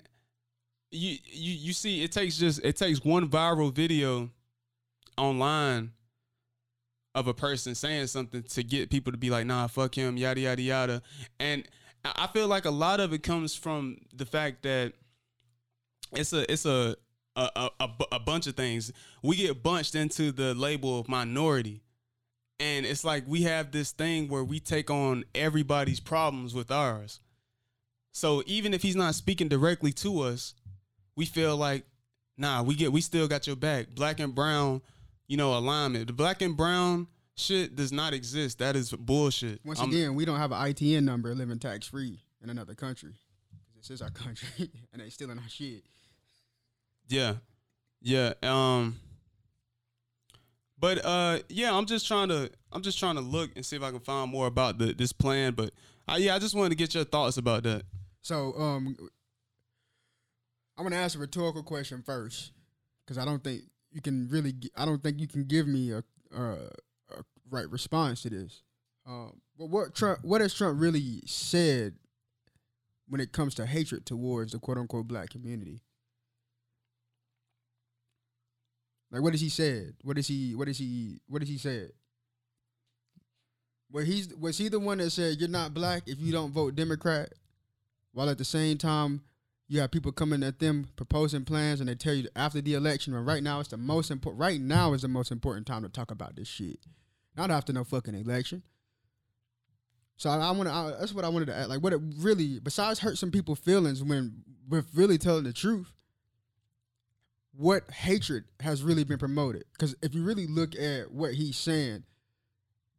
you 0.91 1.17
you 1.25 1.53
you 1.53 1.73
see, 1.73 2.03
it 2.03 2.11
takes 2.11 2.37
just 2.37 2.63
it 2.63 2.77
takes 2.77 3.03
one 3.03 3.29
viral 3.29 3.73
video 3.73 4.29
online 5.17 5.91
of 7.13 7.27
a 7.27 7.33
person 7.33 7.75
saying 7.75 8.07
something 8.07 8.43
to 8.43 8.63
get 8.63 8.89
people 8.89 9.11
to 9.11 9.17
be 9.17 9.29
like, 9.29 9.45
nah, 9.45 9.67
fuck 9.67 9.95
him, 9.95 10.17
yada 10.17 10.39
yada 10.39 10.61
yada. 10.61 11.01
And 11.39 11.67
I 12.03 12.27
feel 12.27 12.47
like 12.47 12.65
a 12.65 12.71
lot 12.71 12.99
of 12.99 13.13
it 13.13 13.23
comes 13.23 13.55
from 13.55 13.97
the 14.13 14.25
fact 14.25 14.63
that 14.63 14.93
it's 16.13 16.33
a 16.33 16.51
it's 16.51 16.65
a 16.65 16.95
a, 17.35 17.69
a, 17.79 17.89
a 18.13 18.19
bunch 18.19 18.47
of 18.47 18.55
things. 18.55 18.91
We 19.23 19.35
get 19.37 19.63
bunched 19.63 19.95
into 19.95 20.31
the 20.31 20.53
label 20.53 20.99
of 20.99 21.07
minority. 21.07 21.81
And 22.59 22.85
it's 22.85 23.03
like 23.03 23.23
we 23.27 23.43
have 23.43 23.71
this 23.71 23.91
thing 23.91 24.27
where 24.27 24.43
we 24.43 24.59
take 24.59 24.91
on 24.91 25.23
everybody's 25.33 25.99
problems 25.99 26.53
with 26.53 26.69
ours. 26.71 27.19
So 28.11 28.43
even 28.45 28.73
if 28.73 28.81
he's 28.81 28.95
not 28.95 29.15
speaking 29.15 29.47
directly 29.47 29.91
to 29.93 30.21
us, 30.21 30.53
we 31.15 31.25
feel 31.25 31.57
like, 31.57 31.85
nah, 32.37 32.61
we 32.61 32.75
get 32.75 32.91
we 32.91 33.01
still 33.01 33.27
got 33.27 33.47
your 33.47 33.55
back. 33.55 33.95
Black 33.95 34.19
and 34.19 34.35
brown, 34.35 34.81
you 35.27 35.37
know, 35.37 35.57
alignment. 35.57 36.07
The 36.07 36.13
black 36.13 36.41
and 36.41 36.55
brown 36.55 37.07
shit 37.35 37.75
does 37.75 37.91
not 37.91 38.13
exist. 38.13 38.59
That 38.59 38.75
is 38.75 38.91
bullshit. 38.91 39.61
Once 39.65 39.79
I'm- 39.79 39.89
again, 39.89 40.13
we 40.13 40.25
don't 40.25 40.37
have 40.37 40.51
an 40.51 40.59
ITN 40.59 41.03
number 41.03 41.33
living 41.33 41.57
tax 41.59 41.87
free 41.87 42.19
in 42.43 42.49
another 42.49 42.75
country. 42.75 43.13
This 43.75 43.89
is 43.89 44.01
our 44.03 44.11
country, 44.11 44.69
and 44.93 45.01
they 45.01 45.09
stealing 45.09 45.39
our 45.39 45.49
shit. 45.49 45.83
Yeah. 47.11 47.33
Yeah. 48.01 48.33
Um 48.41 48.99
but 50.79 51.05
uh 51.05 51.39
yeah, 51.49 51.75
I'm 51.75 51.85
just 51.85 52.07
trying 52.07 52.29
to 52.29 52.49
I'm 52.71 52.81
just 52.81 52.97
trying 52.97 53.15
to 53.15 53.21
look 53.21 53.51
and 53.55 53.65
see 53.65 53.75
if 53.75 53.83
I 53.83 53.91
can 53.91 53.99
find 53.99 54.31
more 54.31 54.47
about 54.47 54.77
the 54.77 54.93
this 54.93 55.11
plan. 55.11 55.53
But 55.53 55.71
uh, 56.07 56.15
yeah, 56.17 56.35
I 56.35 56.39
just 56.39 56.55
wanted 56.55 56.69
to 56.69 56.75
get 56.75 56.95
your 56.95 57.03
thoughts 57.03 57.37
about 57.37 57.63
that. 57.63 57.83
So, 58.21 58.53
um, 58.57 58.95
I'm 60.77 60.83
gonna 60.83 60.95
ask 60.95 61.15
a 61.15 61.19
rhetorical 61.19 61.63
question 61.63 62.01
first, 62.03 62.51
because 63.05 63.17
I 63.17 63.25
don't 63.25 63.43
think 63.43 63.63
you 63.91 64.01
can 64.01 64.27
really. 64.29 64.53
I 64.75 64.85
don't 64.85 65.01
think 65.01 65.19
you 65.19 65.27
can 65.27 65.43
give 65.43 65.67
me 65.67 65.91
a, 65.91 66.03
a, 66.35 66.41
a 66.43 67.23
right 67.49 67.69
response 67.69 68.21
to 68.23 68.29
this. 68.29 68.63
Um, 69.07 69.41
but 69.57 69.69
what 69.69 69.95
Trump? 69.95 70.19
What 70.23 70.41
has 70.41 70.53
Trump 70.53 70.79
really 70.79 71.21
said 71.25 71.95
when 73.07 73.21
it 73.21 73.31
comes 73.31 73.53
to 73.55 73.65
hatred 73.65 74.05
towards 74.05 74.53
the 74.53 74.59
quote 74.59 74.77
unquote 74.77 75.07
black 75.07 75.29
community? 75.29 75.81
Like, 79.11 79.21
what 79.21 79.33
has 79.33 79.41
he 79.41 79.49
said? 79.49 79.93
What 80.03 80.17
is 80.17 80.27
he? 80.27 80.55
What 80.55 80.69
is 80.69 80.77
he? 80.77 81.19
What 81.27 81.41
has 81.41 81.49
he 81.49 81.57
said? 81.57 81.91
Well, 83.91 84.05
he's 84.05 84.33
was 84.35 84.57
he 84.57 84.69
the 84.69 84.79
one 84.79 84.99
that 84.99 85.11
said 85.11 85.37
you're 85.39 85.49
not 85.49 85.73
black 85.73 86.03
if 86.07 86.19
you 86.19 86.31
don't 86.31 86.51
vote 86.51 86.75
Democrat? 86.75 87.33
while 88.13 88.29
at 88.29 88.37
the 88.37 88.45
same 88.45 88.77
time 88.77 89.21
you 89.67 89.79
have 89.79 89.91
people 89.91 90.11
coming 90.11 90.43
at 90.43 90.59
them 90.59 90.89
proposing 90.95 91.45
plans 91.45 91.79
and 91.79 91.87
they 91.87 91.95
tell 91.95 92.13
you 92.13 92.27
after 92.35 92.61
the 92.61 92.73
election 92.73 93.13
when 93.13 93.23
right 93.23 93.43
now 93.43 93.59
it's 93.59 93.69
the 93.69 93.77
most 93.77 94.11
important 94.11 94.39
right 94.39 94.59
now 94.59 94.93
is 94.93 95.01
the 95.01 95.07
most 95.07 95.31
important 95.31 95.65
time 95.65 95.83
to 95.83 95.89
talk 95.89 96.11
about 96.11 96.35
this 96.35 96.47
shit 96.47 96.79
not 97.35 97.51
after 97.51 97.71
no 97.71 97.83
fucking 97.83 98.15
election 98.15 98.63
so 100.17 100.29
i, 100.29 100.37
I 100.37 100.51
want 100.51 100.67
to 100.67 100.97
that's 100.99 101.13
what 101.13 101.25
i 101.25 101.29
wanted 101.29 101.45
to 101.47 101.55
add 101.55 101.67
like 101.67 101.81
what 101.81 101.93
it 101.93 102.01
really 102.17 102.59
besides 102.59 102.99
hurt 102.99 103.17
some 103.17 103.31
people's 103.31 103.59
feelings 103.59 104.03
when 104.03 104.43
with 104.67 104.87
really 104.93 105.17
telling 105.17 105.43
the 105.43 105.53
truth 105.53 105.93
what 107.53 107.89
hatred 107.91 108.45
has 108.59 108.83
really 108.83 109.03
been 109.03 109.17
promoted 109.17 109.65
because 109.73 109.95
if 110.01 110.15
you 110.15 110.23
really 110.23 110.47
look 110.47 110.75
at 110.75 111.11
what 111.11 111.33
he's 111.33 111.57
saying 111.57 112.03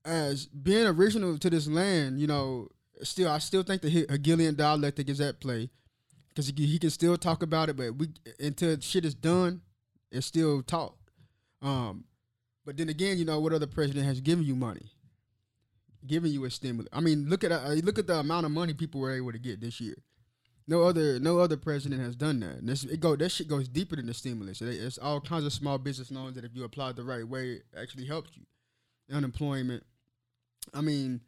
as 0.05 0.47
being 0.47 0.87
original 0.87 1.39
to 1.39 1.49
this 1.49 1.67
land 1.67 2.21
you 2.21 2.27
know 2.27 2.69
still 3.03 3.31
I 3.31 3.39
still 3.39 3.63
think 3.63 3.83
the 3.83 3.89
He- 3.89 4.07
Hegelian 4.09 4.55
dialectic 4.55 5.09
is 5.09 5.21
at 5.21 5.41
play 5.41 5.71
because 6.29 6.49
he, 6.57 6.79
can 6.79 6.91
still 6.91 7.17
talk 7.17 7.43
about 7.43 7.69
it, 7.69 7.77
but 7.77 7.95
we 7.97 8.09
until 8.41 8.79
shit 8.81 9.05
is 9.05 9.15
done, 9.15 9.61
it's 10.11 10.27
still 10.27 10.63
talk. 10.63 10.97
Um, 11.61 12.05
but 12.65 12.77
then 12.77 12.89
again, 12.89 13.19
you 13.19 13.25
know 13.25 13.39
what 13.41 13.53
other 13.53 13.67
president 13.67 14.07
has 14.07 14.21
given 14.21 14.45
you 14.45 14.57
money, 14.57 14.93
giving 16.07 16.33
you 16.33 16.45
a 16.45 16.51
stimulus. 16.51 16.89
I 16.93 17.01
mean, 17.01 17.29
look 17.29 17.45
at 17.45 17.53
uh, 17.53 17.69
look 17.83 17.99
at 17.99 18.07
the 18.07 18.17
amount 18.17 18.47
of 18.47 18.53
money 18.53 18.73
people 18.73 19.01
were 19.01 19.13
able 19.13 19.33
to 19.33 19.39
get 19.39 19.61
this 19.61 19.81
year. 19.81 19.97
No 20.67 20.83
other 20.83 21.19
no 21.19 21.39
other 21.39 21.57
president 21.57 22.01
has 22.01 22.15
done 22.15 22.41
that. 22.41 22.65
This 22.65 22.85
it 22.85 23.01
go 23.01 23.17
that 23.17 23.31
shit 23.31 23.49
goes 23.49 23.69
deeper 23.69 23.97
than 23.97 24.07
the 24.07 24.15
stimulus. 24.15 24.63
It, 24.63 24.69
it's 24.69 24.99
all 24.99 25.21
kinds 25.21 25.45
of 25.45 25.53
small 25.53 25.79
business 25.79 26.11
loans 26.11 26.37
that 26.37 26.45
if 26.45 26.55
you 26.55 26.65
apply 26.65 26.93
the 26.93 27.03
right 27.03 27.27
way, 27.27 27.63
actually 27.77 28.07
helps 28.07 28.31
you. 28.37 28.45
Unemployment. 29.15 29.85
I 30.73 30.81
mean, 30.81 31.21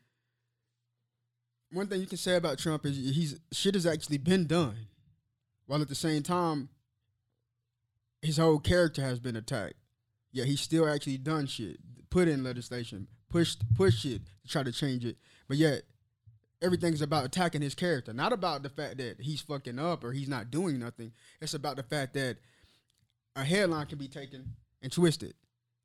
one 1.72 1.88
thing 1.88 2.00
you 2.00 2.06
can 2.06 2.18
say 2.18 2.36
about 2.36 2.58
Trump 2.58 2.86
is 2.86 2.96
he's 2.96 3.38
shit 3.52 3.74
has 3.74 3.86
actually 3.86 4.18
been 4.18 4.46
done, 4.46 4.86
while 5.66 5.82
at 5.82 5.88
the 5.88 5.94
same 5.94 6.22
time, 6.22 6.68
his 8.22 8.36
whole 8.36 8.60
character 8.60 9.02
has 9.02 9.18
been 9.18 9.36
attacked. 9.36 9.74
Yet 10.30 10.46
he's 10.46 10.60
still 10.60 10.88
actually 10.88 11.18
done 11.18 11.46
shit, 11.46 11.78
put 12.10 12.28
in 12.28 12.44
legislation, 12.44 13.08
pushed 13.28 13.62
push 13.74 14.04
it 14.04 14.22
to 14.42 14.48
try 14.48 14.62
to 14.62 14.72
change 14.72 15.04
it. 15.04 15.16
But 15.48 15.56
yet 15.56 15.82
everything's 16.62 17.02
about 17.02 17.24
attacking 17.24 17.62
his 17.62 17.74
character, 17.74 18.12
not 18.12 18.32
about 18.32 18.62
the 18.62 18.68
fact 18.68 18.98
that 18.98 19.20
he's 19.20 19.40
fucking 19.40 19.78
up 19.78 20.04
or 20.04 20.12
he's 20.12 20.28
not 20.28 20.50
doing 20.50 20.78
nothing. 20.78 21.12
It's 21.40 21.54
about 21.54 21.76
the 21.76 21.82
fact 21.82 22.14
that 22.14 22.38
a 23.36 23.44
headline 23.44 23.86
can 23.86 23.98
be 23.98 24.08
taken 24.08 24.54
and 24.82 24.92
twisted 24.92 25.34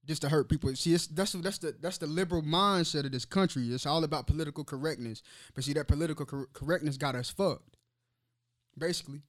just 0.06 0.22
to 0.22 0.30
hurt 0.30 0.50
people. 0.50 0.74
See, 0.76 0.92
that's 0.92 1.34
that's 1.34 1.58
the 1.58 1.76
that's 1.82 1.98
the 1.98 2.08
liberal 2.08 2.42
mindset 2.42 3.06
of 3.06 3.12
this 3.12 3.26
country. 3.26 3.68
It's 3.68 3.86
all 3.86 4.04
about 4.04 4.28
political 4.28 4.64
correctness. 4.64 5.22
But 5.54 5.64
see, 5.64 5.74
that 5.74 5.88
political 5.88 6.26
cor- 6.26 6.50
correctness 6.54 6.98
got 6.98 7.16
us 7.16 7.30
fucked. 7.30 7.78
Basically, 8.78 9.22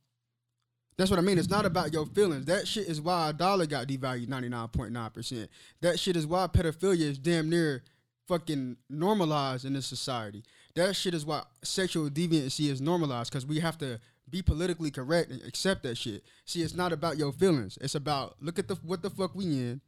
that's 0.96 1.10
what 1.10 1.18
I 1.18 1.22
mean. 1.22 1.38
It's 1.38 1.50
not 1.50 1.66
about 1.66 1.92
your 1.92 2.06
feelings. 2.06 2.46
That 2.46 2.68
shit 2.68 2.86
is 2.86 3.00
why 3.00 3.30
a 3.30 3.32
dollar 3.32 3.66
got 3.66 3.88
devalued 3.88 4.28
ninety 4.28 4.48
nine 4.48 4.68
point 4.68 4.92
nine 4.92 5.10
percent. 5.10 5.50
That 5.80 5.98
shit 5.98 6.16
is 6.16 6.26
why 6.26 6.46
pedophilia 6.46 7.00
is 7.00 7.18
damn 7.18 7.50
near 7.50 7.82
fucking 8.28 8.76
normalized 8.88 9.64
in 9.64 9.72
this 9.72 9.86
society. 9.86 10.44
That 10.74 10.94
shit 10.94 11.14
is 11.14 11.26
why 11.26 11.42
sexual 11.62 12.08
deviancy 12.08 12.70
is 12.70 12.80
normalized 12.80 13.30
because 13.30 13.46
we 13.46 13.60
have 13.60 13.78
to 13.78 14.00
be 14.30 14.42
politically 14.42 14.90
correct 14.90 15.30
and 15.30 15.42
accept 15.42 15.82
that 15.82 15.96
shit. 15.96 16.22
See, 16.44 16.62
it's 16.62 16.74
not 16.74 16.92
about 16.92 17.18
your 17.18 17.32
feelings. 17.32 17.78
It's 17.80 17.94
about 17.94 18.36
look 18.40 18.58
at 18.58 18.68
the 18.68 18.76
what 18.76 19.02
the 19.02 19.10
fuck 19.10 19.34
we 19.34 19.44
in. 19.46 19.80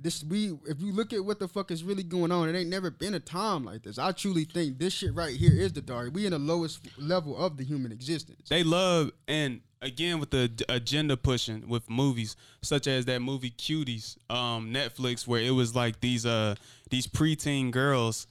This 0.00 0.22
we 0.22 0.58
if 0.66 0.80
you 0.80 0.92
look 0.92 1.12
at 1.12 1.24
what 1.24 1.38
the 1.38 1.48
fuck 1.48 1.70
is 1.70 1.82
really 1.82 2.02
going 2.02 2.30
on, 2.30 2.48
it 2.48 2.58
ain't 2.58 2.70
never 2.70 2.90
been 2.90 3.14
a 3.14 3.20
time 3.20 3.64
like 3.64 3.82
this. 3.82 3.98
I 3.98 4.12
truly 4.12 4.44
think 4.44 4.78
this 4.78 4.92
shit 4.92 5.14
right 5.14 5.34
here 5.34 5.52
is 5.52 5.72
the 5.72 5.80
dark. 5.80 6.12
We 6.12 6.26
in 6.26 6.32
the 6.32 6.38
lowest 6.38 6.80
level 6.98 7.36
of 7.36 7.56
the 7.56 7.64
human 7.64 7.92
existence. 7.92 8.48
They 8.48 8.62
love 8.62 9.12
and 9.26 9.60
again 9.80 10.18
with 10.18 10.30
the 10.30 10.50
agenda 10.68 11.16
pushing 11.16 11.68
with 11.68 11.88
movies 11.88 12.36
such 12.62 12.86
as 12.86 13.04
that 13.06 13.20
movie 13.20 13.50
Cuties, 13.50 14.16
um, 14.30 14.72
Netflix, 14.72 15.26
where 15.26 15.40
it 15.40 15.52
was 15.52 15.74
like 15.74 16.00
these 16.00 16.26
uh 16.26 16.54
these 16.90 17.06
preteen 17.06 17.70
girls 17.70 18.26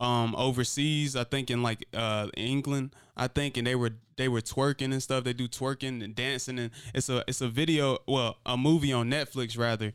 um 0.00 0.34
overseas, 0.36 1.14
I 1.14 1.24
think 1.24 1.50
in 1.50 1.62
like 1.62 1.86
uh 1.94 2.28
England, 2.36 2.94
I 3.16 3.28
think, 3.28 3.56
and 3.56 3.66
they 3.66 3.74
were 3.74 3.92
they 4.16 4.28
were 4.28 4.40
twerking 4.40 4.92
and 4.92 5.02
stuff. 5.02 5.24
They 5.24 5.32
do 5.32 5.46
twerking 5.48 6.02
and 6.02 6.14
dancing, 6.14 6.58
and 6.58 6.70
it's 6.94 7.08
a 7.08 7.22
it's 7.28 7.40
a 7.40 7.48
video, 7.48 7.98
well, 8.08 8.38
a 8.46 8.56
movie 8.56 8.92
on 8.92 9.10
Netflix 9.10 9.58
rather. 9.58 9.92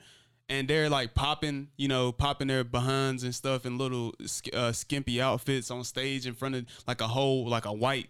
And 0.48 0.68
they're 0.68 0.90
like 0.90 1.16
popping, 1.16 1.70
you 1.76 1.88
know, 1.88 2.12
popping 2.12 2.50
their 2.50 2.64
behinds 2.64 3.24
and 3.24 3.34
stuff 3.34 3.66
in 3.66 3.80
little 3.80 4.14
uh, 4.54 4.72
skimpy 4.72 5.20
outfits 5.20 5.72
on 5.72 5.84
stage 5.84 6.28
in 6.28 6.36
front 6.36 6.54
of 6.54 6.66
like 6.88 7.02
a 7.02 7.08
whole 7.08 7.48
like 7.48 7.66
a 7.66 7.74
white 7.74 8.10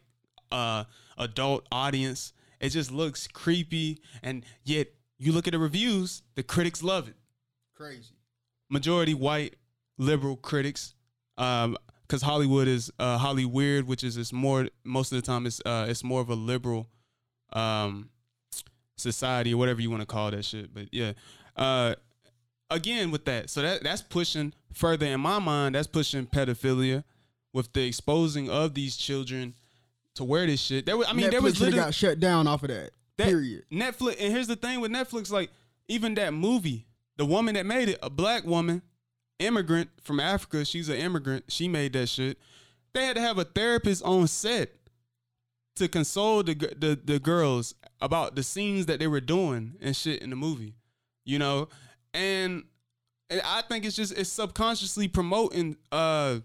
uh 0.51 0.83
adult 1.17 1.65
audience. 1.71 2.33
It 2.59 2.69
just 2.69 2.91
looks 2.91 3.27
creepy, 3.27 4.01
and 4.21 4.45
yet 4.63 4.87
you 5.17 5.31
look 5.31 5.47
at 5.47 5.51
the 5.51 5.59
reviews, 5.59 6.23
the 6.35 6.43
critics 6.43 6.83
love 6.83 7.07
it. 7.07 7.15
Crazy. 7.75 8.15
Majority 8.69 9.13
white 9.13 9.55
liberal 9.97 10.35
critics, 10.35 10.93
um, 11.37 11.77
because 12.07 12.21
Hollywood 12.21 12.67
is 12.67 12.91
uh 12.99 13.17
Holly 13.17 13.45
weird, 13.45 13.87
which 13.87 14.03
is 14.03 14.17
it's 14.17 14.33
more 14.33 14.67
most 14.83 15.11
of 15.11 15.15
the 15.17 15.21
time 15.21 15.45
it's 15.45 15.61
uh 15.65 15.87
it's 15.89 16.03
more 16.03 16.21
of 16.21 16.29
a 16.29 16.35
liberal 16.35 16.87
um 17.53 18.09
society 18.97 19.53
or 19.53 19.57
whatever 19.57 19.81
you 19.81 19.89
want 19.89 20.01
to 20.01 20.05
call 20.05 20.31
that 20.31 20.45
shit. 20.45 20.73
But 20.73 20.93
yeah, 20.93 21.13
uh, 21.55 21.95
again 22.69 23.11
with 23.11 23.25
that, 23.25 23.49
so 23.49 23.61
that 23.61 23.83
that's 23.83 24.01
pushing 24.01 24.53
further 24.73 25.05
in 25.05 25.19
my 25.19 25.39
mind. 25.39 25.75
That's 25.75 25.87
pushing 25.87 26.25
pedophilia 26.25 27.03
with 27.53 27.73
the 27.73 27.85
exposing 27.85 28.49
of 28.49 28.73
these 28.73 28.97
children 28.97 29.53
to 30.15 30.23
wear 30.23 30.45
this 30.45 30.61
shit. 30.61 30.85
There 30.85 30.97
was, 30.97 31.07
I 31.07 31.13
mean, 31.13 31.27
Netflix 31.27 31.31
there 31.31 31.41
was 31.41 31.59
literally 31.59 31.85
got 31.85 31.93
shut 31.93 32.19
down 32.19 32.47
off 32.47 32.63
of 32.63 32.69
that. 32.69 32.91
that 33.17 33.27
period. 33.27 33.63
Netflix. 33.71 34.17
And 34.19 34.33
here's 34.33 34.47
the 34.47 34.55
thing 34.55 34.79
with 34.81 34.91
Netflix, 34.91 35.31
like 35.31 35.49
even 35.87 36.15
that 36.15 36.33
movie, 36.33 36.87
the 37.17 37.25
woman 37.25 37.55
that 37.55 37.65
made 37.65 37.89
it, 37.89 37.99
a 38.01 38.09
black 38.09 38.43
woman, 38.45 38.81
immigrant 39.39 39.89
from 40.01 40.19
Africa. 40.19 40.65
She's 40.65 40.89
an 40.89 40.97
immigrant. 40.97 41.45
She 41.49 41.67
made 41.67 41.93
that 41.93 42.07
shit. 42.07 42.37
They 42.93 43.05
had 43.05 43.15
to 43.15 43.21
have 43.21 43.37
a 43.37 43.43
therapist 43.43 44.03
on 44.03 44.27
set 44.27 44.71
to 45.75 45.87
console 45.87 46.43
the 46.43 46.53
the 46.53 46.99
the 47.03 47.19
girls 47.19 47.75
about 48.01 48.35
the 48.35 48.43
scenes 48.43 48.85
that 48.85 48.99
they 48.99 49.07
were 49.07 49.21
doing 49.21 49.75
and 49.81 49.95
shit 49.95 50.21
in 50.21 50.29
the 50.29 50.35
movie. 50.35 50.75
You 51.25 51.39
know, 51.39 51.69
and, 52.13 52.63
and 53.29 53.41
I 53.43 53.61
think 53.63 53.83
it's 53.85 53.95
just 53.95 54.17
it's 54.17 54.29
subconsciously 54.29 55.07
promoting 55.07 55.75
uh 55.91 56.39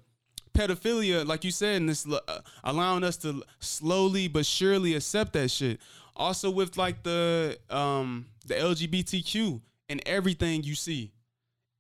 pedophilia, 0.52 1.26
like 1.26 1.44
you 1.44 1.50
said, 1.50 1.76
and 1.76 1.88
this 1.88 2.06
uh, 2.06 2.40
allowing 2.64 3.04
us 3.04 3.16
to 3.18 3.42
slowly 3.60 4.28
but 4.28 4.46
surely 4.46 4.94
accept 4.94 5.32
that 5.34 5.50
shit. 5.50 5.80
Also 6.16 6.50
with 6.50 6.76
like 6.76 7.02
the 7.02 7.58
um 7.70 8.26
the 8.46 8.54
LGBTQ 8.54 9.60
and 9.88 10.02
everything 10.06 10.62
you 10.62 10.74
see, 10.74 11.12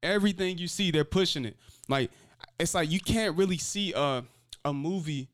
everything 0.02 0.58
you 0.58 0.68
see, 0.68 0.90
they're 0.90 1.04
pushing 1.04 1.44
it. 1.44 1.56
Like 1.88 2.10
it's 2.58 2.74
like 2.74 2.90
you 2.90 3.00
can't 3.00 3.36
really 3.36 3.58
see 3.58 3.92
a 3.94 4.24
a 4.64 4.72
movie 4.72 5.28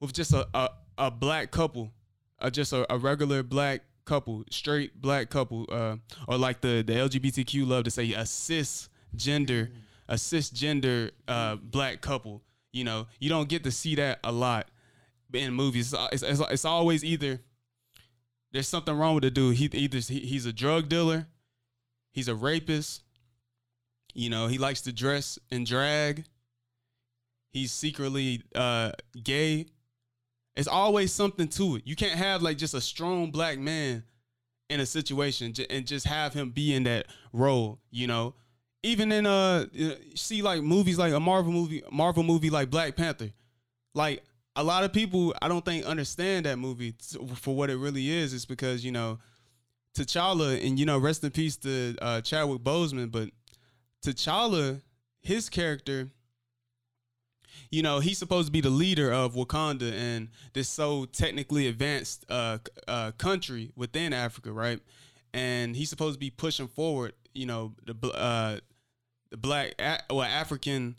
with 0.00 0.12
just 0.12 0.32
a 0.32 0.46
a, 0.54 0.70
a 0.98 1.10
black 1.10 1.50
couple, 1.50 1.92
uh, 2.40 2.50
just 2.50 2.72
a, 2.72 2.90
a 2.92 2.98
regular 2.98 3.42
black 3.42 3.82
couple, 4.04 4.44
straight 4.50 5.00
black 5.00 5.30
couple, 5.30 5.66
uh, 5.70 5.96
or 6.28 6.36
like 6.38 6.60
the 6.60 6.82
the 6.82 6.92
LGBTQ 6.94 7.66
love 7.66 7.84
to 7.84 7.90
say 7.90 8.12
a 8.12 8.22
cisgender 8.22 9.70
a 10.08 10.14
cisgender 10.14 11.10
uh, 11.28 11.56
black 11.56 12.00
couple. 12.00 12.42
You 12.72 12.84
know, 12.84 13.06
you 13.18 13.28
don't 13.28 13.48
get 13.48 13.64
to 13.64 13.70
see 13.70 13.94
that 13.96 14.20
a 14.24 14.32
lot 14.32 14.68
in 15.32 15.54
movies. 15.54 15.94
It's, 16.12 16.22
it's, 16.22 16.40
it's 16.40 16.64
always 16.64 17.04
either 17.04 17.40
there's 18.52 18.68
something 18.68 18.96
wrong 18.96 19.14
with 19.14 19.24
the 19.24 19.30
dude. 19.30 19.56
He 19.56 19.66
either 19.72 19.98
he, 19.98 20.20
he's 20.20 20.46
a 20.46 20.52
drug 20.52 20.88
dealer, 20.88 21.26
he's 22.12 22.28
a 22.28 22.34
rapist. 22.34 23.02
You 24.14 24.30
know, 24.30 24.46
he 24.46 24.58
likes 24.58 24.82
to 24.82 24.92
dress 24.92 25.38
and 25.50 25.66
drag. 25.66 26.24
He's 27.50 27.72
secretly 27.72 28.42
uh, 28.54 28.92
gay. 29.22 29.66
It's 30.56 30.68
always 30.68 31.12
something 31.12 31.48
to 31.48 31.76
it. 31.76 31.82
You 31.86 31.96
can't 31.96 32.18
have 32.18 32.42
like 32.42 32.58
just 32.58 32.74
a 32.74 32.80
strong 32.80 33.30
black 33.30 33.58
man 33.58 34.04
in 34.68 34.80
a 34.80 34.86
situation 34.86 35.52
and 35.70 35.86
just 35.86 36.06
have 36.06 36.32
him 36.32 36.50
be 36.50 36.74
in 36.74 36.84
that 36.84 37.06
role. 37.32 37.78
You 37.90 38.06
know, 38.06 38.34
even 38.82 39.12
in 39.12 39.26
uh 39.26 39.66
see 40.14 40.42
like 40.42 40.62
movies 40.62 40.98
like 40.98 41.12
a 41.12 41.20
Marvel 41.20 41.52
movie, 41.52 41.82
Marvel 41.90 42.22
movie 42.22 42.50
like 42.50 42.70
Black 42.70 42.96
Panther, 42.96 43.30
like 43.94 44.22
a 44.56 44.64
lot 44.64 44.84
of 44.84 44.92
people 44.92 45.34
I 45.40 45.48
don't 45.48 45.64
think 45.64 45.84
understand 45.84 46.46
that 46.46 46.58
movie 46.58 46.94
for 47.36 47.54
what 47.54 47.70
it 47.70 47.76
really 47.76 48.10
is. 48.10 48.34
It's 48.34 48.44
because 48.44 48.84
you 48.84 48.92
know 48.92 49.18
T'Challa 49.96 50.64
and 50.66 50.78
you 50.78 50.86
know 50.86 50.98
rest 50.98 51.22
in 51.24 51.30
peace 51.30 51.56
to 51.58 51.94
uh, 52.00 52.20
Chadwick 52.20 52.62
Boseman, 52.62 53.10
but 53.10 53.28
T'Challa, 54.02 54.82
his 55.20 55.48
character, 55.48 56.10
you 57.70 57.82
know, 57.82 58.00
he's 58.00 58.18
supposed 58.18 58.48
to 58.48 58.52
be 58.52 58.60
the 58.60 58.70
leader 58.70 59.12
of 59.12 59.34
Wakanda 59.34 59.92
and 59.92 60.28
this 60.52 60.68
so 60.68 61.04
technically 61.06 61.68
advanced 61.68 62.26
uh, 62.28 62.58
uh, 62.88 63.12
country 63.12 63.72
within 63.76 64.12
Africa, 64.12 64.52
right? 64.52 64.80
And 65.32 65.74
he's 65.74 65.88
supposed 65.88 66.14
to 66.14 66.20
be 66.20 66.30
pushing 66.30 66.68
forward, 66.68 67.14
you 67.34 67.46
know, 67.46 67.74
the 67.86 67.94
uh, 68.08 68.58
the 69.30 69.36
black 69.38 69.74
well 70.10 70.22
African 70.22 70.98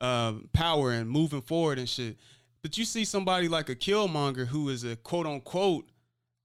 uh, 0.00 0.34
power 0.52 0.92
and 0.92 1.10
moving 1.10 1.42
forward 1.42 1.78
and 1.78 1.88
shit. 1.88 2.16
But 2.62 2.78
you 2.78 2.84
see 2.84 3.04
somebody 3.04 3.48
like 3.48 3.68
a 3.68 3.76
Killmonger 3.76 4.46
who 4.46 4.68
is 4.70 4.82
a 4.84 4.96
quote 4.96 5.26
unquote 5.26 5.90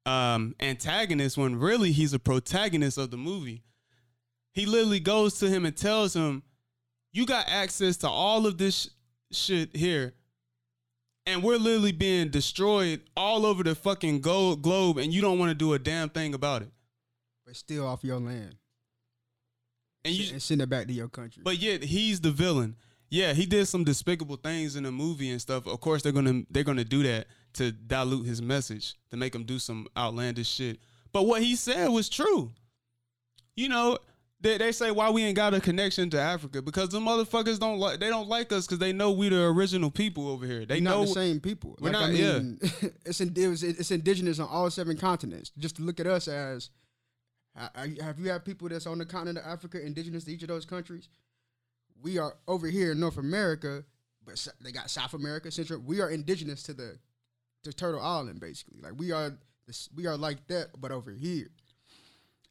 um, 0.05 0.55
antagonist 0.59 1.37
when 1.37 1.55
really 1.55 1.91
he's 1.91 2.13
a 2.13 2.19
protagonist 2.19 2.97
of 2.97 3.11
the 3.11 3.17
movie. 3.17 3.63
He 4.53 4.65
literally 4.65 4.99
goes 4.99 5.39
to 5.39 5.49
him 5.49 5.65
and 5.65 5.75
tells 5.75 6.15
him, 6.15 6.43
"You 7.13 7.25
got 7.25 7.47
access 7.47 7.97
to 7.97 8.09
all 8.09 8.45
of 8.45 8.57
this 8.57 8.89
sh- 9.31 9.35
shit 9.35 9.75
here." 9.75 10.13
And 11.25 11.43
we're 11.43 11.57
literally 11.57 11.91
being 11.91 12.29
destroyed 12.29 13.01
all 13.15 13.45
over 13.45 13.63
the 13.63 13.75
fucking 13.75 14.21
go- 14.21 14.55
globe, 14.55 14.97
and 14.97 15.13
you 15.13 15.21
don't 15.21 15.37
want 15.37 15.51
to 15.51 15.55
do 15.55 15.73
a 15.73 15.79
damn 15.79 16.09
thing 16.09 16.33
about 16.33 16.63
it. 16.63 16.71
But 17.45 17.55
still 17.55 17.87
off 17.87 18.03
your 18.03 18.19
land 18.19 18.57
and 20.03 20.13
you 20.13 20.31
and 20.33 20.41
send 20.41 20.61
it 20.61 20.69
back 20.69 20.87
to 20.87 20.93
your 20.93 21.09
country. 21.09 21.43
But 21.43 21.59
yet 21.59 21.83
he's 21.83 22.21
the 22.21 22.31
villain. 22.31 22.75
Yeah, 23.09 23.33
he 23.33 23.45
did 23.45 23.67
some 23.67 23.83
despicable 23.83 24.37
things 24.37 24.75
in 24.75 24.83
the 24.83 24.91
movie 24.91 25.29
and 25.29 25.41
stuff. 25.41 25.67
Of 25.67 25.79
course, 25.81 26.01
they're 26.01 26.11
gonna 26.11 26.43
they're 26.49 26.63
gonna 26.63 26.85
do 26.85 27.03
that 27.03 27.27
to 27.53 27.71
dilute 27.71 28.25
his 28.25 28.41
message 28.41 28.95
to 29.09 29.17
make 29.17 29.35
him 29.35 29.43
do 29.43 29.59
some 29.59 29.87
outlandish 29.97 30.49
shit. 30.49 30.79
But 31.11 31.23
what 31.23 31.41
he 31.43 31.55
said 31.55 31.89
was 31.89 32.07
true. 32.07 32.51
You 33.55 33.67
know, 33.67 33.97
they, 34.41 34.57
they 34.57 34.71
say 34.71 34.91
why 34.91 35.09
we 35.09 35.23
ain't 35.23 35.35
got 35.35 35.53
a 35.53 35.59
connection 35.59 36.09
to 36.11 36.19
Africa 36.19 36.61
because 36.61 36.89
the 36.89 36.99
motherfuckers 36.99 37.59
don't 37.59 37.77
like 37.77 37.99
they 37.99 38.09
don't 38.09 38.27
like 38.27 38.51
us 38.51 38.65
because 38.65 38.79
they 38.79 38.91
know 38.91 39.11
we 39.11 39.29
the 39.29 39.43
original 39.43 39.91
people 39.91 40.27
over 40.27 40.45
here. 40.45 40.65
They 40.65 40.75
we're 40.75 40.81
know 40.81 40.99
not 40.99 41.07
the 41.07 41.13
same 41.13 41.39
people. 41.39 41.77
We're 41.79 41.91
like, 41.91 42.01
not. 42.01 42.09
I 42.09 42.11
mean, 42.11 42.59
yeah, 42.61 42.89
it's 43.05 43.21
in, 43.21 43.33
it 43.35 43.47
was, 43.47 43.63
it's 43.63 43.91
indigenous 43.91 44.39
on 44.39 44.47
all 44.49 44.69
seven 44.69 44.97
continents. 44.97 45.51
Just 45.57 45.77
to 45.77 45.83
look 45.83 45.99
at 45.99 46.07
us 46.07 46.27
as 46.27 46.69
have 47.55 48.19
you 48.19 48.29
had 48.29 48.45
people 48.45 48.69
that's 48.69 48.87
on 48.87 48.97
the 48.97 49.05
continent 49.05 49.39
of 49.39 49.45
Africa, 49.45 49.83
indigenous 49.83 50.23
to 50.25 50.31
each 50.31 50.41
of 50.41 50.47
those 50.47 50.65
countries? 50.65 51.09
We 52.01 52.17
are 52.17 52.35
over 52.47 52.67
here 52.67 52.93
in 52.93 52.99
North 52.99 53.17
America, 53.17 53.83
but 54.25 54.47
they 54.61 54.71
got 54.71 54.89
South 54.89 55.13
America, 55.13 55.51
Central. 55.51 55.79
We 55.79 56.01
are 56.01 56.09
indigenous 56.09 56.63
to 56.63 56.73
the 56.73 56.97
to 57.63 57.73
Turtle 57.73 58.01
Island, 58.01 58.39
basically. 58.39 58.79
Like 58.81 58.93
we 58.97 59.11
are, 59.11 59.37
we 59.95 60.07
are 60.07 60.17
like 60.17 60.47
that, 60.47 60.69
but 60.79 60.91
over 60.91 61.11
here. 61.11 61.49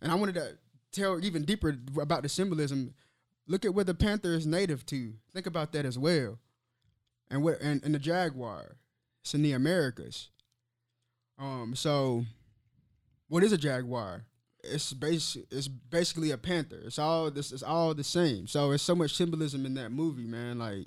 And 0.01 0.13
I 0.13 0.15
wanted 0.15 0.37
to 0.37 0.57
tell 0.93 1.25
even 1.25 1.45
deeper 1.45 1.77
about 2.01 2.23
the 2.23 2.29
symbolism. 2.29 2.95
Look 3.47 3.65
at 3.65 3.75
where 3.75 3.85
the 3.85 3.95
panther 3.95 4.33
is 4.33 4.47
native 4.47 4.87
to. 4.87 5.15
Think 5.33 5.47
about 5.47 5.73
that 5.73 5.85
as 5.85 5.99
well. 5.99 6.39
And 7.31 7.43
what 7.43 7.61
and, 7.61 7.83
and 7.85 7.95
the 7.95 7.99
jaguar, 7.99 8.77
it's 9.23 9.35
in 9.35 9.43
the 9.43 9.53
Americas. 9.53 10.29
Um, 11.39 11.75
so 11.75 12.25
what 13.29 13.43
is 13.43 13.53
a 13.53 13.59
jaguar? 13.59 14.25
it's 14.65 14.93
base 14.93 15.37
it's 15.51 15.69
basically 15.69 16.31
a 16.31 16.39
panther. 16.39 16.81
It's 16.85 16.99
all 16.99 17.31
this 17.31 17.53
it's 17.53 17.63
all 17.63 17.95
the 17.95 18.05
same. 18.05 18.47
So 18.47 18.73
it's 18.73 18.83
so 18.83 18.95
much 18.95 19.15
symbolism 19.15 19.67
in 19.67 19.75
that 19.75 19.91
movie, 19.91 20.27
man. 20.27 20.59
Like, 20.59 20.87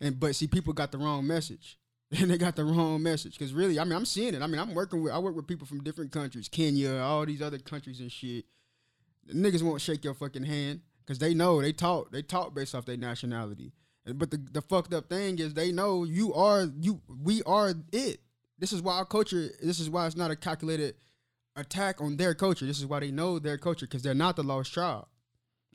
and 0.00 0.18
but 0.18 0.34
see, 0.34 0.46
people 0.46 0.72
got 0.72 0.92
the 0.92 0.98
wrong 0.98 1.26
message. 1.26 1.78
And 2.20 2.30
they 2.30 2.36
got 2.36 2.56
the 2.56 2.64
wrong 2.64 3.02
message 3.02 3.38
because 3.38 3.54
really, 3.54 3.80
I 3.80 3.84
mean, 3.84 3.94
I'm 3.94 4.04
seeing 4.04 4.34
it. 4.34 4.42
I 4.42 4.46
mean, 4.46 4.60
I'm 4.60 4.74
working 4.74 5.02
with 5.02 5.14
I 5.14 5.18
work 5.18 5.34
with 5.34 5.46
people 5.46 5.66
from 5.66 5.82
different 5.82 6.12
countries, 6.12 6.46
Kenya, 6.46 6.96
all 6.96 7.24
these 7.24 7.40
other 7.40 7.58
countries 7.58 8.00
and 8.00 8.12
shit. 8.12 8.44
The 9.26 9.34
niggas 9.34 9.62
won't 9.62 9.80
shake 9.80 10.04
your 10.04 10.14
fucking 10.14 10.44
hand 10.44 10.80
because 11.00 11.18
they 11.18 11.34
know 11.34 11.60
they 11.60 11.72
talk 11.72 12.10
they 12.10 12.22
talk 12.22 12.54
based 12.54 12.74
off 12.74 12.86
their 12.86 12.96
nationality. 12.96 13.72
But 14.04 14.30
the 14.30 14.38
the 14.50 14.62
fucked 14.62 14.92
up 14.92 15.08
thing 15.08 15.38
is 15.38 15.54
they 15.54 15.70
know 15.72 16.04
you 16.04 16.34
are 16.34 16.66
you 16.80 17.00
we 17.22 17.42
are 17.44 17.74
it. 17.92 18.20
This 18.58 18.72
is 18.72 18.82
why 18.82 18.94
our 18.94 19.04
culture. 19.04 19.50
This 19.62 19.80
is 19.80 19.88
why 19.88 20.06
it's 20.06 20.16
not 20.16 20.30
a 20.30 20.36
calculated 20.36 20.94
attack 21.56 22.00
on 22.00 22.16
their 22.16 22.34
culture. 22.34 22.66
This 22.66 22.78
is 22.78 22.86
why 22.86 23.00
they 23.00 23.10
know 23.10 23.38
their 23.38 23.58
culture 23.58 23.86
because 23.86 24.02
they're 24.02 24.14
not 24.14 24.36
the 24.36 24.42
lost 24.42 24.72
tribe. 24.72 25.06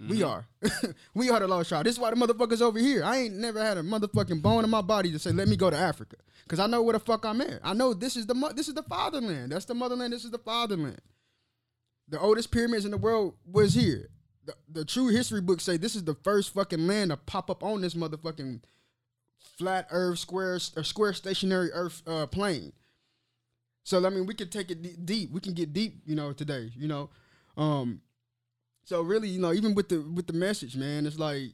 Mm-hmm. 0.01 0.11
We 0.11 0.23
are. 0.23 0.45
we 1.15 1.29
are 1.29 1.39
the 1.39 1.47
lost 1.47 1.69
tribe. 1.69 1.85
This 1.85 1.95
is 1.95 1.99
why 1.99 2.11
the 2.11 2.15
motherfuckers 2.15 2.61
over 2.61 2.77
here. 2.77 3.03
I 3.03 3.17
ain't 3.17 3.35
never 3.35 3.63
had 3.63 3.77
a 3.77 3.81
motherfucking 3.81 4.41
bone 4.41 4.63
in 4.63 4.69
my 4.69 4.81
body 4.81 5.11
to 5.11 5.17
say, 5.19 5.31
let 5.31 5.47
me 5.47 5.55
go 5.55 5.69
to 5.71 5.77
Africa. 5.77 6.17
Because 6.43 6.59
I 6.59 6.67
know 6.67 6.83
where 6.83 6.93
the 6.93 6.99
fuck 6.99 7.25
I'm 7.25 7.41
at. 7.41 7.61
I 7.63 7.73
know 7.73 7.93
this 7.93 8.15
is 8.15 8.27
the 8.27 8.35
this 8.55 8.67
is 8.67 8.75
the 8.75 8.83
fatherland. 8.83 9.51
That's 9.51 9.65
the 9.65 9.73
motherland. 9.73 10.13
This 10.13 10.23
is 10.23 10.31
the 10.31 10.37
fatherland. 10.37 11.01
The 12.07 12.19
oldest 12.19 12.51
pyramids 12.51 12.85
in 12.85 12.91
the 12.91 12.97
world 12.97 13.35
was 13.45 13.73
here. 13.73 14.09
The, 14.45 14.55
the 14.69 14.85
true 14.85 15.07
history 15.07 15.41
books 15.41 15.63
say 15.63 15.77
this 15.77 15.95
is 15.95 16.03
the 16.03 16.15
first 16.23 16.53
fucking 16.53 16.87
land 16.87 17.11
to 17.11 17.17
pop 17.17 17.49
up 17.49 17.63
on 17.63 17.81
this 17.81 17.95
motherfucking 17.95 18.61
flat 19.57 19.87
earth, 19.91 20.19
square, 20.19 20.59
or 20.75 20.83
square 20.83 21.13
stationary 21.13 21.71
earth 21.73 22.01
uh, 22.07 22.27
plane. 22.27 22.71
So 23.83 24.05
I 24.05 24.09
mean, 24.09 24.25
we 24.25 24.33
can 24.33 24.49
take 24.49 24.71
it 24.71 25.05
deep. 25.05 25.31
We 25.31 25.39
can 25.39 25.53
get 25.53 25.73
deep, 25.73 26.01
you 26.05 26.15
know, 26.15 26.33
today. 26.33 26.71
You 26.75 26.87
know, 26.87 27.09
um, 27.57 28.01
so 28.83 29.01
really, 29.01 29.27
you 29.27 29.39
know, 29.39 29.53
even 29.53 29.75
with 29.75 29.89
the 29.89 30.01
with 30.01 30.27
the 30.27 30.33
message, 30.33 30.75
man, 30.77 31.05
it's 31.05 31.19
like, 31.19 31.51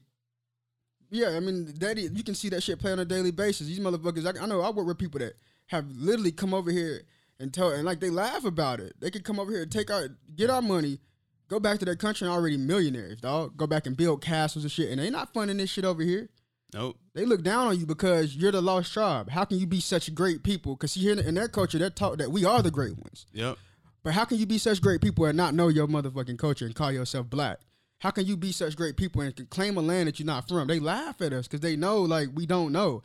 yeah, 1.10 1.30
I 1.30 1.40
mean, 1.40 1.74
is, 1.80 2.12
you 2.12 2.24
can 2.24 2.36
see 2.36 2.50
that 2.50 2.62
shit 2.62 2.80
play 2.80 2.92
on 2.92 3.00
a 3.00 3.06
daily 3.06 3.32
basis. 3.32 3.68
These 3.68 3.80
motherfuckers, 3.80 4.26
I, 4.26 4.44
I 4.44 4.46
know 4.46 4.62
I 4.62 4.70
work 4.70 4.88
with 4.88 4.98
people 4.98 5.20
that 5.20 5.34
have 5.68 5.86
literally 5.96 6.32
come 6.32 6.54
over 6.54 6.72
here 6.72 7.02
and 7.40 7.54
tell, 7.54 7.72
and 7.72 7.86
like 7.86 8.00
they 8.00 8.10
laugh 8.10 8.46
about 8.46 8.80
it. 8.80 8.94
They 9.00 9.12
could 9.12 9.24
come 9.24 9.40
over 9.40 9.52
here 9.52 9.62
and 9.64 9.72
take 9.72 9.92
our, 9.92 10.10
get 10.36 10.50
our 10.50 10.62
money, 10.62 11.00
go 11.48 11.60
back 11.60 11.80
to 11.80 11.86
their 11.86 11.96
country 11.96 12.28
and 12.28 12.34
already 12.34 12.58
millionaires, 12.58 13.20
dog. 13.22 13.58
Go 13.58 13.68
back 13.68 13.86
and 13.86 13.98
build 13.98 14.22
castles 14.22 14.64
and 14.64 14.72
shit, 14.72 14.90
and 14.90 15.00
they 15.00 15.10
not 15.10 15.34
funding 15.34 15.58
this 15.58 15.70
shit 15.70 15.86
over 15.86 16.02
here. 16.02 16.30
Nope. 16.74 16.98
They 17.14 17.26
look 17.26 17.44
down 17.44 17.68
on 17.68 17.80
you 17.80 17.86
because 17.86 18.36
you're 18.36 18.52
the 18.52 18.62
lost 18.62 18.94
tribe. 18.94 19.30
How 19.30 19.46
can 19.46 19.60
you 19.60 19.68
be 19.68 19.80
such 19.80 20.14
great 20.16 20.44
people? 20.44 20.76
Because 20.76 20.96
here 20.96 21.20
in 21.20 21.36
their 21.36 21.48
culture, 21.48 21.78
they're 21.78 21.92
taught 21.92 22.18
that 22.18 22.32
we 22.32 22.46
are 22.46 22.62
the 22.62 22.72
great 22.72 22.98
ones. 22.98 23.28
Yep. 23.34 23.58
But 24.04 24.14
how 24.14 24.26
can 24.26 24.38
you 24.38 24.46
be 24.46 24.58
such 24.58 24.82
great 24.82 25.00
people 25.00 25.26
and 25.26 25.38
not 25.38 25.54
know 25.54 25.68
your 25.68 25.88
motherfucking 25.88 26.40
culture 26.40 26.66
and 26.66 26.76
call 26.76 26.92
yourself 26.92 27.30
black? 27.30 27.60
How 28.00 28.12
can 28.12 28.26
you 28.26 28.36
be 28.36 28.52
such 28.52 28.76
great 28.76 28.98
people 28.98 29.22
and 29.22 29.50
claim 29.50 29.78
a 29.78 29.82
land 29.82 30.08
that 30.08 30.20
you're 30.20 30.26
not 30.26 30.48
from? 30.50 30.68
They 30.68 30.80
laugh 30.80 31.22
at 31.22 31.32
us 31.32 31.48
because 31.48 31.62
they 31.62 31.78
know 31.78 32.02
like 32.02 32.30
we 32.34 32.46
don't 32.46 32.74
know. 32.74 33.02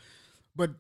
But 0.57 0.71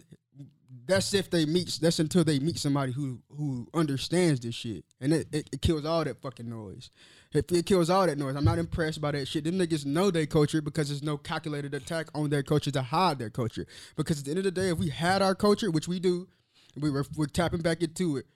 that's 0.86 1.14
if 1.14 1.30
they 1.30 1.46
meet. 1.46 1.78
That's 1.80 1.98
until 1.98 2.24
they 2.24 2.38
meet 2.38 2.58
somebody 2.58 2.92
who 2.92 3.20
who 3.30 3.66
understands 3.72 4.40
this 4.40 4.54
shit, 4.54 4.84
and 5.00 5.12
it, 5.12 5.28
it, 5.32 5.48
it 5.52 5.62
kills 5.62 5.84
all 5.84 6.04
that 6.04 6.20
fucking 6.20 6.48
noise. 6.48 6.90
If 7.32 7.50
it 7.52 7.66
kills 7.66 7.90
all 7.90 8.06
that 8.06 8.18
noise, 8.18 8.36
I'm 8.36 8.44
not 8.44 8.58
impressed 8.58 9.00
by 9.00 9.12
that 9.12 9.28
shit. 9.28 9.44
Them 9.44 9.58
niggas 9.58 9.84
know 9.86 10.10
their 10.10 10.26
culture 10.26 10.62
because 10.62 10.88
there's 10.88 11.02
no 11.02 11.16
calculated 11.18 11.74
attack 11.74 12.08
on 12.14 12.30
their 12.30 12.42
culture 12.42 12.70
to 12.70 12.82
hide 12.82 13.18
their 13.18 13.30
culture. 13.30 13.66
Because 13.96 14.18
at 14.18 14.24
the 14.24 14.30
end 14.30 14.38
of 14.38 14.44
the 14.44 14.50
day, 14.50 14.70
if 14.70 14.78
we 14.78 14.88
had 14.88 15.22
our 15.22 15.34
culture, 15.34 15.70
which 15.70 15.88
we 15.88 16.00
do, 16.00 16.28
we 16.76 16.90
were 16.90 17.04
we're 17.16 17.26
tapping 17.26 17.60
back 17.60 17.82
into 17.82 18.16
it. 18.16 18.26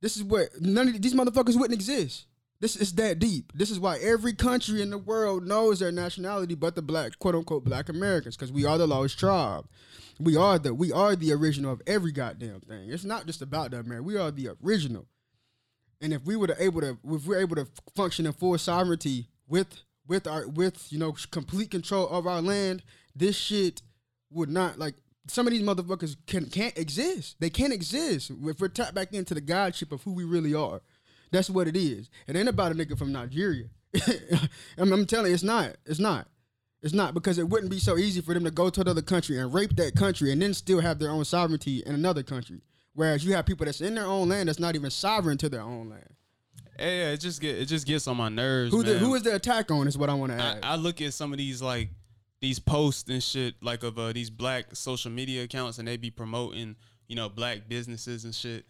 This 0.00 0.16
is 0.16 0.24
what 0.24 0.48
none 0.60 0.88
of 0.88 1.00
these 1.00 1.14
motherfuckers 1.14 1.56
wouldn't 1.56 1.74
exist. 1.74 2.26
This 2.60 2.76
is 2.76 2.92
that 2.94 3.18
deep. 3.18 3.52
This 3.54 3.70
is 3.70 3.80
why 3.80 3.98
every 3.98 4.34
country 4.34 4.82
in 4.82 4.90
the 4.90 4.98
world 4.98 5.46
knows 5.46 5.80
their 5.80 5.90
nationality, 5.90 6.54
but 6.54 6.74
the 6.74 6.82
black, 6.82 7.18
quote 7.18 7.34
unquote, 7.34 7.64
black 7.64 7.88
Americans, 7.88 8.36
because 8.36 8.52
we 8.52 8.66
are 8.66 8.76
the 8.76 8.86
lost 8.86 9.18
tribe. 9.18 9.66
We 10.18 10.36
are 10.36 10.58
the 10.58 10.74
we 10.74 10.92
are 10.92 11.16
the 11.16 11.32
original 11.32 11.72
of 11.72 11.80
every 11.86 12.12
goddamn 12.12 12.60
thing. 12.60 12.90
It's 12.90 13.04
not 13.04 13.26
just 13.26 13.40
about 13.40 13.70
that, 13.70 13.86
man. 13.86 14.04
We 14.04 14.18
are 14.18 14.30
the 14.30 14.50
original. 14.62 15.06
And 16.02 16.12
if 16.12 16.24
we 16.24 16.36
were 16.36 16.54
able 16.58 16.82
to, 16.82 16.98
if 17.08 17.26
we're 17.26 17.40
able 17.40 17.56
to 17.56 17.66
function 17.94 18.26
in 18.26 18.32
full 18.32 18.58
sovereignty 18.58 19.28
with 19.48 19.68
with 20.06 20.26
our 20.26 20.46
with 20.46 20.92
you 20.92 20.98
know 20.98 21.14
complete 21.30 21.70
control 21.70 22.08
of 22.08 22.26
our 22.26 22.42
land, 22.42 22.82
this 23.16 23.36
shit 23.36 23.80
would 24.30 24.50
not 24.50 24.78
like 24.78 24.96
some 25.28 25.46
of 25.46 25.52
these 25.52 25.62
motherfuckers 25.62 26.16
can 26.26 26.44
can't 26.46 26.76
exist. 26.76 27.36
They 27.40 27.48
can't 27.48 27.72
exist 27.72 28.30
if 28.30 28.60
we're 28.60 28.68
tapped 28.68 28.94
back 28.94 29.14
into 29.14 29.32
the 29.32 29.40
godship 29.40 29.92
of 29.92 30.02
who 30.02 30.12
we 30.12 30.24
really 30.24 30.54
are. 30.54 30.82
That's 31.30 31.50
what 31.50 31.68
it 31.68 31.76
is. 31.76 32.10
It 32.26 32.36
ain't 32.36 32.48
about 32.48 32.72
a 32.72 32.74
nigga 32.74 32.98
from 32.98 33.12
Nigeria. 33.12 33.66
I'm, 34.78 34.92
I'm 34.92 35.06
telling 35.06 35.28
you, 35.28 35.34
it's 35.34 35.42
not. 35.42 35.76
It's 35.86 36.00
not. 36.00 36.28
It's 36.82 36.94
not 36.94 37.12
because 37.12 37.38
it 37.38 37.48
wouldn't 37.48 37.70
be 37.70 37.78
so 37.78 37.98
easy 37.98 38.20
for 38.20 38.32
them 38.32 38.44
to 38.44 38.50
go 38.50 38.70
to 38.70 38.80
another 38.80 39.02
country 39.02 39.38
and 39.38 39.52
rape 39.52 39.76
that 39.76 39.94
country 39.94 40.32
and 40.32 40.40
then 40.40 40.54
still 40.54 40.80
have 40.80 40.98
their 40.98 41.10
own 41.10 41.24
sovereignty 41.24 41.82
in 41.84 41.94
another 41.94 42.22
country. 42.22 42.62
Whereas 42.94 43.24
you 43.24 43.34
have 43.34 43.46
people 43.46 43.66
that's 43.66 43.80
in 43.80 43.94
their 43.94 44.06
own 44.06 44.28
land 44.30 44.48
that's 44.48 44.58
not 44.58 44.74
even 44.74 44.90
sovereign 44.90 45.36
to 45.38 45.48
their 45.48 45.62
own 45.62 45.90
land. 45.90 46.14
Yeah, 46.78 47.12
it 47.12 47.18
just 47.18 47.42
get 47.42 47.58
it 47.58 47.66
just 47.66 47.86
gets 47.86 48.06
on 48.06 48.16
my 48.16 48.30
nerves. 48.30 48.72
Who 48.72 48.82
the, 48.82 48.98
who 48.98 49.14
is 49.14 49.22
the 49.22 49.34
attack 49.34 49.70
on? 49.70 49.86
Is 49.86 49.98
what 49.98 50.08
I 50.08 50.14
want 50.14 50.32
to 50.32 50.42
I, 50.42 50.46
ask. 50.46 50.58
I 50.62 50.74
look 50.76 51.02
at 51.02 51.12
some 51.12 51.32
of 51.32 51.38
these 51.38 51.60
like 51.60 51.90
these 52.40 52.58
posts 52.58 53.10
and 53.10 53.22
shit 53.22 53.54
like 53.60 53.82
of 53.82 53.98
uh, 53.98 54.12
these 54.12 54.30
black 54.30 54.74
social 54.74 55.10
media 55.10 55.44
accounts 55.44 55.78
and 55.78 55.86
they 55.86 55.98
be 55.98 56.10
promoting 56.10 56.76
you 57.06 57.16
know 57.16 57.28
black 57.28 57.68
businesses 57.68 58.24
and 58.24 58.34
shit. 58.34 58.64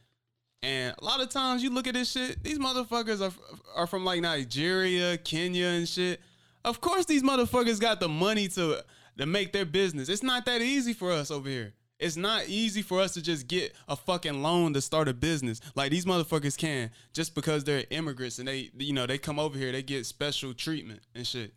And 0.62 0.94
a 0.98 1.04
lot 1.04 1.20
of 1.20 1.30
times 1.30 1.62
you 1.62 1.70
look 1.70 1.86
at 1.86 1.94
this 1.94 2.10
shit, 2.12 2.42
these 2.42 2.58
motherfuckers 2.58 3.20
are 3.26 3.32
are 3.74 3.86
from 3.86 4.04
like 4.04 4.20
Nigeria, 4.20 5.16
Kenya, 5.16 5.66
and 5.66 5.88
shit. 5.88 6.20
Of 6.64 6.80
course, 6.80 7.06
these 7.06 7.22
motherfuckers 7.22 7.80
got 7.80 8.00
the 8.00 8.08
money 8.08 8.48
to 8.48 8.84
to 9.18 9.26
make 9.26 9.52
their 9.52 9.64
business. 9.64 10.08
It's 10.08 10.22
not 10.22 10.44
that 10.46 10.60
easy 10.60 10.92
for 10.92 11.12
us 11.12 11.30
over 11.30 11.48
here. 11.48 11.72
It's 11.98 12.16
not 12.16 12.48
easy 12.48 12.80
for 12.80 13.00
us 13.00 13.12
to 13.14 13.22
just 13.22 13.46
get 13.46 13.74
a 13.86 13.94
fucking 13.94 14.42
loan 14.42 14.72
to 14.72 14.80
start 14.80 15.08
a 15.08 15.12
business 15.12 15.60
like 15.74 15.90
these 15.90 16.06
motherfuckers 16.06 16.56
can 16.56 16.90
just 17.12 17.34
because 17.34 17.62
they're 17.64 17.84
immigrants 17.90 18.38
and 18.38 18.48
they 18.48 18.70
you 18.78 18.94
know 18.94 19.06
they 19.06 19.18
come 19.18 19.38
over 19.38 19.58
here 19.58 19.70
they 19.70 19.82
get 19.82 20.06
special 20.06 20.54
treatment 20.54 21.00
and 21.14 21.26
shit. 21.26 21.52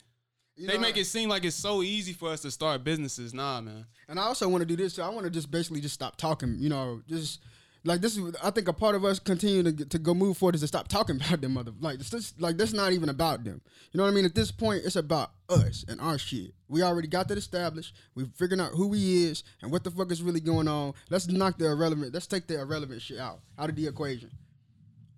You 0.56 0.68
they 0.68 0.76
know, 0.76 0.82
make 0.82 0.98
it 0.98 1.06
seem 1.06 1.30
like 1.30 1.46
it's 1.46 1.56
so 1.56 1.82
easy 1.82 2.14
for 2.14 2.30
us 2.30 2.42
to 2.42 2.52
start 2.52 2.84
businesses. 2.84 3.34
Nah, 3.34 3.60
man. 3.62 3.86
And 4.08 4.20
I 4.20 4.24
also 4.24 4.48
want 4.48 4.62
to 4.62 4.68
do 4.68 4.76
this. 4.76 4.94
So 4.94 5.04
I 5.04 5.10
want 5.10 5.24
to 5.24 5.32
just 5.32 5.50
basically 5.50 5.82
just 5.82 5.96
stop 5.96 6.16
talking. 6.16 6.58
You 6.60 6.70
know, 6.70 7.02
just 7.08 7.42
like 7.86 8.02
this 8.02 8.18
is. 8.18 8.36
I 8.42 8.50
think 8.50 8.68
a 8.68 8.74
part 8.74 8.96
of 8.96 9.04
us 9.04 9.20
continue 9.20 9.64
to 9.64 9.86
to 9.86 10.00
go 10.00 10.14
move 10.14 10.38
forward 10.38 10.56
is 10.56 10.62
to 10.62 10.68
stop 10.68 10.88
talking 10.88 11.16
about 11.26 11.42
them 11.42 11.54
mother. 11.54 11.72
Like 11.80 11.98
this, 11.98 12.10
this 12.10 12.34
like 12.40 12.58
this 12.58 12.74
not 12.74 12.94
even 12.94 13.10
about 13.10 13.44
them. 13.44 13.62
You 13.92 13.98
know 13.98 14.04
what 14.04 14.12
I 14.12 14.14
mean? 14.14 14.26
At 14.26 14.36
this 14.36 14.52
point, 14.52 14.84
it's 14.86 14.96
about 14.96 15.32
us 15.50 15.84
and 15.88 16.00
our 16.00 16.18
shit. 16.18 16.54
We 16.68 16.82
already 16.82 17.08
got 17.08 17.28
that 17.28 17.38
established. 17.38 17.96
We 18.16 18.26
figured 18.36 18.60
out 18.60 18.72
who 18.72 18.94
he 18.94 19.26
is 19.26 19.44
and 19.62 19.72
what 19.72 19.84
the 19.84 19.92
fuck 19.92 20.12
is 20.12 20.24
really 20.24 20.40
going 20.40 20.68
on. 20.68 20.94
Let's 21.10 21.28
knock 21.28 21.58
the 21.58 21.68
irrelevant. 21.68 22.14
Let's 22.14 22.28
take 22.28 22.48
the 22.48 22.60
irrelevant 22.60 23.02
shit 23.02 23.20
out 23.20 23.42
out 23.58 23.70
of 23.70 23.76
the 23.76 23.88
equation. 23.88 24.32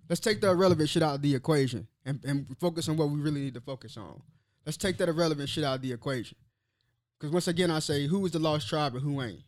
Let's 0.08 0.20
take 0.20 0.40
the 0.40 0.50
irrelevant 0.50 0.88
shit 0.88 1.02
out 1.02 1.16
of 1.16 1.22
the 1.22 1.34
equation 1.34 1.88
and, 2.04 2.24
and 2.24 2.46
focus 2.60 2.88
on 2.88 2.96
what 2.96 3.10
we 3.10 3.20
really 3.20 3.40
need 3.40 3.54
to 3.54 3.60
focus 3.60 3.96
on. 3.96 4.22
Let's 4.64 4.76
take 4.76 4.98
that 4.98 5.08
irrelevant 5.08 5.48
shit 5.48 5.64
out 5.64 5.76
of 5.76 5.82
the 5.82 5.92
equation. 5.92 6.36
Because 7.18 7.32
once 7.32 7.48
again, 7.48 7.70
I 7.70 7.78
say, 7.78 8.06
who 8.06 8.24
is 8.26 8.32
the 8.32 8.38
lost 8.38 8.68
tribe 8.68 8.94
and 8.94 9.02
who 9.02 9.22
ain't? 9.22 9.40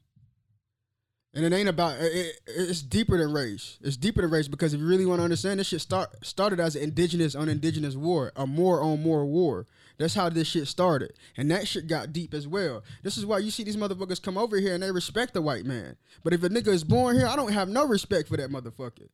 And 1.39 1.47
it 1.47 1.57
ain't 1.57 1.69
about 1.69 2.01
it, 2.01 2.13
it- 2.13 2.41
it's 2.49 2.83
deeper 2.83 3.17
than 3.17 3.33
race. 3.33 3.79
It's 3.81 3.97
deeper 3.97 4.23
than 4.23 4.31
race 4.33 4.49
because 4.49 4.75
if 4.75 4.81
you 4.81 4.87
really 4.89 5.07
want 5.07 5.21
to 5.21 5.23
understand, 5.25 5.61
this 5.61 5.69
shit 5.69 5.81
start 5.81 6.11
started 6.27 6.59
as 6.59 6.75
an 6.75 6.83
indigenous 6.83 7.37
on 7.37 7.49
indigenous 7.49 7.95
war, 7.95 8.33
a 8.35 8.45
more 8.45 8.83
on 8.83 9.01
more 9.01 9.25
war. 9.25 9.65
That's 9.99 10.15
how 10.15 10.31
this 10.31 10.49
shit 10.49 10.67
started, 10.67 11.13
and 11.37 11.49
that 11.53 11.69
shit 11.69 11.87
got 11.87 12.13
deep 12.13 12.35
as 12.35 12.49
well. 12.49 12.83
This 13.05 13.17
is 13.17 13.25
why 13.25 13.39
you 13.39 13.53
see 13.53 13.63
these 13.63 13.77
motherfuckers 13.77 14.21
come 14.21 14.37
over 14.37 14.57
here 14.59 14.75
and 14.75 14.83
they 14.83 14.91
respect 14.91 15.33
the 15.33 15.41
white 15.41 15.65
man. 15.65 15.97
But 16.25 16.33
if 16.33 16.43
a 16.43 16.49
nigga 16.49 16.69
is 16.69 16.83
born 16.83 17.15
here, 17.15 17.29
I 17.29 17.37
don't 17.37 17.53
have 17.53 17.69
no 17.69 17.87
respect 17.87 18.29
for 18.29 18.37
that 18.37 18.51
motherfucker. 18.51 19.09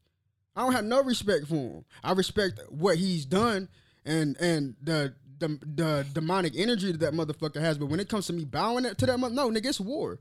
I 0.57 0.63
don't 0.63 0.73
have 0.73 0.85
no 0.87 1.03
respect 1.03 1.47
for 1.47 1.55
him. 1.57 1.85
I 2.03 2.13
respect 2.13 2.59
what 2.71 2.97
he's 2.97 3.27
done 3.27 3.69
and 4.07 4.35
and 4.41 4.77
the 4.83 5.13
the, 5.41 5.59
the 5.63 6.07
demonic 6.15 6.55
energy 6.57 6.91
that 6.91 7.01
that 7.01 7.13
motherfucker 7.13 7.61
has. 7.61 7.77
But 7.77 7.87
when 7.91 8.01
it 8.01 8.09
comes 8.09 8.29
to 8.29 8.33
me 8.33 8.47
bowing 8.47 8.85
to 8.85 9.07
that 9.07 9.21
no 9.21 9.51
nigga, 9.51 9.67
it's 9.67 9.81
war. 9.81 10.21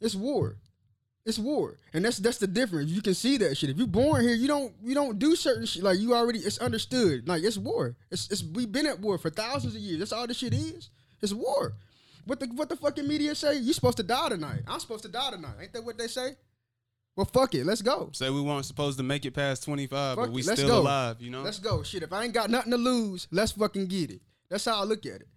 It's 0.00 0.14
war. 0.14 0.56
It's 1.26 1.40
war, 1.40 1.76
and 1.92 2.04
that's 2.04 2.18
that's 2.18 2.38
the 2.38 2.46
difference. 2.46 2.88
You 2.88 3.02
can 3.02 3.14
see 3.14 3.36
that 3.38 3.56
shit. 3.56 3.68
If 3.68 3.78
you're 3.78 3.88
born 3.88 4.22
here, 4.22 4.34
you 4.34 4.46
don't 4.46 4.72
you 4.80 4.94
don't 4.94 5.18
do 5.18 5.34
certain 5.34 5.66
shit. 5.66 5.82
Like 5.82 5.98
you 5.98 6.14
already, 6.14 6.38
it's 6.38 6.58
understood. 6.58 7.26
Like 7.26 7.42
it's 7.42 7.58
war. 7.58 7.96
It's 8.12 8.30
it's 8.30 8.44
we've 8.44 8.70
been 8.70 8.86
at 8.86 9.00
war 9.00 9.18
for 9.18 9.28
thousands 9.28 9.74
of 9.74 9.80
years. 9.80 9.98
That's 9.98 10.12
all 10.12 10.28
this 10.28 10.36
shit 10.36 10.54
is. 10.54 10.88
It's 11.20 11.32
war. 11.32 11.74
What 12.26 12.38
the 12.38 12.46
what 12.46 12.68
the 12.68 12.76
fucking 12.76 13.08
media 13.08 13.34
say? 13.34 13.58
You 13.58 13.72
supposed 13.72 13.96
to 13.96 14.04
die 14.04 14.28
tonight. 14.28 14.60
I'm 14.68 14.78
supposed 14.78 15.02
to 15.02 15.08
die 15.08 15.32
tonight. 15.32 15.54
Ain't 15.60 15.72
that 15.72 15.84
what 15.84 15.98
they 15.98 16.06
say? 16.06 16.36
Well, 17.16 17.26
fuck 17.26 17.56
it. 17.56 17.66
Let's 17.66 17.82
go. 17.82 18.10
Say 18.12 18.30
we 18.30 18.40
weren't 18.40 18.66
supposed 18.66 18.98
to 18.98 19.02
make 19.02 19.24
it 19.24 19.32
past 19.32 19.64
twenty 19.64 19.88
five, 19.88 20.14
but 20.14 20.30
we 20.30 20.42
still 20.42 20.68
go. 20.68 20.78
alive. 20.78 21.16
You 21.18 21.30
know. 21.30 21.42
Let's 21.42 21.58
go. 21.58 21.82
Shit, 21.82 22.04
if 22.04 22.12
I 22.12 22.22
ain't 22.22 22.34
got 22.34 22.50
nothing 22.50 22.70
to 22.70 22.78
lose, 22.78 23.26
let's 23.32 23.50
fucking 23.50 23.86
get 23.86 24.12
it. 24.12 24.20
That's 24.48 24.64
how 24.64 24.80
I 24.80 24.84
look 24.84 25.04
at 25.06 25.22
it. 25.22 25.28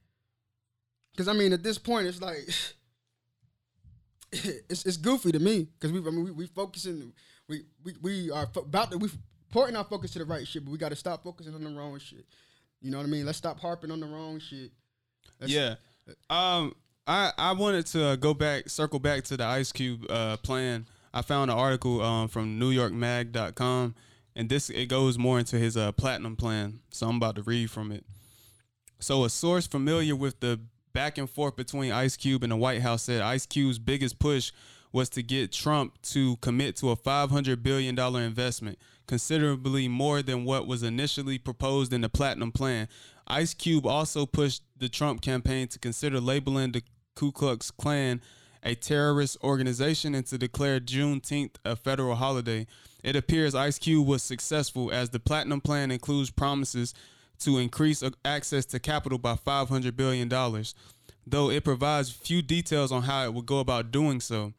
Cause 1.17 1.27
I 1.27 1.33
mean, 1.33 1.51
at 1.51 1.63
this 1.63 1.79
point, 1.79 2.05
it's 2.05 2.21
like 2.21 2.47
it's 4.69 4.85
it's 4.85 4.97
goofy 4.97 5.31
to 5.31 5.39
me. 5.39 5.67
Cause 5.79 5.91
we 5.91 5.99
I 5.99 6.11
mean 6.11 6.25
we, 6.25 6.31
we 6.31 6.45
focusing 6.47 7.13
we 7.47 7.63
we 7.83 7.93
we 8.01 8.31
are 8.31 8.45
fo- 8.47 8.61
about 8.61 8.91
to 8.91 8.97
we 8.97 9.09
pointing 9.51 9.75
our 9.75 9.83
focus 9.83 10.11
to 10.11 10.19
the 10.19 10.25
right 10.25 10.47
shit, 10.47 10.63
but 10.65 10.71
we 10.71 10.77
got 10.77 10.89
to 10.89 10.95
stop 10.95 11.23
focusing 11.23 11.55
on 11.55 11.63
the 11.63 11.69
wrong 11.69 11.97
shit. 11.99 12.25
You 12.81 12.91
know 12.91 12.97
what 12.97 13.05
I 13.05 13.09
mean? 13.09 13.25
Let's 13.25 13.37
stop 13.37 13.59
harping 13.59 13.91
on 13.91 13.99
the 13.99 14.05
wrong 14.07 14.39
shit. 14.39 14.71
Let's- 15.39 15.51
yeah. 15.51 15.75
Um, 16.29 16.73
I 17.07 17.31
I 17.37 17.51
wanted 17.53 17.85
to 17.87 18.05
uh, 18.05 18.15
go 18.15 18.33
back, 18.33 18.69
circle 18.69 18.99
back 18.99 19.23
to 19.25 19.37
the 19.37 19.45
Ice 19.45 19.71
Cube 19.71 20.05
uh, 20.09 20.37
plan. 20.37 20.85
I 21.13 21.23
found 21.23 21.49
an 21.49 21.57
article 21.57 22.01
um, 22.01 22.27
from 22.27 22.59
NewYorkMag.com, 22.59 23.95
and 24.35 24.49
this 24.49 24.69
it 24.69 24.87
goes 24.87 25.17
more 25.17 25.39
into 25.39 25.57
his 25.57 25.75
uh, 25.75 25.91
platinum 25.91 26.35
plan. 26.35 26.79
So 26.91 27.07
I'm 27.07 27.17
about 27.17 27.35
to 27.35 27.41
read 27.41 27.71
from 27.71 27.91
it. 27.91 28.05
So 28.99 29.23
a 29.23 29.29
source 29.29 29.65
familiar 29.65 30.15
with 30.15 30.39
the 30.39 30.59
back 30.93 31.17
and 31.17 31.29
forth 31.29 31.55
between 31.55 31.91
Ice 31.91 32.17
Cube 32.17 32.43
and 32.43 32.51
the 32.51 32.57
White 32.57 32.81
House 32.81 33.03
said 33.03 33.21
Ice 33.21 33.45
Cube's 33.45 33.79
biggest 33.79 34.19
push 34.19 34.51
was 34.91 35.09
to 35.09 35.23
get 35.23 35.51
Trump 35.51 36.01
to 36.01 36.37
commit 36.37 36.75
to 36.77 36.89
a 36.89 36.95
500 36.95 37.61
billion 37.61 37.95
dollar 37.95 38.21
investment, 38.21 38.77
considerably 39.07 39.87
more 39.87 40.21
than 40.21 40.45
what 40.45 40.67
was 40.67 40.83
initially 40.83 41.37
proposed 41.37 41.93
in 41.93 42.01
the 42.01 42.09
Platinum 42.09 42.51
Plan. 42.51 42.87
Ice 43.27 43.53
Cube 43.53 43.85
also 43.85 44.25
pushed 44.25 44.63
the 44.77 44.89
Trump 44.89 45.21
campaign 45.21 45.67
to 45.67 45.79
consider 45.79 46.19
labeling 46.19 46.71
the 46.71 46.83
Ku 47.15 47.31
Klux 47.31 47.69
Klan 47.69 48.21
a 48.63 48.75
terrorist 48.75 49.37
organization 49.43 50.15
and 50.15 50.25
to 50.25 50.37
declare 50.37 50.79
Juneteenth 50.79 51.55
a 51.63 51.75
federal 51.75 52.15
holiday. 52.15 52.67
It 53.03 53.15
appears 53.15 53.55
Ice 53.55 53.77
Cube 53.79 54.07
was 54.07 54.23
successful 54.23 54.91
as 54.91 55.09
the 55.09 55.19
Platinum 55.19 55.61
Plan 55.61 55.91
includes 55.91 56.31
promises 56.31 56.93
to 57.39 57.57
increase 57.57 58.03
access 58.25 58.65
to 58.65 58.79
capital 58.79 59.17
by 59.17 59.35
$500 59.35 59.95
billion, 59.95 60.29
though 61.25 61.49
it 61.49 61.63
provides 61.63 62.11
few 62.11 62.41
details 62.41 62.91
on 62.91 63.03
how 63.03 63.23
it 63.25 63.33
would 63.33 63.45
go 63.45 63.59
about 63.59 63.91
doing 63.91 64.19
so. 64.19 64.53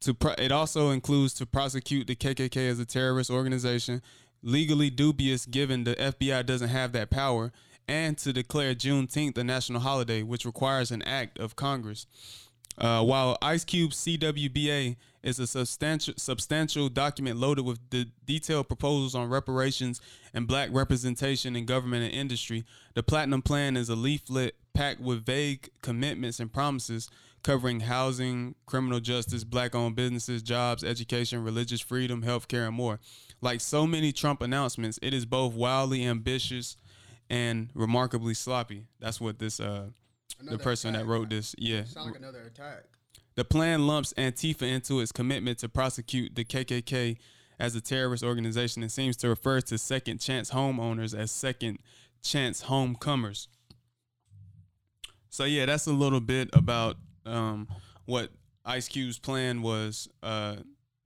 To 0.00 0.14
pro- 0.14 0.34
it 0.38 0.52
also 0.52 0.90
includes 0.90 1.34
to 1.34 1.46
prosecute 1.46 2.06
the 2.06 2.16
KKK 2.16 2.68
as 2.68 2.78
a 2.78 2.84
terrorist 2.84 3.30
organization, 3.30 4.02
legally 4.42 4.90
dubious 4.90 5.46
given 5.46 5.84
the 5.84 5.94
FBI 5.96 6.44
doesn't 6.46 6.68
have 6.68 6.92
that 6.92 7.10
power, 7.10 7.52
and 7.88 8.18
to 8.18 8.32
declare 8.32 8.74
Juneteenth 8.74 9.38
a 9.38 9.44
national 9.44 9.80
holiday, 9.80 10.22
which 10.22 10.44
requires 10.44 10.90
an 10.90 11.02
act 11.02 11.38
of 11.38 11.56
Congress. 11.56 12.06
Uh, 12.78 13.02
while 13.02 13.38
Ice 13.40 13.64
Cube's 13.64 13.96
CWBA 13.96 14.96
is 15.22 15.38
a 15.38 15.46
substantial 15.46 16.14
substantial 16.16 16.88
document 16.88 17.38
loaded 17.38 17.64
with 17.64 17.80
the 17.90 18.08
detailed 18.26 18.68
proposals 18.68 19.14
on 19.14 19.28
reparations 19.28 20.00
and 20.34 20.46
black 20.46 20.68
representation 20.72 21.56
in 21.56 21.64
government 21.64 22.04
and 22.04 22.12
industry, 22.12 22.64
the 22.94 23.02
Platinum 23.02 23.42
Plan 23.42 23.76
is 23.76 23.88
a 23.88 23.96
leaflet 23.96 24.54
packed 24.74 25.00
with 25.00 25.24
vague 25.24 25.70
commitments 25.82 26.38
and 26.38 26.52
promises 26.52 27.08
covering 27.42 27.80
housing, 27.80 28.56
criminal 28.66 28.98
justice, 28.98 29.44
black-owned 29.44 29.94
businesses, 29.94 30.42
jobs, 30.42 30.82
education, 30.82 31.44
religious 31.44 31.80
freedom, 31.80 32.22
healthcare, 32.22 32.66
and 32.66 32.74
more. 32.74 32.98
Like 33.40 33.60
so 33.60 33.86
many 33.86 34.10
Trump 34.10 34.42
announcements, 34.42 34.98
it 35.00 35.14
is 35.14 35.24
both 35.24 35.54
wildly 35.54 36.04
ambitious 36.04 36.76
and 37.30 37.70
remarkably 37.72 38.34
sloppy. 38.34 38.86
That's 38.98 39.20
what 39.20 39.38
this 39.38 39.60
uh 39.60 39.90
the 40.38 40.48
Another 40.48 40.62
person 40.62 40.92
that 40.94 41.06
wrote 41.06 41.30
this, 41.30 41.54
yeah, 41.58 41.84
Sound 41.84 42.10
like 42.10 42.18
another 42.20 42.42
attack. 42.42 42.84
the 43.36 43.44
plan 43.44 43.86
lumps 43.86 44.12
Antifa 44.18 44.62
into 44.62 45.00
its 45.00 45.12
commitment 45.12 45.58
to 45.60 45.68
prosecute 45.68 46.34
the 46.34 46.44
KKK 46.44 47.16
as 47.58 47.74
a 47.74 47.80
terrorist 47.80 48.22
organization 48.22 48.82
and 48.82 48.92
seems 48.92 49.16
to 49.18 49.28
refer 49.28 49.60
to 49.62 49.78
second 49.78 50.18
chance 50.20 50.50
homeowners 50.50 51.18
as 51.18 51.30
second 51.30 51.78
chance 52.22 52.62
homecomers. 52.62 53.48
So 55.30 55.44
yeah, 55.44 55.66
that's 55.66 55.86
a 55.86 55.92
little 55.92 56.20
bit 56.20 56.50
about 56.52 56.96
um, 57.24 57.68
what 58.04 58.30
Ice 58.64 58.88
Cube's 58.88 59.18
plan 59.18 59.62
was. 59.62 60.08
Uh, 60.22 60.56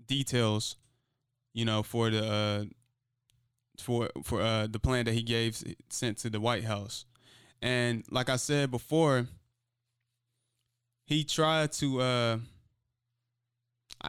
details, 0.06 0.76
you 1.52 1.64
know, 1.64 1.82
for 1.82 2.10
the 2.10 2.24
uh, 2.24 2.64
for 3.78 4.10
for 4.24 4.40
uh, 4.40 4.66
the 4.68 4.78
plan 4.80 5.04
that 5.06 5.14
he 5.14 5.22
gave 5.22 5.62
sent 5.88 6.18
to 6.18 6.30
the 6.30 6.40
White 6.40 6.64
House, 6.64 7.04
and 7.62 8.04
like 8.10 8.28
I 8.28 8.36
said 8.36 8.70
before, 8.70 9.26
he 11.06 11.24
tried 11.24 11.72
to 11.72 12.00
uh 12.00 12.38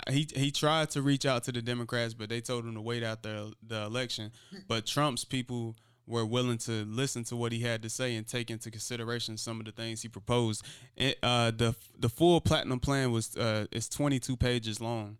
he 0.09 0.27
he 0.35 0.51
tried 0.51 0.89
to 0.91 1.01
reach 1.01 1.25
out 1.25 1.43
to 1.43 1.51
the 1.51 1.61
Democrats, 1.61 2.13
but 2.13 2.29
they 2.29 2.41
told 2.41 2.65
him 2.65 2.75
to 2.75 2.81
wait 2.81 3.03
out 3.03 3.23
the 3.23 3.53
the 3.65 3.83
election. 3.83 4.31
But 4.67 4.85
Trump's 4.85 5.25
people 5.25 5.75
were 6.07 6.25
willing 6.25 6.57
to 6.57 6.85
listen 6.85 7.23
to 7.25 7.35
what 7.35 7.51
he 7.51 7.59
had 7.59 7.81
to 7.83 7.89
say 7.89 8.15
and 8.15 8.27
take 8.27 8.49
into 8.49 8.71
consideration 8.71 9.37
some 9.37 9.59
of 9.59 9.65
the 9.65 9.71
things 9.71 10.01
he 10.01 10.07
proposed. 10.07 10.65
It, 10.95 11.17
uh, 11.21 11.51
the 11.51 11.75
the 11.97 12.09
full 12.09 12.39
platinum 12.41 12.79
plan 12.79 13.11
was 13.11 13.35
uh, 13.35 13.65
is 13.71 13.89
22 13.89 14.37
pages 14.37 14.79
long, 14.79 15.17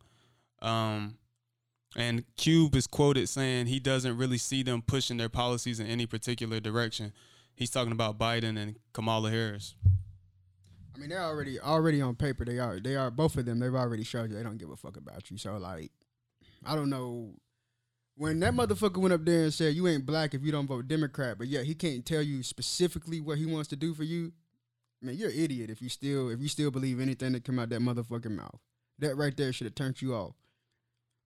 um, 0.62 1.18
and 1.96 2.24
Cube 2.38 2.76
is 2.76 2.88
quoted 2.88 3.28
saying 3.28 3.68
he 3.68 3.80
doesn't 3.80 4.18
really 4.18 4.38
see 4.38 4.64
them 4.64 4.82
pushing 4.82 5.18
their 5.18 5.30
policies 5.30 5.80
in 5.80 5.88
any 5.88 6.06
particular 6.06 6.60
direction. 6.60 7.12
He's 7.62 7.70
talking 7.70 7.92
about 7.92 8.18
Biden 8.18 8.58
and 8.58 8.76
Kamala 8.92 9.30
Harris. 9.30 9.76
I 10.96 10.98
mean, 10.98 11.10
they're 11.10 11.22
already 11.22 11.60
already 11.60 12.02
on 12.02 12.16
paper. 12.16 12.44
They 12.44 12.58
are 12.58 12.80
they 12.80 12.96
are 12.96 13.12
both 13.12 13.38
of 13.38 13.46
them. 13.46 13.60
They've 13.60 13.76
already 13.76 14.04
showed 14.04 14.32
you 14.32 14.36
they 14.36 14.42
don't 14.42 14.58
give 14.58 14.72
a 14.72 14.76
fuck 14.76 14.98
about 14.98 15.30
you. 15.30 15.38
So 15.38 15.56
like, 15.58 15.92
I 16.66 16.74
don't 16.74 16.90
know. 16.90 17.36
When 18.16 18.40
that 18.40 18.56
motherfucker 18.56 18.98
went 18.98 19.14
up 19.14 19.26
there 19.26 19.44
and 19.44 19.54
said 19.54 19.76
you 19.76 19.88
ain't 19.88 20.08
black 20.08 20.34
if 20.34 20.42
you 20.42 20.52
don't 20.52 20.66
vote 20.66 20.88
Democrat, 20.88 21.38
but 21.38 21.50
yeah, 21.50 21.62
he 21.62 21.76
can't 21.76 22.04
tell 22.04 22.24
you 22.24 22.42
specifically 22.42 23.22
what 23.22 23.38
he 23.38 23.46
wants 23.46 23.70
to 23.70 23.76
do 23.76 23.94
for 23.94 24.06
you. 24.06 24.32
Man, 25.00 25.14
you're 25.14 25.30
an 25.30 25.38
idiot 25.38 25.70
if 25.70 25.84
you 25.84 25.90
still 25.90 26.32
if 26.32 26.42
you 26.42 26.48
still 26.48 26.72
believe 26.72 27.00
anything 27.00 27.34
that 27.34 27.46
come 27.46 27.60
out 27.60 27.70
that 27.70 27.82
motherfucking 27.82 28.36
mouth. 28.36 28.60
That 28.98 29.16
right 29.18 29.38
there 29.38 29.54
should 29.54 29.66
have 29.66 29.76
turned 29.76 30.02
you 30.02 30.16
off. 30.16 30.34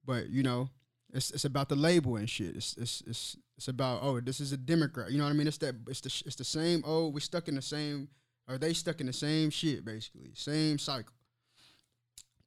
But 0.03 0.31
you 0.31 0.43
know, 0.43 0.67
it's 1.13 1.31
it's 1.31 1.45
about 1.45 1.69
the 1.69 1.77
label 1.77 2.17
and 2.17 2.29
shit. 2.29 2.57
It's 2.57 2.75
it's 2.75 3.03
it's 3.07 3.37
it's 3.57 3.67
about 3.67 3.99
oh 4.03 4.19
this 4.19 4.39
is 4.39 4.51
a 4.51 4.57
Democrat. 4.57 5.11
You 5.11 5.17
know 5.17 5.23
what 5.23 5.31
I 5.31 5.33
mean? 5.33 5.47
It's 5.47 5.57
that 5.59 5.75
it's 5.87 6.01
the 6.01 6.23
it's 6.25 6.35
the 6.35 6.43
same. 6.43 6.83
Oh, 6.85 7.09
we're 7.09 7.19
stuck 7.19 7.47
in 7.47 7.55
the 7.55 7.61
same. 7.61 8.09
Are 8.47 8.57
they 8.57 8.73
stuck 8.73 8.99
in 9.01 9.07
the 9.07 9.13
same 9.13 9.49
shit 9.49 9.85
basically? 9.85 10.31
Same 10.33 10.77
cycle. 10.77 11.13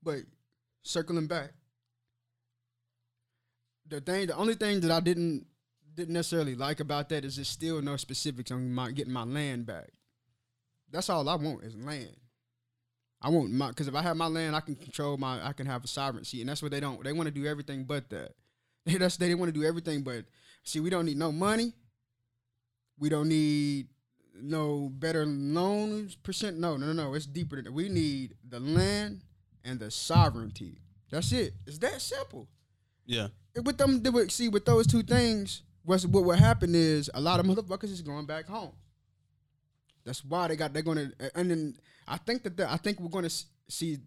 But 0.03 0.21
circling 0.83 1.27
back, 1.27 1.53
the 3.87 4.01
thing, 4.01 4.27
the 4.27 4.37
only 4.37 4.55
thing 4.55 4.81
that 4.81 4.91
I 4.91 5.01
didn't 5.01 5.47
didn't 5.95 6.15
necessarily 6.15 6.55
like 6.55 6.81
about 6.81 7.09
that 7.09 7.25
is 7.25 7.37
there's 7.37 7.49
still 7.49 7.83
no 7.83 7.97
specifics 7.97 8.51
on 8.51 8.73
my 8.73 8.91
getting 8.91 9.13
my 9.13 9.25
land 9.25 9.67
back. 9.67 9.91
That's 10.91 11.11
all 11.11 11.29
I 11.29 11.35
want 11.35 11.65
is 11.65 11.75
land. 11.77 12.17
I 13.21 13.31
want 13.31 13.51
my 13.51 13.69
because 13.69 13.89
if 13.89 13.95
I 13.95 14.03
have 14.03 14.17
my 14.17 14.29
land, 14.29 14.55
I 14.55 14.61
can 14.61 14.77
control 14.77 15.17
my, 15.17 15.45
I 15.45 15.53
can 15.53 15.67
have 15.67 15.85
a 15.85 15.89
sovereignty, 15.89 16.41
and 16.41 16.49
that's 16.49 16.63
what 16.63 16.71
they 16.71 16.81
don't. 16.81 17.03
They 17.03 17.13
want 17.13 17.27
to 17.27 17.35
do 17.35 17.47
everything 17.47 17.85
but 17.85 18.11
that. 18.11 18.35
They 18.87 18.95
that's 18.99 19.17
they 19.17 19.35
want 19.35 19.53
to 19.53 19.59
do 19.61 19.67
everything 19.67 20.03
but. 20.03 20.25
See, 20.69 20.81
we 20.81 20.91
don't 20.91 21.07
need 21.07 21.17
no 21.17 21.33
money. 21.33 21.73
We 22.99 23.09
don't 23.09 23.29
need 23.29 23.87
no 24.35 24.91
better 24.93 25.25
loans 25.25 26.15
percent. 26.15 26.59
No, 26.59 26.77
no, 26.77 26.93
no, 26.93 26.93
no. 26.93 27.15
It's 27.15 27.25
deeper 27.25 27.57
than 27.57 27.65
that. 27.65 27.73
We 27.73 27.89
need 27.89 28.35
the 28.47 28.61
land 28.61 29.23
and 29.65 29.81
the 29.81 29.91
sovereignty. 29.91 30.83
That's 31.11 31.33
it. 31.33 31.55
It's 31.67 31.79
that 31.79 32.03
simple. 32.03 32.49
Yeah. 33.07 33.29
With 33.65 33.79
them, 33.79 34.05
see 34.29 34.51
with 34.51 34.67
those 34.67 34.87
two 34.87 35.03
things. 35.03 35.63
What's 35.85 36.05
what 36.05 36.25
will 36.25 36.33
happen 36.37 36.75
is 36.75 37.11
a 37.15 37.21
lot 37.21 37.41
of 37.41 37.47
motherfuckers 37.47 37.85
is 37.85 38.03
going 38.03 38.27
back 38.27 38.47
home. 38.47 38.73
That's 40.05 40.23
why 40.23 40.49
they 40.49 40.57
got. 40.57 40.75
They're 40.75 40.83
gonna. 40.83 41.13
And 41.35 41.51
then 41.51 41.77
I 42.07 42.19
think 42.19 42.43
that 42.43 42.59
the, 42.59 42.71
I 42.71 42.77
think 42.77 43.01
we're 43.01 43.09
gonna 43.09 43.31
see 43.69 44.01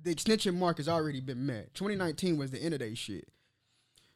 the 0.00 0.12
extension 0.12 0.56
mark 0.56 0.76
has 0.76 0.88
already 0.88 1.20
been 1.20 1.44
met. 1.46 1.74
2019 1.74 2.38
was 2.38 2.52
the 2.52 2.62
end 2.62 2.74
of 2.74 2.80
that 2.80 2.96
shit. 2.96 3.26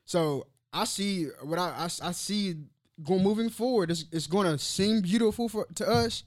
So 0.04 0.46
I 0.72 0.84
see 0.84 1.26
what 1.42 1.59
I 1.59 1.70
I, 1.70 2.09
I 2.09 2.12
see 2.12 2.56
going 3.02 3.22
moving 3.22 3.51
forward. 3.51 3.90
It's, 3.90 4.05
it's 4.12 4.26
going 4.26 4.47
to 4.47 4.59
seem 4.59 5.01
beautiful 5.01 5.48
for 5.48 5.66
to 5.76 5.88
us, 5.88 6.24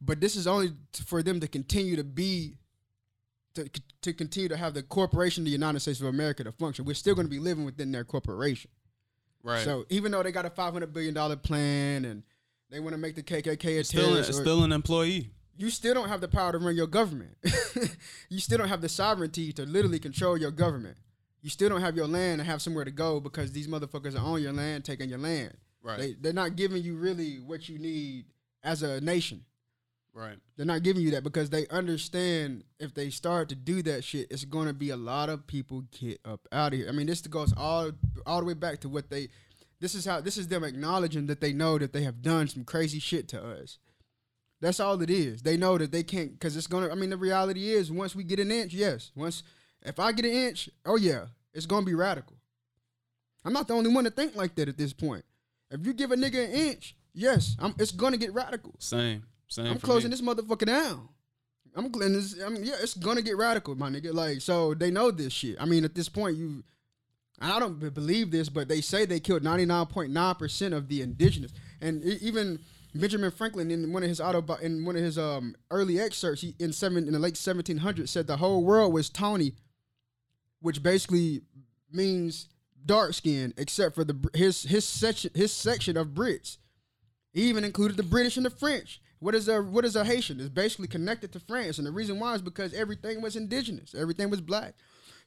but 0.00 0.20
this 0.20 0.36
is 0.36 0.46
only 0.46 0.72
for 1.06 1.22
them 1.22 1.40
to 1.40 1.48
continue 1.48 1.96
to 1.96 2.04
be. 2.04 2.54
To, 3.54 3.68
to 4.02 4.12
continue 4.12 4.48
to 4.50 4.56
have 4.56 4.74
the 4.74 4.84
corporation, 4.84 5.42
the 5.42 5.50
United 5.50 5.80
States 5.80 6.00
of 6.00 6.06
America, 6.06 6.44
to 6.44 6.52
function, 6.52 6.84
we're 6.84 6.94
still 6.94 7.16
going 7.16 7.26
to 7.26 7.30
be 7.30 7.40
living 7.40 7.64
within 7.64 7.90
their 7.90 8.04
corporation. 8.04 8.70
Right. 9.42 9.64
So 9.64 9.84
even 9.88 10.12
though 10.12 10.22
they 10.22 10.30
got 10.30 10.44
a 10.44 10.50
five 10.50 10.72
hundred 10.72 10.92
billion 10.92 11.14
dollar 11.14 11.34
plan 11.34 12.04
and 12.04 12.22
they 12.70 12.78
want 12.78 12.92
to 12.92 12.98
make 12.98 13.14
the 13.16 13.22
KKK 13.22 13.80
a 13.80 13.84
still, 13.84 14.08
terrorist, 14.08 14.34
still 14.34 14.62
an 14.62 14.72
employee. 14.72 15.30
you 15.56 15.70
still 15.70 15.94
don't 15.94 16.08
have 16.08 16.20
the 16.20 16.28
power 16.28 16.52
to 16.52 16.58
run 16.58 16.76
your 16.76 16.86
government. 16.86 17.36
you 18.28 18.38
still 18.38 18.58
don't 18.58 18.68
have 18.68 18.80
the 18.80 18.88
sovereignty 18.88 19.52
to 19.54 19.64
literally 19.64 19.98
control 19.98 20.36
your 20.36 20.50
government. 20.50 20.96
You 21.42 21.50
still 21.50 21.68
don't 21.68 21.80
have 21.80 21.96
your 21.96 22.08
land 22.08 22.40
and 22.40 22.48
have 22.48 22.60
somewhere 22.60 22.84
to 22.84 22.90
go 22.90 23.20
because 23.20 23.52
these 23.52 23.68
motherfuckers 23.68 24.14
are 24.16 24.24
on 24.24 24.42
your 24.42 24.52
land, 24.52 24.84
taking 24.84 25.08
your 25.08 25.18
land. 25.18 25.56
Right. 25.82 25.98
They 25.98 26.12
they're 26.14 26.32
not 26.32 26.56
giving 26.56 26.82
you 26.82 26.96
really 26.96 27.36
what 27.36 27.68
you 27.68 27.78
need 27.78 28.26
as 28.64 28.82
a 28.82 29.00
nation. 29.00 29.44
right. 30.12 30.36
They're 30.56 30.66
not 30.66 30.82
giving 30.82 31.02
you 31.02 31.12
that 31.12 31.22
because 31.22 31.50
they 31.50 31.66
understand 31.68 32.64
if 32.80 32.92
they 32.92 33.10
start 33.10 33.48
to 33.50 33.54
do 33.54 33.82
that 33.82 34.02
shit, 34.02 34.26
it's 34.30 34.44
going 34.44 34.66
to 34.66 34.74
be 34.74 34.90
a 34.90 34.96
lot 34.96 35.28
of 35.28 35.46
people 35.46 35.84
get 35.92 36.20
up 36.24 36.48
out 36.50 36.72
of 36.72 36.78
here. 36.80 36.88
I 36.88 36.92
mean, 36.92 37.06
this 37.06 37.20
goes 37.22 37.54
all 37.56 37.92
all 38.26 38.40
the 38.40 38.46
way 38.46 38.54
back 38.54 38.80
to 38.80 38.88
what 38.88 39.08
they. 39.10 39.28
This 39.80 39.94
is 39.94 40.04
how 40.04 40.20
this 40.20 40.36
is 40.36 40.48
them 40.48 40.64
acknowledging 40.64 41.26
that 41.26 41.40
they 41.40 41.52
know 41.52 41.78
that 41.78 41.92
they 41.92 42.02
have 42.02 42.20
done 42.20 42.48
some 42.48 42.64
crazy 42.64 42.98
shit 42.98 43.28
to 43.28 43.40
us. 43.42 43.78
That's 44.60 44.80
all 44.80 45.00
it 45.02 45.10
is. 45.10 45.42
They 45.42 45.56
know 45.56 45.78
that 45.78 45.92
they 45.92 46.02
can't 46.02 46.32
because 46.32 46.56
it's 46.56 46.66
gonna. 46.66 46.90
I 46.90 46.96
mean, 46.96 47.10
the 47.10 47.16
reality 47.16 47.70
is 47.70 47.92
once 47.92 48.16
we 48.16 48.24
get 48.24 48.40
an 48.40 48.50
inch, 48.50 48.74
yes. 48.74 49.12
Once 49.14 49.44
if 49.82 49.98
I 49.98 50.12
get 50.12 50.24
an 50.24 50.32
inch, 50.32 50.68
oh 50.86 50.96
yeah, 50.96 51.26
it's 51.52 51.66
gonna 51.66 51.86
be 51.86 51.94
radical. 51.94 52.36
I'm 53.44 53.52
not 53.52 53.68
the 53.68 53.74
only 53.74 53.92
one 53.92 54.04
to 54.04 54.10
think 54.10 54.36
like 54.36 54.54
that 54.56 54.68
at 54.68 54.76
this 54.76 54.92
point. 54.92 55.24
If 55.70 55.86
you 55.86 55.92
give 55.92 56.10
a 56.10 56.16
nigga 56.16 56.44
an 56.44 56.50
inch, 56.50 56.96
yes, 57.12 57.56
I'm, 57.58 57.74
it's 57.78 57.92
gonna 57.92 58.16
get 58.16 58.32
radical. 58.34 58.74
Same. 58.78 59.24
Same. 59.48 59.66
I'm 59.66 59.78
closing 59.78 60.10
me. 60.10 60.16
this 60.16 60.22
motherfucker 60.22 60.66
down. 60.66 61.08
I'm 61.74 61.92
this. 61.92 62.36
I 62.44 62.48
mean, 62.48 62.64
yeah, 62.64 62.74
it's 62.80 62.94
gonna 62.94 63.22
get 63.22 63.36
radical, 63.36 63.74
my 63.74 63.88
nigga. 63.88 64.12
Like, 64.12 64.40
so 64.40 64.74
they 64.74 64.90
know 64.90 65.10
this 65.10 65.32
shit. 65.32 65.56
I 65.60 65.64
mean, 65.64 65.84
at 65.84 65.94
this 65.94 66.08
point, 66.08 66.36
you, 66.36 66.64
and 67.40 67.52
I 67.52 67.60
don't 67.60 67.78
believe 67.94 68.30
this, 68.30 68.48
but 68.48 68.68
they 68.68 68.80
say 68.80 69.04
they 69.04 69.20
killed 69.20 69.42
99.9 69.42 70.38
percent 70.38 70.74
of 70.74 70.88
the 70.88 71.02
indigenous, 71.02 71.52
and 71.80 72.02
even 72.04 72.58
Benjamin 72.94 73.30
Franklin 73.30 73.70
in 73.70 73.92
one 73.92 74.02
of 74.02 74.08
his 74.08 74.20
auto 74.20 74.54
in 74.56 74.84
one 74.84 74.96
of 74.96 75.02
his 75.02 75.18
um 75.18 75.54
early 75.70 76.00
excerpts, 76.00 76.42
he 76.42 76.54
in 76.58 76.72
seven 76.72 77.06
in 77.06 77.12
the 77.12 77.18
late 77.18 77.34
1700s 77.34 78.08
said 78.08 78.26
the 78.26 78.38
whole 78.38 78.64
world 78.64 78.92
was 78.92 79.08
Tawny, 79.08 79.54
which 80.60 80.82
basically 80.82 81.42
means 81.92 82.48
dark 82.84 83.14
skin, 83.14 83.54
except 83.56 83.94
for 83.94 84.04
the 84.04 84.16
his 84.34 84.62
his 84.62 84.84
section 84.84 85.30
his 85.34 85.52
section 85.52 85.96
of 85.96 86.08
Brits. 86.08 86.58
He 87.32 87.42
even 87.42 87.64
included 87.64 87.96
the 87.96 88.02
British 88.02 88.36
and 88.36 88.46
the 88.46 88.50
French. 88.50 89.00
What 89.20 89.34
is 89.34 89.48
a 89.48 89.62
what 89.62 89.84
is 89.84 89.96
a 89.96 90.04
Haitian? 90.04 90.40
It's 90.40 90.48
basically 90.48 90.88
connected 90.88 91.32
to 91.32 91.40
France, 91.40 91.78
and 91.78 91.86
the 91.86 91.92
reason 91.92 92.18
why 92.20 92.34
is 92.34 92.42
because 92.42 92.72
everything 92.74 93.20
was 93.20 93.36
indigenous, 93.36 93.94
everything 93.94 94.30
was 94.30 94.40
black. 94.40 94.74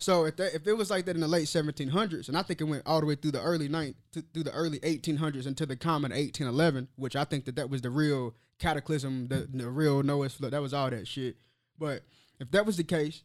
So 0.01 0.25
if 0.25 0.35
that, 0.37 0.55
if 0.55 0.65
it 0.65 0.73
was 0.73 0.89
like 0.89 1.05
that 1.05 1.15
in 1.15 1.21
the 1.21 1.27
late 1.27 1.45
1700s, 1.45 2.27
and 2.27 2.35
I 2.35 2.41
think 2.41 2.59
it 2.59 2.63
went 2.63 2.81
all 2.87 3.01
the 3.01 3.05
way 3.05 3.13
through 3.13 3.33
the 3.33 3.41
early 3.41 3.67
night 3.67 3.95
through 4.11 4.43
the 4.43 4.51
early 4.51 4.79
1800s 4.79 5.45
into 5.45 5.67
the 5.67 5.75
common 5.75 6.11
1811, 6.11 6.87
which 6.95 7.15
I 7.15 7.23
think 7.23 7.45
that 7.45 7.55
that 7.57 7.69
was 7.69 7.81
the 7.81 7.91
real 7.91 8.33
cataclysm, 8.57 9.27
the, 9.27 9.47
the 9.53 9.69
real 9.69 10.01
Noah's 10.01 10.33
flood. 10.33 10.53
That 10.53 10.61
was 10.61 10.73
all 10.73 10.89
that 10.89 11.07
shit. 11.07 11.37
But 11.77 12.01
if 12.39 12.49
that 12.49 12.65
was 12.65 12.77
the 12.77 12.83
case, 12.83 13.21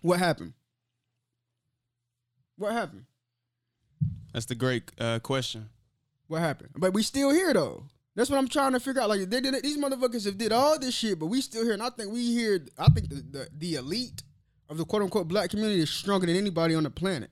what 0.00 0.18
happened? 0.18 0.54
What 2.56 2.72
happened? 2.72 3.04
That's 4.32 4.46
the 4.46 4.54
great 4.54 4.90
uh, 4.98 5.18
question. 5.20 5.68
What 6.26 6.40
happened? 6.40 6.70
But 6.76 6.92
we 6.92 7.02
still 7.02 7.30
here 7.30 7.52
though. 7.52 7.84
That's 8.14 8.30
what 8.30 8.38
I'm 8.38 8.48
trying 8.48 8.72
to 8.72 8.80
figure 8.80 9.02
out. 9.02 9.10
Like 9.10 9.28
they 9.28 9.40
did 9.40 9.62
these 9.62 9.78
motherfuckers 9.78 10.24
have 10.24 10.38
did 10.38 10.52
all 10.52 10.78
this 10.78 10.94
shit, 10.94 11.18
but 11.18 11.26
we 11.26 11.40
still 11.40 11.64
here. 11.64 11.74
And 11.74 11.82
I 11.82 11.90
think 11.90 12.12
we 12.12 12.34
here. 12.34 12.64
I 12.78 12.86
think 12.86 13.10
the, 13.10 13.16
the 13.16 13.48
the 13.56 13.74
elite 13.74 14.22
of 14.68 14.78
the 14.78 14.84
quote 14.84 15.02
unquote 15.02 15.28
black 15.28 15.50
community 15.50 15.80
is 15.80 15.90
stronger 15.90 16.26
than 16.26 16.36
anybody 16.36 16.74
on 16.74 16.82
the 16.82 16.90
planet. 16.90 17.30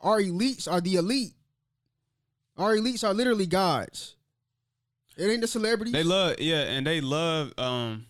Our 0.00 0.20
elites 0.20 0.70
are 0.70 0.80
the 0.80 0.96
elite. 0.96 1.34
Our 2.56 2.76
elites 2.76 3.06
are 3.06 3.12
literally 3.12 3.46
gods. 3.46 4.14
It 5.16 5.30
ain't 5.30 5.40
the 5.40 5.46
celebrities. 5.46 5.92
They 5.92 6.02
love, 6.02 6.36
yeah, 6.38 6.62
and 6.62 6.86
they 6.86 7.00
love. 7.00 7.52
Um, 7.58 8.06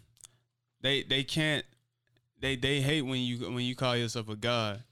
they 0.82 1.02
they 1.02 1.24
can't. 1.24 1.64
They 2.40 2.56
they 2.56 2.80
hate 2.80 3.02
when 3.02 3.20
you 3.20 3.50
when 3.50 3.64
you 3.64 3.74
call 3.74 3.96
yourself 3.96 4.28
a 4.28 4.36
god. 4.36 4.82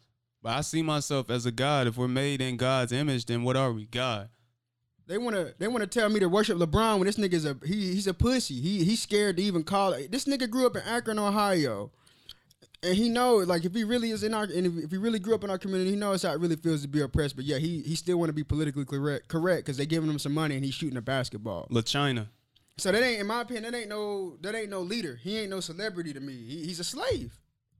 But 0.45 0.59
I 0.59 0.61
see 0.61 0.83
myself 0.83 1.31
as 1.31 1.47
a 1.47 1.51
god. 1.51 1.87
If 1.87 1.97
we're 1.97 2.07
made 2.07 2.43
in 2.43 2.59
God's 2.59 2.93
image, 2.93 3.25
then 3.25 3.45
what 3.45 3.57
are 3.57 3.73
we? 3.73 3.87
God. 3.87 4.29
They 5.07 5.16
wanna 5.16 5.55
they 5.59 5.69
wanna 5.69 5.87
tell 5.87 6.11
me 6.11 6.21
to 6.21 6.29
worship 6.29 6.59
LeBron 6.59 6.99
when 6.99 7.07
this 7.07 7.16
nigga's 7.16 7.47
a 7.47 7.57
he 7.65 7.95
he's 7.95 8.07
a 8.07 8.12
pussy. 8.12 8.61
He 8.61 8.85
he's 8.85 9.01
scared 9.01 9.39
to 9.39 9.43
even 9.43 9.65
call 9.65 9.95
it. 9.95 10.12
This 10.12 10.27
nigga 10.27 10.49
grew 10.49 10.66
up 10.66 10.77
in 10.77 10.83
Akron, 10.83 11.19
Ohio. 11.19 11.93
And 12.83 12.95
he 12.95 13.09
knows, 13.09 13.47
like, 13.47 13.65
if 13.65 13.75
he 13.75 13.83
really 13.83 14.11
is 14.11 14.23
in 14.23 14.35
our, 14.35 14.43
and 14.43 14.85
if, 14.85 14.91
he 14.91 14.99
really 14.99 15.19
grew 15.19 15.35
up 15.35 15.43
in 15.43 15.49
our 15.49 15.57
community, 15.57 15.89
he 15.89 15.97
knows 15.97 16.23
how 16.23 16.33
it 16.33 16.41
really 16.41 16.57
feels 16.57 16.83
to 16.83 16.89
be 16.89 17.01
oppressed. 17.01 17.35
But 17.37 17.47
yeah, 17.47 17.57
he 17.57 17.81
he 17.81 17.95
still 17.95 18.19
want 18.19 18.29
to 18.29 18.35
be 18.35 18.45
politically 18.45 18.85
correct, 18.85 19.29
correct, 19.29 19.65
because 19.65 19.79
they 19.79 19.87
giving 19.87 20.11
him 20.11 20.19
some 20.19 20.35
money 20.35 20.57
and 20.57 20.62
he's 20.62 20.75
shooting 20.75 20.99
a 20.99 21.03
basketball. 21.03 21.66
La 21.71 21.81
China. 21.81 22.29
So 22.77 22.93
that 22.93 23.03
ain't, 23.03 23.21
in 23.21 23.27
my 23.27 23.41
opinion, 23.41 23.73
that 23.73 23.79
ain't 23.79 23.89
no, 23.89 24.37
that 24.43 24.55
ain't 24.55 24.69
no 24.69 24.81
leader. 24.81 25.19
He 25.23 25.39
ain't 25.39 25.49
no 25.49 25.61
celebrity 25.61 26.12
to 26.12 26.21
me. 26.21 26.35
He, 26.35 26.66
he's 26.66 26.81
a 26.81 26.85
slave. 26.85 27.33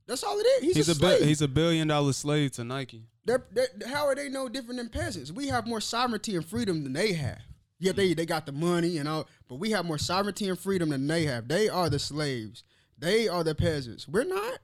That's 0.07 0.23
all 0.23 0.39
it 0.39 0.43
is. 0.45 0.63
He's, 0.63 0.77
He's 0.77 0.89
a, 0.89 0.93
a 0.93 0.95
bi- 0.97 1.17
slave. 1.17 1.29
he's 1.29 1.43
a 1.43 1.49
billion 1.49 1.89
dollar 1.89 2.13
slave 2.13 2.53
to 2.53 2.65
Nike. 2.65 3.05
They're, 3.25 3.45
they're, 3.53 3.69
how 3.89 4.07
are 4.07 4.15
they 4.15 4.29
no 4.29 4.49
different 4.49 4.77
than 4.79 4.91
peasants? 4.91 5.33
We 5.33 5.49
have 5.49 5.67
more 5.67 5.81
sovereignty 5.81 6.37
and 6.37 6.45
freedom 6.45 6.85
than 6.85 6.93
they 6.93 7.15
have. 7.15 7.39
Yeah, 7.79 7.93
they 7.93 8.15
they 8.15 8.27
got 8.27 8.47
the 8.47 8.53
money 8.53 8.99
and 8.99 9.09
all, 9.09 9.27
but 9.49 9.57
we 9.57 9.71
have 9.71 9.85
more 9.85 9.99
sovereignty 9.99 10.49
and 10.49 10.59
freedom 10.59 10.91
than 10.91 11.07
they 11.07 11.25
have. 11.25 11.49
They 11.49 11.69
are 11.69 11.91
the 11.91 11.99
slaves. 11.99 12.63
They 12.99 13.29
are 13.29 13.43
the 13.43 13.55
peasants. 13.55 14.07
We're 14.07 14.25
not. 14.25 14.59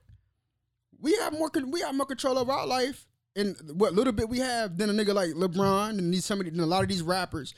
We 0.99 1.15
have 1.17 1.33
more. 1.33 1.49
We 1.67 1.81
have 1.81 1.95
more 1.95 2.05
control 2.05 2.37
over 2.37 2.51
our 2.51 2.65
life 2.67 3.07
and 3.35 3.55
what 3.75 3.93
little 3.93 4.13
bit 4.13 4.29
we 4.29 4.39
have 4.39 4.77
than 4.77 4.89
a 4.89 4.93
nigga 4.93 5.13
like 5.13 5.31
LeBron 5.31 5.97
and 5.97 6.13
these 6.13 6.25
somebody. 6.25 6.49
And 6.51 6.61
a 6.61 6.65
lot 6.65 6.83
of 6.83 6.89
these 6.89 7.01
rappers, 7.01 7.53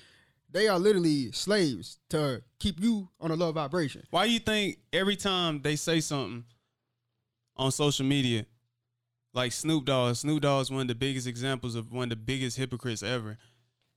they 0.49 0.67
are 0.67 0.79
literally 0.79 1.31
slaves 1.31 1.99
to 2.09 2.41
keep 2.59 2.79
you 2.79 3.09
on 3.19 3.31
a 3.31 3.35
low 3.35 3.51
vibration. 3.51 4.03
Why 4.09 4.25
do 4.27 4.33
you 4.33 4.39
think 4.39 4.77
every 4.91 5.15
time 5.15 5.61
they 5.61 5.75
say 5.75 5.99
something 5.99 6.45
on 7.55 7.71
social 7.71 8.05
media, 8.05 8.45
like 9.33 9.51
Snoop 9.51 9.85
Dogg, 9.85 10.15
Snoop 10.15 10.41
Dogg 10.41 10.61
is 10.63 10.71
one 10.71 10.81
of 10.81 10.87
the 10.87 10.95
biggest 10.95 11.27
examples 11.27 11.75
of 11.75 11.91
one 11.91 12.03
of 12.05 12.09
the 12.09 12.15
biggest 12.15 12.57
hypocrites 12.57 13.03
ever. 13.03 13.37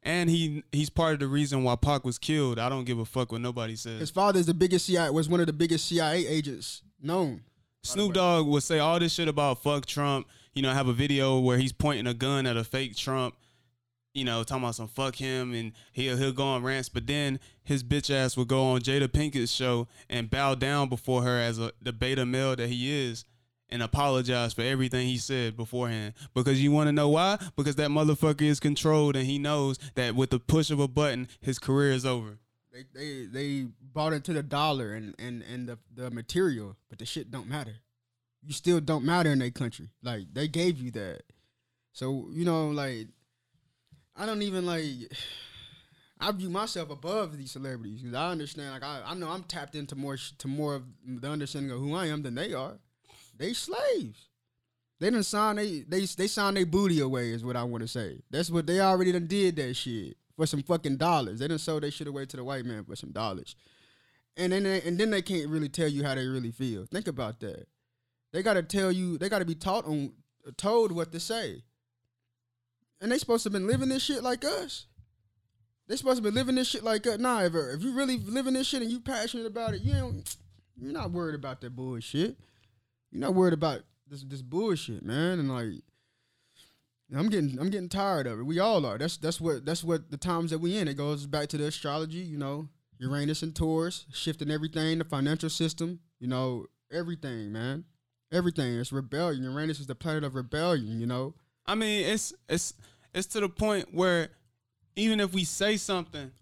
and 0.03 0.31
he 0.31 0.63
he's 0.73 0.91
part 0.91 1.15
of 1.15 1.21
the 1.21 1.27
reason 1.27 1.65
why 1.65 1.77
Pac 1.77 2.05
was 2.05 2.19
killed. 2.19 2.59
I 2.59 2.69
don't 2.69 2.85
give 2.85 2.99
a 2.99 3.05
fuck 3.05 3.33
what 3.33 3.41
nobody 3.41 3.77
says. 3.77 4.01
His 4.01 4.11
father 4.11 4.39
is 4.41 4.47
the 4.47 4.55
biggest 4.55 4.87
CIA 4.87 5.11
was 5.11 5.29
one 5.29 5.41
of 5.41 5.47
the 5.47 5.53
biggest 5.53 5.87
CIA 5.87 6.27
agents 6.27 6.83
known. 7.03 7.43
Snoop 7.83 8.15
Dogg 8.15 8.47
would 8.47 8.63
say 8.63 8.79
all 8.79 8.99
this 8.99 9.13
shit 9.13 9.29
about 9.29 9.63
fuck 9.63 9.87
Trump. 9.87 10.27
You 10.55 10.63
know, 10.63 10.73
have 10.73 10.89
a 10.89 10.93
video 10.93 11.39
where 11.39 11.59
he's 11.59 11.73
pointing 11.73 12.07
a 12.07 12.15
gun 12.15 12.47
at 12.47 12.57
a 12.57 12.65
fake 12.65 12.97
Trump. 12.97 13.35
You 14.15 14.25
know, 14.25 14.43
talking 14.45 14.65
about 14.65 14.75
some 14.75 14.89
fuck 14.89 15.15
him, 15.17 15.53
and 15.53 15.73
he'll 15.93 16.17
he'll 16.17 16.33
go 16.33 16.45
on 16.45 16.63
rants. 16.63 16.89
But 16.89 17.07
then 17.07 17.39
his 17.65 17.85
bitch 17.85 18.11
ass 18.13 18.37
would 18.37 18.49
go 18.49 18.63
on 18.65 18.81
Jada 18.81 19.09
Pinkett's 19.09 19.53
show 19.53 19.89
and 20.09 20.31
bow 20.31 20.55
down 20.55 20.89
before 20.89 21.23
her 21.23 21.39
as 21.39 21.59
a 21.59 21.73
the 21.83 21.93
beta 21.93 22.25
male 22.25 22.57
that 22.57 22.69
he 22.71 22.91
is, 23.09 23.25
and 23.69 23.83
apologize 23.83 24.53
for 24.53 24.63
everything 24.63 25.07
he 25.07 25.19
said 25.19 25.57
beforehand. 25.57 26.15
Because 26.35 26.63
you 26.63 26.71
want 26.71 26.89
to 26.89 26.93
know 26.93 27.09
why? 27.09 27.39
Because 27.57 27.77
that 27.77 27.91
motherfucker 27.91 28.43
is 28.43 28.61
controlled, 28.61 29.17
and 29.17 29.27
he 29.27 29.39
knows 29.39 29.79
that 29.95 30.15
with 30.15 30.31
the 30.31 30.39
push 30.39 30.71
of 30.71 30.81
a 30.81 30.89
button, 30.89 31.29
his 31.41 31.59
career 31.59 31.93
is 31.93 32.07
over. 32.07 32.39
They 32.73 32.85
they 32.95 33.27
they 33.27 33.67
bought 33.81 34.13
into 34.13 34.33
the 34.33 34.43
dollar 34.43 34.95
and 34.95 35.15
and 35.19 35.43
and 35.43 35.69
the 35.69 35.79
the 35.95 36.11
material, 36.11 36.77
but 36.89 36.99
the 36.99 37.07
shit 37.07 37.31
don't 37.31 37.49
matter. 37.49 37.77
You 38.43 38.53
still 38.53 38.81
don't 38.81 39.05
matter 39.05 39.33
in 39.33 39.39
their 39.39 39.51
country. 39.51 39.91
Like 40.03 40.33
they 40.33 40.47
gave 40.47 40.81
you 40.81 40.91
that. 40.93 41.23
So 41.93 42.29
you 42.33 42.45
know, 42.45 42.69
like 42.69 43.09
I 44.15 44.27
don't 44.27 44.43
even 44.43 44.67
like. 44.67 44.85
I 46.19 46.33
view 46.33 46.49
myself 46.49 46.89
above 46.89 47.37
these 47.37 47.51
celebrities 47.51 48.01
because 48.01 48.17
I 48.17 48.31
understand. 48.31 48.71
Like 48.71 48.83
I, 48.83 49.03
I 49.05 49.13
know 49.13 49.29
I'm 49.29 49.43
tapped 49.43 49.75
into 49.75 49.95
more 49.97 50.17
to 50.17 50.49
more 50.49 50.75
of 50.77 50.85
the 51.05 51.29
understanding 51.29 51.71
of 51.71 51.79
who 51.79 51.95
I 51.95 52.07
am 52.07 52.23
than 52.23 52.35
they 52.35 52.55
are. 52.55 52.79
They 53.39 53.53
slaves. 53.53 54.29
They 54.99 55.09
didn't 55.09 55.25
sign 55.25 55.57
they 55.57 55.81
they 55.81 56.05
they 56.07 56.27
signed 56.27 56.57
their 56.57 56.67
booty 56.67 57.01
away 57.01 57.31
is 57.31 57.45
what 57.45 57.57
I 57.57 57.65
want 57.65 57.83
to 57.83 57.89
say. 57.89 58.21
That's 58.31 58.51
what 58.51 58.67
they 58.67 58.81
already 58.81 59.13
done 59.13 59.27
did 59.27 59.57
that 59.57 59.75
shit 59.75 60.17
for 60.37 60.47
some 60.47 60.63
fucking 60.63 60.97
dollars. 60.97 61.41
They 61.41 61.49
didn't 61.49 61.61
sold 61.61 61.83
their 61.83 61.91
shit 61.91 62.07
away 62.07 62.27
to 62.27 62.37
the 62.37 62.45
white 62.45 62.65
man 62.65 62.85
for 62.85 62.97
some 62.97 63.13
dollars. 63.13 63.57
And 64.37 64.53
then 64.53 64.65
they, 64.65 64.83
and 64.83 64.99
then 64.99 65.11
they 65.11 65.23
can't 65.23 65.49
really 65.49 65.69
tell 65.69 65.89
you 65.89 66.05
how 66.05 66.15
they 66.15 66.27
really 66.27 66.51
feel. 66.51 66.85
Think 66.87 67.09
about 67.09 67.41
that. 67.41 67.67
They 68.33 68.43
got 68.43 68.55
to 68.55 68.63
tell 68.63 68.93
you. 68.93 69.17
They 69.19 69.29
got 69.29 69.39
to 69.39 69.45
be 69.45 69.55
taught 69.55 69.87
on 69.87 70.13
told 70.57 70.93
what 70.93 71.13
to 71.13 71.21
say. 71.21 71.63
And 73.01 73.11
they 73.11 73.19
supposed 73.19 73.45
to 73.45 73.51
been 73.51 73.67
living 73.67 73.89
this 73.89 74.03
shit 74.03 74.23
like 74.23 74.45
us. 74.45 74.87
They 75.89 75.97
supposed 75.97 76.19
to 76.19 76.23
be 76.23 76.31
living 76.31 76.55
this 76.55 76.69
shit 76.69 76.83
like 76.83 77.07
us. 77.07 77.19
Nah, 77.19 77.43
if, 77.43 77.55
if 77.55 77.83
you 77.83 77.95
really 77.95 78.19
living 78.19 78.55
this 78.55 78.67
shit 78.67 78.83
and 78.83 78.91
you 78.91 79.01
passionate 79.01 79.47
about 79.47 79.75
it, 79.75 79.83
you. 79.83 80.23
You're 80.79 80.93
not 80.93 81.11
worried 81.11 81.35
about 81.35 81.61
that 81.63 81.75
bullshit. 81.75 82.37
You're 83.17 83.29
not 83.29 83.35
worried 83.35 83.55
about 83.55 83.81
this 84.11 84.23
this 84.25 84.43
bullshit, 84.43 85.03
man. 85.03 85.39
And 85.39 85.51
like, 85.51 85.83
I'm 87.17 87.31
getting 87.31 87.59
I'm 87.59 87.71
getting 87.71 87.89
tired 87.89 88.27
of 88.27 88.39
it. 88.39 88.43
We 88.43 88.59
all 88.59 88.85
are. 88.85 88.99
That's 88.99 89.17
that's 89.17 89.41
what 89.41 89.65
that's 89.65 89.83
what 89.83 90.11
the 90.11 90.19
times 90.19 90.51
that 90.51 90.59
we 90.59 90.77
in. 90.77 90.87
It 90.87 90.99
goes 90.99 91.27
back 91.27 91.49
to 91.49 91.57
the 91.57 91.69
astrology, 91.69 92.19
you 92.19 92.37
know, 92.37 92.69
Uranus 92.99 93.43
and 93.43 93.57
Taurus, 93.57 94.05
shifting 94.13 94.51
everything, 94.51 94.99
the 94.99 95.05
financial 95.05 95.49
system, 95.49 96.01
you 96.21 96.29
know, 96.29 96.67
everything, 96.93 97.53
man. 97.53 97.85
Everything. 98.31 98.79
It's 98.79 98.93
rebellion. 98.93 99.45
Uranus 99.45 99.81
is 99.81 99.87
the 99.87 99.95
planet 99.95 100.23
of 100.23 100.35
rebellion, 100.35 101.01
you 101.01 101.07
know. 101.07 101.33
I 101.65 101.75
mean, 101.75 102.05
it's 102.05 102.35
it's 102.51 102.75
it's 103.15 103.29
to 103.29 103.41
the 103.41 103.49
point 103.49 103.95
where 103.95 104.29
even 104.95 105.21
if 105.21 105.33
we 105.33 105.45
say 105.45 105.79
something, 105.79 106.33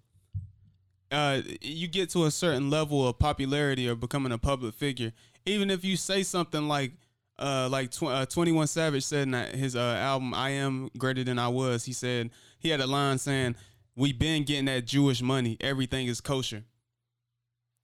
uh, 1.12 1.40
you 1.60 1.86
get 1.86 2.10
to 2.10 2.24
a 2.24 2.32
certain 2.32 2.68
level 2.68 3.06
of 3.06 3.20
popularity 3.20 3.88
or 3.88 3.94
becoming 3.94 4.32
a 4.32 4.38
public 4.38 4.74
figure. 4.74 5.12
Even 5.46 5.70
if 5.70 5.84
you 5.84 5.96
say 5.96 6.22
something 6.22 6.68
like 6.68 6.92
uh, 7.38 7.68
like 7.70 7.90
tw- 7.90 8.04
uh, 8.04 8.26
21 8.26 8.66
Savage 8.68 9.04
said 9.04 9.28
in 9.28 9.32
his 9.58 9.74
uh, 9.74 9.98
album 10.00 10.32
I 10.34 10.50
Am 10.50 10.88
Greater 10.96 11.24
Than 11.24 11.38
I 11.38 11.48
Was, 11.48 11.84
he 11.84 11.92
said 11.92 12.30
he 12.58 12.68
had 12.68 12.80
a 12.80 12.86
line 12.86 13.18
saying, 13.18 13.56
"We've 13.96 14.18
been 14.18 14.44
getting 14.44 14.66
that 14.66 14.86
Jewish 14.86 15.20
money. 15.20 15.56
Everything 15.60 16.06
is 16.06 16.20
kosher." 16.20 16.64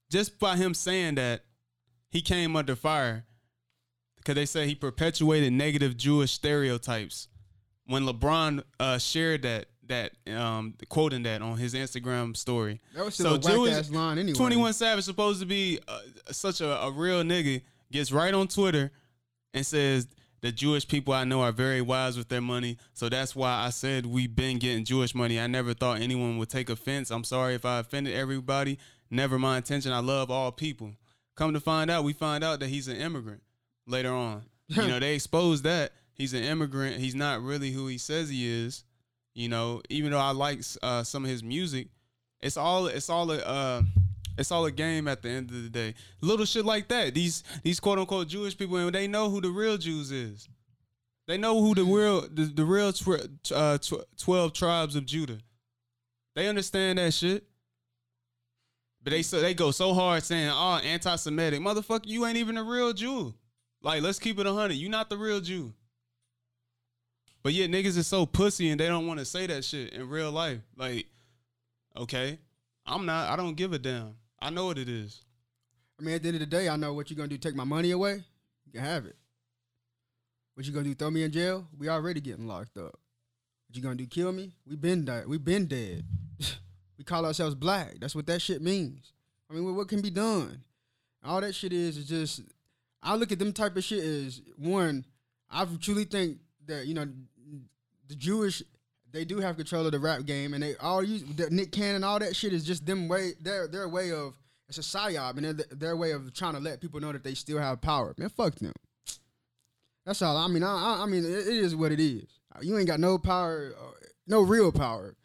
Just 0.09 0.39
by 0.39 0.57
him 0.57 0.73
saying 0.73 1.15
that, 1.15 1.45
he 2.09 2.21
came 2.21 2.55
under 2.55 2.75
fire 2.75 3.25
because 4.17 4.35
they 4.35 4.45
say 4.45 4.67
he 4.67 4.75
perpetuated 4.75 5.53
negative 5.53 5.97
Jewish 5.97 6.31
stereotypes. 6.31 7.27
When 7.85 8.03
LeBron 8.03 8.63
uh, 8.79 8.97
shared 8.99 9.41
that 9.41 9.67
that 9.87 10.11
um, 10.33 10.75
quoting 10.89 11.23
that 11.23 11.41
on 11.41 11.57
his 11.57 11.73
Instagram 11.73 12.35
story, 12.37 12.79
that 12.95 13.05
was 13.05 13.13
still 13.13 13.41
so 13.41 13.65
a 13.65 13.71
ass 13.71 13.89
line 13.89 14.17
anyway. 14.17 14.37
Twenty 14.37 14.55
One 14.55 14.73
Savage 14.73 15.05
supposed 15.05 15.39
to 15.41 15.45
be 15.45 15.79
uh, 15.87 15.99
such 16.31 16.61
a, 16.61 16.81
a 16.83 16.91
real 16.91 17.23
nigga 17.23 17.61
gets 17.91 18.11
right 18.11 18.33
on 18.33 18.47
Twitter 18.47 18.91
and 19.53 19.65
says 19.65 20.07
the 20.41 20.51
Jewish 20.51 20.87
people 20.87 21.13
I 21.13 21.23
know 21.23 21.41
are 21.41 21.51
very 21.51 21.81
wise 21.81 22.17
with 22.17 22.29
their 22.29 22.41
money. 22.41 22.77
So 22.93 23.09
that's 23.09 23.35
why 23.35 23.63
I 23.65 23.69
said 23.69 24.05
we've 24.05 24.35
been 24.35 24.57
getting 24.57 24.85
Jewish 24.85 25.13
money. 25.13 25.39
I 25.39 25.47
never 25.47 25.73
thought 25.73 26.01
anyone 26.01 26.37
would 26.37 26.49
take 26.49 26.69
offense. 26.69 27.11
I'm 27.11 27.23
sorry 27.23 27.53
if 27.53 27.65
I 27.65 27.79
offended 27.79 28.15
everybody. 28.15 28.79
Never 29.09 29.37
my 29.37 29.57
intention. 29.57 29.91
I 29.91 29.99
love 29.99 30.31
all 30.31 30.51
people. 30.51 30.93
Come 31.35 31.53
to 31.53 31.59
find 31.59 31.91
out, 31.91 32.03
we 32.03 32.13
find 32.13 32.43
out 32.43 32.59
that 32.59 32.69
he's 32.69 32.87
an 32.87 32.97
immigrant 32.97 33.41
later 33.85 34.13
on. 34.13 34.43
you 34.67 34.77
know, 34.87 34.99
they 34.99 35.15
exposed 35.15 35.63
that 35.63 35.91
he's 36.13 36.33
an 36.33 36.43
immigrant. 36.43 36.97
He's 36.97 37.15
not 37.15 37.41
really 37.41 37.71
who 37.71 37.87
he 37.87 37.97
says 37.97 38.29
he 38.29 38.47
is. 38.65 38.83
You 39.33 39.49
know, 39.49 39.81
even 39.89 40.11
though 40.11 40.19
I 40.19 40.31
like 40.31 40.61
uh, 40.81 41.03
some 41.03 41.23
of 41.23 41.29
his 41.29 41.43
music, 41.43 41.87
it's 42.41 42.57
all 42.57 42.87
it's 42.87 43.09
all 43.09 43.31
a 43.31 43.37
uh, 43.37 43.81
it's 44.37 44.51
all 44.51 44.65
a 44.65 44.71
game 44.71 45.07
at 45.07 45.21
the 45.21 45.29
end 45.29 45.49
of 45.51 45.63
the 45.63 45.69
day. 45.69 45.93
Little 46.21 46.45
shit 46.45 46.65
like 46.65 46.87
that. 46.89 47.13
These 47.13 47.43
these 47.63 47.79
quote 47.79 47.99
unquote 47.99 48.27
Jewish 48.27 48.57
people, 48.57 48.91
they 48.91 49.07
know 49.07 49.29
who 49.29 49.39
the 49.41 49.49
real 49.49 49.77
Jews 49.77 50.11
is. 50.11 50.49
They 51.27 51.37
know 51.37 51.61
who 51.61 51.73
the 51.75 51.83
real 51.83 52.21
the, 52.21 52.43
the 52.43 52.65
real 52.65 52.91
tw- 52.91 53.51
uh, 53.53 53.77
tw- 53.77 54.17
twelve 54.17 54.53
tribes 54.53 54.95
of 54.95 55.05
Judah. 55.05 55.37
They 56.35 56.47
understand 56.47 56.99
that 56.99 57.13
shit. 57.13 57.45
But 59.03 59.11
they 59.11 59.21
so 59.21 59.39
they 59.39 59.53
go 59.53 59.71
so 59.71 59.93
hard 59.93 60.23
saying, 60.23 60.49
"Oh, 60.51 60.79
anti-Semitic, 60.83 61.59
motherfucker, 61.59 62.05
you 62.05 62.25
ain't 62.25 62.37
even 62.37 62.57
a 62.57 62.63
real 62.63 62.93
Jew." 62.93 63.33
Like, 63.81 64.03
let's 64.03 64.19
keep 64.19 64.39
it 64.39 64.45
hundred. 64.45 64.75
You 64.75 64.89
not 64.89 65.09
the 65.09 65.17
real 65.17 65.41
Jew. 65.41 65.73
But 67.43 67.53
yet 67.53 67.71
niggas 67.71 67.97
is 67.97 68.07
so 68.07 68.25
pussy 68.25 68.69
and 68.69 68.79
they 68.79 68.87
don't 68.87 69.07
want 69.07 69.19
to 69.19 69.25
say 69.25 69.47
that 69.47 69.65
shit 69.65 69.93
in 69.93 70.07
real 70.09 70.31
life. 70.31 70.59
Like, 70.75 71.07
okay, 71.97 72.37
I'm 72.85 73.05
not. 73.05 73.29
I 73.29 73.35
don't 73.35 73.55
give 73.55 73.73
a 73.73 73.79
damn. 73.79 74.15
I 74.39 74.49
know 74.49 74.65
what 74.65 74.77
it 74.77 74.89
is. 74.89 75.23
I 75.99 76.03
mean, 76.03 76.15
at 76.15 76.23
the 76.23 76.29
end 76.29 76.35
of 76.35 76.41
the 76.41 76.45
day, 76.47 76.67
I 76.67 76.75
know 76.75 76.93
what 76.93 77.09
you're 77.09 77.17
gonna 77.17 77.27
do. 77.27 77.37
Take 77.37 77.55
my 77.55 77.63
money 77.63 77.91
away. 77.91 78.23
You 78.65 78.71
can 78.73 78.81
have 78.81 79.05
it. 79.05 79.15
What 80.55 80.65
you 80.65 80.73
gonna 80.73 80.85
do? 80.85 80.95
Throw 80.95 81.11
me 81.11 81.23
in 81.23 81.31
jail? 81.31 81.67
We 81.77 81.89
already 81.89 82.21
getting 82.21 82.47
locked 82.47 82.77
up. 82.77 82.99
What 83.67 83.75
you 83.75 83.81
gonna 83.81 83.95
do? 83.95 84.07
Kill 84.07 84.31
me? 84.31 84.51
We 84.67 84.75
been 84.75 85.05
dead. 85.05 85.27
We 85.27 85.37
been 85.37 85.65
dead. 85.65 86.05
we 86.97 87.03
call 87.03 87.25
ourselves 87.25 87.55
black. 87.55 87.95
That's 87.99 88.15
what 88.15 88.27
that 88.27 88.41
shit 88.41 88.61
means. 88.61 89.13
I 89.49 89.53
mean, 89.53 89.75
what 89.75 89.87
can 89.87 90.01
be 90.01 90.09
done? 90.09 90.63
All 91.23 91.41
that 91.41 91.55
shit 91.55 91.73
is 91.73 91.97
is 91.97 92.07
just. 92.07 92.41
I 93.03 93.15
look 93.15 93.31
at 93.31 93.39
them 93.39 93.53
type 93.53 93.75
of 93.77 93.83
shit 93.83 94.03
as 94.03 94.41
one. 94.57 95.05
I 95.49 95.65
truly 95.79 96.05
think 96.05 96.37
that 96.67 96.87
you 96.87 96.93
know 96.93 97.07
the 98.11 98.17
Jewish 98.17 98.61
they 99.11 99.25
do 99.25 99.39
have 99.39 99.57
control 99.57 99.85
of 99.85 99.91
the 99.91 99.99
rap 99.99 100.25
game, 100.25 100.53
and 100.53 100.63
they 100.63 100.75
all 100.77 101.03
use 101.03 101.23
the 101.23 101.49
Nick 101.49 101.71
Cannon, 101.71 102.03
all 102.03 102.19
that 102.19 102.35
shit 102.35 102.53
is 102.53 102.63
just 102.63 102.85
them 102.85 103.07
way 103.07 103.33
their 103.41 103.67
their 103.67 103.89
way 103.89 104.11
of 104.11 104.35
it's 104.69 104.77
a 104.77 104.81
psyop, 104.81 105.37
and 105.37 105.59
their, 105.59 105.65
their 105.71 105.97
way 105.97 106.11
of 106.11 106.33
trying 106.33 106.53
to 106.53 106.59
let 106.59 106.79
people 106.79 106.99
know 107.01 107.11
that 107.11 107.23
they 107.23 107.33
still 107.33 107.57
have 107.57 107.81
power. 107.81 108.13
Man, 108.17 108.29
fuck 108.29 108.55
them. 108.55 108.71
That's 110.05 110.21
all. 110.21 110.37
I 110.37 110.47
mean, 110.47 110.63
I, 110.63 111.03
I 111.03 111.05
mean, 111.05 111.25
it, 111.25 111.47
is 111.47 111.75
what 111.75 111.91
it 111.91 111.99
is. 111.99 112.23
You 112.61 112.77
ain't 112.77 112.87
got 112.87 112.99
no 112.99 113.17
power, 113.17 113.73
uh, 113.77 113.91
no 114.27 114.41
real 114.41 114.71
power. 114.71 115.15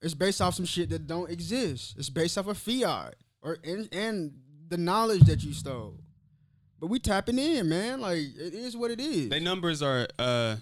It's 0.00 0.14
based 0.14 0.40
off 0.40 0.54
some 0.54 0.64
shit 0.64 0.90
that 0.90 1.06
don't 1.06 1.30
exist. 1.30 1.96
It's 1.98 2.10
based 2.10 2.38
off 2.38 2.46
of 2.46 2.56
fiat 2.56 3.14
or 3.42 3.58
and, 3.62 3.88
and 3.92 4.32
the 4.68 4.78
knowledge 4.78 5.22
that 5.22 5.44
you 5.44 5.52
stole. 5.52 6.00
But 6.80 6.86
we 6.86 6.98
tapping 6.98 7.38
in, 7.38 7.68
man. 7.68 8.00
Like 8.00 8.18
it 8.18 8.54
is 8.54 8.76
what 8.76 8.90
it 8.90 9.00
is. 9.00 9.28
They 9.28 9.40
numbers 9.40 9.82
are 9.82 10.06
uh 10.18 10.56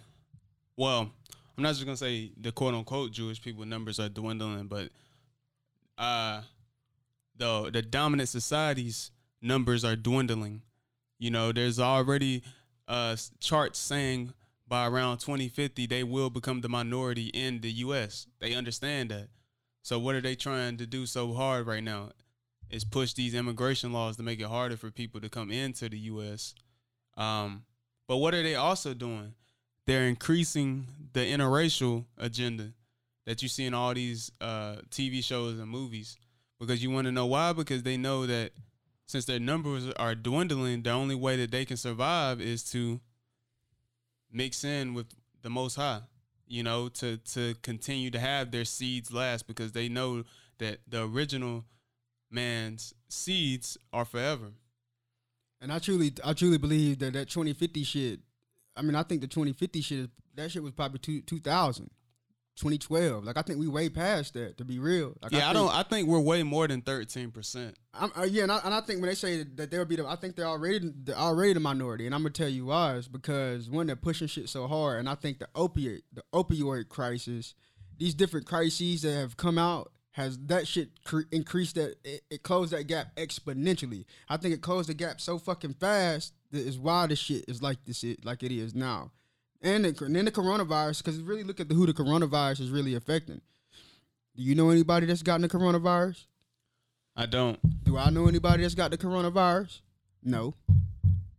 well, 0.76 1.10
I'm 1.56 1.62
not 1.62 1.70
just 1.70 1.84
gonna 1.84 1.96
say 1.96 2.32
the 2.40 2.52
quote 2.52 2.74
unquote 2.74 3.12
Jewish 3.12 3.40
people 3.40 3.64
numbers 3.64 3.98
are 3.98 4.08
dwindling, 4.08 4.66
but 4.66 4.90
uh 5.98 6.42
the 7.36 7.70
the 7.72 7.82
dominant 7.82 8.28
societies 8.28 9.10
numbers 9.40 9.84
are 9.84 9.96
dwindling. 9.96 10.62
You 11.18 11.30
know, 11.30 11.52
there's 11.52 11.80
already 11.80 12.42
uh 12.88 13.16
charts 13.40 13.78
saying 13.78 14.34
by 14.68 14.86
around 14.86 15.18
2050 15.18 15.86
they 15.86 16.02
will 16.02 16.28
become 16.28 16.60
the 16.60 16.68
minority 16.68 17.26
in 17.28 17.60
the 17.60 17.70
US. 17.72 18.26
They 18.38 18.54
understand 18.54 19.10
that. 19.10 19.28
So 19.82 19.98
what 19.98 20.14
are 20.14 20.20
they 20.20 20.34
trying 20.34 20.76
to 20.78 20.86
do 20.86 21.06
so 21.06 21.32
hard 21.32 21.66
right 21.66 21.82
now? 21.82 22.10
Is 22.68 22.84
push 22.84 23.12
these 23.12 23.32
immigration 23.34 23.92
laws 23.92 24.16
to 24.16 24.24
make 24.24 24.40
it 24.40 24.46
harder 24.46 24.76
for 24.76 24.90
people 24.90 25.20
to 25.20 25.28
come 25.28 25.52
into 25.52 25.88
the 25.88 25.98
US. 25.98 26.54
Um, 27.16 27.64
but 28.08 28.16
what 28.18 28.34
are 28.34 28.42
they 28.42 28.56
also 28.56 28.92
doing? 28.92 29.34
They're 29.86 30.04
increasing 30.06 30.88
the 31.12 31.20
interracial 31.20 32.04
agenda 32.18 32.72
that 33.24 33.42
you 33.42 33.48
see 33.48 33.64
in 33.64 33.74
all 33.74 33.94
these 33.94 34.30
uh, 34.40 34.76
TV 34.90 35.22
shows 35.22 35.58
and 35.58 35.68
movies. 35.68 36.16
Because 36.58 36.82
you 36.82 36.90
want 36.90 37.06
to 37.06 37.12
know 37.12 37.26
why? 37.26 37.52
Because 37.52 37.82
they 37.82 37.96
know 37.96 38.26
that 38.26 38.52
since 39.06 39.24
their 39.24 39.40
numbers 39.40 39.90
are 39.98 40.14
dwindling, 40.14 40.82
the 40.82 40.90
only 40.90 41.14
way 41.14 41.36
that 41.36 41.50
they 41.50 41.64
can 41.64 41.76
survive 41.76 42.40
is 42.40 42.64
to 42.70 43.00
mix 44.32 44.64
in 44.64 44.94
with 44.94 45.06
the 45.42 45.50
Most 45.50 45.76
High. 45.76 46.00
you 46.48 46.62
know, 46.62 46.88
to 46.88 47.16
to 47.18 47.54
continue 47.62 48.10
to 48.10 48.18
have 48.20 48.50
their 48.52 48.64
seeds 48.64 49.12
last 49.12 49.46
because 49.46 49.72
they 49.72 49.88
know 49.88 50.24
that 50.58 50.78
the 50.88 51.04
original 51.04 51.64
man's 52.30 52.94
seeds 53.08 53.76
are 53.92 54.04
forever. 54.04 54.52
And 55.60 55.72
I 55.72 55.78
truly, 55.78 56.12
I 56.24 56.32
truly 56.34 56.58
believe 56.58 56.98
that 57.00 57.14
that 57.14 57.28
2050 57.28 57.82
shit. 57.84 58.20
I 58.76 58.82
mean, 58.82 58.94
I 58.94 59.02
think 59.02 59.20
the 59.20 59.26
2050 59.26 59.80
shit, 59.80 60.10
that 60.34 60.50
shit 60.50 60.62
was 60.62 60.72
probably 60.72 60.98
two, 60.98 61.20
2000, 61.22 61.90
2012. 62.56 63.24
Like 63.24 63.36
I 63.36 63.42
think 63.42 63.58
we 63.58 63.68
way 63.68 63.88
past 63.88 64.34
that. 64.34 64.58
To 64.58 64.64
be 64.64 64.78
real. 64.78 65.14
Like, 65.22 65.32
yeah, 65.32 65.38
I, 65.38 65.42
think, 65.42 65.54
don't. 65.54 65.74
I 65.74 65.82
think 65.82 66.08
we're 66.08 66.20
way 66.20 66.42
more 66.42 66.66
than 66.66 66.80
thirteen 66.80 67.30
percent. 67.30 67.76
I'm, 67.94 68.10
uh, 68.16 68.24
yeah, 68.24 68.44
and 68.44 68.52
I, 68.52 68.60
and 68.64 68.74
I 68.74 68.80
think 68.80 69.00
when 69.00 69.08
they 69.08 69.14
say 69.14 69.42
that 69.42 69.70
they'll 69.70 69.84
be 69.84 69.96
the, 69.96 70.06
I 70.06 70.16
think 70.16 70.36
they're 70.36 70.46
already 70.46 70.90
they're 71.04 71.14
already 71.14 71.52
the 71.52 71.60
minority, 71.60 72.06
and 72.06 72.14
I'm 72.14 72.22
gonna 72.22 72.30
tell 72.30 72.48
you 72.48 72.66
why 72.66 72.94
is 72.94 73.08
because 73.08 73.68
one 73.68 73.86
they're 73.86 73.96
pushing 73.96 74.26
shit 74.26 74.48
so 74.48 74.66
hard, 74.66 75.00
and 75.00 75.08
I 75.08 75.14
think 75.14 75.38
the 75.38 75.48
opiate 75.54 76.04
the 76.12 76.22
opioid 76.34 76.88
crisis, 76.88 77.54
these 77.98 78.14
different 78.14 78.46
crises 78.46 79.02
that 79.02 79.12
have 79.12 79.36
come 79.36 79.58
out 79.58 79.92
has 80.12 80.38
that 80.46 80.66
shit 80.66 81.04
cre- 81.04 81.28
increased 81.30 81.74
that 81.74 81.96
it, 82.02 82.22
it 82.30 82.42
closed 82.42 82.72
that 82.72 82.86
gap 82.86 83.14
exponentially. 83.16 84.06
I 84.30 84.38
think 84.38 84.54
it 84.54 84.62
closed 84.62 84.88
the 84.88 84.94
gap 84.94 85.20
so 85.20 85.38
fucking 85.38 85.74
fast 85.74 86.32
is 86.52 86.78
why 86.78 87.06
this 87.06 87.18
shit 87.18 87.44
is 87.48 87.62
like 87.62 87.84
this 87.84 88.04
it 88.04 88.24
like 88.24 88.42
it 88.42 88.52
is 88.52 88.74
now, 88.74 89.10
and, 89.62 89.84
the, 89.84 90.04
and 90.04 90.14
then 90.14 90.24
the 90.24 90.30
coronavirus 90.30 91.02
because 91.02 91.20
really 91.20 91.44
look 91.44 91.60
at 91.60 91.68
the, 91.68 91.74
who 91.74 91.86
the 91.86 91.92
coronavirus 91.92 92.60
is 92.60 92.70
really 92.70 92.94
affecting. 92.94 93.40
Do 94.36 94.42
you 94.42 94.54
know 94.54 94.70
anybody 94.70 95.06
that's 95.06 95.22
gotten 95.22 95.42
the 95.42 95.48
coronavirus? 95.48 96.24
I 97.16 97.26
don't. 97.26 97.58
Do 97.84 97.96
I 97.96 98.10
know 98.10 98.28
anybody 98.28 98.62
that's 98.62 98.74
got 98.74 98.90
the 98.90 98.98
coronavirus? 98.98 99.80
No. 100.22 100.54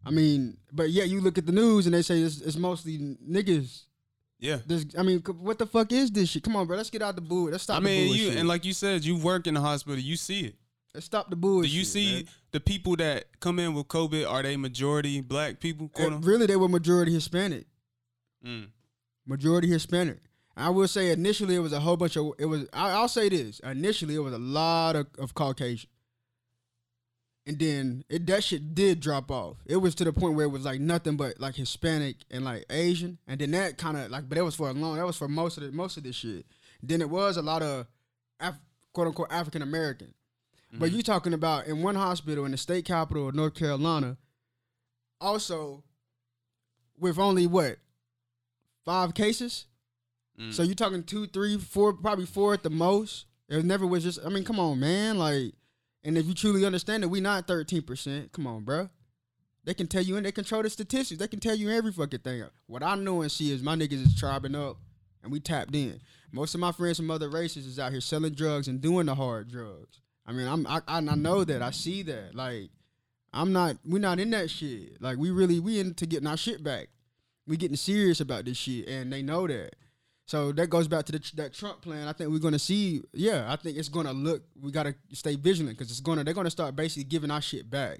I 0.03 0.09
mean, 0.09 0.57
but 0.71 0.89
yeah, 0.89 1.03
you 1.03 1.21
look 1.21 1.37
at 1.37 1.45
the 1.45 1.51
news 1.51 1.85
and 1.85 1.93
they 1.93 2.01
say 2.01 2.19
it's, 2.19 2.41
it's 2.41 2.55
mostly 2.55 2.97
niggas. 2.97 3.83
Yeah. 4.39 4.59
This, 4.65 4.85
I 4.97 5.03
mean, 5.03 5.19
what 5.19 5.59
the 5.59 5.65
fuck 5.65 5.91
is 5.91 6.09
this 6.09 6.29
shit? 6.29 6.43
Come 6.43 6.55
on, 6.55 6.65
bro. 6.65 6.77
Let's 6.77 6.89
get 6.89 7.01
out 7.01 7.15
the 7.15 7.21
bull. 7.21 7.45
Let's 7.45 7.63
stop 7.63 7.77
I 7.77 7.79
mean, 7.81 8.13
you 8.15 8.31
and 8.31 8.47
like 8.47 8.65
you 8.65 8.73
said, 8.73 9.03
you 9.03 9.17
work 9.17 9.47
in 9.47 9.53
the 9.53 9.61
hospital. 9.61 9.99
You 9.99 10.15
see 10.15 10.41
it. 10.45 10.55
Stop 10.99 11.29
the 11.29 11.35
bullshit. 11.35 11.71
Do 11.71 11.77
you 11.77 11.85
see 11.85 12.13
man. 12.15 12.27
the 12.51 12.59
people 12.59 12.95
that 12.97 13.39
come 13.39 13.59
in 13.59 13.73
with 13.73 13.87
COVID? 13.87 14.29
Are 14.29 14.43
they 14.43 14.57
majority 14.57 15.21
black 15.21 15.59
people? 15.59 15.89
Quote 15.89 16.23
really, 16.23 16.45
they 16.45 16.55
were 16.55 16.67
majority 16.67 17.13
Hispanic. 17.13 17.65
Mm. 18.45 18.67
Majority 19.25 19.67
Hispanic. 19.67 20.19
I 20.55 20.69
will 20.69 20.87
say 20.87 21.11
initially 21.11 21.55
it 21.55 21.59
was 21.59 21.73
a 21.73 21.79
whole 21.79 21.97
bunch 21.97 22.17
of 22.17 22.31
it 22.39 22.45
was. 22.45 22.65
I, 22.73 22.91
I'll 22.91 23.07
say 23.07 23.29
this. 23.29 23.59
Initially 23.59 24.15
it 24.15 24.19
was 24.19 24.33
a 24.33 24.39
lot 24.39 24.95
of, 24.95 25.07
of 25.19 25.35
Caucasian, 25.35 25.89
and 27.45 27.59
then 27.59 28.03
it 28.09 28.25
that 28.25 28.43
shit 28.43 28.73
did 28.73 28.99
drop 28.99 29.29
off. 29.29 29.57
It 29.67 29.77
was 29.77 29.93
to 29.95 30.03
the 30.03 30.11
point 30.11 30.33
where 30.33 30.45
it 30.45 30.49
was 30.49 30.65
like 30.65 30.81
nothing 30.81 31.15
but 31.15 31.39
like 31.39 31.55
Hispanic 31.55 32.17
and 32.31 32.43
like 32.43 32.65
Asian, 32.71 33.19
and 33.27 33.39
then 33.39 33.51
that 33.51 33.77
kind 33.77 33.97
of 33.97 34.09
like, 34.09 34.27
but 34.27 34.37
that 34.37 34.43
was 34.43 34.55
for 34.55 34.69
a 34.69 34.73
long. 34.73 34.95
That 34.95 35.05
was 35.05 35.17
for 35.17 35.27
most 35.27 35.57
of 35.57 35.63
the 35.63 35.71
most 35.71 35.97
of 35.97 36.03
this 36.03 36.15
shit. 36.15 36.47
Then 36.81 37.01
it 37.01 37.09
was 37.09 37.37
a 37.37 37.43
lot 37.43 37.61
of 37.61 37.85
Af- 38.39 38.59
quote 38.93 39.07
unquote 39.07 39.31
African 39.31 39.61
American. 39.61 40.13
But 40.73 40.91
you're 40.91 41.01
talking 41.01 41.33
about 41.33 41.67
in 41.67 41.81
one 41.81 41.95
hospital 41.95 42.45
in 42.45 42.51
the 42.51 42.57
state 42.57 42.85
capital 42.85 43.29
of 43.29 43.35
North 43.35 43.55
Carolina, 43.55 44.17
also 45.19 45.83
with 46.99 47.17
only 47.17 47.47
what 47.47 47.77
five 48.85 49.13
cases. 49.13 49.65
Mm. 50.39 50.53
So 50.53 50.63
you're 50.63 50.75
talking 50.75 51.03
two, 51.03 51.25
three, 51.27 51.57
four, 51.57 51.93
probably 51.93 52.25
four 52.25 52.53
at 52.53 52.63
the 52.63 52.69
most. 52.69 53.25
It 53.49 53.63
never 53.63 53.87
was 53.87 54.03
just. 54.03 54.19
I 54.25 54.29
mean, 54.29 54.43
come 54.43 54.59
on, 54.59 54.79
man. 54.79 55.17
Like, 55.17 55.53
and 56.03 56.17
if 56.17 56.25
you 56.25 56.33
truly 56.33 56.65
understand 56.65 57.03
it, 57.03 57.07
we 57.07 57.21
not 57.21 57.47
thirteen 57.47 57.81
percent. 57.81 58.33
Come 58.33 58.45
on, 58.45 58.63
bro. 58.63 58.89
They 59.63 59.73
can 59.73 59.87
tell 59.87 60.03
you 60.03 60.15
and 60.17 60.25
they 60.25 60.31
control 60.31 60.63
the 60.63 60.69
statistics. 60.69 61.19
They 61.19 61.27
can 61.27 61.39
tell 61.39 61.55
you 61.55 61.69
every 61.69 61.91
fucking 61.91 62.19
thing. 62.19 62.43
What 62.67 62.83
I 62.83 62.95
know 62.95 63.21
and 63.21 63.31
see 63.31 63.51
is 63.51 63.63
my 63.63 63.75
niggas 63.75 64.05
is 64.05 64.15
tribing 64.15 64.55
up, 64.55 64.77
and 65.23 65.31
we 65.31 65.39
tapped 65.39 65.75
in. 65.75 65.99
Most 66.31 66.53
of 66.53 66.59
my 66.59 66.71
friends 66.71 66.97
from 66.97 67.09
other 67.09 67.29
races 67.29 67.65
is 67.65 67.79
out 67.79 67.91
here 67.91 68.01
selling 68.01 68.33
drugs 68.33 68.67
and 68.67 68.81
doing 68.81 69.07
the 69.07 69.15
hard 69.15 69.49
drugs. 69.49 70.01
I 70.27 70.33
mean, 70.33 70.47
I'm 70.47 70.67
I, 70.67 70.81
I 70.87 70.99
know 70.99 71.43
that. 71.43 71.61
I 71.61 71.71
see 71.71 72.03
that. 72.03 72.35
Like, 72.35 72.69
I'm 73.33 73.53
not. 73.53 73.77
We're 73.85 73.99
not 73.99 74.19
in 74.19 74.29
that 74.31 74.49
shit. 74.49 75.01
Like, 75.01 75.17
we 75.17 75.31
really 75.31 75.59
we 75.59 75.79
into 75.79 76.05
getting 76.05 76.27
our 76.27 76.37
shit 76.37 76.63
back. 76.63 76.89
We 77.47 77.55
getting 77.55 77.77
serious 77.77 78.19
about 78.19 78.43
this 78.45 78.57
shit, 78.57 78.87
and 78.89 79.11
they 79.11 79.21
know 79.21 79.47
that. 79.47 79.75
So 80.25 80.51
that 80.51 80.69
goes 80.69 80.89
back 80.89 81.05
to 81.05 81.13
the, 81.13 81.31
that 81.35 81.53
Trump 81.53 81.81
plan. 81.81 82.09
I 82.09 82.11
think 82.11 82.29
we're 82.29 82.39
gonna 82.39 82.59
see. 82.59 83.01
Yeah, 83.13 83.45
I 83.47 83.55
think 83.55 83.77
it's 83.77 83.87
gonna 83.87 84.11
look. 84.11 84.43
We 84.61 84.71
gotta 84.71 84.93
stay 85.13 85.35
vigilant 85.35 85.77
because 85.77 85.89
it's 85.89 86.01
gonna. 86.01 86.25
They're 86.25 86.33
gonna 86.33 86.49
start 86.49 86.75
basically 86.75 87.05
giving 87.05 87.31
our 87.31 87.41
shit 87.41 87.69
back, 87.69 87.99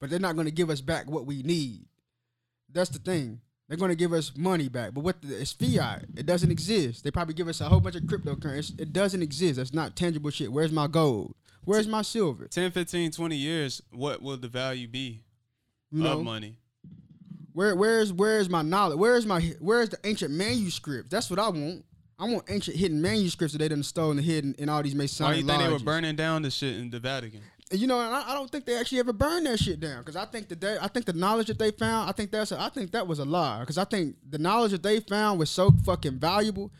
but 0.00 0.08
they're 0.08 0.20
not 0.20 0.36
gonna 0.36 0.52
give 0.52 0.70
us 0.70 0.80
back 0.80 1.10
what 1.10 1.26
we 1.26 1.42
need. 1.42 1.86
That's 2.72 2.90
the 2.90 3.00
thing. 3.00 3.40
They're 3.68 3.76
gonna 3.76 3.96
give 3.96 4.12
us 4.12 4.30
money 4.36 4.68
back, 4.68 4.94
but 4.94 5.02
what 5.02 5.20
the, 5.20 5.40
it's 5.40 5.50
fiat. 5.52 6.04
It 6.16 6.26
doesn't 6.26 6.52
exist. 6.52 7.02
They 7.02 7.10
probably 7.10 7.34
give 7.34 7.48
us 7.48 7.60
a 7.60 7.64
whole 7.64 7.80
bunch 7.80 7.96
of 7.96 8.02
cryptocurrency. 8.02 8.80
It 8.80 8.92
doesn't 8.92 9.22
exist. 9.22 9.56
That's 9.56 9.74
not 9.74 9.96
tangible 9.96 10.30
shit. 10.30 10.52
Where's 10.52 10.70
my 10.70 10.86
gold? 10.86 11.34
Where's 11.66 11.88
my 11.88 12.02
silver? 12.02 12.46
10, 12.46 12.70
15, 12.70 13.10
20 13.10 13.36
years, 13.36 13.82
what 13.90 14.22
will 14.22 14.36
the 14.36 14.48
value 14.48 14.88
be 14.88 15.24
You 15.90 16.04
know, 16.04 16.18
of 16.18 16.24
money? 16.24 16.58
Where 17.52 17.74
where's 17.74 18.12
where's 18.12 18.48
my 18.48 18.62
knowledge? 18.62 18.98
Where's 18.98 19.26
my 19.26 19.40
where's 19.60 19.88
the 19.88 19.98
ancient 20.04 20.30
manuscripts? 20.30 21.10
That's 21.10 21.28
what 21.28 21.38
I 21.38 21.48
want. 21.48 21.84
I 22.18 22.24
want 22.24 22.44
ancient 22.48 22.76
hidden 22.76 23.02
manuscripts 23.02 23.52
that 23.52 23.58
they 23.58 23.68
done 23.68 23.82
stolen 23.82 24.18
and 24.18 24.26
hidden 24.26 24.54
in 24.58 24.68
all 24.68 24.82
these 24.82 24.94
Why 24.94 25.02
Masonic 25.02 25.38
you 25.38 25.46
think 25.46 25.60
they 25.60 25.68
were 25.68 25.78
burning 25.78 26.16
down 26.16 26.42
the 26.42 26.50
shit 26.50 26.76
in 26.76 26.88
the 26.88 27.00
Vatican? 27.00 27.40
You 27.72 27.86
know, 27.88 28.00
and 28.00 28.14
I, 28.14 28.30
I 28.30 28.34
don't 28.34 28.50
think 28.50 28.64
they 28.64 28.78
actually 28.78 29.00
ever 29.00 29.12
burned 29.12 29.46
that 29.46 29.58
shit 29.58 29.80
down 29.80 29.98
because 29.98 30.16
I 30.16 30.24
think 30.24 30.48
that 30.48 30.60
they, 30.60 30.78
I 30.78 30.86
think 30.86 31.04
the 31.04 31.12
knowledge 31.12 31.48
that 31.48 31.58
they 31.58 31.72
found, 31.72 32.08
I 32.08 32.12
think 32.12 32.30
that's, 32.30 32.52
a, 32.52 32.60
I 32.60 32.68
think 32.68 32.92
that 32.92 33.06
was 33.08 33.18
a 33.18 33.24
lie 33.24 33.60
because 33.60 33.76
I 33.76 33.84
think 33.84 34.16
the 34.26 34.38
knowledge 34.38 34.70
that 34.70 34.84
they 34.84 35.00
found 35.00 35.40
was 35.40 35.50
so 35.50 35.70
fucking 35.84 36.18
valuable 36.18 36.70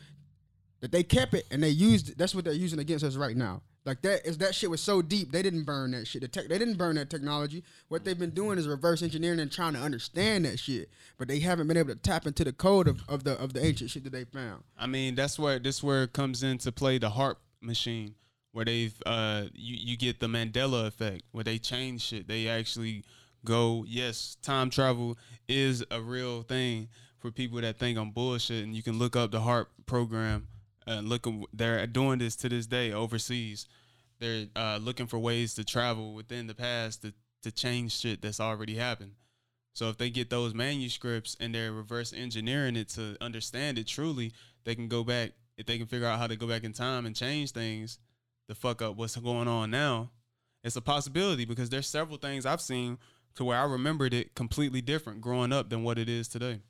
that 0.81 0.93
they 0.93 1.03
kept 1.03 1.35
it 1.35 1.45
and 1.51 1.63
they 1.63 1.71
used 1.71 2.11
it. 2.11 2.19
That's 2.19 2.35
what 2.35 2.45
they're 2.45 2.55
using 2.55 2.79
against 2.79 3.05
us 3.05 3.17
right 3.17 3.37
now. 3.37 3.63
Like 3.87 4.03
that 4.03 4.27
is 4.27 4.39
that 4.39 4.53
shit 4.53 4.69
was 4.69 4.81
so 4.81 5.01
deep 5.01 5.31
they 5.31 5.43
didn't 5.43 5.63
burn 5.63 5.93
that 5.93 6.09
shit. 6.09 6.21
The 6.21 6.29
tech 6.29 6.49
they 6.49 6.59
didn't 6.59 6.77
burn 6.77 6.97
that 6.97 7.09
technology. 7.09 7.63
What 7.87 8.05
they've 8.05 8.19
been 8.19 8.31
doing 8.31 8.59
is 8.59 8.67
reverse 8.67 9.01
engineering 9.01 9.39
and 9.39 9.51
trying 9.51 9.75
to 9.75 9.79
understand 9.79 10.45
that 10.45 10.59
shit, 10.59 10.91
but 11.17 11.29
they 11.29 11.39
haven't 11.39 11.69
been 11.69 11.77
able 11.77 11.95
to 11.95 12.01
tap 12.01 12.27
into 12.27 12.43
the 12.43 12.53
code 12.53 12.89
of, 12.89 13.03
of 13.09 13.23
the 13.23 13.39
of 13.41 13.53
the 13.53 13.65
ancient 13.65 13.91
shit 13.91 14.03
that 14.03 14.11
they 14.11 14.25
found. 14.25 14.65
I 14.77 14.89
mean, 14.89 15.15
that's 15.15 15.39
where 15.39 15.61
this 15.61 15.85
where 15.85 16.03
it 16.03 16.13
comes 16.13 16.43
into 16.43 16.73
play 16.73 16.99
the 16.99 17.11
HAARP 17.11 17.37
machine, 17.61 18.17
where 18.51 18.65
they've 18.65 19.01
uh 19.07 19.45
you, 19.55 19.77
you 19.79 19.97
get 19.97 20.19
the 20.19 20.27
Mandela 20.27 20.89
effect, 20.89 21.23
where 21.31 21.45
they 21.45 21.59
change 21.59 22.03
shit. 22.03 22.27
They 22.27 22.49
actually 22.49 23.05
go, 23.45 23.85
yes, 23.87 24.37
time 24.43 24.69
travel 24.69 25.17
is 25.49 25.85
a 25.93 26.01
real 26.01 26.43
thing 26.43 26.89
for 27.21 27.31
people 27.31 27.61
that 27.61 27.79
think 27.79 27.97
I'm 27.99 28.11
bullshit, 28.11 28.65
and 28.65 28.75
you 28.75 28.83
can 28.83 28.99
look 28.99 29.15
up 29.15 29.31
the 29.31 29.41
HAARP 29.41 29.67
program 29.87 30.49
and 30.87 31.09
look. 31.09 31.27
'em- 31.27 31.45
They're 31.53 31.87
doing 31.87 32.19
this 32.19 32.37
to 32.37 32.49
this 32.49 32.67
day 32.67 32.93
overseas. 32.93 33.67
They're 34.19 34.47
uh, 34.57 34.79
looking 34.81 35.07
for 35.07 35.19
ways 35.19 35.55
to 35.55 35.65
travel 35.65 36.15
within 36.15 36.47
the 36.47 36.55
past 36.55 37.03
to 37.03 37.13
to 37.43 37.53
change 37.53 37.93
shit 37.93 38.23
that's 38.23 38.41
already 38.41 38.75
happened. 38.75 39.13
So 39.73 39.89
if 39.91 39.99
they 39.99 40.09
get 40.11 40.31
those 40.31 40.55
manuscripts 40.55 41.37
and 41.39 41.55
they're 41.55 41.71
reverse 41.71 42.13
engineering 42.13 42.77
it 42.77 42.89
to 42.91 43.17
understand 43.21 43.79
it 43.79 43.87
truly, 43.87 44.33
they 44.65 44.75
can 44.75 44.89
go 44.89 45.05
back. 45.05 45.33
If 45.59 45.67
they 45.67 45.79
can 45.79 45.87
figure 45.87 46.07
out 46.07 46.19
how 46.19 46.27
to 46.27 46.37
go 46.37 46.47
back 46.47 46.65
in 46.65 46.73
time 46.73 47.05
and 47.07 47.15
change 47.15 47.53
things, 47.53 47.99
to 48.49 48.55
fuck 48.55 48.81
up 48.83 48.97
what's 48.97 49.17
going 49.17 49.49
on 49.49 49.71
now, 49.71 50.11
it's 50.65 50.77
a 50.77 50.81
possibility 50.81 51.45
because 51.45 51.69
there's 51.71 51.87
several 51.87 52.17
things 52.19 52.47
I've 52.47 52.61
seen 52.61 52.99
to 53.37 53.45
where 53.45 53.59
I 53.59 53.65
remembered 53.65 54.15
it 54.15 54.35
completely 54.35 54.81
different 54.81 55.21
growing 55.21 55.53
up 55.53 55.69
than 55.69 55.83
what 55.85 55.99
it 55.99 56.09
is 56.09 56.27
today. 56.27 56.61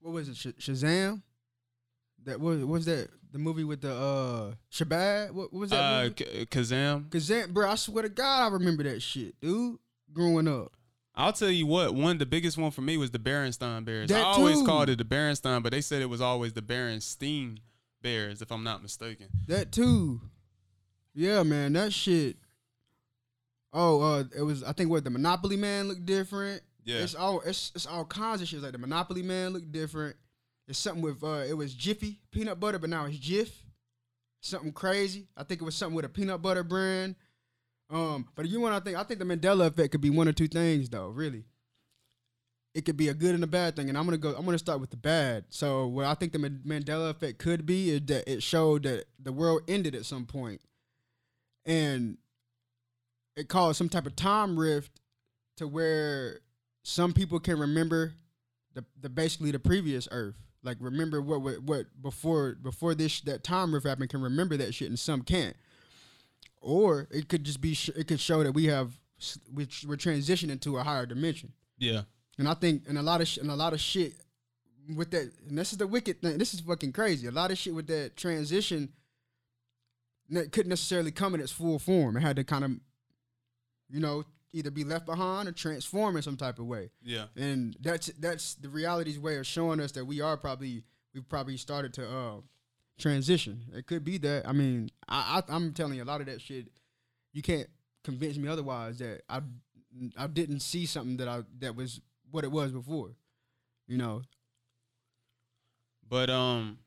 What 0.00 0.14
was 0.14 0.28
it? 0.28 0.36
Sh- 0.36 0.46
Shazam. 0.70 1.22
That 2.24 2.40
was 2.40 2.60
what 2.60 2.68
was 2.68 2.84
that 2.86 3.08
the 3.32 3.38
movie 3.38 3.64
with 3.64 3.80
the 3.80 3.94
uh 3.94 4.54
Shabazz? 4.72 5.30
What, 5.32 5.52
what 5.52 5.60
was 5.60 5.70
that? 5.70 5.80
Uh, 5.80 6.02
movie? 6.04 6.46
Kazam. 6.46 7.10
Cause 7.10 7.30
bro, 7.48 7.70
I 7.70 7.74
swear 7.76 8.02
to 8.02 8.08
God, 8.08 8.44
I 8.44 8.48
remember 8.52 8.82
that 8.84 9.00
shit, 9.00 9.40
dude. 9.40 9.78
Growing 10.12 10.48
up, 10.48 10.72
I'll 11.14 11.32
tell 11.32 11.50
you 11.50 11.66
what, 11.66 11.94
one 11.94 12.18
the 12.18 12.26
biggest 12.26 12.58
one 12.58 12.72
for 12.72 12.80
me 12.80 12.96
was 12.96 13.12
the 13.12 13.18
Berenstain 13.18 13.84
Bears. 13.84 14.08
That 14.08 14.20
I 14.20 14.24
always 14.24 14.58
too. 14.58 14.66
called 14.66 14.88
it 14.88 14.98
the 14.98 15.04
Berenstain, 15.04 15.62
but 15.62 15.70
they 15.70 15.80
said 15.80 16.02
it 16.02 16.06
was 16.06 16.20
always 16.20 16.52
the 16.52 16.62
Berenstein 16.62 17.58
Bears, 18.02 18.42
if 18.42 18.50
I'm 18.50 18.64
not 18.64 18.82
mistaken. 18.82 19.28
that 19.46 19.70
too. 19.70 20.20
Yeah, 21.14 21.42
man, 21.42 21.74
that 21.74 21.92
shit. 21.92 22.36
Oh, 23.72 24.00
uh, 24.00 24.24
it 24.36 24.42
was. 24.42 24.64
I 24.64 24.72
think 24.72 24.90
what 24.90 25.04
the 25.04 25.10
Monopoly 25.10 25.56
Man 25.56 25.88
looked 25.88 26.06
different. 26.06 26.62
Yeah. 26.84 26.98
It's 26.98 27.14
all. 27.14 27.40
It's 27.40 27.70
it's 27.74 27.86
all 27.86 28.04
kinds 28.04 28.42
of 28.42 28.48
shit. 28.48 28.62
Like 28.62 28.72
the 28.72 28.78
Monopoly 28.78 29.22
Man 29.22 29.52
looked 29.52 29.70
different. 29.70 30.16
It's 30.70 30.78
something 30.78 31.02
with. 31.02 31.22
uh 31.24 31.44
It 31.48 31.56
was 31.56 31.74
Jiffy 31.74 32.20
peanut 32.30 32.60
butter, 32.60 32.78
but 32.78 32.88
now 32.90 33.04
it's 33.06 33.18
Jif. 33.18 33.50
Something 34.40 34.72
crazy. 34.72 35.26
I 35.36 35.42
think 35.42 35.60
it 35.60 35.64
was 35.64 35.74
something 35.74 35.96
with 35.96 36.04
a 36.04 36.08
peanut 36.08 36.40
butter 36.40 36.62
brand. 36.62 37.16
Um, 37.90 38.28
but 38.36 38.48
you 38.48 38.60
want 38.60 38.76
to 38.76 38.80
think? 38.80 38.96
I 38.96 39.02
think 39.02 39.18
the 39.18 39.26
Mandela 39.26 39.66
effect 39.66 39.90
could 39.90 40.00
be 40.00 40.10
one 40.10 40.28
or 40.28 40.32
two 40.32 40.46
things, 40.46 40.88
though. 40.88 41.08
Really, 41.08 41.44
it 42.72 42.84
could 42.84 42.96
be 42.96 43.08
a 43.08 43.14
good 43.14 43.34
and 43.34 43.42
a 43.42 43.48
bad 43.48 43.74
thing. 43.74 43.88
And 43.88 43.98
I'm 43.98 44.04
gonna 44.04 44.16
go. 44.16 44.32
I'm 44.32 44.44
gonna 44.44 44.58
start 44.58 44.80
with 44.80 44.90
the 44.90 44.96
bad. 44.96 45.46
So 45.50 45.88
what 45.88 46.06
I 46.06 46.14
think 46.14 46.32
the 46.32 46.38
Mandela 46.38 47.10
effect 47.10 47.38
could 47.38 47.66
be 47.66 47.90
is 47.90 48.02
that 48.06 48.32
it 48.32 48.40
showed 48.40 48.84
that 48.84 49.06
the 49.18 49.32
world 49.32 49.62
ended 49.66 49.96
at 49.96 50.06
some 50.06 50.24
point, 50.24 50.60
and 51.66 52.16
it 53.34 53.48
caused 53.48 53.76
some 53.76 53.88
type 53.88 54.06
of 54.06 54.14
time 54.14 54.56
rift 54.56 55.00
to 55.56 55.66
where 55.66 56.38
some 56.84 57.12
people 57.12 57.40
can 57.40 57.58
remember 57.58 58.12
the 58.74 58.84
the 59.00 59.08
basically 59.08 59.50
the 59.50 59.58
previous 59.58 60.06
Earth. 60.12 60.36
Like 60.62 60.76
remember 60.80 61.20
what 61.22 61.40
what, 61.40 61.62
what 61.62 61.86
before 62.02 62.56
before 62.62 62.94
this 62.94 63.20
that 63.22 63.42
time 63.44 63.72
rift 63.72 63.86
happened 63.86 64.10
can 64.10 64.20
remember 64.20 64.56
that 64.56 64.74
shit 64.74 64.88
and 64.88 64.98
some 64.98 65.22
can't. 65.22 65.56
Or 66.60 67.08
it 67.10 67.28
could 67.28 67.44
just 67.44 67.60
be 67.60 67.74
sh- 67.74 67.90
it 67.96 68.06
could 68.06 68.20
show 68.20 68.42
that 68.42 68.52
we 68.52 68.66
have 68.66 68.98
we're 69.52 69.66
transitioning 69.66 70.60
to 70.60 70.78
a 70.78 70.82
higher 70.82 71.06
dimension. 71.06 71.52
Yeah. 71.78 72.02
and 72.38 72.48
I 72.48 72.54
think 72.54 72.84
and 72.88 72.98
a 72.98 73.02
lot 73.02 73.20
of 73.20 73.28
sh- 73.28 73.38
and 73.38 73.50
a 73.50 73.56
lot 73.56 73.72
of 73.72 73.80
shit 73.80 74.14
with 74.94 75.10
that 75.12 75.30
and 75.48 75.56
this 75.56 75.72
is 75.72 75.78
the 75.78 75.86
wicked 75.86 76.20
thing 76.20 76.36
this 76.38 76.52
is 76.54 76.60
fucking 76.60 76.92
crazy. 76.92 77.26
A 77.26 77.30
lot 77.30 77.50
of 77.50 77.58
shit 77.58 77.74
with 77.74 77.86
that 77.86 78.16
transition 78.16 78.90
that 80.28 80.52
couldn't 80.52 80.70
necessarily 80.70 81.10
come 81.10 81.34
in 81.34 81.40
its 81.40 81.52
full 81.52 81.78
form. 81.78 82.16
It 82.16 82.20
had 82.20 82.36
to 82.36 82.44
kind 82.44 82.64
of 82.64 82.70
you 83.88 84.00
know 84.00 84.24
either 84.52 84.70
be 84.70 84.84
left 84.84 85.06
behind 85.06 85.48
or 85.48 85.52
transform 85.52 86.16
in 86.16 86.22
some 86.22 86.36
type 86.36 86.58
of 86.58 86.66
way 86.66 86.90
Yeah. 87.02 87.26
and 87.36 87.76
that's 87.80 88.08
that's 88.18 88.54
the 88.54 88.68
reality's 88.68 89.18
way 89.18 89.36
of 89.36 89.46
showing 89.46 89.80
us 89.80 89.92
that 89.92 90.04
we 90.04 90.20
are 90.20 90.36
probably 90.36 90.82
we've 91.14 91.28
probably 91.28 91.56
started 91.56 91.92
to 91.94 92.08
uh 92.08 92.40
transition. 92.98 93.64
It 93.74 93.86
could 93.86 94.04
be 94.04 94.18
that. 94.18 94.46
I 94.46 94.52
mean, 94.52 94.90
I, 95.08 95.40
I 95.48 95.54
I'm 95.56 95.72
telling 95.72 95.94
you, 95.94 96.02
a 96.02 96.04
lot 96.04 96.20
of 96.20 96.26
that 96.26 96.42
shit, 96.42 96.66
you 97.32 97.40
can't 97.40 97.66
convince 98.04 98.36
me 98.36 98.46
otherwise 98.46 98.98
that 98.98 99.22
I 99.28 99.40
I 100.18 100.26
didn't 100.26 100.60
see 100.60 100.84
something 100.86 101.16
that 101.16 101.26
I 101.28 101.42
that 101.60 101.74
was 101.74 102.00
what 102.30 102.44
it 102.44 102.52
was 102.52 102.72
before. 102.72 103.12
You 103.88 103.96
know. 103.96 104.22
But 106.08 106.28
um 106.30 106.78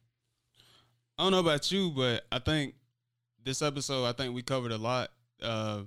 I 1.18 1.24
don't 1.24 1.32
know 1.32 1.40
about 1.40 1.72
you, 1.72 1.92
but 1.92 2.26
I 2.32 2.40
think 2.40 2.76
this 3.44 3.62
episode 3.62 4.06
I 4.06 4.12
think 4.14 4.36
we 4.36 4.42
covered 4.44 4.72
a 4.72 4.78
lot. 4.78 5.10
Uh 5.42 5.84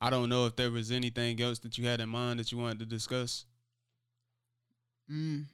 I 0.00 0.10
don't 0.10 0.28
know 0.28 0.46
if 0.46 0.56
there 0.56 0.70
was 0.70 0.90
anything 0.90 1.40
else 1.40 1.58
that 1.60 1.76
you 1.76 1.86
had 1.86 2.00
in 2.00 2.08
mind 2.08 2.38
that 2.38 2.52
you 2.52 2.58
wanted 2.58 2.78
to 2.80 2.86
discuss. 2.86 3.44
Mm. 5.10 5.46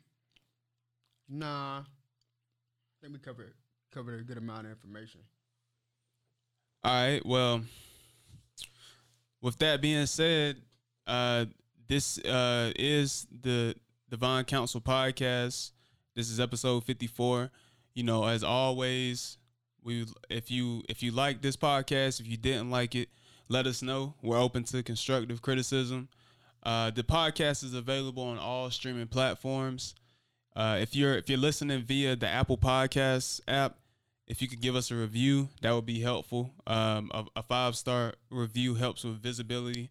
Nah. 1.29 1.81
I 1.81 1.85
think 3.01 3.15
we 3.15 3.19
covered 3.21 3.55
covered 3.93 4.21
a 4.21 4.25
good 4.25 4.39
amount 4.39 4.67
of 4.67 4.73
information. 4.73 5.21
All 6.83 6.93
right. 6.93 7.25
Well, 7.25 7.63
with 9.41 9.57
that 9.59 9.81
being 9.81 10.07
said, 10.07 10.57
uh, 11.07 11.47
this 11.87 12.19
uh, 12.19 12.73
is 12.77 13.27
the 13.31 13.75
Divine 14.11 14.45
Council 14.45 14.81
podcast. 14.81 15.71
This 16.15 16.31
is 16.31 16.41
episode 16.41 16.85
54. 16.85 17.51
You 17.95 18.03
know, 18.03 18.25
as 18.25 18.43
always, 18.43 19.39
we 19.83 20.07
if 20.29 20.51
you 20.51 20.83
if 20.89 21.03
you 21.03 21.13
like 21.13 21.41
this 21.41 21.57
podcast, 21.57 22.21
if 22.21 22.27
you 22.27 22.37
didn't 22.37 22.71
like 22.71 22.95
it, 22.95 23.09
let 23.49 23.67
us 23.67 23.83
know. 23.83 24.15
We're 24.23 24.41
open 24.41 24.65
to 24.65 24.83
constructive 24.83 25.43
criticism. 25.43 26.09
Uh, 26.63 26.91
the 26.91 27.03
podcast 27.03 27.63
is 27.63 27.75
available 27.75 28.23
on 28.23 28.39
all 28.39 28.71
streaming 28.71 29.07
platforms. 29.07 29.95
Uh, 30.57 30.79
if 30.81 30.95
you're 30.95 31.15
if 31.15 31.29
you're 31.29 31.39
listening 31.39 31.83
via 31.83 32.17
the 32.17 32.29
Apple 32.29 32.57
Podcasts 32.57 33.41
app, 33.47 33.77
if 34.27 34.41
you 34.41 34.49
could 34.49 34.61
give 34.61 34.77
us 34.77 34.91
a 34.91 34.95
review, 34.95 35.49
that 35.61 35.73
would 35.73 35.85
be 35.87 36.01
helpful. 36.01 36.51
Um, 36.67 37.11
a, 37.13 37.25
a 37.37 37.43
five 37.43 37.77
star 37.77 38.15
review 38.31 38.75
helps 38.75 39.05
with 39.05 39.21
visibility, 39.21 39.91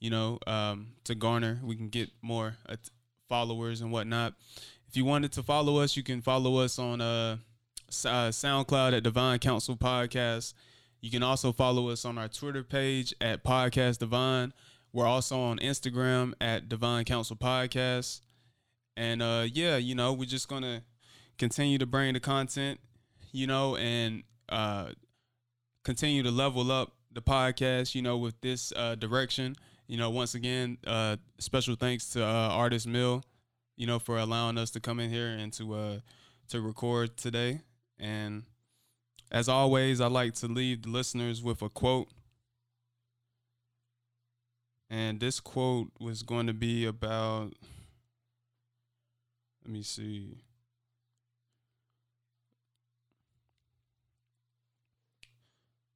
you 0.00 0.10
know, 0.10 0.38
um, 0.46 0.88
to 1.04 1.14
garner. 1.14 1.60
We 1.62 1.76
can 1.76 1.88
get 1.88 2.10
more 2.22 2.56
uh, 2.68 2.76
followers 3.28 3.80
and 3.80 3.92
whatnot. 3.92 4.34
If 4.88 4.96
you 4.96 5.04
wanted 5.04 5.32
to 5.32 5.42
follow 5.42 5.78
us, 5.78 5.96
you 5.96 6.02
can 6.02 6.22
follow 6.22 6.58
us 6.58 6.78
on 6.78 7.00
uh, 7.00 7.38
uh, 7.88 8.30
SoundCloud 8.30 8.96
at 8.96 9.02
Divine 9.02 9.40
Council 9.40 9.76
Podcast. 9.76 10.54
You 11.04 11.10
can 11.10 11.22
also 11.22 11.52
follow 11.52 11.90
us 11.90 12.06
on 12.06 12.16
our 12.16 12.28
Twitter 12.28 12.62
page 12.62 13.14
at 13.20 13.44
Podcast 13.44 13.98
Divine. 13.98 14.54
We're 14.90 15.06
also 15.06 15.38
on 15.38 15.58
Instagram 15.58 16.32
at 16.40 16.70
Divine 16.70 17.04
Council 17.04 17.36
Podcast. 17.36 18.22
And 18.96 19.20
uh, 19.20 19.46
yeah, 19.52 19.76
you 19.76 19.94
know, 19.94 20.14
we're 20.14 20.24
just 20.24 20.48
gonna 20.48 20.82
continue 21.36 21.76
to 21.76 21.84
bring 21.84 22.14
the 22.14 22.20
content 22.20 22.80
you 23.34 23.48
know, 23.48 23.76
and 23.76 24.22
uh, 24.48 24.86
continue 25.82 26.22
to 26.22 26.30
level 26.30 26.70
up 26.70 26.92
the 27.12 27.20
podcast, 27.20 27.94
you 27.94 28.00
know, 28.00 28.16
with 28.16 28.40
this 28.40 28.72
uh, 28.76 28.94
direction. 28.94 29.56
You 29.88 29.98
know, 29.98 30.08
once 30.08 30.34
again, 30.34 30.78
uh, 30.86 31.16
special 31.38 31.74
thanks 31.74 32.10
to 32.10 32.24
uh, 32.24 32.48
Artist 32.52 32.86
Mill, 32.86 33.24
you 33.76 33.88
know, 33.88 33.98
for 33.98 34.18
allowing 34.18 34.56
us 34.56 34.70
to 34.70 34.80
come 34.80 35.00
in 35.00 35.10
here 35.10 35.28
and 35.28 35.52
to 35.54 35.74
uh, 35.74 35.98
to 36.48 36.60
record 36.60 37.16
today. 37.16 37.60
And 37.98 38.44
as 39.34 39.48
always, 39.48 40.00
I 40.00 40.06
like 40.06 40.34
to 40.34 40.46
leave 40.46 40.82
the 40.82 40.90
listeners 40.90 41.42
with 41.42 41.60
a 41.60 41.68
quote. 41.68 42.06
And 44.88 45.18
this 45.18 45.40
quote 45.40 45.90
was 45.98 46.22
going 46.22 46.46
to 46.46 46.52
be 46.52 46.86
about. 46.86 47.52
Let 49.64 49.72
me 49.72 49.82
see. 49.82 50.44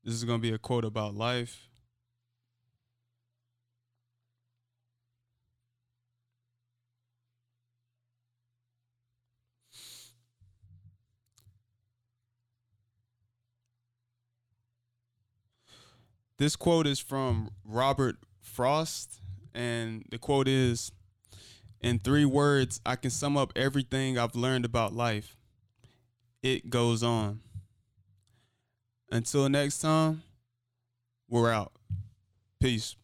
This 0.02 0.15
is 0.15 0.24
going 0.24 0.40
to 0.40 0.43
be 0.43 0.52
a 0.52 0.59
quote 0.59 0.85
about 0.85 1.15
life. 1.15 1.68
This 16.39 16.55
quote 16.55 16.86
is 16.86 17.01
from 17.01 17.51
Robert 17.65 18.16
Frost, 18.40 19.20
and 19.52 20.05
the 20.09 20.19
quote 20.19 20.47
is 20.47 20.93
In 21.81 21.98
three 21.98 22.24
words, 22.24 22.81
I 22.86 22.94
can 22.94 23.10
sum 23.10 23.36
up 23.36 23.52
everything 23.56 24.16
I've 24.16 24.36
learned 24.36 24.65
about 24.65 24.94
life. 24.94 25.36
It 26.40 26.70
goes 26.70 27.02
on. 27.02 27.40
Until 29.10 29.48
next 29.48 29.81
time, 29.81 30.23
we're 31.28 31.51
out. 31.51 31.73
Peace. 32.60 32.94